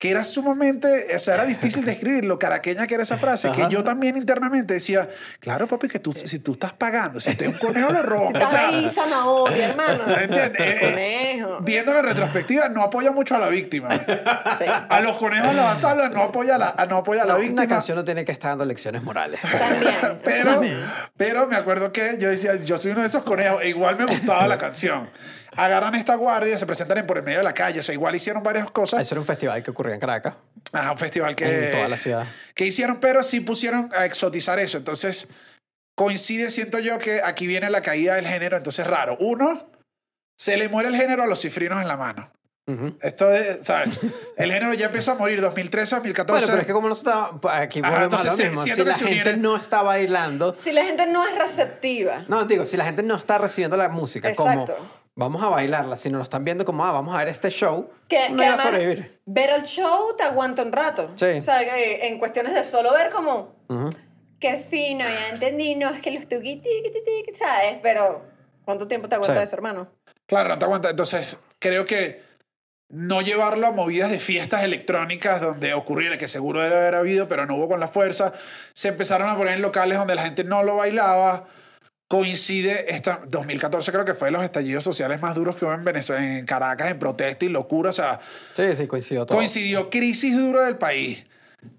que 0.00 0.10
era 0.10 0.24
sumamente, 0.24 1.14
o 1.14 1.18
sea, 1.18 1.34
era 1.34 1.44
difícil 1.44 1.84
de 1.84 1.92
escribir 1.92 2.24
lo 2.24 2.38
caraqueña 2.38 2.86
que 2.86 2.94
era 2.94 3.02
esa 3.02 3.18
frase, 3.18 3.50
que 3.52 3.66
yo 3.68 3.84
también 3.84 4.16
internamente 4.16 4.72
decía, 4.72 5.06
claro, 5.40 5.68
papi, 5.68 5.88
que 5.88 5.98
tú, 5.98 6.14
si 6.14 6.38
tú 6.38 6.52
estás 6.52 6.72
pagando, 6.72 7.20
si 7.20 7.34
te 7.34 7.46
un 7.46 7.52
conejo 7.58 7.92
lo 7.92 8.02
roba. 8.02 8.28
O 8.30 8.32
Estás 8.32 8.50
sea, 8.50 8.68
ahí, 8.70 8.88
zanahoria, 8.88 9.68
hermano. 9.68 10.04
¿entiendes? 10.08 10.58
Eh, 10.58 11.34
eh, 11.38 11.46
viendo 11.60 11.92
la 11.92 12.00
retrospectiva, 12.00 12.70
no 12.70 12.82
apoya 12.82 13.10
mucho 13.10 13.36
a 13.36 13.40
la 13.40 13.50
víctima. 13.50 13.90
Sí. 14.56 14.64
A 14.66 15.00
los 15.02 15.18
conejos 15.18 15.54
la 15.54 15.70
asaltan, 15.72 16.14
no 16.14 16.22
apoya 16.22 16.54
a 16.54 16.58
la, 16.58 16.86
no 16.88 16.96
apoya 16.96 17.24
a 17.24 17.26
la 17.26 17.34
No, 17.34 17.38
víctima. 17.40 17.60
una 17.60 17.68
canción 17.68 17.98
no 17.98 18.02
tiene 18.04 18.24
que 18.24 18.32
estar 18.32 18.52
dando 18.52 18.64
lecciones 18.64 19.02
morales. 19.02 19.38
También. 19.42 20.20
Pero, 20.24 20.52
también. 20.54 20.80
pero 21.18 21.46
me 21.46 21.56
acuerdo 21.56 21.92
que 21.92 22.16
yo 22.18 22.30
decía, 22.30 22.54
yo 22.56 22.78
soy 22.78 22.92
uno 22.92 23.02
de 23.02 23.06
esos 23.08 23.22
conejos, 23.22 23.62
e 23.62 23.68
igual 23.68 23.98
me 23.98 24.06
gustaba 24.06 24.46
la 24.48 24.56
canción. 24.56 25.10
Agarran 25.56 25.94
esta 25.96 26.14
guardia, 26.14 26.58
se 26.58 26.66
presentan 26.66 26.98
en 26.98 27.06
por 27.06 27.16
el 27.18 27.24
medio 27.24 27.38
de 27.38 27.44
la 27.44 27.52
calle, 27.54 27.80
o 27.80 27.82
sea, 27.82 27.92
igual 27.92 28.14
hicieron 28.14 28.42
varias 28.42 28.70
cosas. 28.70 29.00
Eso 29.00 29.14
era 29.14 29.20
un 29.20 29.26
festival 29.26 29.62
que 29.62 29.70
ocurría 29.72 29.94
en 29.94 30.00
Caracas, 30.00 30.34
Ajá, 30.72 30.92
un 30.92 30.98
festival 30.98 31.34
que... 31.34 31.66
en 31.66 31.70
toda 31.72 31.88
la 31.88 31.96
ciudad. 31.96 32.26
Que 32.54 32.66
hicieron, 32.66 33.00
pero 33.00 33.22
sí 33.22 33.40
pusieron 33.40 33.90
a 33.94 34.04
exotizar 34.06 34.58
eso. 34.60 34.78
Entonces, 34.78 35.26
coincide, 35.96 36.50
siento 36.50 36.78
yo, 36.78 36.98
que 36.98 37.20
aquí 37.22 37.46
viene 37.46 37.68
la 37.70 37.82
caída 37.82 38.14
del 38.14 38.26
género. 38.26 38.56
Entonces, 38.56 38.86
raro. 38.86 39.16
Uno, 39.20 39.70
se 40.38 40.56
le 40.56 40.68
muere 40.68 40.88
el 40.88 40.96
género 40.96 41.22
a 41.22 41.26
los 41.26 41.40
cifrinos 41.40 41.80
en 41.82 41.88
la 41.88 41.96
mano. 41.96 42.32
Ujú. 42.68 42.96
Esto 43.02 43.32
es, 43.32 43.66
¿sabes? 43.66 43.98
El 44.36 44.52
género 44.52 44.72
ya 44.74 44.86
empezó 44.86 45.10
a 45.12 45.14
morir 45.16 45.40
2013, 45.40 45.96
2014. 45.96 46.32
Bueno, 46.32 46.46
pero 46.52 46.60
es 46.60 46.66
que 46.68 46.72
como 46.72 46.86
no 46.86 46.94
estaba, 46.94 47.40
aquí 47.58 47.80
Ajá, 47.82 47.90
volvemos 47.90 48.20
a 48.20 48.24
lo 48.24 48.30
entonces, 48.30 48.50
mismo. 48.50 48.62
siento 48.62 48.82
Si 48.84 48.88
la 48.88 48.94
gente 48.96 49.30
unieron- 49.34 49.40
no 49.40 49.56
está 49.56 49.82
bailando, 49.82 50.54
Si 50.54 50.70
la 50.70 50.84
gente 50.84 51.06
no 51.08 51.26
es 51.26 51.36
receptiva. 51.36 52.24
no, 52.28 52.44
digo, 52.44 52.66
si 52.66 52.76
la 52.76 52.84
gente 52.84 53.02
no 53.02 53.16
está 53.16 53.38
recibiendo 53.38 53.76
la 53.76 53.88
música 53.88 54.28
Exacto. 54.28 54.76
como 54.76 54.99
vamos 55.16 55.42
a 55.42 55.48
bailarla, 55.48 55.96
si 55.96 56.10
no 56.10 56.18
lo 56.18 56.24
están 56.24 56.44
viendo 56.44 56.64
como, 56.64 56.84
ah, 56.84 56.92
vamos 56.92 57.14
a 57.14 57.18
ver 57.18 57.28
este 57.28 57.50
show, 57.50 57.90
Que, 58.08 58.30
no 58.30 58.36
que 58.38 58.44
iba 58.44 58.54
a 58.54 58.58
sobrevivir. 58.58 59.20
ver 59.26 59.50
el 59.50 59.62
show 59.64 60.14
te 60.16 60.22
aguanta 60.22 60.62
un 60.62 60.72
rato. 60.72 61.12
Sí. 61.16 61.26
O 61.38 61.42
sea, 61.42 61.60
que 61.60 62.06
en 62.06 62.18
cuestiones 62.18 62.54
de 62.54 62.64
solo 62.64 62.92
ver 62.92 63.10
como, 63.10 63.54
Ujú. 63.68 63.90
qué 64.38 64.64
fino, 64.70 65.04
ya 65.04 65.28
entendí, 65.34 65.74
no, 65.74 65.90
es 65.90 66.00
que 66.00 66.10
los 66.12 66.26
tuqui, 66.28 66.62
¿sabes? 67.38 67.78
Pero, 67.82 68.22
¿cuánto 68.64 68.86
tiempo 68.88 69.08
te 69.08 69.16
aguanta 69.16 69.36
Sí. 69.38 69.42
eso, 69.44 69.56
hermano? 69.56 69.88
Claro, 70.26 70.48
no 70.48 70.58
te 70.58 70.64
aguanta. 70.64 70.90
Entonces, 70.90 71.38
creo 71.58 71.84
que 71.84 72.22
no 72.88 73.20
llevarlo 73.20 73.66
a 73.66 73.72
movidas 73.72 74.10
de 74.10 74.18
fiestas 74.18 74.64
electrónicas 74.64 75.40
donde 75.40 75.74
ocurriera, 75.74 76.18
que 76.18 76.26
seguro 76.28 76.60
debe 76.60 76.76
haber 76.76 76.94
habido, 76.96 77.28
pero 77.28 77.46
no 77.46 77.56
hubo 77.56 77.68
con 77.68 77.78
la 77.80 77.88
fuerza. 77.88 78.32
Se 78.72 78.88
empezaron 78.88 79.28
a 79.28 79.36
poner 79.36 79.54
en 79.54 79.62
locales 79.62 79.98
donde 79.98 80.14
la 80.14 80.22
gente 80.22 80.42
no 80.44 80.62
lo 80.62 80.76
bailaba. 80.76 81.46
Coincide, 82.10 82.92
esta, 82.92 83.20
2014 83.24 83.92
creo 83.92 84.04
que 84.04 84.14
fue 84.14 84.28
de 84.28 84.32
los 84.32 84.42
estallidos 84.42 84.82
sociales 84.82 85.22
más 85.22 85.36
duros 85.36 85.54
que 85.54 85.64
hubo 85.64 85.72
en 85.72 85.84
Venezuela, 85.84 86.38
en 86.38 86.44
Caracas, 86.44 86.90
en 86.90 86.98
protesta 86.98 87.44
y 87.44 87.48
locura, 87.48 87.90
o 87.90 87.92
sea, 87.92 88.18
Sí, 88.56 88.74
sí, 88.74 88.88
coincidió 88.88 89.24
todo. 89.24 89.38
coincidió 89.38 89.88
crisis 89.90 90.36
dura 90.36 90.64
del 90.66 90.76
país. 90.76 91.24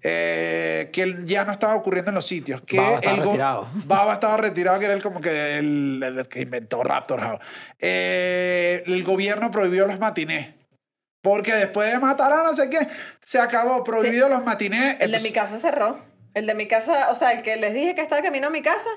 eh, 0.00 0.88
que 0.92 1.16
ya 1.24 1.44
no 1.44 1.52
estaba 1.52 1.74
ocurriendo 1.74 2.12
en 2.12 2.14
los 2.14 2.24
sitios. 2.24 2.62
Que 2.62 2.78
Baba 2.78 2.94
estaba 2.96 3.16
el 3.16 3.22
retirado. 3.24 3.68
Baba 3.84 4.12
estaba 4.14 4.36
retirado, 4.38 4.78
que 4.78 4.84
era 4.86 4.94
el, 4.94 5.02
como 5.02 5.20
que 5.20 5.58
el, 5.58 6.00
el 6.02 6.28
que 6.28 6.40
inventó 6.42 6.82
Raptor 6.82 7.20
House. 7.20 7.40
Eh, 7.80 8.84
el 8.86 9.02
gobierno 9.04 9.50
prohibió 9.50 9.86
los 9.86 9.98
matinés. 9.98 10.54
Porque 11.20 11.52
después 11.54 11.92
de 11.92 11.98
matar 11.98 12.32
a 12.32 12.42
no 12.42 12.54
sé 12.54 12.70
qué, 12.70 12.78
se 13.22 13.38
acabó, 13.38 13.84
prohibido 13.84 14.28
los 14.30 14.42
matinés. 14.44 14.96
El 15.00 15.12
de 15.12 15.20
mi 15.20 15.30
casa 15.32 15.58
cerró. 15.58 16.00
El 16.32 16.46
de 16.46 16.54
mi 16.54 16.66
casa, 16.66 17.10
o 17.10 17.14
sea, 17.14 17.32
el 17.32 17.42
que 17.42 17.56
les 17.56 17.74
dije 17.74 17.94
que 17.94 18.00
estaba 18.00 18.22
camino 18.22 18.46
a 18.46 18.50
mi 18.50 18.62
casa, 18.62 18.88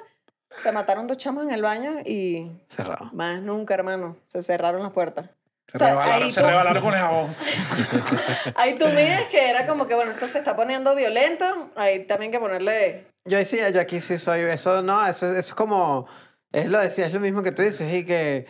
se 0.50 0.72
mataron 0.72 1.08
dos 1.08 1.18
chamos 1.18 1.44
en 1.44 1.52
el 1.52 1.62
baño 1.62 2.00
y 2.06 2.52
Cerrado. 2.68 3.10
más 3.14 3.42
nunca, 3.42 3.74
hermano. 3.74 4.18
Se 4.28 4.42
cerraron 4.44 4.84
las 4.84 4.92
puertas. 4.92 5.30
Se, 5.68 5.78
O 5.78 5.80
sea, 5.80 5.90
rebalaron, 5.90 6.32
se 6.32 6.42
tú- 6.42 6.48
rebalaron 6.48 6.84
con 6.84 6.94
el 6.94 7.00
jabón. 7.00 7.36
Ahí 8.56 8.78
tú 8.78 8.86
mides 8.88 9.24
que 9.32 9.50
era 9.50 9.66
como 9.66 9.88
que, 9.88 9.96
bueno, 9.96 10.12
esto 10.12 10.28
se 10.28 10.38
está 10.40 10.56
poniendo 10.56 10.96
violento. 10.96 11.72
Ahí 11.76 12.06
también 12.06 12.32
que 12.32 12.40
ponerle. 12.40 13.08
Yo 13.26 13.38
ahí 13.38 13.46
sí, 13.46 13.60
yo 13.74 13.82
aquí 13.82 14.00
sí 14.00 14.18
soy. 14.18 14.42
Eso 14.42 14.82
no, 14.82 15.06
eso, 15.06 15.28
eso 15.28 15.38
es 15.40 15.54
como. 15.56 16.08
Es 16.52 16.68
lo, 16.70 16.80
decía, 16.80 17.08
es 17.08 17.14
lo 17.14 17.20
mismo 17.20 17.42
que 17.44 17.52
tú 17.52 17.62
dices, 17.64 17.92
y 17.94 18.06
que 18.06 18.46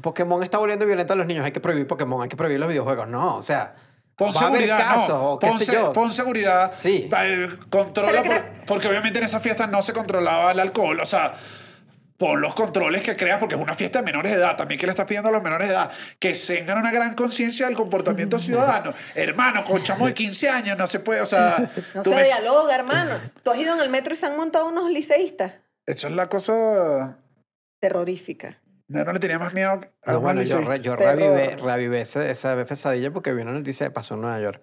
Pokémon 0.00 0.42
está 0.42 0.56
volviendo 0.58 0.86
violento 0.86 1.12
a 1.12 1.16
los 1.16 1.26
niños. 1.26 1.44
Hay 1.44 1.52
que 1.52 1.60
prohibir 1.60 1.86
Pokémon, 1.86 2.22
hay 2.22 2.28
que 2.28 2.36
prohibir 2.36 2.60
los 2.60 2.68
videojuegos. 2.68 3.08
No, 3.08 3.36
o 3.36 3.42
sea. 3.42 3.74
Pon 4.20 4.34
va 4.36 4.40
a 4.40 4.46
haber 4.48 4.60
seguridad, 4.60 4.78
casos, 4.86 5.08
no. 5.08 5.30
o 5.30 5.38
qué 5.38 5.46
pon, 5.48 5.58
sé 5.58 5.64
se- 5.64 5.72
yo. 5.72 5.92
pon 5.94 6.12
seguridad. 6.12 6.72
Sí. 6.72 7.08
eh, 7.22 7.48
controla, 7.70 8.22
por- 8.22 8.44
porque 8.66 8.86
obviamente 8.88 9.18
en 9.18 9.24
esa 9.24 9.40
fiesta 9.40 9.66
no 9.66 9.82
se 9.82 9.94
controlaba 9.94 10.52
el 10.52 10.60
alcohol. 10.60 11.00
O 11.00 11.06
sea, 11.06 11.32
pon 12.18 12.38
los 12.38 12.52
controles 12.54 13.02
que 13.02 13.16
creas, 13.16 13.38
porque 13.38 13.54
es 13.54 13.60
una 13.60 13.74
fiesta 13.74 14.00
de 14.00 14.04
menores 14.04 14.30
de 14.32 14.38
edad. 14.38 14.54
También 14.58 14.78
que 14.78 14.84
le 14.86 14.90
estás 14.90 15.06
pidiendo 15.06 15.30
a 15.30 15.32
los 15.32 15.42
menores 15.42 15.68
de 15.68 15.74
edad 15.74 15.90
que 16.18 16.34
tengan 16.34 16.76
una 16.76 16.92
gran 16.92 17.14
conciencia 17.14 17.64
del 17.64 17.74
comportamiento 17.76 18.38
ciudadano. 18.38 18.92
Hermano, 19.14 19.64
con 19.64 19.82
chamo 19.82 20.06
de 20.06 20.12
15 20.12 20.50
años 20.50 20.76
no 20.76 20.86
se 20.86 21.00
puede, 21.00 21.22
o 21.22 21.26
sea. 21.26 21.56
No 21.94 22.02
tú 22.02 22.10
se 22.10 22.16
ves- 22.16 22.26
dialoga, 22.26 22.74
hermano. 22.74 23.14
Tú 23.42 23.50
has 23.52 23.58
ido 23.58 23.74
en 23.74 23.80
el 23.80 23.88
metro 23.88 24.12
y 24.12 24.16
se 24.16 24.26
han 24.26 24.36
montado 24.36 24.68
unos 24.68 24.90
liceístas. 24.90 25.54
Eso 25.86 26.08
es 26.08 26.14
la 26.14 26.28
cosa. 26.28 27.16
Terrorífica. 27.80 28.58
No, 28.90 29.04
no 29.04 29.12
le 29.12 29.20
tenía 29.20 29.38
más 29.38 29.54
miedo 29.54 29.70
a 30.04 30.10
No, 30.10 30.18
un 30.18 30.22
bueno, 30.24 30.42
yo, 30.42 30.60
yo 30.74 30.96
Terror. 30.96 31.16
reavivé, 31.16 31.56
reavivé 31.56 32.00
ese- 32.00 32.28
esa 32.30 32.56
pesadilla 32.64 33.12
porque 33.12 33.32
vi 33.32 33.42
una 33.42 33.52
noticia 33.52 33.86
que 33.86 33.92
pasó 33.92 34.14
en 34.14 34.22
Nueva 34.22 34.40
York. 34.40 34.60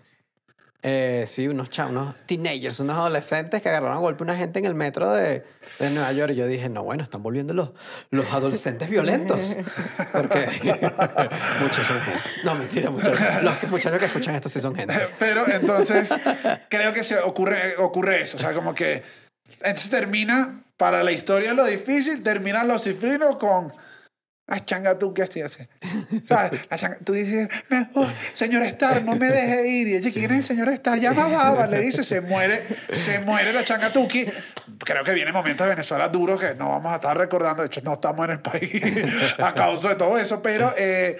Eh, 0.84 1.24
sí, 1.26 1.48
unos 1.48 1.70
chavos, 1.70 1.92
unos 1.92 2.16
teenagers, 2.28 2.80
unos 2.82 2.98
adolescentes 2.98 3.62
que 3.62 3.70
agarraron 3.70 3.96
a 3.98 4.00
golpe 4.00 4.24
a 4.24 4.26
una 4.26 4.36
gente 4.36 4.60
en 4.60 4.66
el 4.66 4.76
metro 4.76 5.12
de, 5.12 5.44
de 5.80 5.90
Nueva 5.92 6.12
York. 6.12 6.34
Y 6.34 6.36
yo 6.36 6.46
dije, 6.48 6.68
no, 6.70 6.84
bueno, 6.84 7.04
están 7.04 7.24
volviendo 7.24 7.54
los, 7.54 7.72
los 8.12 8.32
adolescentes 8.34 8.90
violentos. 8.90 9.58
Porque 10.14 10.46
muchos 11.62 11.88
son 11.88 12.00
gente. 12.02 12.20
No, 12.44 12.54
mentira, 12.56 12.90
muchos. 12.92 13.18
Los 13.42 13.58
que- 13.58 13.68
muchachos 13.68 14.00
que 14.00 14.06
escuchan 14.06 14.36
esto 14.36 14.50
sí 14.50 14.60
son 14.62 14.76
gente. 14.76 14.94
Pero 15.20 15.48
entonces 15.48 16.14
creo 16.70 16.94
que 16.94 17.04
se 17.04 17.18
ocurre, 17.20 17.76
ocurre 17.78 18.22
eso. 18.22 18.38
O 18.38 18.40
sea, 18.40 18.54
como 18.54 18.76
que. 18.76 19.04
Entonces 19.62 19.90
termina, 19.90 20.64
para 20.78 21.02
la 21.04 21.12
historia 21.14 21.54
lo 21.54 21.66
difícil, 21.66 22.22
terminan 22.24 22.68
los 22.68 22.84
cifrinos 22.84 23.38
con. 23.38 23.74
La 24.48 24.64
changa 24.64 24.98
tú, 24.98 25.14
¿qué? 25.14 25.28
¿Sabes? 25.28 26.62
Changa- 26.78 26.98
tú 27.04 27.12
dices, 27.12 27.50
me- 27.70 27.90
oh, 27.96 28.08
señor 28.32 28.64
Star, 28.64 29.04
no 29.04 29.16
me 29.18 29.28
deje 29.30 29.68
ir. 29.68 29.88
Y 29.90 29.96
ella, 29.98 30.10
¿quién 30.12 30.32
es 30.32 30.38
el 30.38 30.44
señor 30.44 30.70
Star? 30.70 30.98
Llama 31.00 31.26
a 31.26 31.28
Baba, 31.28 31.68
le 31.68 31.80
dice, 31.82 32.02
se 32.04 32.22
muere, 32.22 32.66
se 32.94 33.20
muere 33.20 33.52
la 33.52 33.66
changatuki. 33.66 34.26
Creo 34.80 35.04
que 35.04 35.12
viene 35.14 35.34
momentos 35.34 35.66
de 35.68 35.72
Venezuela 35.76 36.08
duros 36.08 36.40
que 36.40 36.56
no 36.56 36.70
vamos 36.70 36.94
a 36.94 36.96
estar 36.96 37.18
recordando. 37.18 37.62
De 37.64 37.68
hecho, 37.68 37.82
no 37.84 37.94
estamos 37.96 38.24
en 38.26 38.32
el 38.32 38.40
país 38.40 38.72
a 39.38 39.54
causa 39.54 39.90
de 39.90 39.96
todo 39.96 40.18
eso, 40.18 40.42
pero 40.42 40.74
eh, 40.78 41.18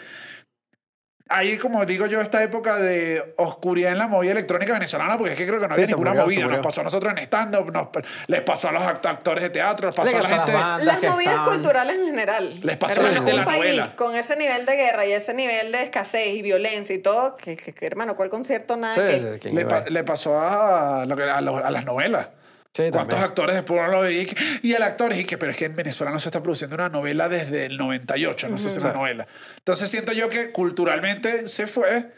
hay, 1.30 1.58
como 1.58 1.86
digo 1.86 2.06
yo, 2.06 2.22
esta 2.22 2.42
época 2.44 2.78
de 2.78 3.34
oscuridad 3.38 3.92
en 3.92 3.98
la 3.98 4.08
movida 4.08 4.32
electrónica 4.32 4.74
venezolana, 4.74 5.18
porque 5.18 5.34
es 5.34 5.38
que 5.38 5.46
creo 5.48 5.60
que 5.60 5.68
no 5.68 5.76
Sí, 5.76 5.82
había 5.82 5.88
ninguna 5.96 6.12
murió, 6.12 6.24
movida. 6.26 6.48
Nos 6.58 6.66
pasó 6.66 6.82
a 6.82 6.84
nosotros 6.86 7.12
en 7.14 7.20
stand-up, 7.20 7.72
nos- 7.72 7.88
les 8.28 8.42
pasó 8.42 8.70
a 8.70 8.72
los 8.72 8.82
act- 8.84 9.06
actores 9.06 9.44
de 9.44 9.50
teatro, 9.50 9.88
les 9.88 9.96
pasó 9.96 10.10
a 10.18 10.22
la 10.22 10.28
a 10.28 10.32
las 10.38 10.46
gente. 10.46 10.86
Las 10.86 11.00
que 11.00 11.10
movidas 11.10 11.34
estaban- 11.34 11.54
culturales 11.54 12.00
en 12.00 12.06
general. 12.06 12.60
Les 12.64 12.78
pasó 12.78 13.02
a 13.02 13.04
la 13.04 13.10
gente 13.12 13.32
de 13.32 13.38
la 13.38 13.46
país 13.46 13.64
novela. 13.64 13.96
Con 13.96 14.16
ese 14.16 14.36
nivel 14.36 14.66
de 14.66 14.76
guerra 14.76 15.06
y 15.06 15.12
ese 15.12 15.34
nivel 15.34 15.72
de 15.72 15.84
escasez 15.84 16.28
y 16.36 16.42
violencia 16.42 16.96
y 16.96 17.00
todo, 17.00 17.36
que, 17.36 17.58
que- 17.58 17.74
que, 17.74 17.86
hermano, 17.86 18.16
¿cuál 18.16 18.30
concierto 18.30 18.78
nada 18.78 18.94
Sí, 18.94 19.02
que- 19.02 19.20
sí, 19.20 19.26
¿quién 19.42 19.56
Le, 19.56 19.66
pa- 19.66 19.78
ahí? 19.86 19.92
le 19.92 20.04
pasó 20.04 20.40
a, 20.40 21.06
lo 21.06 21.16
que- 21.16 21.24
a 21.24 21.42
los- 21.42 21.64
a 21.64 21.70
las 21.72 21.86
novelas. 21.86 22.30
Sí, 22.78 22.92
¿Cuántos 22.92 23.20
actores 23.20 23.56
después 23.56 23.82
no 23.82 23.88
lo 23.88 24.02
veía? 24.02 24.22
Y 24.22 24.68
Y 24.70 24.74
el 24.74 24.84
actor 24.84 25.12
es 25.12 25.26
que, 25.26 25.36
pero 25.38 25.52
es 25.52 25.58
que 25.58 25.66
en 25.66 25.76
Venezuela 25.76 26.12
no 26.12 26.20
se 26.20 26.30
está 26.30 26.44
produciendo 26.44 26.76
una 26.76 26.90
novela 26.90 27.28
desde 27.28 27.66
el 27.66 27.76
98, 27.78 28.50
no 28.50 28.58
se 28.60 28.68
hace 28.68 28.80
una 28.80 28.94
novela. 28.94 29.28
Entonces 29.58 29.90
siento 29.90 30.12
yo 30.14 30.30
que 30.30 30.52
culturalmente 30.52 31.48
se 31.48 31.66
fue 31.66 32.12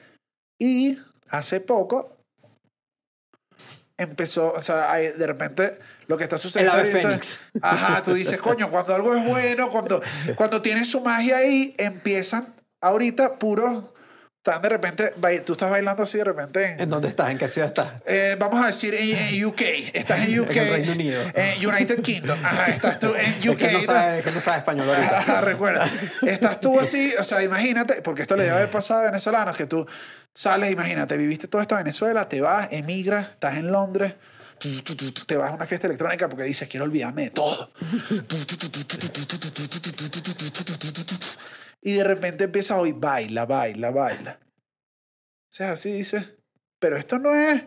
y 0.59 0.97
hace 1.29 1.61
poco 1.61 2.17
empezó, 3.97 4.53
o 4.53 4.59
sea, 4.59 4.91
hay- 4.91 5.09
de 5.13 5.27
repente 5.27 5.77
lo 6.07 6.17
que 6.17 6.23
está 6.23 6.37
sucediendo 6.37 6.73
ave 6.77 6.89
ahorita- 6.91 7.07
fénix. 7.09 7.41
Ajá, 7.61 8.01
tú 8.03 8.13
dices, 8.13 8.37
coño, 8.37 8.69
cuando 8.69 8.95
algo 8.95 9.15
es 9.15 9.25
bueno, 9.25 9.69
cuando, 9.69 10.01
cuando 10.35 10.61
tiene 10.61 10.83
su 10.85 11.01
magia 11.01 11.37
ahí, 11.37 11.75
empiezan 11.77 12.53
ahorita 12.81 13.37
puros, 13.37 13.93
están 14.39 14.61
de 14.61 14.69
repente, 14.69 15.13
tú 15.45 15.51
estás 15.51 15.69
bailando 15.69 16.03
así 16.03 16.17
de 16.17 16.23
repente 16.23 16.63
en, 16.63 16.79
¿En 16.79 16.89
dónde 16.89 17.09
estás? 17.09 17.29
¿En 17.29 17.37
qué 17.37 17.49
ciudad 17.49 17.67
estás? 17.67 17.91
eh, 18.05 18.37
vamos 18.39 18.63
a 18.63 18.67
decir 18.67 18.95
en, 18.95 19.45
UK. 19.45 19.61
Estás 19.93 20.25
en 20.25 20.39
UK. 20.39 20.49
En 20.55 20.63
el 20.63 20.73
Reino 20.73 20.91
Unido. 20.93 21.21
En 21.33 21.67
United 21.67 22.01
Kingdom. 22.01 22.39
Ajá, 22.41 22.67
estás 22.67 22.99
tú 22.99 23.13
en 23.15 23.49
UK. 23.49 23.61
Es 23.61 23.67
que 23.67 23.71
no 23.73 23.79
¿no? 23.79 23.81
sabe, 23.83 24.19
es 24.19 24.25
que 24.25 24.31
no 24.31 24.39
sabe 24.39 24.57
español 24.59 24.89
ahorita. 24.89 25.19
Ajá, 25.19 25.41
recuerda. 25.41 25.89
Estás 26.21 26.61
tú 26.61 26.79
así, 26.79 27.13
o 27.19 27.23
sea, 27.25 27.43
imagínate, 27.43 28.01
porque 28.01 28.21
esto 28.21 28.37
le 28.37 28.43
debe 28.43 28.55
haber 28.55 28.71
pasado 28.71 29.01
a 29.01 29.05
venezolanos, 29.05 29.57
que 29.57 29.65
tú 29.65 29.85
sales, 30.33 30.71
imagínate, 30.71 31.17
viviste 31.17 31.49
todo 31.49 31.61
esto 31.61 31.75
en 31.75 31.83
Venezuela, 31.83 32.29
te 32.29 32.39
vas, 32.39 32.69
emigras, 32.71 33.31
estás 33.31 33.57
en 33.57 33.69
Londres, 33.69 34.13
tú, 34.57 34.81
tú, 34.83 34.95
tú, 34.95 35.11
tú, 35.11 35.25
te 35.25 35.35
vas 35.35 35.51
a 35.51 35.53
una 35.53 35.65
fiesta 35.65 35.87
electrónica 35.87 36.29
porque 36.29 36.45
dices, 36.45 36.69
quiero 36.69 36.85
olvidarme 36.85 37.23
de 37.23 37.31
todo. 37.31 37.71
Y 41.81 41.93
de 41.93 42.03
repente 42.03 42.45
empieza 42.45 42.77
hoy, 42.77 42.91
baila, 42.91 43.45
baila, 43.45 43.91
baila. 43.91 44.39
O 44.41 45.51
sea, 45.51 45.71
así 45.71 45.91
dices, 45.91 46.25
pero 46.79 46.97
esto 46.97 47.17
no 47.17 47.33
es... 47.33 47.63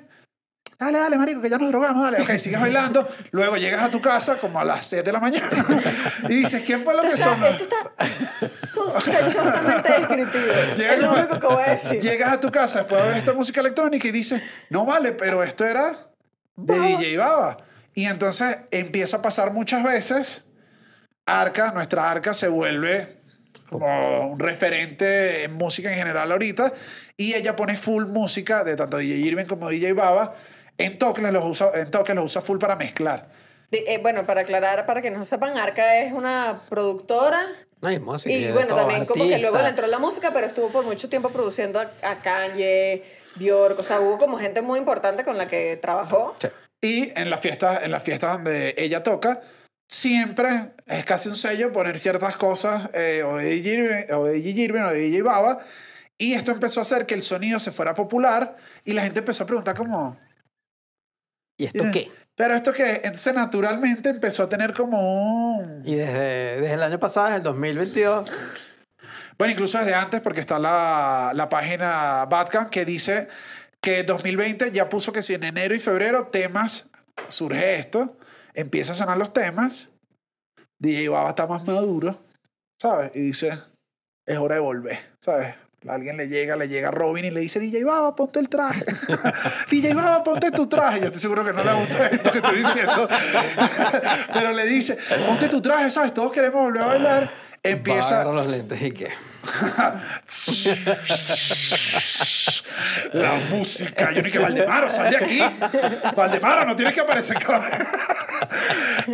Dale, 0.78 0.98
dale, 0.98 1.16
marico, 1.16 1.40
que 1.40 1.48
ya 1.48 1.58
nos 1.58 1.68
drogamos, 1.70 2.02
dale. 2.02 2.22
Ok, 2.22 2.30
sigues 2.38 2.60
bailando. 2.60 3.06
Luego 3.30 3.56
llegas 3.56 3.82
a 3.82 3.90
tu 3.90 4.00
casa 4.00 4.36
como 4.36 4.58
a 4.58 4.64
las 4.64 4.84
7 4.86 5.04
de 5.04 5.12
la 5.12 5.20
mañana 5.20 5.48
y 6.28 6.34
dices, 6.34 6.62
¿quién 6.64 6.82
fue 6.84 6.94
lo 6.94 7.02
que 7.02 7.16
sonó? 7.16 7.46
esto 7.46 7.64
está 7.64 8.46
sospechosamente 8.46 9.92
descriptivo. 9.92 10.44
Llega 10.76 10.94
es 10.94 11.00
lo 11.00 11.12
único 11.12 11.40
que 11.40 11.46
voy 11.46 11.62
a 11.64 11.70
decir. 11.70 12.00
Llegas 12.00 12.32
a 12.32 12.40
tu 12.40 12.50
casa 12.50 12.80
después 12.80 13.00
de 13.00 13.08
ver 13.08 13.18
esta 13.18 13.32
música 13.32 13.60
electrónica 13.60 14.08
y 14.08 14.10
dices, 14.10 14.42
no 14.70 14.84
vale, 14.84 15.12
pero 15.12 15.42
esto 15.42 15.64
era 15.64 16.10
de 16.56 16.74
DJ 16.74 17.18
Baba. 17.18 17.56
Y 17.94 18.06
entonces 18.06 18.58
empieza 18.70 19.18
a 19.18 19.22
pasar 19.22 19.52
muchas 19.52 19.84
veces. 19.84 20.44
Arca, 21.26 21.70
nuestra 21.72 22.10
Arca 22.10 22.34
se 22.34 22.48
vuelve 22.48 23.21
como 23.72 24.32
un 24.32 24.38
referente 24.38 25.44
en 25.44 25.54
música 25.54 25.90
en 25.90 25.98
general 25.98 26.30
ahorita. 26.30 26.72
Y 27.16 27.34
ella 27.34 27.56
pone 27.56 27.76
full 27.76 28.06
música 28.06 28.62
de 28.64 28.76
tanto 28.76 28.98
DJ 28.98 29.16
Irving 29.16 29.46
como 29.46 29.68
DJ 29.68 29.92
Baba. 29.94 30.34
En 30.78 30.98
toques 30.98 31.24
los 31.32 31.44
usa, 31.44 31.70
en 31.74 31.90
toques 31.90 32.14
los 32.14 32.26
usa 32.26 32.42
full 32.42 32.58
para 32.58 32.76
mezclar. 32.76 33.28
Eh, 33.72 33.98
bueno, 34.02 34.26
para 34.26 34.42
aclarar, 34.42 34.84
para 34.84 35.00
que 35.00 35.10
no 35.10 35.24
sepan, 35.24 35.56
Arca 35.56 35.98
es 35.98 36.12
una 36.12 36.60
productora. 36.68 37.40
Hay 37.80 37.98
música. 37.98 38.34
Y 38.34 38.52
bueno, 38.52 38.74
también 38.74 39.06
como 39.06 39.24
que 39.24 39.38
luego 39.38 39.56
artista. 39.56 39.62
le 39.62 39.68
entró 39.70 39.86
la 39.86 39.98
música, 39.98 40.30
pero 40.32 40.46
estuvo 40.46 40.68
por 40.68 40.84
mucho 40.84 41.08
tiempo 41.08 41.30
produciendo 41.30 41.80
a, 41.80 41.90
a 42.02 42.20
Kanye, 42.22 43.02
Bjork, 43.36 43.78
o 43.78 43.82
sea, 43.82 44.00
hubo 44.00 44.18
como 44.18 44.38
gente 44.38 44.62
muy 44.62 44.78
importante 44.78 45.24
con 45.24 45.38
la 45.38 45.48
que 45.48 45.78
trabajó. 45.80 46.36
Sí. 46.38 46.48
Y 46.82 47.18
en 47.18 47.30
las 47.30 47.40
fiestas, 47.40 47.84
en 47.84 47.92
las 47.92 48.02
fiestas 48.02 48.32
donde 48.32 48.74
ella 48.76 49.02
toca, 49.02 49.40
siempre 49.92 50.70
es 50.86 51.04
casi 51.04 51.28
un 51.28 51.36
sello 51.36 51.70
poner 51.72 51.98
ciertas 52.00 52.36
cosas 52.36 52.88
eh, 52.94 53.22
o, 53.24 53.36
de 53.36 53.44
DJ, 53.44 53.74
Irving- 53.74 54.12
o 54.14 54.24
de 54.24 54.32
DJ 54.40 54.62
Irving 54.62 54.80
o 54.82 54.90
de 54.90 54.98
DJ 54.98 55.22
Baba. 55.22 55.58
Y 56.18 56.34
esto 56.34 56.50
empezó 56.52 56.80
a 56.80 56.82
hacer 56.82 57.04
que 57.04 57.14
el 57.14 57.22
sonido 57.22 57.58
se 57.58 57.72
fuera 57.72 57.94
popular 57.94 58.56
y 58.84 58.92
la 58.94 59.02
gente 59.02 59.20
empezó 59.20 59.44
a 59.44 59.46
preguntar 59.46 59.76
como, 59.76 60.16
¿Y 61.58 61.66
esto 61.66 61.84
qué? 61.92 62.10
¿pero 62.34 62.54
esto 62.54 62.72
qué? 62.72 63.02
Entonces 63.04 63.34
naturalmente 63.34 64.08
empezó 64.08 64.44
a 64.44 64.48
tener 64.48 64.72
como 64.72 65.56
un... 65.58 65.82
Y 65.84 65.94
desde, 65.96 66.60
desde 66.60 66.74
el 66.74 66.82
año 66.82 66.98
pasado, 66.98 67.26
desde 67.26 67.38
el 67.38 67.42
2022, 67.44 68.30
Bueno, 69.36 69.52
incluso 69.52 69.78
desde 69.78 69.94
antes, 69.94 70.20
porque 70.20 70.40
está 70.40 70.58
la, 70.58 71.32
la 71.34 71.48
página 71.48 72.24
Badcamp 72.26 72.70
que 72.70 72.84
dice 72.84 73.28
que 73.80 74.04
2020 74.04 74.70
ya 74.70 74.88
puso 74.88 75.12
que 75.12 75.22
si 75.22 75.34
en 75.34 75.44
enero 75.44 75.74
y 75.74 75.80
febrero 75.80 76.28
temas, 76.28 76.86
surge 77.28 77.74
esto, 77.74 78.16
empieza 78.54 78.92
a 78.92 78.96
sonar 78.96 79.18
los 79.18 79.32
temas, 79.32 79.88
DJ 80.78 81.08
Baba 81.08 81.30
está 81.30 81.46
más 81.46 81.64
maduro, 81.64 82.18
¿sabes? 82.80 83.12
Y 83.14 83.20
dice, 83.20 83.58
es 84.26 84.38
hora 84.38 84.56
de 84.56 84.60
volver, 84.60 84.98
¿sabes? 85.20 85.54
Alguien 85.88 86.16
le 86.16 86.28
llega, 86.28 86.54
le 86.54 86.68
llega 86.68 86.88
a 86.88 86.90
Robin 86.92 87.24
y 87.24 87.30
le 87.30 87.40
dice, 87.40 87.58
DJ 87.58 87.84
Baba, 87.84 88.14
ponte 88.14 88.38
el 88.38 88.48
traje. 88.48 88.84
DJ 89.70 89.94
Baba, 89.94 90.22
ponte 90.22 90.52
tu 90.52 90.68
traje. 90.68 91.00
Yo 91.00 91.06
estoy 91.06 91.20
seguro 91.20 91.44
que 91.44 91.52
no 91.52 91.64
le 91.64 91.72
gusta 91.72 92.06
esto 92.06 92.30
que 92.30 92.38
estoy 92.38 92.58
diciendo. 92.58 93.08
Pero 94.32 94.52
le 94.52 94.64
dice, 94.66 94.96
ponte 95.26 95.48
tu 95.48 95.60
traje, 95.60 95.90
¿sabes? 95.90 96.14
Todos 96.14 96.30
queremos 96.30 96.62
volver 96.62 96.82
a 96.82 96.86
bailar. 96.86 97.30
Empieza... 97.64 98.14
Agarro 98.14 98.32
los 98.32 98.46
lentes 98.46 98.80
y 98.80 98.92
qué. 98.92 99.10
La 103.12 103.32
música. 103.50 104.12
Yo 104.12 104.22
ni 104.22 104.30
que 104.30 104.38
Valdemaro, 104.38 104.88
sal 104.90 105.10
de 105.10 105.16
aquí. 105.16 105.40
Valdemaro, 106.16 106.64
no 106.64 106.76
tienes 106.76 106.94
que 106.94 107.00
aparecer. 107.00 107.36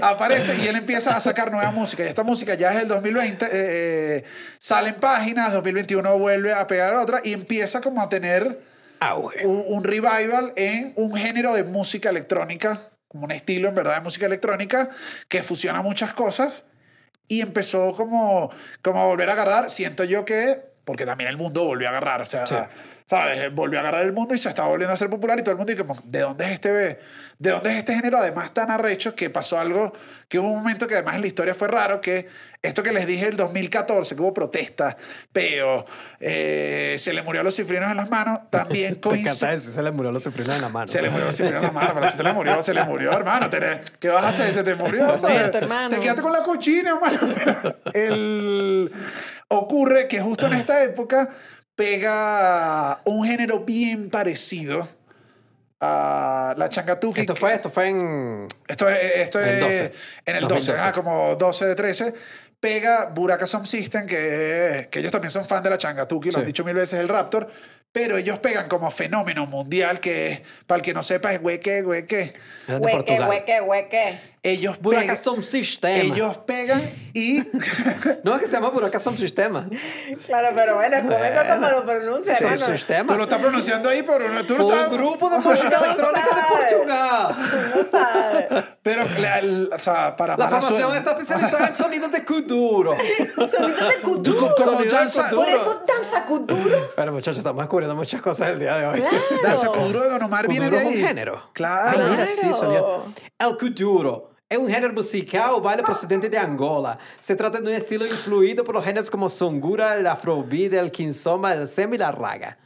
Aparece 0.02 0.56
y 0.56 0.66
él 0.66 0.76
empieza 0.76 1.16
a 1.16 1.20
sacar 1.20 1.50
nueva 1.50 1.70
música. 1.70 2.02
Y 2.04 2.06
esta 2.06 2.22
música 2.22 2.54
ya 2.54 2.72
es 2.72 2.82
el 2.82 2.88
2020. 2.88 3.44
eh, 3.46 3.48
eh, 3.52 4.24
salen 4.58 4.94
páginas, 4.96 5.52
2021 5.52 6.18
vuelve 6.18 6.52
a 6.52 6.66
pegar 6.66 6.94
otra 6.96 7.20
y 7.24 7.32
empieza 7.32 7.80
como 7.80 8.02
a 8.02 8.08
tener 8.08 8.60
Auge. 9.00 9.46
un, 9.46 9.64
un 9.68 9.84
revival 9.84 10.52
en 10.56 10.92
un 10.96 11.14
género 11.16 11.52
de 11.54 11.64
música 11.64 12.10
electrónica, 12.10 12.88
como 13.08 13.24
un 13.24 13.32
estilo 13.32 13.68
en 13.68 13.74
verdad 13.74 13.94
de 13.96 14.00
música 14.02 14.26
electrónica 14.26 14.90
que 15.28 15.42
fusiona 15.42 15.82
muchas 15.82 16.12
cosas 16.14 16.64
y 17.26 17.40
empezó 17.40 17.92
como, 17.92 18.50
como 18.82 19.02
a 19.02 19.06
volver 19.06 19.30
a 19.30 19.32
agarrar. 19.34 19.70
Siento 19.70 20.04
yo 20.04 20.24
que, 20.24 20.60
porque 20.84 21.04
también 21.06 21.28
el 21.30 21.36
mundo 21.36 21.64
volvió 21.64 21.86
a 21.88 21.90
agarrar, 21.90 22.22
o 22.22 22.26
sea, 22.26 22.46
Sí. 22.46 22.54
¿Sabes? 23.08 23.54
Volvió 23.54 23.78
a 23.78 23.82
agarrar 23.82 24.04
el 24.04 24.12
mundo 24.12 24.34
y 24.34 24.38
se 24.38 24.50
está 24.50 24.66
volviendo 24.66 24.90
a 24.90 24.94
hacer 24.94 25.08
popular 25.08 25.38
y 25.38 25.42
todo 25.42 25.52
el 25.52 25.56
mundo 25.56 25.72
dice, 25.72 25.84
como, 25.84 25.98
¿de 26.04 26.20
dónde 26.20 26.44
es 26.44 26.52
este, 26.52 26.70
de 27.38 27.50
dónde 27.50 27.70
es 27.70 27.76
este 27.78 27.94
género? 27.94 28.18
Además 28.18 28.52
tan 28.52 28.70
arrecho 28.70 29.14
que 29.14 29.30
pasó 29.30 29.58
algo, 29.58 29.92
que 30.28 30.38
hubo 30.38 30.48
un 30.48 30.58
momento 30.58 30.86
que 30.86 30.94
además 30.94 31.14
en 31.14 31.22
la 31.22 31.26
historia 31.26 31.54
fue 31.54 31.68
raro, 31.68 32.02
que 32.02 32.28
esto 32.60 32.82
que 32.82 32.92
les 32.92 33.06
dije 33.06 33.26
el 33.26 33.36
2014, 33.36 34.14
que 34.14 34.20
hubo 34.20 34.34
protestas, 34.34 34.96
peo, 35.32 35.86
eh, 36.20 36.96
se 36.98 37.14
le 37.14 37.22
murió 37.22 37.40
a 37.40 37.44
los 37.44 37.56
cifrinos 37.56 37.90
en 37.90 37.96
las 37.96 38.10
manos, 38.10 38.40
también 38.50 38.94
coincidió. 39.00 39.58
se 39.58 39.82
le 39.82 39.90
murió 39.90 40.12
los 40.12 40.22
sufridos 40.22 40.56
en 40.56 40.60
la 40.60 40.68
mano. 40.68 40.88
Se 40.88 41.00
le 41.00 41.08
murió, 41.08 41.32
se 41.32 41.44
le 41.44 41.52
murió 41.52 41.62
la 41.62 41.72
mano, 41.72 41.94
pero 41.94 42.10
si 42.10 42.16
se 42.18 42.22
le 42.22 42.32
murió, 42.34 42.62
se 42.62 42.74
le 42.74 42.84
murió, 42.84 43.12
hermano. 43.12 43.48
¿Qué 43.98 44.08
vas 44.08 44.24
a 44.24 44.28
hacer? 44.28 44.52
Se 44.52 44.62
te 44.62 44.74
murió. 44.74 45.18
¿sabes? 45.18 45.54
Hermano. 45.54 45.94
Te 45.94 46.00
quedaste 46.02 46.20
con 46.20 46.32
la 46.32 46.42
cochina, 46.42 46.90
hermano. 46.90 47.34
Pero 47.34 47.76
el... 47.94 48.92
Ocurre 49.50 50.08
que 50.08 50.20
justo 50.20 50.46
en 50.46 50.52
esta 50.54 50.82
época 50.82 51.30
pega 51.78 53.00
un 53.04 53.24
género 53.24 53.60
bien 53.60 54.10
parecido 54.10 54.88
a 55.80 56.52
la 56.58 56.68
changatuki. 56.68 57.20
Esto 57.20 57.36
fue, 57.36 57.54
esto 57.54 57.70
fue 57.70 57.86
en... 57.88 58.48
Esto 58.66 58.88
es, 58.90 58.98
esto 59.14 59.40
En 59.40 59.48
es 59.48 59.60
12. 59.60 59.92
en 60.26 60.36
el 60.36 60.42
2012. 60.42 60.70
12, 60.72 60.82
ajá, 60.82 60.92
como 60.92 61.36
12 61.36 61.66
de 61.66 61.74
13. 61.76 62.14
Pega 62.58 63.04
Buraka 63.14 63.46
Sound 63.46 63.66
System, 63.68 64.06
que, 64.08 64.88
que 64.90 64.98
ellos 64.98 65.12
también 65.12 65.30
son 65.30 65.44
fan 65.44 65.62
de 65.62 65.70
la 65.70 65.78
Changatuki, 65.78 66.30
lo 66.30 66.32
Sí. 66.32 66.40
han 66.40 66.46
dicho 66.46 66.64
mil 66.64 66.74
veces 66.74 66.98
el 66.98 67.08
Raptor, 67.08 67.48
pero 67.92 68.16
ellos 68.16 68.40
pegan 68.40 68.68
como 68.68 68.90
fenómeno 68.90 69.46
mundial, 69.46 70.00
que 70.00 70.42
para 70.66 70.78
el 70.78 70.82
que 70.82 70.92
no 70.92 71.04
sepa 71.04 71.32
es 71.32 71.38
hueque, 71.40 71.84
hueque. 71.84 72.32
Hueque, 72.66 73.20
hueque, 73.20 73.60
hueque. 73.60 74.20
Ellos 74.42 74.78
Buraka 74.80 75.14
pegan, 75.80 76.12
ellos 76.12 76.38
pegan 76.46 76.80
y 77.12 77.42
No, 78.24 78.34
es 78.36 78.40
que 78.40 78.46
se 78.46 78.52
llama 78.54 78.70
Buraka 78.70 79.00
Sound 79.00 79.18
Sistema. 79.18 79.68
Claro, 80.26 80.50
pero 80.54 80.76
bueno, 80.76 80.96
comenta 80.98 81.42
Bueno. 81.44 81.54
como 81.56 81.68
lo 81.80 81.84
pronuncia, 81.84 82.34
Sound 82.36 82.52
hermano. 82.54 82.72
Sistema. 82.76 83.12
tú 83.12 83.18
lo 83.18 83.24
estás 83.24 83.38
pronunciando 83.40 83.88
ahí, 83.88 84.02
pero 84.04 84.46
tú 84.46 84.56
no 84.56 84.64
Fue 84.64 84.72
un 84.74 84.80
sabes. 84.82 84.92
grupo 84.98 85.28
de 85.30 85.38
música 85.38 85.78
electrónica 85.78 86.28
de. 86.36 86.42
Portugal. 86.48 87.36
No 87.76 87.90
sabe. 87.90 88.48
Pero, 88.82 89.04
la- 89.18 89.38
el- 89.40 89.70
o 89.74 89.78
sea, 89.78 90.16
para 90.16 90.36
La 90.36 90.48
formación 90.48 90.96
está 90.96 91.10
especializada 91.12 91.66
en 91.66 91.74
sonidos 91.74 92.12
de 92.12 92.24
kuduro. 92.24 92.96
Sonido 93.36 93.88
de 93.88 93.94
kuduro. 94.02 94.54
como 94.64 94.82
danza, 94.84 95.28
kuduro. 95.30 95.44
Por 95.46 95.48
eso 95.54 95.72
es 95.72 95.80
danza 95.94 96.24
kuduro. 96.24 96.92
Pero 96.96 97.12
muchachos, 97.12 97.38
estamos 97.38 97.60
descubriendo 97.62 97.96
muchas 97.96 98.20
cosas 98.22 98.48
el 98.50 98.60
día 98.60 98.76
de 98.76 98.86
hoy. 98.86 99.04
danza 99.42 99.68
kuduro 99.68 100.02
de 100.04 100.10
Don 100.10 100.22
Omar 100.22 100.46
viene 100.48 100.70
de 100.70 100.76
es 100.78 100.86
un 100.86 100.92
ahí. 100.92 101.02
género. 101.02 101.42
Claro. 101.52 101.98
Ah, 102.04 102.08
mira, 102.10 102.26
sí, 102.28 102.40
Claro. 102.40 102.54
sonido. 102.54 103.04
El 103.38 103.56
kuduro 103.58 104.27
é 104.50 104.58
um 104.58 104.68
gênero 104.68 104.94
musical 104.94 105.56
o 105.56 105.60
baile 105.60 105.82
procedente 105.82 106.28
de 106.28 106.36
Angola. 106.36 106.98
Se 107.20 107.34
trata 107.36 107.60
de 107.60 107.68
um 107.68 107.72
estilo 107.74 108.06
influído 108.06 108.64
por 108.64 108.82
géneros 108.82 109.10
como 109.10 109.28
songura, 109.28 109.98
el 109.98 110.06
afrobeat, 110.06 110.72
el 110.72 110.90
kinsoma, 110.90 111.52
el 111.54 111.66
semi 111.66 111.96
y 111.96 111.98
la 111.98 112.10
raga. 112.12 112.56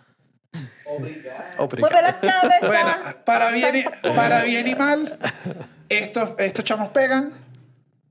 Obrigado. 1.59 1.69
Mueve. 1.79 2.67
Bueno, 2.67 2.91
para 3.25 3.51
bien 3.51 3.77
y, 3.77 3.85
para 4.15 4.43
bien 4.43 4.69
y 4.69 4.75
mal, 4.75 5.19
estos, 5.89 6.31
estos 6.39 6.65
chamos 6.65 6.91
pegan 6.91 7.33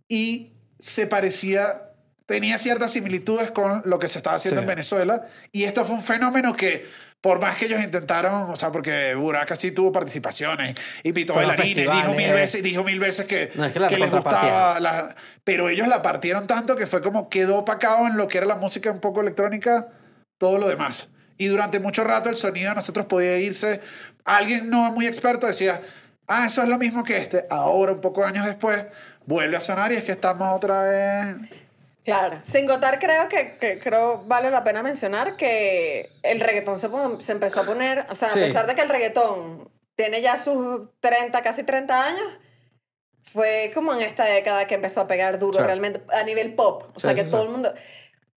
y 0.09 0.51
se 0.79 1.05
parecía, 1.07 1.91
tenía 2.25 2.57
ciertas 2.57 2.91
similitudes 2.91 3.51
con 3.51 3.83
lo 3.85 3.99
que 3.99 4.07
se 4.07 4.17
estaba 4.17 4.35
haciendo 4.37 4.61
Sí. 4.61 4.63
en 4.63 4.67
Venezuela. 4.67 5.27
Y 5.51 5.63
esto 5.63 5.85
fue 5.85 5.95
un 5.95 6.01
fenómeno 6.01 6.55
que, 6.55 6.85
por 7.21 7.39
más 7.39 7.55
que 7.55 7.65
ellos 7.65 7.83
intentaron, 7.83 8.49
o 8.49 8.55
sea, 8.55 8.71
porque 8.71 9.13
Buraka 9.13 9.55
sí 9.55 9.71
tuvo 9.71 9.91
participaciones 9.91 10.75
y 11.03 11.13
Pito 11.13 11.33
Fueron 11.33 11.55
Bailarines, 11.55 11.91
dijo 11.95 12.13
mil 12.15 12.31
veces, 12.33 12.63
dijo 12.63 12.83
mil 12.83 12.99
veces 12.99 13.25
que, 13.27 13.51
No, 13.55 13.65
es 13.65 13.71
que 13.73 13.79
la 13.79 13.87
que 13.89 13.97
les 13.97 14.09
gustaba. 14.11 14.79
la- 14.79 15.15
pero 15.43 15.69
ellos 15.69 15.87
la 15.87 16.01
partieron 16.01 16.47
tanto 16.47 16.75
que 16.75 16.87
fue 16.87 17.01
como 17.01 17.29
quedó 17.29 17.59
opacado 17.59 18.07
en 18.07 18.17
lo 18.17 18.27
que 18.27 18.39
era 18.39 18.47
la 18.47 18.55
música 18.55 18.89
un 18.91 18.99
poco 18.99 19.21
electrónica, 19.21 19.87
todo 20.39 20.57
lo 20.57 20.67
demás. 20.67 21.09
Y 21.37 21.45
durante 21.47 21.79
mucho 21.79 22.03
rato 22.03 22.29
el 22.29 22.37
sonido 22.37 22.69
de 22.69 22.75
nosotros 22.75 23.05
podía 23.05 23.37
irse. 23.37 23.81
Alguien 24.25 24.69
no 24.69 24.91
muy 24.91 25.05
experto 25.07 25.45
decía, 25.47 25.81
ah, 26.27 26.45
eso 26.47 26.61
es 26.63 26.69
lo 26.69 26.77
mismo 26.77 27.03
que 27.03 27.17
este. 27.17 27.45
Ahora, 27.49 27.91
un 27.93 28.01
poco 28.01 28.23
años 28.25 28.45
después, 28.45 28.83
vuelve 29.25 29.57
a 29.57 29.61
sonar 29.61 29.91
y 29.91 29.95
es 29.95 30.03
que 30.03 30.11
estamos 30.11 30.55
otra 30.55 30.81
vez. 30.83 31.35
Claro. 32.03 32.39
Sin 32.43 32.65
contar, 32.67 32.97
creo 32.99 33.29
que, 33.29 33.57
que 33.59 33.79
creo 33.79 34.23
vale 34.25 34.49
la 34.49 34.63
pena 34.63 34.81
mencionar 34.81 35.35
que 35.37 36.09
el 36.23 36.39
reggaetón 36.39 36.77
se, 36.77 36.89
se 37.19 37.31
empezó 37.31 37.61
a 37.61 37.63
poner, 37.63 38.05
o 38.09 38.15
sea, 38.15 38.31
Sí. 38.31 38.39
a 38.39 38.43
pesar 38.43 38.65
de 38.67 38.73
que 38.75 38.81
el 38.81 38.89
reggaetón 38.89 39.69
tiene 39.95 40.21
ya 40.21 40.39
sus 40.39 40.89
30, 40.99 41.41
casi 41.41 41.63
30 41.63 42.07
años, 42.07 42.39
fue 43.23 43.71
como 43.73 43.93
en 43.93 44.01
esta 44.01 44.25
década 44.25 44.65
que 44.65 44.75
empezó 44.75 45.01
a 45.01 45.07
pegar 45.07 45.37
duro 45.37 45.59
Sí. 45.59 45.63
realmente 45.65 46.01
a 46.11 46.23
nivel 46.23 46.55
pop. 46.55 46.85
O 46.95 46.99
sea, 46.99 47.13
que 47.13 47.23
todo 47.23 47.43
el 47.43 47.49
mundo... 47.49 47.73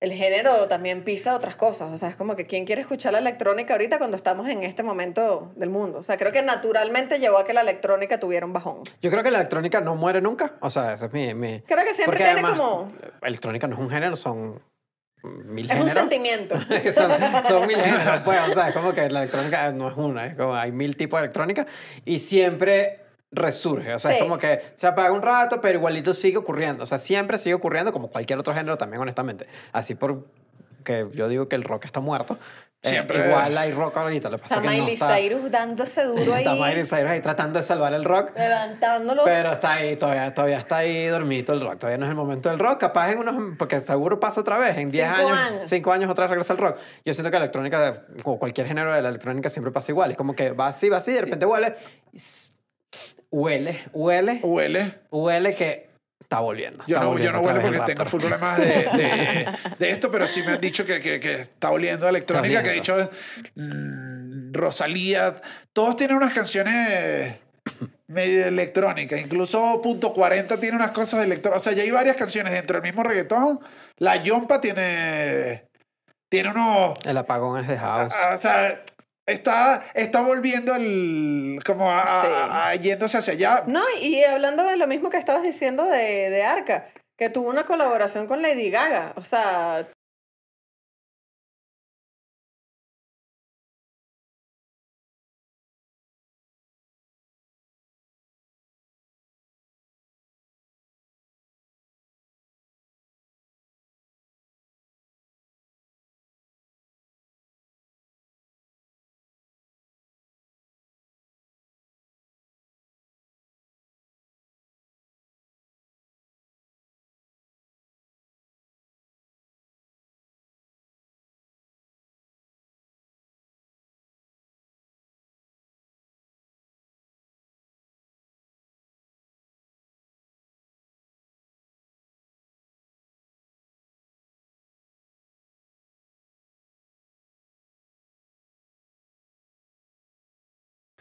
El 0.05 0.13
género 0.13 0.69
también 0.69 1.03
pisa 1.03 1.35
otras 1.35 1.57
cosas. 1.57 1.91
O 1.91 1.97
sea, 1.97 2.11
es 2.11 2.15
como 2.17 2.37
que 2.37 2.47
¿quién 2.47 2.67
quiere 2.67 2.83
escuchar 2.83 3.15
la 3.15 3.21
electrónica 3.21 3.73
ahorita 3.73 3.97
cuando 3.97 4.19
estamos 4.19 4.47
en 4.49 4.63
este 4.63 4.83
momento 4.83 5.51
del 5.57 5.71
mundo? 5.71 5.99
O 5.99 6.03
sea, 6.03 6.19
creo 6.19 6.31
que 6.31 6.43
naturalmente 6.43 7.19
llevó 7.19 7.39
a 7.39 7.47
que 7.47 7.55
la 7.55 7.63
electrónica 7.63 8.21
tuviera 8.21 8.45
un 8.45 8.53
bajón. 8.53 8.83
Yo 9.01 9.11
creo 9.11 9.23
que 9.23 9.31
la 9.31 9.39
electrónica 9.39 9.81
no 9.81 9.95
muere 9.97 10.21
nunca. 10.21 10.57
O 10.61 10.69
sea, 10.69 10.93
ese 10.93 11.07
es 11.07 11.13
mi... 11.15 11.33
mi- 11.33 11.63
Creo 11.63 11.83
que 11.85 11.95
siempre 11.95 12.05
Porque 12.05 12.25
tiene 12.25 12.41
además, 12.41 12.59
como... 12.59 12.93
Electrónica 13.23 13.67
no 13.67 13.75
es 13.77 13.81
un 13.81 13.89
género, 13.89 14.15
son 14.17 14.63
mil 15.23 15.71
Es 15.71 15.81
un 15.81 15.89
sentimiento. 15.89 16.55
son, 16.95 17.11
son 17.43 17.67
mil 17.67 17.77
géneros, 17.81 18.21
pues, 18.27 18.39
o 18.51 18.53
sea, 18.53 18.69
es 18.69 18.75
como 18.75 18.93
que 18.93 19.09
la 19.09 19.21
electrónica 19.21 19.73
no 19.73 19.89
es 19.89 19.97
una, 19.97 20.27
es 20.27 20.35
como 20.35 20.55
hay 20.55 20.71
mil 20.71 20.97
tipos 20.97 21.19
de 21.19 21.25
electrónica 21.25 21.67
y 22.05 22.19
siempre 22.19 23.04
resurge, 23.35 23.95
o 23.95 23.99
sea, 23.99 24.13
es 24.13 24.17
Sí. 24.19 24.23
como 24.23 24.39
que 24.39 24.61
se 24.75 24.87
apaga 24.87 25.13
un 25.13 25.23
rato, 25.23 25.61
pero 25.61 25.79
igualito 25.79 26.15
sigue 26.15 26.37
ocurriendo, 26.39 26.83
o 26.83 26.87
sea, 26.87 26.99
siempre 26.99 27.39
sigue 27.39 27.55
ocurriendo 27.55 27.93
como 27.93 28.09
cualquier 28.09 28.39
otro 28.39 28.55
género 28.55 28.77
también, 28.79 29.01
honestamente. 29.03 29.47
Así 29.73 29.95
por 29.95 30.25
que 30.85 31.07
yo 31.15 31.29
digo 31.29 31.49
que 31.49 31.57
el 31.57 31.63
rock 31.65 31.87
está 31.87 32.01
muerto. 32.01 32.39
eh, 32.83 32.91
Siempre. 32.91 33.27
igual 33.27 33.57
hay 33.57 33.73
rock 33.73 33.97
ahorita, 33.97 34.29
lo 34.29 34.37
que 34.37 34.43
pasa 34.43 34.57
Está 34.57 34.67
es 34.67 34.71
que 34.71 34.77
no 34.77 34.83
Miley 34.85 34.95
está... 35.01 35.17
Cyrus 35.17 35.51
dándose 35.51 36.05
duro 36.05 36.21
ahí. 36.35 36.45
Está 36.45 36.55
Miley 36.55 36.85
Cyrus 36.85 37.11
ahí 37.11 37.21
tratando 37.23 37.59
de 37.59 37.63
salvar 37.65 37.95
el 37.95 38.05
rock. 38.05 38.33
Levantándolo. 38.37 39.25
Pero 39.25 39.53
está 39.53 39.73
ahí, 39.73 39.97
todavía, 39.97 40.35
todavía 40.35 40.59
está 40.59 40.77
ahí 40.77 41.07
dormido 41.07 41.55
el 41.55 41.63
rock. 41.63 41.79
Todavía 41.79 41.97
no 41.97 42.05
es 42.05 42.11
el 42.11 42.17
momento 42.17 42.51
del 42.51 42.59
rock. 42.59 42.79
Capaz 42.81 43.13
en 43.13 43.21
unos. 43.21 43.55
Porque 43.59 43.81
seguro 43.81 44.21
pasa 44.21 44.43
otra 44.43 44.59
vez. 44.59 44.77
En 44.77 44.89
10 44.89 45.09
Cinco 45.17 45.29
años, 45.31 45.39
años. 45.39 45.69
5 45.71 45.93
años 45.93 46.11
otra 46.11 46.25
vez 46.25 46.31
regresa 46.33 46.53
el 46.53 46.59
rock. 46.59 46.77
Yo 47.07 47.15
siento 47.15 47.31
que 47.31 47.39
la 47.39 47.45
electrónica, 47.45 48.03
como 48.23 48.39
cualquier 48.39 48.67
género 48.67 48.93
de 48.93 49.01
la 49.01 49.09
electrónica, 49.09 49.49
siempre 49.49 49.73
pasa 49.73 49.91
igual. 49.91 50.11
Es 50.11 50.19
como 50.19 50.35
que 50.37 50.51
va 50.51 50.67
así, 50.67 50.91
va 50.91 50.99
así, 50.99 51.13
de 51.15 51.23
repente 51.23 51.47
huele. 51.47 51.75
y 52.13 52.19
s- 52.19 52.53
Huele, 53.35 53.81
huele, 53.93 54.39
Huele. 54.45 54.95
huele 55.11 55.55
que 55.57 55.89
está 56.21 56.39
volviendo. 56.39 56.85
Yo 56.87 56.95
está 56.95 57.01
no, 57.01 57.05
yo 57.05 57.33
volviendo 57.33 57.41
no 57.43 57.53
vez 57.53 57.81
porque 57.81 57.95
tengo 57.95 58.09
full 58.09 58.21
problemas 58.21 58.59
de, 58.59 58.67
de, 58.67 59.49
de 59.77 59.91
esto, 59.91 60.09
pero 60.09 60.29
sí 60.29 60.41
me 60.45 60.53
han 60.53 60.61
dicho 60.61 60.87
que, 60.87 61.01
que, 61.01 61.19
que 61.19 61.33
está 61.41 61.73
oliendo 61.73 62.09
electrónica, 62.09 62.63
que 62.63 62.69
de 62.69 62.79
hecho 62.79 63.11
mm, 63.57 64.53
Rosalía, 64.53 65.41
todos 65.73 65.97
tienen 65.97 66.17
unas 66.17 66.33
canciones 66.33 67.41
medio 68.07 68.47
electrónicas, 68.47 69.21
incluso 69.21 69.83
Punto 69.83 70.13
40 70.13 70.61
tiene 70.61 70.77
unas 70.77 70.93
cosas 70.93 71.25
electrónicas, 71.25 71.61
o 71.61 71.65
sea, 71.65 71.73
ya 71.73 71.83
hay 71.83 71.91
varias 71.91 72.15
canciones 72.15 72.53
dentro 72.53 72.75
del 72.75 72.85
mismo 72.85 73.03
reggaetón, 73.03 73.59
la 73.99 74.15
Yompa 74.23 74.61
tiene, 74.61 75.65
tiene 76.29 76.51
unos, 76.51 76.97
El 77.05 77.17
apagón 77.17 77.59
es 77.59 77.67
de 77.67 77.79
house. 77.79 78.15
ah, 78.15 78.35
o 78.37 78.39
sea, 78.39 78.85
está, 79.27 79.85
está 79.95 80.21
volviendo 80.23 80.75
el, 80.75 81.59
como 81.65 81.91
a, 81.91 82.01
a- 82.03 82.07
Sí. 82.07 82.29
a- 82.31 82.75
yéndose 82.77 83.19
hacia 83.19 83.33
allá, 83.35 83.65
No, 83.67 83.83
y 84.01 84.23
hablando 84.25 84.65
de 84.65 84.77
lo 84.77 84.87
mismo 84.87 85.11
que 85.11 85.17
estabas 85.19 85.43
diciendo 85.43 85.85
de, 85.87 86.31
de 86.31 86.43
Arca, 86.45 86.87
que 87.19 87.29
tuvo 87.31 87.49
una 87.49 87.65
colaboración 87.65 88.27
con 88.27 88.43
Lady 88.43 88.71
Gaga. 88.71 89.13
O 89.17 89.23
sea, 89.25 89.87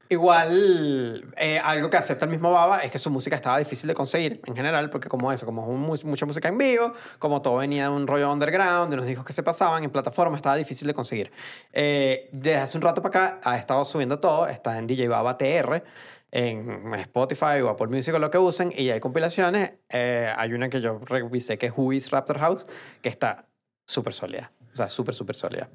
Igual, 0.10 1.34
eh, 1.38 1.60
algo 1.60 1.89
que 1.89 1.97
acepta 1.97 2.26
el 2.26 2.32
mismo 2.32 2.51
Baba 2.51 2.80
es 2.80 2.91
que 2.91 2.99
su 2.99 3.10
música 3.10 3.36
estaba 3.36 3.58
difícil 3.58 3.88
de 3.88 3.93
conseguir 3.93 4.41
en 4.45 4.56
general, 4.56 4.89
porque 4.89 5.08
como 5.10 5.32
eso, 5.32 5.45
como 5.45 5.66
mucha 5.66 6.26
música 6.26 6.49
en 6.49 6.58
vivo, 6.58 6.93
como 7.20 7.41
todo 7.41 7.58
venía 7.58 7.86
de 7.86 7.89
un 7.89 8.06
rollo 8.06 8.32
underground, 8.32 8.89
de 8.89 8.95
unos 8.95 9.08
discos 9.08 9.26
que 9.26 9.34
se 9.34 9.43
pasaban 9.43 9.84
en 9.84 9.89
plataforma, 9.89 10.36
estaba 10.36 10.56
difícil 10.56 10.88
de 10.88 10.93
conseguir. 10.93 11.32
Eh, 11.72 12.30
desde 12.32 12.58
hace 12.58 12.78
un 12.78 12.82
rato 12.82 13.01
para 13.01 13.28
acá 13.28 13.41
ha 13.43 13.58
estado 13.58 13.84
subiendo 13.86 14.20
todo, 14.20 14.47
está 14.47 14.78
en 14.78 14.88
DJ 14.88 15.08
Baba 15.08 15.38
TR, 15.38 15.84
en 16.32 16.93
Spotify 16.95 17.62
o 17.64 17.70
Apple 17.70 17.88
Music 17.88 18.14
o 18.14 18.20
lo 18.20 18.30
que 18.30 18.38
usen, 18.38 18.74
y 18.76 18.89
hay 18.89 18.99
compilaciones. 18.99 19.74
Eh, 19.89 20.32
hay 20.36 20.54
una 20.54 20.68
que 20.68 20.82
yo 20.82 20.99
revisé 21.06 21.58
que 21.58 21.68
es 21.68 21.74
Who 21.76 21.91
Raptor 22.12 22.39
House, 22.39 22.68
que 23.01 23.10
está 23.10 23.45
súper 23.86 24.14
sólida. 24.14 24.51
O 24.74 24.76
sea, 24.76 24.89
súper, 24.89 25.16
súper 25.16 25.36
sólida. 25.36 25.70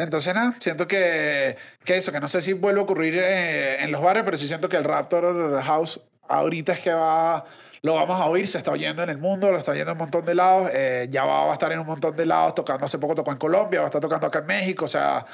Entonces, 0.00 0.34
nada, 0.34 0.52
siento 0.58 0.86
que, 0.86 1.56
que 1.84 1.96
eso, 1.96 2.10
que 2.10 2.20
no 2.20 2.28
sé 2.28 2.40
si 2.40 2.54
vuelve 2.54 2.80
a 2.80 2.84
ocurrir 2.84 3.16
eh, 3.18 3.82
en 3.82 3.92
los 3.92 4.00
barrios, 4.00 4.24
pero 4.24 4.36
sí 4.36 4.48
siento 4.48 4.68
que 4.68 4.76
el 4.76 4.84
Raptor 4.84 5.60
House 5.62 6.00
ahorita 6.26 6.72
es 6.72 6.80
que 6.80 6.92
va, 6.92 7.44
lo 7.82 7.94
vamos 7.94 8.18
a 8.18 8.26
oír, 8.26 8.46
se 8.46 8.58
está 8.58 8.70
oyendo 8.70 9.02
en 9.02 9.10
el 9.10 9.18
mundo, 9.18 9.50
lo 9.50 9.58
está 9.58 9.72
oyendo 9.72 9.90
en 9.90 9.96
un 9.96 10.04
montón 10.04 10.24
de 10.24 10.34
lados, 10.34 10.70
eh, 10.72 11.06
ya 11.10 11.24
va, 11.24 11.44
va 11.44 11.50
a 11.50 11.54
estar 11.54 11.70
en 11.72 11.80
un 11.80 11.86
montón 11.86 12.16
de 12.16 12.24
lados, 12.24 12.54
tocando, 12.54 12.86
hace 12.86 12.98
poco 12.98 13.14
tocó 13.14 13.32
en 13.32 13.38
Colombia, 13.38 13.80
va 13.80 13.86
a 13.86 13.88
estar 13.88 14.00
tocando 14.00 14.26
acá 14.26 14.38
en 14.38 14.46
México, 14.46 14.86
o 14.86 14.88
sea, 14.88 15.26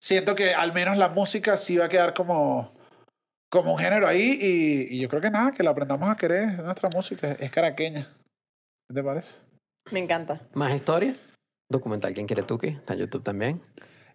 siento 0.00 0.34
que 0.34 0.54
al 0.54 0.72
menos 0.72 0.96
la 0.96 1.08
música 1.08 1.56
sí 1.56 1.76
va 1.76 1.86
a 1.86 1.88
quedar 1.88 2.14
como, 2.14 2.72
como 3.50 3.72
un 3.72 3.78
género 3.78 4.06
ahí 4.06 4.38
y, 4.40 4.96
y 4.96 5.00
yo 5.00 5.08
creo 5.08 5.22
que 5.22 5.30
nada, 5.30 5.50
que 5.52 5.62
la 5.62 5.70
aprendamos 5.70 6.08
a 6.08 6.16
querer, 6.16 6.50
es 6.50 6.58
nuestra 6.58 6.88
música, 6.94 7.32
es 7.32 7.50
caraqueña. 7.50 8.08
¿Qué 8.88 8.94
te 8.94 9.02
parece? 9.02 9.40
Me 9.90 9.98
encanta. 9.98 10.40
Más 10.52 10.72
historia, 10.74 11.14
documental 11.70 12.14
Quien 12.14 12.26
quiere 12.26 12.42
Tuki, 12.42 12.68
está 12.68 12.92
en 12.94 13.00
YouTube 13.00 13.22
también. 13.22 13.62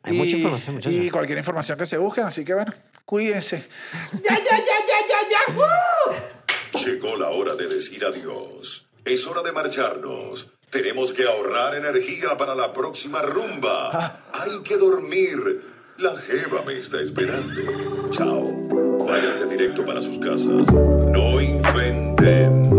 Hay 0.03 0.15
y, 0.15 0.17
mucha 0.17 0.37
información. 0.37 0.81
Y 0.93 1.09
cualquier 1.09 1.37
información 1.37 1.77
que 1.77 1.85
se 1.85 1.97
busquen, 1.97 2.25
así 2.25 2.45
que 2.45 2.53
bueno, 2.53 2.73
cuídense. 3.05 3.67
¡Ya, 4.13 4.35
ya, 4.37 4.57
ya, 4.57 4.77
ya, 4.87 4.99
ya, 5.07 5.19
ya! 5.29 6.85
Llegó 6.85 7.17
la 7.17 7.29
hora 7.29 7.55
de 7.55 7.67
decir 7.67 8.05
adiós. 8.05 8.87
Es 9.03 9.25
hora 9.27 9.41
de 9.41 9.51
marcharnos. 9.51 10.51
Tenemos 10.69 11.11
que 11.13 11.23
ahorrar 11.25 11.73
energía 11.75 12.37
para 12.37 12.53
la 12.53 12.71
próxima 12.73 13.21
rumba. 13.21 14.21
Hay 14.33 14.61
que 14.63 14.77
dormir. 14.77 15.61
La 15.97 16.15
jeva 16.17 16.61
me 16.61 16.77
está 16.77 17.01
esperando. 17.01 18.09
Chao. 18.11 18.69
Váyanse 19.05 19.47
directo 19.47 19.85
para 19.85 20.01
sus 20.01 20.19
casas. 20.19 20.71
No 20.71 21.41
inventen. 21.41 22.69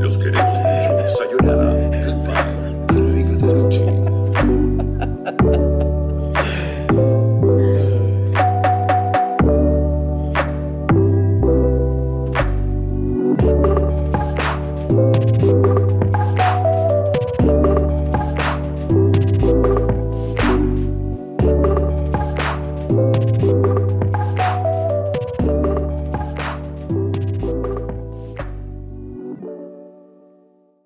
Los 0.00 0.18
queremos 0.18 0.58
mucho. 0.58 1.08
Sayonara. 1.16 1.72
Arrivederci. 2.88 3.86